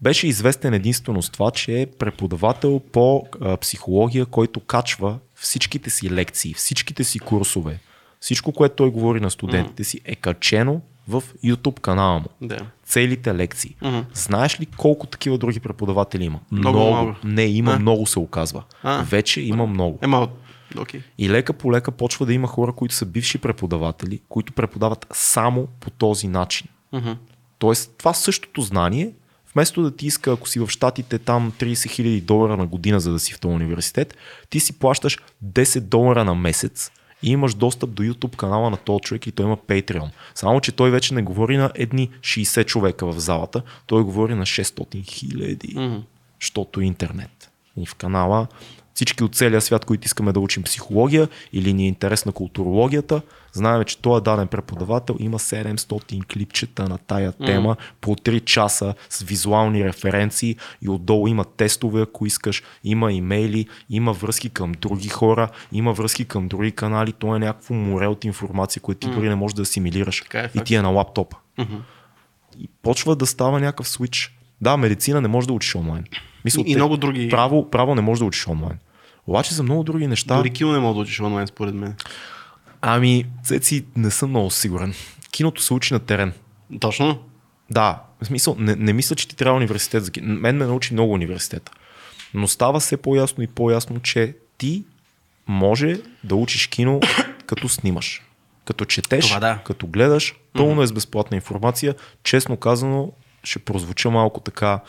беше 0.00 0.26
известен 0.26 0.74
единствено 0.74 1.22
с 1.22 1.30
това, 1.30 1.50
че 1.50 1.80
е 1.80 1.86
преподавател 1.86 2.80
по 2.92 3.22
а, 3.40 3.56
психология, 3.56 4.26
който 4.26 4.60
качва 4.60 5.18
всичките 5.34 5.90
си 5.90 6.10
лекции, 6.10 6.54
всичките 6.54 7.04
си 7.04 7.18
курсове, 7.18 7.78
всичко, 8.26 8.52
което 8.52 8.74
той 8.74 8.90
говори 8.90 9.20
на 9.20 9.30
студентите 9.30 9.84
си 9.84 10.00
е 10.04 10.14
качено 10.14 10.80
в 11.08 11.22
YouTube 11.44 11.80
канала 11.80 12.18
му 12.18 12.26
Да. 12.40 12.58
целите 12.84 13.34
лекции. 13.34 13.76
Мгм. 13.82 13.98
Знаеш 14.14 14.60
ли 14.60 14.66
колко 14.66 15.06
такива 15.06 15.38
други 15.38 15.60
преподаватели 15.60 16.24
има? 16.24 16.40
Много 16.52 16.78
малко. 16.78 17.16
Не, 17.24 17.42
има 17.42 17.72
А? 17.72 17.78
много 17.78 18.06
се 18.06 18.18
оказва. 18.18 18.62
А. 18.82 19.02
Вече 19.02 19.40
има 19.40 19.66
много. 19.66 19.98
Ема, 20.02 20.28
окей. 20.78 21.00
И 21.18 21.30
лека 21.30 21.52
по 21.52 21.72
лека 21.72 21.90
почва 21.90 22.26
да 22.26 22.32
има 22.32 22.46
хора, 22.48 22.72
които 22.72 22.94
са 22.94 23.06
бивши 23.06 23.38
преподаватели, 23.38 24.20
които 24.28 24.52
преподават 24.52 25.06
само 25.12 25.66
по 25.80 25.90
този 25.90 26.28
начин. 26.28 26.66
Мгм. 26.92 27.10
Тоест, 27.58 27.94
това 27.98 28.14
същото 28.14 28.60
знание, 28.60 29.12
вместо 29.54 29.82
да 29.82 29.96
ти 29.96 30.06
иска, 30.06 30.32
ако 30.32 30.48
си 30.48 30.58
в 30.60 30.68
Штатите 30.68 31.18
там 31.18 31.52
30 31.52 31.72
000 31.72 32.20
долара 32.20 32.56
на 32.56 32.66
година, 32.66 33.00
за 33.00 33.12
да 33.12 33.18
си 33.18 33.32
в 33.32 33.40
този 33.40 33.54
университет, 33.54 34.16
ти 34.50 34.60
си 34.60 34.78
плащаш 34.78 35.18
10 35.44 35.80
долара 35.80 36.24
на 36.24 36.34
месец 36.34 36.90
и 37.26 37.30
имаш 37.30 37.54
достъп 37.54 37.90
до 37.90 38.02
YouTube 38.02 38.36
канала 38.36 38.70
на 38.70 38.76
този 38.76 39.00
човек 39.00 39.26
и 39.26 39.32
той 39.32 39.46
има 39.46 39.56
Patreon. 39.56 40.10
Само, 40.34 40.60
че 40.60 40.72
той 40.72 40.90
вече 40.90 41.14
не 41.14 41.22
говори 41.22 41.56
на 41.56 41.70
едни 41.74 42.10
60 42.20 42.66
човека 42.66 43.06
в 43.06 43.20
залата, 43.20 43.62
той 43.86 44.02
говори 44.02 44.34
на 44.34 44.46
600 44.46 45.04
хиляди, 45.04 46.00
защото 46.40 46.80
интернет. 46.80 47.50
И 47.76 47.86
в 47.86 47.94
канала 47.94 48.46
всички 48.96 49.24
от 49.24 49.34
целия 49.34 49.60
свят, 49.60 49.84
които 49.84 50.04
искаме 50.06 50.32
да 50.32 50.40
учим 50.40 50.62
психология 50.62 51.28
или 51.52 51.72
ни 51.72 51.84
е 51.84 51.88
интерес 51.88 52.24
на 52.26 52.32
културологията, 52.32 53.20
знаем, 53.52 53.84
че 53.84 53.98
този 53.98 54.24
даден 54.24 54.48
преподавател 54.48 55.16
има 55.18 55.38
700 55.38 56.24
клипчета 56.24 56.88
на 56.88 56.98
тая 56.98 57.32
тема 57.32 57.76
по 58.00 58.14
3 58.14 58.44
часа 58.44 58.94
с 59.10 59.22
визуални 59.22 59.84
референции 59.84 60.56
и 60.82 60.88
отдолу 60.88 61.28
има 61.28 61.44
тестове, 61.44 62.02
ако 62.02 62.26
искаш, 62.26 62.62
има 62.84 63.12
имейли, 63.12 63.66
има 63.90 64.12
връзки 64.12 64.50
към 64.50 64.72
други 64.72 65.08
хора, 65.08 65.48
има 65.72 65.92
връзки 65.92 66.24
към 66.24 66.48
други 66.48 66.72
канали, 66.72 67.12
то 67.12 67.36
е 67.36 67.38
някакво 67.38 67.74
море 67.74 68.06
от 68.06 68.24
информация, 68.24 68.82
което 68.82 69.00
ти 69.00 69.14
дори 69.14 69.28
не 69.28 69.34
можеш 69.34 69.54
да 69.54 69.62
асимилираш 69.62 70.24
е, 70.34 70.50
и 70.54 70.60
ти 70.60 70.74
е 70.74 70.82
на 70.82 70.88
лаптопа. 70.88 71.36
Мгм. 71.58 71.74
И 72.58 72.68
почва 72.82 73.16
да 73.16 73.26
става 73.26 73.60
някакъв 73.60 73.88
свич. 73.88 74.38
Да, 74.60 74.76
медицина 74.76 75.20
не 75.20 75.28
може 75.28 75.46
да 75.46 75.52
учиш 75.52 75.74
онлайн. 75.74 76.04
Мисъл, 76.44 76.64
И- 76.66 76.72
и 76.72 76.74
много 76.76 76.96
други- 76.96 77.28
Право, 77.28 77.70
право 77.70 77.94
не 77.94 78.00
може 78.00 78.18
да 78.18 78.24
учиш 78.24 78.48
онлайн. 78.48 78.78
Обаче 79.26 79.54
за 79.54 79.62
много 79.62 79.84
други 79.84 80.06
неща. 80.06 80.36
Дори 80.36 80.50
кино 80.52 80.72
не 80.72 80.78
мога 80.78 80.94
да 80.94 81.00
учиш 81.00 81.20
онлайн, 81.20 81.46
според 81.46 81.74
мен. 81.74 81.94
Ами, 82.80 83.26
цеци, 83.44 83.84
не 83.96 84.10
съм 84.10 84.30
много 84.30 84.50
сигурен. 84.50 84.94
Киното 85.30 85.62
се 85.62 85.74
учи 85.74 85.94
на 85.94 86.00
терен. 86.00 86.32
Точно? 86.80 87.18
Да, 87.70 88.02
в 88.22 88.26
смисъл, 88.26 88.56
не, 88.58 88.74
не 88.74 88.92
мисля, 88.92 89.16
че 89.16 89.28
ти 89.28 89.36
трябва 89.36 89.56
университет 89.56 90.04
за 90.04 90.10
кино. 90.10 90.34
Мен 90.34 90.56
ме 90.56 90.66
научи 90.66 90.94
много 90.94 91.12
университета. 91.12 91.72
Но 92.34 92.48
става 92.48 92.80
все 92.80 92.96
по-ясно 92.96 93.42
и 93.44 93.46
по-ясно, 93.46 94.00
че 94.00 94.36
ти 94.58 94.84
може 95.46 96.00
да 96.24 96.34
учиш 96.34 96.66
кино 96.66 97.00
като 97.46 97.68
снимаш. 97.68 98.22
Като 98.64 98.84
четеш, 98.84 99.28
Това 99.28 99.40
да. 99.40 99.58
като 99.64 99.86
гледаш, 99.86 100.34
пълно 100.52 100.82
е 100.82 100.86
с 100.86 100.92
безплатна 100.92 101.34
информация. 101.34 101.94
Честно 102.22 102.56
казано, 102.56 103.12
ще 103.44 103.58
прозвуча 103.58 104.10
малко 104.10 104.40
така 104.40 104.80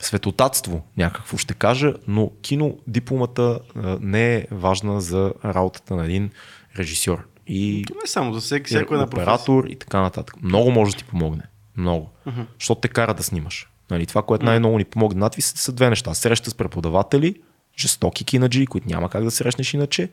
светотатство 0.00 0.84
някакво 0.96 1.36
ще 1.36 1.54
кажа, 1.54 1.94
но 2.08 2.30
кино 2.42 2.78
дипломата 2.86 3.60
не 4.00 4.34
е 4.34 4.46
важна 4.50 5.00
за 5.00 5.32
работата 5.44 5.96
на 5.96 6.04
един 6.04 6.30
режисьор. 6.78 7.26
И 7.46 7.84
Не 8.02 8.06
само 8.06 8.34
за 8.34 8.40
всеки, 8.40 8.66
всяко 8.66 8.94
една 8.94 9.06
оператор 9.06 9.64
и 9.64 9.76
така 9.76 10.00
нататък. 10.00 10.42
Много 10.42 10.70
може 10.70 10.92
да 10.92 10.98
ти 10.98 11.04
помогне. 11.04 11.42
Много. 11.76 12.10
Uh-huh. 12.26 12.46
Защото 12.58 12.80
те 12.80 12.88
кара 12.88 13.14
да 13.14 13.22
снимаш. 13.22 13.68
Нали, 13.90 14.06
това, 14.06 14.22
което 14.22 14.44
най-много 14.44 14.78
ни 14.78 14.84
помогне 14.84 15.20
на 15.20 15.30
са, 15.32 15.56
са 15.56 15.72
две 15.72 15.90
неща. 15.90 16.14
Среща 16.14 16.50
с 16.50 16.54
преподаватели, 16.54 17.34
жестоки 17.78 18.24
кинаджи, 18.24 18.66
които 18.66 18.88
няма 18.88 19.10
как 19.10 19.24
да 19.24 19.30
срещнеш 19.30 19.74
иначе, 19.74 20.10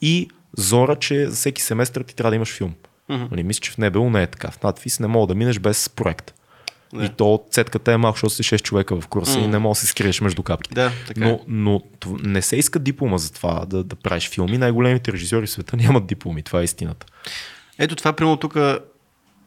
и 0.00 0.28
зора, 0.56 0.96
че 0.96 1.26
за 1.26 1.36
всеки 1.36 1.62
семестър 1.62 2.02
ти 2.02 2.16
трябва 2.16 2.30
да 2.30 2.36
имаш 2.36 2.56
филм. 2.56 2.74
Uh-huh. 3.10 3.30
Нали, 3.30 3.42
мисля, 3.42 3.60
че 3.60 3.70
в 3.70 3.78
НБУ 3.78 4.10
не 4.10 4.22
е 4.22 4.26
така. 4.26 4.50
В 4.50 4.62
надвис 4.62 5.00
не 5.00 5.06
мога 5.06 5.26
да 5.26 5.34
минеш 5.34 5.58
без 5.58 5.88
проект. 5.88 6.34
Да. 6.94 7.04
И 7.04 7.08
то 7.08 7.44
цетката 7.50 7.92
е 7.92 7.96
малко, 7.96 8.16
защото 8.16 8.34
си 8.34 8.42
6 8.42 8.62
човека 8.62 9.00
в 9.00 9.06
курса 9.08 9.38
и 9.38 9.46
не 9.46 9.58
мога 9.58 9.72
да 9.72 9.80
се 9.80 9.86
скриеш 9.86 10.20
между 10.20 10.42
капките. 10.42 10.74
Да, 10.74 10.92
така 11.06 11.20
е. 11.20 11.28
но, 11.28 11.40
но 11.48 11.80
тв- 12.00 12.26
не 12.26 12.42
се 12.42 12.56
иска 12.56 12.78
диплома 12.78 13.18
за 13.18 13.32
това 13.32 13.64
да, 13.66 13.84
да 13.84 13.96
правиш 13.96 14.30
филми. 14.30 14.58
Най-големите 14.58 15.12
режисьори 15.12 15.46
в 15.46 15.50
света 15.50 15.76
нямат 15.82 16.06
дипломи. 16.06 16.42
Това 16.42 16.60
е 16.60 16.64
истината. 16.64 17.06
Ето 17.78 17.96
това, 17.96 18.12
примерно 18.12 18.36
тук 18.36 18.56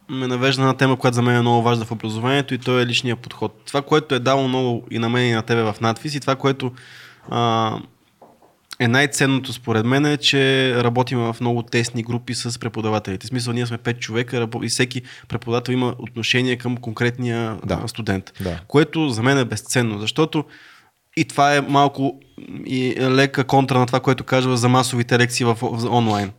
ме 0.09 0.27
навежда 0.27 0.61
на 0.61 0.77
тема, 0.77 0.97
която 0.97 1.15
за 1.15 1.21
мен 1.21 1.35
е 1.35 1.41
много 1.41 1.61
важна 1.63 1.85
в 1.85 1.91
образованието 1.91 2.53
и 2.53 2.57
то 2.57 2.79
е 2.79 2.85
личния 2.85 3.15
подход. 3.15 3.61
Това, 3.65 3.81
което 3.81 4.15
е 4.15 4.19
дало 4.19 4.47
много 4.47 4.87
и 4.91 4.99
на 4.99 5.09
мен 5.09 5.27
и 5.27 5.31
на 5.31 5.41
тебе 5.41 5.61
в 5.61 5.75
надвис 5.81 6.15
и 6.15 6.19
това, 6.19 6.35
което 6.35 6.71
а, 7.29 7.73
е 8.79 8.87
най-ценното 8.87 9.53
според 9.53 9.85
мен 9.85 10.05
е, 10.05 10.17
че 10.17 10.73
работим 10.83 11.19
в 11.19 11.35
много 11.41 11.63
тесни 11.63 12.03
групи 12.03 12.33
с 12.35 12.59
преподавателите. 12.59 13.27
В 13.27 13.29
смисъл, 13.29 13.53
ние 13.53 13.65
сме 13.65 13.77
5 13.77 13.99
човека 13.99 14.47
и 14.63 14.67
всеки 14.67 15.01
преподавател 15.27 15.73
има 15.73 15.95
отношение 15.99 16.55
към 16.55 16.77
конкретния 16.77 17.57
да. 17.65 17.83
студент. 17.87 18.33
Да. 18.41 18.59
Което 18.67 19.09
за 19.09 19.23
мен 19.23 19.37
е 19.37 19.45
безценно, 19.45 19.99
защото 19.99 20.43
и 21.17 21.25
това 21.25 21.55
е 21.55 21.61
малко 21.61 22.19
и 22.65 22.95
лека 22.99 23.43
контра 23.43 23.79
на 23.79 23.85
това, 23.85 23.99
което 23.99 24.23
казва 24.23 24.57
за 24.57 24.69
масовите 24.69 25.19
лекции 25.19 25.45
в, 25.45 25.57
в 25.61 25.85
онлайн, 25.91 26.31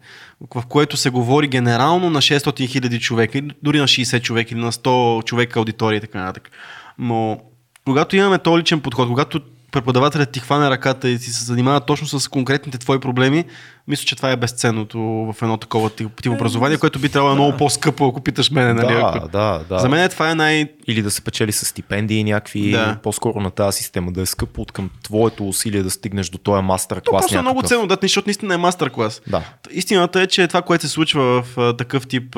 в 0.55 0.67
което 0.67 0.97
се 0.97 1.11
говори 1.11 1.49
генерално 1.49 2.11
на 2.11 2.21
600 2.21 2.69
хиляди 2.69 3.01
човека, 3.01 3.39
или 3.39 3.51
дори 3.63 3.79
на 3.79 3.85
60 3.85 4.23
човека 4.23 4.55
или 4.55 4.61
на 4.61 4.73
100 4.73 5.25
човека 5.25 5.59
аудитория 5.59 5.99
и 5.99 6.01
така 6.01 6.19
нататък. 6.19 6.51
Но 6.99 7.41
когато 7.85 8.17
имаме 8.17 8.39
този 8.39 8.61
личен 8.61 8.81
подход, 8.81 9.09
когато 9.09 9.41
преподавателят 9.73 10.31
ти 10.31 10.41
хване 10.41 10.71
ръката 10.71 11.09
и 11.09 11.19
ти 11.19 11.25
се 11.25 11.45
занимава 11.45 11.81
точно 11.81 12.07
с 12.21 12.29
конкретните 12.29 12.79
твои 12.79 13.01
проблеми, 13.01 13.45
мисля, 13.89 14.05
че 14.05 14.17
това 14.17 14.31
е 14.31 14.37
безценното 14.37 14.99
в 14.99 15.35
едно 15.43 15.57
такова 15.57 15.91
тип, 15.91 16.23
тип 16.23 16.33
образование, 16.33 16.79
което 16.79 16.99
би 16.99 17.09
трябвало 17.09 17.35
да 17.35 17.41
е 17.41 17.45
много 17.45 17.57
по-скъпо, 17.57 18.09
ако 18.09 18.21
питаш 18.21 18.51
мене. 18.51 18.75
Нали? 18.75 18.95
Да, 18.95 19.13
ако... 19.15 19.29
да, 19.29 19.61
да. 19.69 19.79
За 19.79 19.89
мен 19.89 20.11
това 20.11 20.31
е 20.31 20.35
най... 20.35 20.69
Или 20.87 21.03
да 21.03 21.11
се 21.11 21.23
печели 21.23 21.53
с 21.53 21.67
стипендии 21.67 22.25
някакви, 22.25 22.71
Да. 22.71 22.97
по-скоро 23.03 23.41
на 23.41 23.51
тази 23.51 23.77
система, 23.77 24.13
да 24.13 24.21
е 24.21 24.27
скъпо 24.27 24.63
от 24.63 24.73
към 24.73 24.91
твоето 25.03 25.49
усилие 25.49 25.83
да 25.83 25.91
стигнеш 25.91 26.29
до 26.29 26.39
този 26.39 26.63
мастер 26.63 26.97
То 26.97 27.11
клас. 27.11 27.23
просто 27.23 27.39
е 27.39 27.43
много 27.43 27.63
ценно, 27.63 27.87
да, 27.87 27.99
защото 28.03 28.29
наистина 28.29 28.55
е 28.55 28.57
мастер 28.57 28.91
клас. 28.91 29.23
Да. 29.27 29.43
Истината 29.71 30.21
е, 30.23 30.27
че 30.27 30.49
това, 30.49 30.63
което 30.63 30.85
се 30.85 30.91
случва 30.91 31.43
в 31.43 31.75
такъв 31.79 32.07
тип 32.07 32.37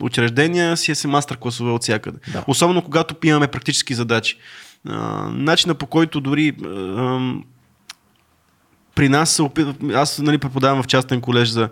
учреждения, 0.00 0.76
си 0.76 0.90
е 0.90 0.94
си 0.94 1.06
мастер 1.06 1.36
класове 1.36 1.70
от 1.70 1.82
всякъде. 1.82 2.18
Да. 2.32 2.44
Особено 2.46 2.82
когато 2.82 3.14
имаме 3.24 3.46
практически 3.46 3.94
задачи. 3.94 4.38
А, 4.88 5.28
начина 5.32 5.74
по 5.74 5.86
който 5.86 6.20
дори 6.20 6.52
а, 6.64 7.32
при 8.94 9.08
нас 9.08 9.30
се 9.30 9.42
опитват, 9.42 9.76
аз 9.94 10.18
нали, 10.18 10.38
преподавам 10.38 10.82
в 10.82 10.86
частен 10.86 11.20
колеж 11.20 11.48
за, 11.48 11.68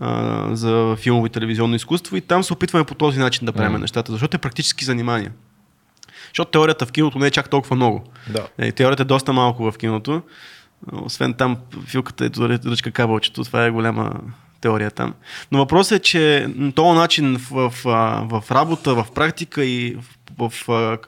а, 0.00 0.48
за 0.56 0.96
филмово 0.98 1.26
и 1.26 1.30
телевизионно 1.30 1.74
изкуство 1.74 2.16
и 2.16 2.20
там 2.20 2.44
се 2.44 2.52
опитваме 2.52 2.84
по 2.84 2.94
този 2.94 3.18
начин 3.18 3.46
да 3.46 3.52
правим 3.52 3.72
Мгм. 3.72 3.80
нещата, 3.80 4.12
защото 4.12 4.36
е 4.36 4.40
практически 4.40 4.84
занимания. 4.84 5.32
Защото 6.28 6.50
теорията 6.50 6.86
в 6.86 6.92
киното 6.92 7.18
не 7.18 7.26
е 7.26 7.30
чак 7.30 7.50
толкова 7.50 7.76
много. 7.76 8.04
Да. 8.28 8.46
Е, 8.58 8.72
теорията 8.72 9.02
е 9.02 9.06
доста 9.06 9.32
малко 9.32 9.70
в 9.70 9.78
киното. 9.78 10.22
Освен 10.92 11.34
там 11.34 11.56
филката 11.86 12.24
е 12.24 12.30
ръчка 12.70 12.90
кабелчето, 12.90 13.44
това 13.44 13.64
е 13.64 13.70
голяма 13.70 14.12
теория 14.60 14.90
там. 14.90 15.14
Но 15.52 15.58
въпросът 15.58 15.98
е, 15.98 16.02
че 16.02 16.48
този 16.74 16.98
начин 16.98 17.36
в, 17.36 17.72
в, 17.84 18.40
в 18.40 18.50
работа, 18.50 18.94
в 18.94 19.06
практика 19.14 19.64
и 19.64 19.96
в, 20.38 20.50
в 20.50 20.68
а, 20.68 20.98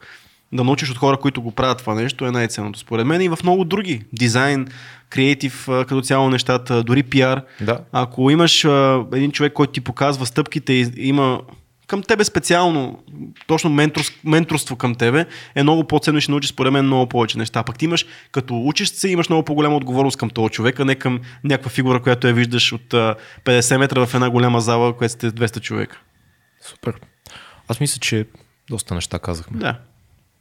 да 0.53 0.65
научиш 0.65 0.91
от 0.91 0.99
хора, 0.99 1.17
които 1.17 1.43
го 1.43 1.51
правят 1.51 1.79
това 1.79 1.95
нещо, 1.95 2.27
е 2.27 2.31
най-ценното 2.31 2.79
според 2.79 3.07
мен 3.07 3.21
и 3.21 3.29
в 3.29 3.39
много 3.43 3.65
други. 3.65 4.03
Дизайн, 4.13 4.67
креатив, 5.11 5.65
като 5.67 6.03
цяло 6.03 6.31
нещата, 6.31 6.83
дори 6.83 7.03
пиар. 7.03 7.43
Да. 7.61 7.81
Ако 7.93 8.31
имаш 8.31 8.65
а, 8.65 9.05
един 9.13 9.33
човек, 9.33 9.53
който 9.53 9.73
ти 9.73 9.81
показва 9.81 10.27
стъпките 10.27 10.73
и 10.73 10.91
има 10.97 11.41
към 11.87 12.03
тебе 12.03 12.25
специално, 12.25 13.03
точно 13.47 13.71
менторс, 13.71 14.13
менторство 14.25 14.77
към 14.77 14.95
тебе, 14.95 15.27
е 15.55 15.63
много 15.63 15.85
по-ценно 15.85 16.19
и 16.19 16.21
ще 16.21 16.31
научиш 16.33 16.51
според 16.51 16.73
мен 16.73 16.85
много 16.85 17.07
повече 17.07 17.39
неща. 17.39 17.63
Пък 17.63 17.79
ти 17.79 17.85
имаш, 17.85 18.07
като 18.33 18.67
учиш 18.67 18.89
се, 18.89 19.09
имаш 19.09 19.29
много 19.29 19.45
по-голяма 19.45 19.77
отговорност 19.77 20.17
към 20.17 20.31
този 20.31 20.51
човек, 20.51 20.81
а 20.81 20.85
не 20.85 20.95
към 20.95 21.21
някаква 21.45 21.71
фигура, 21.71 22.03
която 22.03 22.27
я 22.27 22.35
виждаш 22.35 22.73
от 22.73 22.95
а, 22.95 23.15
50 23.45 23.77
метра 23.77 24.07
в 24.07 24.15
една 24.15 24.31
голяма 24.31 24.61
зала, 24.61 24.97
която 24.97 25.15
сте 25.15 25.31
200 25.31 25.61
човека. 25.61 26.01
Супер. 26.63 26.95
Аз 27.69 27.81
мисля, 27.81 27.99
че 28.01 28.27
доста 28.71 28.95
неща 28.95 29.19
казахме. 29.19 29.59
Да. 29.59 29.79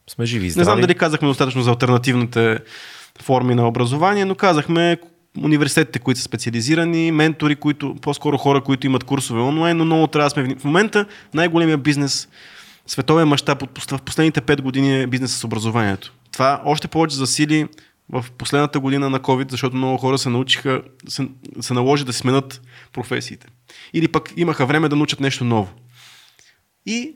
Сме 0.10 0.26
живи 0.26 0.46
и 0.46 0.48
Не 0.48 0.52
здрави. 0.52 0.64
знам 0.64 0.82
дали 0.82 0.96
казахме 0.96 1.28
достатъчно 1.28 1.62
за 1.62 1.70
альтернативните 1.70 2.60
форми 3.22 3.56
на 3.56 3.68
образование, 3.68 4.26
но 4.26 4.36
казахме 4.36 4.98
университетите, 5.44 6.00
които 6.00 6.20
са 6.20 6.24
специализирани, 6.24 7.12
ментори, 7.12 7.56
които, 7.56 7.96
по-скоро 8.02 8.38
хора, 8.38 8.62
които 8.62 8.88
имат 8.88 9.04
курсове 9.04 9.42
онлайн, 9.42 9.78
но 9.78 9.86
много 9.86 10.08
трябва 10.08 10.26
да 10.26 10.30
сме 10.30 10.56
В 10.56 10.64
момента 10.64 11.06
най-големия 11.34 11.78
бизнес, 11.78 12.28
световен 12.88 13.28
мащаб 13.28 13.64
в 13.92 14.02
последните 14.02 14.42
5 14.42 14.62
години 14.62 15.02
е 15.02 15.08
бизнес 15.08 15.36
с 15.36 15.44
образованието. 15.44 16.14
Това 16.32 16.62
още 16.66 16.88
повече 16.88 17.16
засили 17.16 17.68
в 18.10 18.26
последната 18.38 18.80
година 18.80 19.10
на 19.10 19.20
COVID, 19.20 19.52
защото 19.52 19.76
много 19.76 19.98
хора 19.98 20.18
се 20.18 20.30
научиха, 20.30 20.82
се, 21.08 21.28
се 21.62 21.74
наложи 21.74 22.06
да 22.06 22.14
сменят 22.14 22.62
професиите. 22.94 23.48
Или 23.94 24.08
пък 24.08 24.34
имаха 24.38 24.66
време 24.66 24.90
да 24.90 24.96
научат 24.96 25.20
нещо 25.20 25.44
ново. 25.44 25.70
И 26.86 27.16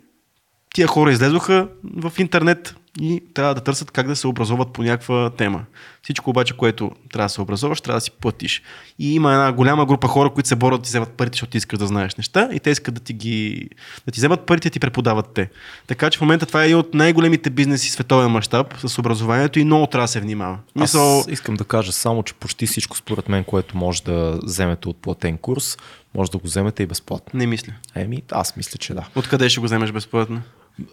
тия 0.74 0.88
хора 0.88 1.12
излезоха 1.12 1.68
в 1.96 2.14
интернет 2.18 2.76
и 3.02 3.24
трябва 3.34 3.56
да 3.56 3.62
търсят 3.62 3.91
как 3.91 4.08
да 4.08 4.16
се 4.16 4.28
образоват 4.28 4.74
по 4.74 4.84
някаква 4.84 5.30
тема. 5.30 5.66
Всичко 6.04 6.30
обаче, 6.30 6.58
което 6.58 6.91
трябва 7.14 7.26
да 7.26 7.30
се 7.30 7.41
образоваш, 7.41 7.82
трябва 7.82 7.98
да 7.98 8.02
си 8.02 8.12
платиш. 8.12 8.62
И 9.00 9.14
има 9.16 9.34
една 9.34 9.52
голяма 9.52 9.86
група 9.86 10.08
хора, 10.08 10.30
които 10.30 10.50
се 10.50 10.56
борят 10.56 10.82
да 10.82 10.84
ти 10.84 10.88
вземат 10.88 11.10
парите, 11.10 11.36
защото 11.36 11.52
ти 11.52 11.58
искаш 11.58 11.80
да 11.80 11.88
знаеш 11.88 12.16
неща 12.16 12.50
и 12.54 12.60
те 12.60 12.70
искат 12.70 12.94
да 12.94 13.02
ти 13.02 13.14
ги 13.14 13.70
да 14.06 14.12
ти 14.12 14.20
вземат 14.20 14.46
парите 14.46 14.68
и 14.68 14.72
ти 14.72 14.80
преподават 14.80 15.26
те. 15.34 15.50
Така 15.88 16.10
че 16.10 16.18
в 16.18 16.22
момента 16.22 16.46
това 16.46 16.62
е 16.62 16.66
един 16.66 16.78
от 16.78 16.94
най-големите 16.94 17.50
бизнеси 17.50 17.91
световен 17.91 18.32
мащаб 18.32 18.74
с 18.86 19.00
образованието 19.00 19.60
и 19.60 19.66
много 19.66 19.88
трябва 19.88 20.04
да 20.04 20.12
се 20.12 20.20
внимава. 20.20 20.58
Мисъл, 20.76 21.20
Аз 21.20 21.28
искам 21.28 21.56
да 21.56 21.64
кажа 21.64 21.91
само, 21.91 22.24
че 22.24 22.34
почти 22.34 22.68
всичко 22.68 22.98
според 22.98 23.30
мен, 23.30 23.44
което 23.44 23.78
може 23.78 24.04
да 24.04 24.40
вземете 24.44 24.90
от 24.90 24.98
платен 25.02 25.38
курс, 25.38 25.78
може 26.16 26.32
да 26.32 26.38
го 26.38 26.48
вземете 26.48 26.84
и 26.84 26.86
безплатно. 26.86 27.38
не 27.40 27.48
мисля. 27.48 27.74
Еми, 27.96 28.22
аз 28.32 28.56
мисля, 28.58 28.78
че 28.78 28.94
да. 28.94 29.08
Откъде 29.16 29.50
ще 29.50 29.60
го 29.60 29.66
вземеш 29.66 29.91
безплатно? 29.91 30.41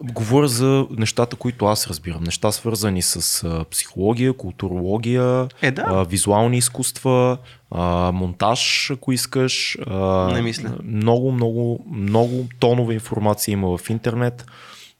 Говоря 0.02 0.48
за 0.48 0.86
нещата, 0.90 1.36
които 1.36 1.66
аз 1.66 1.86
разбирам. 1.86 2.24
Неща 2.24 2.52
свързани 2.52 3.02
с 3.02 3.44
а, 3.44 3.64
психология, 3.70 4.32
културология, 4.32 5.48
Е, 5.62 5.70
да. 5.70 5.84
а, 5.86 6.04
визуални 6.04 6.58
изкуства, 6.58 7.38
а, 7.70 8.12
монтаж, 8.12 8.90
ако 8.90 9.12
искаш. 9.12 9.78
А, 9.86 10.30
Не 10.34 10.42
мисля. 10.42 10.70
Много, 10.84 11.32
много, 11.32 11.84
много 11.92 12.46
тонове 12.58 12.94
информация 12.94 13.52
има 13.52 13.78
в 13.78 13.90
интернет 13.90 14.46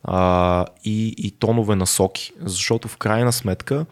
а, 0.05 0.65
и, 0.85 1.15
и 1.19 1.31
тонове 1.31 1.77
насоки. 1.77 2.33
Защото 2.41 2.89
в 2.89 2.97
крайна 2.97 3.33
сметка 3.33 3.87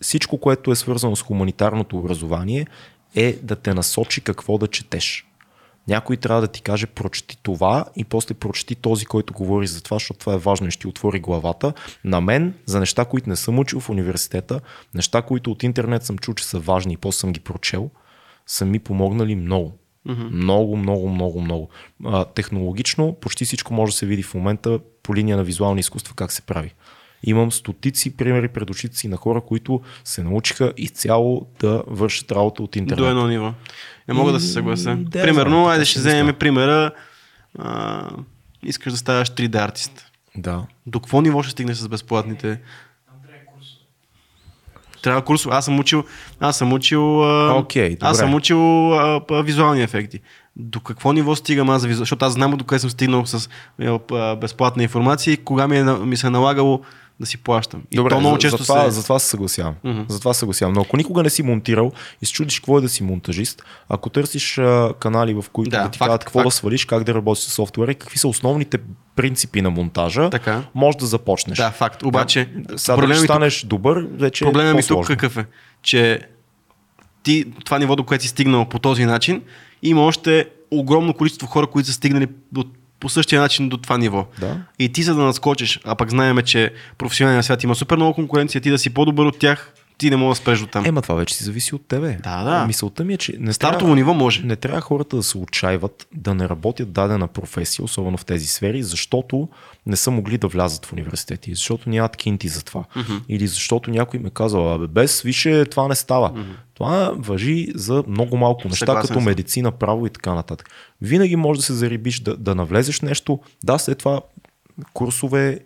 всичко, 0.00 0.38
което 0.38 0.72
е 0.72 0.76
свързано 0.76 1.16
с 1.16 1.22
хуманитарното 1.22 1.98
образование 1.98 2.66
е 3.14 3.38
да 3.42 3.56
те 3.56 3.74
насочи 3.74 4.20
какво 4.20 4.58
да 4.58 4.66
четеш. 4.68 5.26
Някой 5.88 6.16
трябва 6.16 6.40
да 6.40 6.48
ти 6.48 6.62
каже 6.62 6.86
прочети 6.86 7.38
това 7.42 7.84
и 7.96 8.04
после 8.04 8.34
прочети 8.34 8.74
този, 8.74 9.06
който 9.06 9.32
говори 9.32 9.66
за 9.66 9.82
това, 9.82 9.94
защото 9.94 10.20
това 10.20 10.34
е 10.34 10.38
важно 10.38 10.68
и 10.68 10.70
ще 10.70 10.88
отвори 10.88 11.20
главата. 11.20 11.72
На 12.04 12.20
мен, 12.20 12.54
за 12.66 12.80
неща, 12.80 13.04
които 13.04 13.28
не 13.28 13.36
съм 13.36 13.58
учил 13.58 13.80
в 13.80 13.90
университета, 13.90 14.60
неща, 14.94 15.22
които 15.22 15.50
от 15.50 15.62
интернет 15.62 16.04
съм 16.04 16.18
чул, 16.18 16.34
че 16.34 16.44
са 16.44 16.58
важни 16.58 16.92
и 16.92 16.96
после 16.96 17.18
съм 17.18 17.32
ги 17.32 17.40
прочел, 17.40 17.90
са 18.46 18.64
ми 18.64 18.78
помогнали 18.78 19.34
много. 19.34 19.78
Mm-hmm. 20.08 20.30
Много, 20.30 20.76
много, 20.76 21.08
много, 21.08 21.40
много. 21.40 21.68
А, 22.04 22.24
технологично 22.24 23.16
почти 23.20 23.44
всичко 23.44 23.74
може 23.74 23.92
да 23.92 23.96
се 23.96 24.06
види 24.06 24.22
в 24.22 24.34
момента 24.34 24.78
по 25.02 25.14
линия 25.14 25.36
на 25.36 25.44
визуални 25.44 25.80
изкуства 25.80 26.14
как 26.14 26.32
се 26.32 26.42
прави. 26.42 26.74
Имам 27.22 27.52
стотици 27.52 28.16
примери 28.16 28.48
пред 28.48 28.70
очите 28.70 28.96
си 28.96 29.08
на 29.08 29.16
хора, 29.16 29.40
които 29.40 29.80
се 30.04 30.22
научиха 30.22 30.72
изцяло 30.76 31.46
да 31.60 31.82
вършат 31.86 32.32
работа 32.32 32.62
от 32.62 32.76
интернет. 32.76 32.98
До 32.98 33.10
едно 33.10 33.26
ниво. 33.26 33.54
Не 34.08 34.14
мога 34.14 34.32
да 34.32 34.40
се 34.40 34.46
И- 34.46 34.50
съглася. 34.50 34.96
да, 34.96 35.22
Примерно, 35.22 35.56
знам, 35.56 35.64
айде 35.66 35.84
ще 35.84 35.98
вземем 35.98 36.34
примера. 36.34 36.90
А, 37.58 38.08
искаш 38.62 38.92
да 38.92 38.98
ставаш 38.98 39.30
3D 39.30 39.54
артист. 39.56 40.06
Да. 40.36 40.62
До 40.86 41.00
какво 41.00 41.20
ниво 41.20 41.42
ще 41.42 41.52
стигнеш 41.52 41.76
с 41.76 41.88
безплатните? 41.88 42.60
Трябва 45.02 45.22
курс. 45.22 45.46
Аз 45.50 45.64
съм 45.64 45.78
учил. 45.80 46.04
Аз 46.40 46.58
съм 46.58 46.72
учил. 46.72 47.24
а, 47.24 47.54
Окей, 47.54 47.96
аз 48.00 48.16
добре. 48.16 48.26
съм 48.26 48.34
учил 48.34 48.58
а, 48.94 49.20
а, 49.30 49.42
визуални 49.42 49.82
ефекти. 49.82 50.20
До 50.56 50.80
какво 50.80 51.12
ниво 51.12 51.36
стигам 51.36 51.70
аз 51.70 51.82
за 51.82 51.88
визуал? 51.88 52.02
Защото 52.02 52.24
аз 52.24 52.32
знам 52.32 52.50
до 52.50 52.64
къде 52.64 52.78
съм 52.78 52.90
стигнал 52.90 53.26
с 53.26 53.48
а, 53.80 53.98
а, 54.12 54.36
безплатна 54.36 54.82
информация 54.82 55.34
и 55.34 55.36
кога 55.36 55.68
ми, 55.68 55.78
е, 55.78 55.84
ми 55.84 56.16
се 56.16 56.26
е 56.26 56.30
налагало 56.30 56.80
да 57.22 57.26
си 57.26 57.38
плащам. 57.38 57.82
И 57.90 57.96
Добре, 57.96 58.10
то 58.10 58.20
много 58.20 58.38
често 58.38 58.56
за, 58.56 58.64
това, 58.64 58.84
се... 58.84 58.90
за 58.90 59.02
това 59.02 59.18
се 59.18 59.26
съгласявам. 59.26 59.74
Мгм. 59.84 60.00
За 60.08 60.18
това 60.18 60.34
се 60.34 60.38
съгласявам. 60.38 60.74
Но 60.74 60.80
ако 60.80 60.96
никога 60.96 61.22
не 61.22 61.30
си 61.30 61.42
монтирал 61.42 61.92
и 62.22 62.26
се 62.26 62.32
чудиш 62.32 62.58
какво 62.58 62.78
е 62.78 62.80
да 62.80 62.88
си 62.88 63.02
монтажист, 63.02 63.62
ако 63.88 64.10
търсиш 64.10 64.58
а, 64.58 64.92
канали, 64.94 65.34
в 65.34 65.44
които 65.50 65.70
Да, 65.70 65.82
да, 65.82 65.90
ти 65.90 65.98
факт, 65.98 66.08
казват 66.08 66.24
какво 66.24 66.38
факт. 66.38 66.46
да 66.46 66.50
свалиш, 66.50 66.84
как 66.84 67.04
да 67.04 67.14
работиш 67.14 67.44
с 67.44 67.50
софтуера 67.50 67.92
и 67.92 67.96
какви 67.96 68.18
са 68.18 68.28
основните 68.28 68.78
принципи 69.16 69.62
на 69.62 69.70
монтажа, 69.70 70.30
Така. 70.30 70.62
може 70.74 70.98
да 70.98 71.06
започнеш. 71.06 71.58
Да, 71.58 71.70
факт. 71.70 72.02
Обаче, 72.02 72.44
Да, 72.46 72.78
сега 72.78 72.94
да 72.94 73.00
проблемът 73.00 73.18
тук- 73.18 73.26
станеш 73.26 73.62
добър, 73.62 74.06
вече 74.10 74.44
Проблема 74.44 74.70
е 74.70 74.74
ми 74.74 74.82
тук 74.82 75.06
какъв 75.06 75.36
е? 75.36 75.44
Че 75.82 76.20
ти, 77.22 77.44
това 77.64 77.78
ниво, 77.78 77.96
до 77.96 78.04
което 78.04 78.22
си 78.22 78.28
стигнал 78.28 78.64
по 78.64 78.78
този 78.78 79.04
начин, 79.04 79.42
има 79.82 80.02
още 80.02 80.48
огромно 80.70 81.14
количество 81.14 81.46
хора, 81.46 81.66
които 81.66 81.86
са 81.86 81.92
стигнали 81.92 82.26
до, 82.52 82.64
по 83.02 83.08
същия 83.08 83.40
начин 83.40 83.68
до 83.68 83.76
това 83.76 83.98
ниво. 83.98 84.26
Да. 84.40 84.56
И 84.78 84.92
ти 84.92 85.02
за 85.02 85.14
да 85.14 85.22
надскочиш, 85.22 85.80
а 85.84 85.94
пък 85.94 86.10
знаем, 86.10 86.38
че 86.44 86.72
професионалният 86.98 87.44
свят 87.44 87.62
има 87.62 87.74
супер 87.74 87.96
много 87.96 88.14
конкуренция, 88.14 88.60
ти 88.60 88.70
да 88.70 88.78
си 88.78 88.90
по-добър 88.90 89.24
от 89.24 89.38
тях, 89.38 89.72
ти 89.98 90.10
не 90.10 90.16
можеш 90.16 90.38
да 90.38 90.42
спреш 90.42 90.60
до 90.60 90.66
там. 90.66 90.86
Ема 90.86 91.02
това 91.02 91.14
вече 91.14 91.34
си 91.34 91.44
зависи 91.44 91.74
от 91.74 91.86
тебе. 91.88 92.18
Да, 92.22 92.44
да. 92.44 92.66
Мисълта 92.66 93.04
ми 93.04 93.14
е, 93.14 93.16
че 93.16 93.34
не 93.38 93.52
Стартово 93.52 93.78
трябва, 93.78 93.94
ниво 93.94 94.14
може. 94.14 94.42
не 94.42 94.56
трябва 94.56 94.80
хората 94.80 95.16
да 95.16 95.22
се 95.22 95.38
отчаиват 95.38 96.06
да 96.14 96.34
не 96.34 96.48
работят 96.48 96.92
дадена 96.92 97.28
професия, 97.28 97.84
особено 97.84 98.16
в 98.16 98.24
тези 98.24 98.46
сфери, 98.46 98.82
защото 98.82 99.48
не 99.86 99.96
са 99.96 100.10
могли 100.10 100.38
да 100.38 100.48
влязат 100.48 100.86
в 100.86 100.92
университети, 100.92 101.54
защото 101.54 101.90
нямат 101.90 102.16
кинти 102.16 102.48
за 102.48 102.64
това. 102.64 102.84
Mm-hmm. 102.96 103.20
Или 103.28 103.46
защото 103.46 103.90
някой 103.90 104.20
ме 104.20 104.30
казва, 104.30 104.74
абе, 104.74 104.86
без 104.86 105.22
више 105.22 105.64
това 105.64 105.88
не 105.88 105.94
става. 105.94 106.30
Mm-hmm. 106.30 106.56
Това 106.74 107.12
въжи 107.16 107.68
за 107.74 108.04
много 108.08 108.36
малко 108.36 108.68
неща, 108.68 108.86
Съгласен 108.86 109.02
като 109.02 109.14
съм. 109.14 109.24
медицина, 109.24 109.72
право 109.72 110.06
и 110.06 110.10
така 110.10 110.34
нататък. 110.34 110.70
Винаги 111.00 111.36
може 111.36 111.60
да 111.60 111.66
се 111.66 111.72
зарибиш, 111.72 112.20
да, 112.20 112.36
да 112.36 112.54
навлезеш 112.54 113.00
нещо, 113.00 113.40
да, 113.64 113.78
след 113.78 113.98
това 113.98 114.20
курсове 114.92 115.60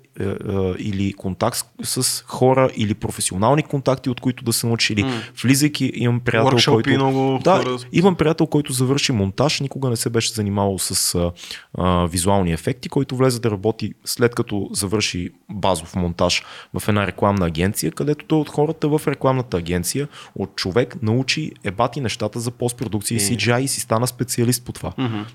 или 0.79 1.13
контакт 1.13 1.59
с, 1.83 2.03
с 2.03 2.25
хора 2.27 2.71
или 2.77 2.95
професионални 2.95 3.63
контакти, 3.63 4.11
от 4.11 4.21
които 4.21 4.45
да 4.45 4.53
се 4.53 4.67
научи. 4.67 4.93
Или 4.93 5.05
влизайки, 5.43 5.93
имам 5.95 6.21
приятел, 6.21 6.59
Workshop-и 6.59 6.73
който... 6.73 6.91
много 6.91 7.41
да, 7.45 7.57
хора. 7.57 7.77
имам 7.93 8.15
приятел, 8.15 8.47
който 8.47 8.73
завърши 8.73 9.13
монтаж, 9.13 9.61
никога 9.61 9.91
не 9.91 9.97
се 9.97 10.11
беше 10.11 10.33
занимавал 10.33 10.79
с 10.79 11.15
а, 11.15 11.33
а, 11.79 12.07
визуални 12.07 12.53
ефекти, 12.53 12.89
който 12.89 13.17
влезе 13.17 13.41
да 13.41 13.51
работи 13.51 13.93
след 14.05 14.35
като 14.35 14.69
завърши 14.73 15.31
базов 15.51 15.97
монтаж 15.97 16.43
в 16.79 16.89
една 16.89 17.07
рекламна 17.07 17.47
агенция, 17.47 17.93
където 17.93 18.25
той 18.25 18.39
от 18.39 18.49
хората 18.49 18.89
в 18.89 19.01
рекламната 19.07 19.57
агенция, 19.57 20.09
от 20.35 20.57
човек 20.57 20.97
научи 21.03 21.53
ебати 21.65 22.01
нещата 22.01 22.41
за 22.41 22.51
постпродукция 22.51 23.17
и 23.17 23.21
CGI 23.21 23.61
и 23.61 23.69
си 23.69 23.81
стана 23.81 24.07
специалист 24.07 24.65
по 24.65 24.73
това. 24.73 24.93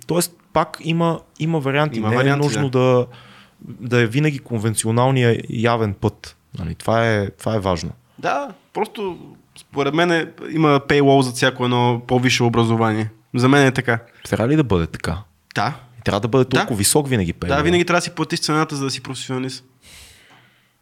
Тоест, 0.08 0.34
пак 0.54 0.78
има, 0.84 1.20
има 1.40 1.60
варианти. 1.60 2.00
Има 2.00 2.10
не 2.10 2.16
варианти, 2.16 2.46
е 2.46 2.48
нужно 2.48 2.70
да. 2.70 2.80
да 2.80 3.08
е 3.94 4.06
винаги 4.06 4.40
конвенционалния 4.40 5.42
явен 5.50 5.94
път. 5.94 6.36
Нали, 6.60 6.76
това, 6.76 7.08
е, 7.08 7.30
това 7.30 7.56
е 7.56 7.60
важно. 7.60 7.92
Да, 8.20 8.50
просто 8.74 9.18
според 9.58 9.94
мен 9.94 10.12
е, 10.12 10.28
има 10.52 10.80
paywall 10.90 11.22
за 11.22 11.32
всяко 11.32 11.64
едно 11.64 12.02
по-висше 12.08 12.44
образование. 12.44 13.10
За 13.36 13.50
мен 13.50 13.66
е 13.66 13.72
така. 13.72 14.00
Трябва 14.30 14.48
ли 14.48 14.56
да 14.56 14.64
бъде 14.64 14.88
така? 14.88 15.18
Да. 15.56 15.74
Трябва 16.04 16.20
да 16.20 16.28
бъде 16.28 16.46
толкова 16.46 16.76
Да. 16.76 16.78
висок 16.78 17.08
винаги. 17.08 17.34
Да, 17.34 17.40
пейвола. 17.40 17.64
винаги 17.64 17.86
трябва 17.86 17.98
да 17.98 18.04
си 18.04 18.10
платиш 18.12 18.40
цената, 18.40 18.76
за 18.76 18.84
да 18.84 18.92
си 18.92 19.04
професионалист. 19.04 19.64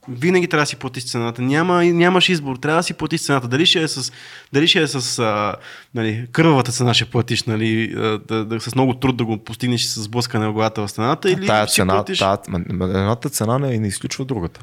Винаги 0.09 0.47
трябва 0.47 0.61
да 0.61 0.65
си 0.67 0.75
платиш 0.75 1.05
цената. 1.05 1.41
Няма, 1.41 1.83
нямаш 1.83 2.29
избор. 2.29 2.55
Трябва 2.55 2.79
да 2.79 2.83
си 2.83 2.93
платиш 2.93 3.21
цената. 3.21 3.47
Дали 3.47 3.65
ще 3.65 3.81
е 3.81 3.87
с, 3.87 4.11
дали 4.53 4.67
ще 4.67 4.81
е 4.81 4.87
с 4.87 5.19
а, 5.19 5.55
нали, 5.95 6.27
кървавата 6.31 6.71
цена 6.71 6.93
ще 6.93 7.05
платиш, 7.05 7.43
нали, 7.43 7.93
а, 7.97 8.19
да, 8.27 8.45
да, 8.45 8.59
с 8.59 8.75
много 8.75 8.93
труд 8.93 9.17
да 9.17 9.25
го 9.25 9.37
постигнеш 9.37 9.85
с 9.85 10.07
блъскане 10.07 10.45
на 10.45 10.51
главата 10.51 10.87
в 10.87 10.91
стената 10.91 11.31
или 11.31 11.47
тая 11.47 11.67
си 11.67 11.75
цена, 11.75 11.93
платиш... 11.93 12.19
тая, 12.19 12.37
едната 12.81 13.29
цена 13.29 13.59
не, 13.59 13.79
не 13.79 13.87
изключва 13.87 14.25
другата. 14.25 14.61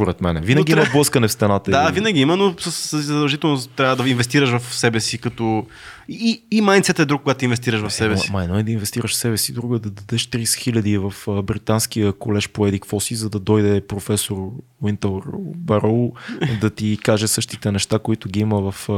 Според 0.00 0.20
мен. 0.20 0.40
Винаги 0.40 0.74
Но 0.74 0.82
има 0.82 0.90
блъскане 0.92 1.28
в 1.28 1.32
стената. 1.32 1.70
Да, 1.70 1.86
и- 1.90 1.92
винаги 1.92 2.20
има, 2.20 2.36
но 2.36 2.54
с, 2.58 2.72
с 2.72 3.02
задължително 3.02 3.60
трябва 3.66 3.96
да 3.96 4.10
инвестираш 4.10 4.50
в 4.50 4.74
себе 4.74 5.00
си 5.00 5.18
като... 5.18 5.66
И, 6.08 6.42
и 6.50 6.60
майндсет 6.60 6.98
е 6.98 7.04
друг, 7.04 7.22
когато 7.22 7.44
инвестираш 7.44 7.80
в 7.80 7.90
себе 7.90 8.06
Едно, 8.06 8.18
си. 8.18 8.32
ма, 8.32 8.44
едно 8.44 8.58
е 8.58 8.62
да 8.62 8.70
инвестираш 8.70 9.10
в 9.10 9.16
себе 9.16 9.36
си, 9.36 9.52
друго 9.52 9.74
е 9.74 9.78
да 9.78 9.90
дадеш 9.90 10.26
30 10.26 10.56
хиляди 10.56 10.98
в 10.98 11.12
британския 11.42 12.12
колеж 12.12 12.48
по 12.48 12.66
Едик 12.66 12.86
Фоси, 12.86 13.14
за 13.14 13.30
да 13.30 13.38
дойде 13.38 13.80
професор 13.80 14.36
Уинтър 14.82 15.10
Бароу 15.56 16.12
да 16.60 16.70
ти 16.70 16.98
каже 17.02 17.28
същите 17.28 17.72
неща, 17.72 17.98
които 17.98 18.28
ги 18.28 18.40
има 18.40 18.72
в 18.72 18.88
а, 18.88 18.92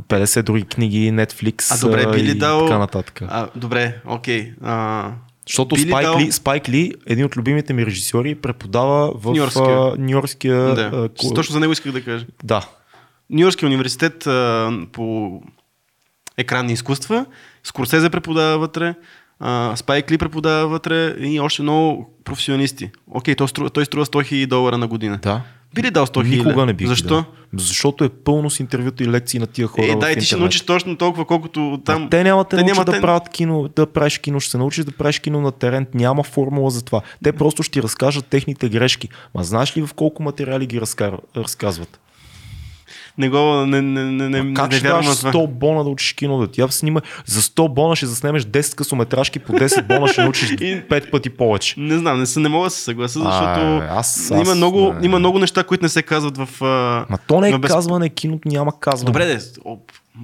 50 0.00 0.42
други 0.42 0.62
книги, 0.62 1.12
Netflix 1.12 1.74
А 1.74 1.78
добре, 1.86 2.06
би 2.12 2.22
ли 2.22 2.30
и 2.30 2.34
дал... 2.34 2.66
така 2.66 2.78
нататък. 2.78 3.22
А, 3.28 3.48
добре, 3.56 3.96
окей. 4.06 4.52
А, 4.62 5.10
Защото 5.46 5.76
Спайк, 5.78 6.06
дал- 6.06 6.18
Ли, 6.18 6.32
Спайк 6.32 6.68
Ли, 6.68 6.94
един 7.06 7.24
от 7.24 7.36
любимите 7.36 7.72
ми 7.72 7.86
режисьори, 7.86 8.34
преподава 8.34 9.12
в 9.12 9.32
Нью-Йоркския... 9.98 10.74
да. 10.74 11.08
ко- 11.10 11.34
Точно 11.34 11.52
за 11.52 11.60
него 11.60 11.72
исках 11.72 11.92
да 11.92 12.04
кажа. 12.04 12.26
Да, 12.44 12.68
Нью-Йоркския 13.30 13.66
университет 13.66 14.26
а, 14.26 14.70
по 14.92 15.32
екранни 16.36 16.72
изкуства, 16.72 17.26
Скорсезе 17.64 18.10
преподава 18.10 18.58
вътре, 18.58 18.94
а, 19.40 19.76
Спайк 19.76 20.10
Ли 20.10 20.18
преподава 20.18 20.68
вътре 20.68 20.94
и 21.10 21.40
още 21.40 21.62
много 21.62 22.10
професионалисти. 22.24 22.90
Окей, 23.08 23.34
той 23.34 23.48
струва, 23.48 23.70
той 23.70 23.84
струва 23.84 24.06
100 24.06 24.32
000 24.32 24.46
долара 24.46 24.78
на 24.78 24.86
година. 24.88 25.18
да. 25.22 25.42
Би 25.76 25.82
ли 25.82 25.90
дал 25.90 26.06
100 26.06 26.22
хиляди? 26.22 26.36
Никога 26.38 26.66
не 26.66 26.72
бих 26.72 26.88
Защо? 26.88 27.08
дал. 27.08 27.24
Защото 27.56 28.04
е 28.04 28.08
пълно 28.08 28.50
с 28.50 28.60
интервюта 28.60 29.04
и 29.04 29.08
лекции 29.08 29.40
на 29.40 29.46
тия 29.46 29.66
хора 29.66 29.86
Е, 29.86 29.94
дай, 29.94 30.16
ти 30.16 30.24
ще 30.24 30.36
научиш 30.36 30.60
точно 30.60 30.96
толкова, 30.96 31.24
колкото 31.24 31.80
там. 31.84 32.00
Там, 32.00 32.10
те 32.10 32.24
няма 32.24 32.42
да 32.42 32.48
те 32.48 32.50
те 32.50 32.56
научат 32.56 32.76
няма 32.76 32.84
да 32.84 32.92
те- 32.92 33.00
правят 33.00 33.28
кино, 33.28 33.68
да 33.76 33.86
правиш 33.86 34.18
кино, 34.18 34.40
ще 34.40 34.50
се 34.50 34.58
научиш 34.58 34.84
да 34.84 34.92
правиш 34.92 35.18
кино 35.18 35.40
на 35.40 35.52
терен, 35.52 35.86
няма 35.94 36.22
формула 36.22 36.70
за 36.70 36.84
това. 36.84 37.00
Те 37.24 37.32
просто 37.32 37.62
ще 37.62 37.72
ти 37.72 37.82
разкажат 37.82 38.26
техните 38.26 38.68
грешки. 38.68 39.08
Ма 39.34 39.44
знаеш 39.44 39.76
ли 39.76 39.82
в 39.82 39.94
колко 39.94 40.22
материали 40.22 40.66
ги 40.66 40.80
разкар... 40.80 41.16
разказват? 41.36 42.00
Не 43.18 43.28
го, 43.28 43.38
не, 43.56 43.82
не, 43.82 44.04
не, 44.04 44.28
не, 44.30 44.54
как 44.54 44.70
не 44.70 44.76
ще 44.76 44.86
това. 44.86 45.02
100 45.02 45.46
бона 45.48 45.84
да 45.84 45.90
учиш 45.90 46.12
кино? 46.12 46.38
Да 46.38 46.46
тя 46.46 46.68
снима 46.68 47.00
за 47.26 47.40
100 47.40 47.68
бона 47.68 47.96
ще 47.96 48.06
заснемеш 48.06 48.44
10 48.44 48.74
късометражки, 48.74 49.38
по 49.38 49.52
10 49.52 49.82
бона 49.84 50.08
ще 50.08 50.22
научиш 50.22 50.50
И- 50.50 50.56
5 50.56 51.10
пъти 51.10 51.30
повече. 51.30 51.74
Не 51.78 51.98
знам, 51.98 52.18
не, 52.18 52.42
не 52.42 52.48
мога 52.48 52.66
да 52.66 52.70
се 52.70 52.80
съглася, 52.80 53.18
защото 53.18 53.60
А, 53.60 53.88
аз- 53.90 54.30
има, 54.30 54.40
аз- 54.42 54.54
много, 54.54 54.92
не. 54.92 55.06
има 55.06 55.18
много 55.18 55.38
неща, 55.38 55.64
които 55.64 55.84
не 55.84 55.88
се 55.88 56.02
казват 56.02 56.38
в... 56.38 56.48
Ма 57.10 57.18
то 57.26 57.40
не 57.40 57.48
е 57.50 57.58
без- 57.58 57.70
казване, 57.70 58.08
киното 58.08 58.48
няма 58.48 58.80
казване. 58.80 59.06
Добре, 59.06 59.26
де, 59.26 59.38
о, 59.64 59.76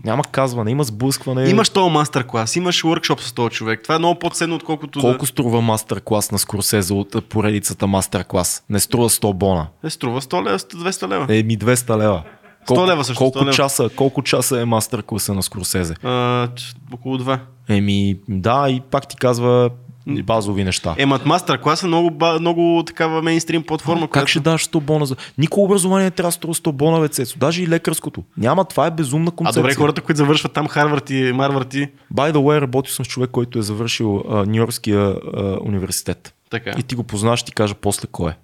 Няма 0.05 0.25
казване, 0.25 0.71
има 0.71 0.85
сблъскване. 0.85 1.49
имаш 1.49 1.69
този 1.69 1.91
мастер 1.91 2.25
клас, 2.25 2.57
имаш 2.57 2.83
workshop 2.83 3.21
с 3.21 3.33
този 3.33 3.51
човек. 3.51 3.83
Това 3.83 3.95
е 3.95 3.99
много 3.99 4.19
по-ценно, 4.19 4.55
отколкото 4.55 5.01
Колко 5.01 5.19
да... 5.19 5.27
струва 5.27 5.61
мастер 5.61 6.01
клас 6.01 6.31
на 6.31 6.39
Скорсезе 6.39 6.93
от 6.95 7.29
поредицата 7.29 7.87
мастер 7.87 8.25
клас? 8.25 8.65
Не 8.71 8.81
струва 8.81 9.09
100 9.11 9.33
бона. 9.33 9.67
Е, 9.85 9.91
струва 9.91 10.21
100 10.21 10.45
лева, 10.45 10.59
200 10.59 11.09
лева. 11.09 11.27
Еми 11.31 11.59
200 11.59 11.99
лева. 11.99 12.23
100 12.67 12.87
лева 12.87 13.05
също, 13.05 13.19
колко 13.19 13.39
100 13.39 13.43
лева. 13.43 13.53
часа, 13.53 13.91
колко 13.97 14.23
часа 14.23 14.61
е 14.61 14.65
мастер 14.65 15.03
класа 15.03 15.35
на 15.35 15.43
Скорсезе? 15.43 15.95
А, 16.03 16.49
около 16.93 17.19
2. 17.19 17.39
Еми, 17.69 18.17
да, 18.29 18.71
и 18.71 18.81
пак 18.91 19.09
ти 19.09 19.17
казва 19.17 19.71
базови 20.07 20.65
неща. 20.65 20.95
Е, 20.99 21.07
мастер 21.07 21.61
клас 21.61 21.83
е 21.83 21.87
много, 21.87 22.11
много 22.41 22.83
такава 22.87 23.23
мейнстрим 23.23 23.63
платформа, 23.63 24.01
как 24.01 24.11
която... 24.11 24.29
ще 24.29 24.41
даш 24.41 24.69
100 24.69 24.81
бона 24.81 25.07
за... 25.07 25.17
Никога 25.39 25.65
образование 25.65 26.05
не 26.05 26.11
трябва 26.11 26.29
да 26.29 26.33
струва 26.33 26.55
100 26.55 26.73
бона, 26.73 27.01
бе, 27.01 27.09
Цецо. 27.09 27.39
Даже 27.39 27.63
и 27.63 27.69
лекарското. 27.69 28.23
Няма, 28.37 28.65
това 28.65 28.87
е 28.87 28.91
безумна 28.91 29.29
А 29.29 29.37
концепция. 29.37 29.63
добре, 29.63 29.75
хората, 29.75 30.01
които 30.01 30.17
завършват 30.19 30.53
там 30.53 30.69
Харвард 30.69 31.11
и 31.11 31.33
Марвард 31.35 31.75
и... 31.75 31.89
By 32.15 32.33
the 32.33 32.37
way, 32.37 32.61
работил 32.61 32.93
съм 32.93 33.05
с 33.05 33.09
човек, 33.09 33.31
който 33.31 33.59
е 33.59 33.63
завършил 33.63 34.23
Нью-Йоркския 34.47 35.17
университет. 35.65 36.35
Така. 36.51 36.75
И 36.79 36.83
ти 36.83 36.95
го 36.95 37.03
познаваш, 37.03 37.43
ти 37.43 37.53
кажа 37.53 37.75
после 37.75 38.09
кой 38.13 38.31
е. 38.31 38.35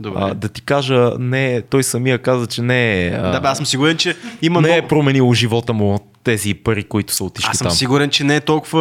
Добре. 0.00 0.18
А, 0.22 0.34
да 0.34 0.48
ти 0.48 0.62
кажа, 0.62 1.10
не, 1.18 1.62
той 1.62 1.82
самия 1.82 2.18
каза, 2.18 2.46
че 2.46 2.62
не 2.62 3.06
е, 3.06 3.10
а, 3.10 3.22
да, 3.22 3.40
бе, 3.40 3.48
аз 3.48 3.56
съм 3.56 3.66
сигурен, 3.66 3.96
че 3.96 4.16
има 4.42 4.60
не 4.60 4.68
е 4.68 4.72
много... 4.72 4.88
променило 4.88 5.34
живота 5.34 5.72
му 5.72 5.98
тези 6.24 6.54
пари, 6.54 6.84
които 6.84 7.12
са 7.12 7.24
отишли 7.24 7.48
Аз 7.50 7.58
съм 7.58 7.66
там. 7.66 7.76
сигурен, 7.76 8.10
че 8.10 8.24
не 8.24 8.36
е 8.36 8.40
толкова 8.40 8.80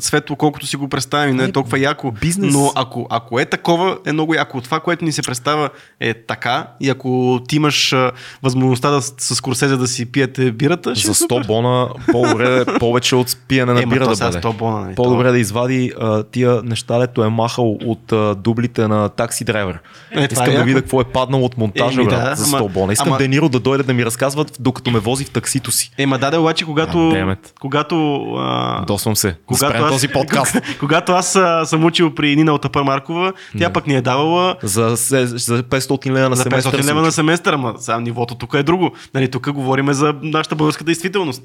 светло, 0.00 0.36
колкото 0.36 0.66
си 0.66 0.76
го 0.76 0.88
представим 0.88 1.36
не 1.36 1.42
е 1.42 1.46
Не, 1.46 1.52
толкова 1.52 1.78
яко. 1.78 2.12
бизнес. 2.12 2.52
Но 2.54 2.72
ако, 2.74 3.06
ако 3.10 3.40
е 3.40 3.44
такова, 3.44 3.98
е 4.06 4.12
много 4.12 4.34
яко. 4.34 4.60
Това, 4.60 4.80
което 4.80 5.04
ни 5.04 5.12
се 5.12 5.22
представя 5.22 5.68
е 6.00 6.14
така 6.16 6.66
и 6.80 6.90
ако 6.90 7.40
ти 7.48 7.56
имаш 7.56 7.92
а, 7.92 8.10
възможността 8.42 8.90
да, 8.90 9.02
с- 9.02 9.40
Курсезе 9.40 9.76
да 9.76 9.86
си 9.86 10.06
пиете 10.06 10.52
бирата, 10.52 10.94
ще 10.94 11.06
За 11.06 11.10
е 11.10 11.14
супер. 11.14 11.36
100 11.36 11.46
бона 11.46 11.88
по-добре 12.12 12.64
повече 12.78 13.16
от 13.16 13.36
пиене 13.48 13.72
на 13.72 13.82
Е, 13.82 13.86
бира 13.86 14.06
да 14.06 14.24
бъде. 14.24 14.38
100 14.38 14.52
бона, 14.52 14.80
нали? 14.80 14.94
По-добре 14.94 15.30
да 15.30 15.38
извади 15.38 15.92
а, 16.00 16.22
тия 16.22 16.62
неща, 16.64 16.98
дето 16.98 17.24
е 17.24 17.28
махал 17.28 17.70
от 17.74 18.12
а, 18.12 18.34
дублите 18.34 18.88
на 18.88 19.08
такси 19.08 19.44
драйвер. 19.44 19.78
Е, 20.12 20.28
Искам 20.40 20.54
е 20.54 20.56
да 20.56 20.64
видя 20.64 20.80
какво 20.80 21.00
е 21.00 21.04
паднало 21.04 21.44
от 21.44 21.58
монтажа, 21.58 22.04
брат, 22.04 22.10
да, 22.10 22.34
за 22.34 22.56
ама- 22.56 22.58
100 22.60 22.68
бона. 22.68 22.92
Искам 22.92 23.08
ама- 23.08 23.18
Дениро 23.18 23.48
да 23.48 23.60
дойде 23.60 23.82
да 23.82 23.94
ми 23.94 24.04
разказват, 24.04 24.56
докато 24.60 24.90
ме 24.90 24.98
вози 24.98 25.24
в 25.24 25.30
таксито 25.30 25.70
си. 25.70 25.90
Е, 25.98 26.06
ма 26.06 26.18
даде 26.18 26.36
обаче, 26.36 26.64
когато... 26.64 26.98
Goddammit. 26.98 27.52
когато 27.60 27.96
а, 28.32 28.84
Досвам 28.84 29.16
се. 29.16 29.28
Да 29.28 29.36
когато 29.46 29.76
аз, 29.76 29.90
този 29.90 30.08
подкаст. 30.08 30.56
когато 30.80 31.12
аз 31.12 31.36
а, 31.36 31.64
съм 31.64 31.84
учил 31.84 32.14
при 32.14 32.36
Нина 32.36 32.52
от 32.52 32.62
Тъпър 32.62 32.82
Маркова, 32.82 33.32
тя 33.58 33.70
пък 33.70 33.86
ни 33.86 33.94
е 33.94 34.00
давала 34.00 34.56
За, 34.62 34.96
се- 34.96 35.26
за 35.26 35.62
500 35.62 36.06
лева 36.08 36.28
на 36.28 36.36
за 36.36 36.42
семестър. 36.42 36.72
500 36.72 36.80
се 36.80 36.88
лева 36.88 37.02
на 37.02 37.12
семестър, 37.12 37.52
ама 37.52 37.74
сега 37.78 38.00
нивото 38.00 38.34
тук 38.34 38.54
е 38.54 38.62
друго. 38.62 38.90
Нали, 39.14 39.30
тук 39.30 39.52
говорим 39.52 39.92
за 39.92 40.14
нашата 40.22 40.54
българска 40.54 40.84
действителност. 40.84 41.42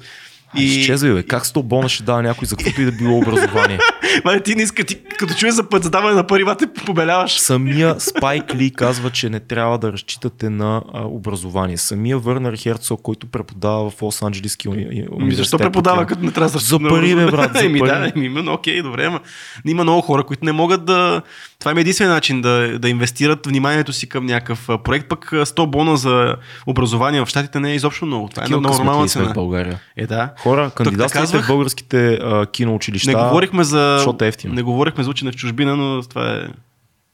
И... 0.56 0.64
Изчезвай, 0.64 1.12
бе. 1.12 1.22
Как 1.22 1.44
100 1.46 1.62
бона 1.62 1.88
ще 1.88 2.02
дава 2.02 2.22
някой 2.22 2.46
за 2.46 2.56
каквото 2.56 2.80
и 2.80 2.84
да 2.84 2.92
било 2.92 3.18
образование? 3.18 3.78
Ма, 4.24 4.40
ти 4.40 4.54
не 4.54 4.62
иска, 4.62 4.84
ти 4.84 5.04
като 5.18 5.34
чуеш 5.34 5.54
за 5.54 5.68
път 5.68 5.82
задаване 5.82 6.14
на 6.14 6.26
пари, 6.26 6.44
те 6.58 6.66
побеляваш. 6.66 7.38
Самия 7.38 7.96
Спайк 8.00 8.54
Ли 8.54 8.70
казва, 8.70 9.10
че 9.10 9.30
не 9.30 9.40
трябва 9.40 9.78
да 9.78 9.92
разчитате 9.92 10.50
на 10.50 10.82
а, 10.92 11.04
образование. 11.04 11.76
Самия 11.76 12.18
Върнер 12.18 12.56
Херцог, 12.56 13.00
който 13.02 13.26
преподава 13.26 13.90
в 13.90 14.00
Лос-Анджелески 14.00 14.68
уни- 14.68 14.86
университет. 14.86 15.20
Ами 15.20 15.34
защо 15.34 15.58
преподава, 15.58 16.06
като 16.06 16.24
не 16.24 16.30
трябва 16.30 16.50
да 16.50 16.58
За 16.58 16.78
пари, 16.78 17.14
бе, 17.14 17.26
брат, 17.26 17.50
за 17.54 17.60
пари. 17.60 17.78
да, 17.78 18.12
именно, 18.16 18.52
окей, 18.52 18.82
добре, 18.82 19.04
ама 19.04 19.20
има 19.66 19.82
много 19.82 20.00
хора, 20.00 20.24
които 20.24 20.44
не 20.44 20.52
могат 20.52 20.84
да... 20.84 21.22
Това 21.58 21.70
е 21.70 21.80
единствен 21.80 22.08
начин 22.08 22.40
да, 22.40 22.78
да 22.78 22.88
инвестират 22.88 23.46
вниманието 23.46 23.92
си 23.92 24.08
към 24.08 24.26
някакъв 24.26 24.68
проект, 24.84 25.08
пък 25.08 25.32
а, 25.32 25.46
100 25.46 25.66
бона 25.66 25.96
за 25.96 26.36
образование 26.66 27.20
в 27.20 27.26
Щатите 27.26 27.60
не 27.60 27.72
е 27.72 27.74
изобщо 27.74 28.06
много. 28.06 28.28
Това 28.28 28.42
е 28.42 28.44
една 28.44 28.56
нормална 28.56 29.08
цена. 29.08 29.30
в 29.30 29.34
България. 29.34 29.80
Е, 29.96 30.06
да. 30.06 30.30
Хора, 30.44 30.70
кандидатствайте 30.70 31.32
казвах. 31.32 31.44
в 31.44 31.48
българските 31.48 32.14
а, 32.14 32.46
киноучилища. 32.46 33.10
Не 33.10 33.24
говорихме 33.24 33.64
за... 33.64 33.94
защото 33.96 34.24
е 34.24 34.28
ефтино. 34.28 34.54
Не 34.54 34.62
говорихме 34.62 35.04
за 35.04 35.10
учене 35.10 35.32
в 35.32 35.36
чужбина, 35.36 35.76
но 35.76 36.02
това 36.02 36.34
е... 36.34 36.48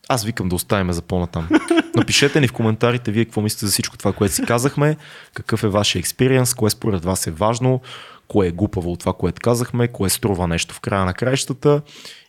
Аз 0.09 0.25
викам 0.25 0.49
да 0.49 0.55
оставим 0.55 0.93
за 0.93 1.03
по-натам. 1.03 1.49
Напишете 1.97 2.41
ни 2.41 2.49
в 2.49 2.53
коментарите 2.53 3.11
вие 3.11 3.25
какво 3.25 3.41
мислите 3.41 3.67
за 3.67 3.73
всичко 3.73 3.99
това, 3.99 4.13
което 4.13 4.35
си 4.35 4.43
казахме, 4.43 4.97
какъв 5.35 5.65
е 5.65 5.69
вашия 5.69 6.01
експириенс, 6.01 6.55
кое 6.55 6.71
според 6.71 7.05
вас 7.05 7.27
е 7.27 7.31
важно, 7.31 7.81
кое 8.29 8.47
е 8.47 8.51
глупаво 8.51 8.93
от 8.93 9.01
това, 9.01 9.13
което 9.13 9.41
казахме, 9.43 9.89
кое 9.89 10.11
струва 10.11 10.49
нещо 10.49 10.75
в 10.75 10.81
края 10.81 11.05
на 11.05 11.15
краищата. 11.15 11.83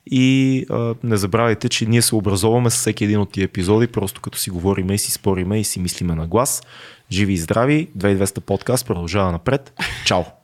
И 0.06 0.65
а, 0.69 0.95
не 1.03 1.18
забравяйте, 1.18 1.69
че 1.69 1.86
ние 1.86 2.02
се 2.02 2.15
образоваме 2.15 2.69
с 2.69 2.76
всеки 2.76 3.03
един 3.03 3.19
от 3.19 3.32
тия 3.32 3.44
епизоди, 3.44 3.88
просто 3.88 4.22
като 4.22 4.38
си 4.38 4.49
говориме 4.49 4.94
и 4.94 4.98
си 4.98 5.11
спориме 5.11 5.60
и 5.60 5.64
си 5.64 5.80
мислиме 5.80 6.15
на 6.15 6.28
глас. 6.28 6.64
Живи 7.11 7.34
и 7.34 7.38
здрави, 7.38 7.88
2200 7.98 8.40
подкаст 8.40 8.88
продължава 8.88 9.32
напред. 9.32 9.73
Чао! 10.06 10.41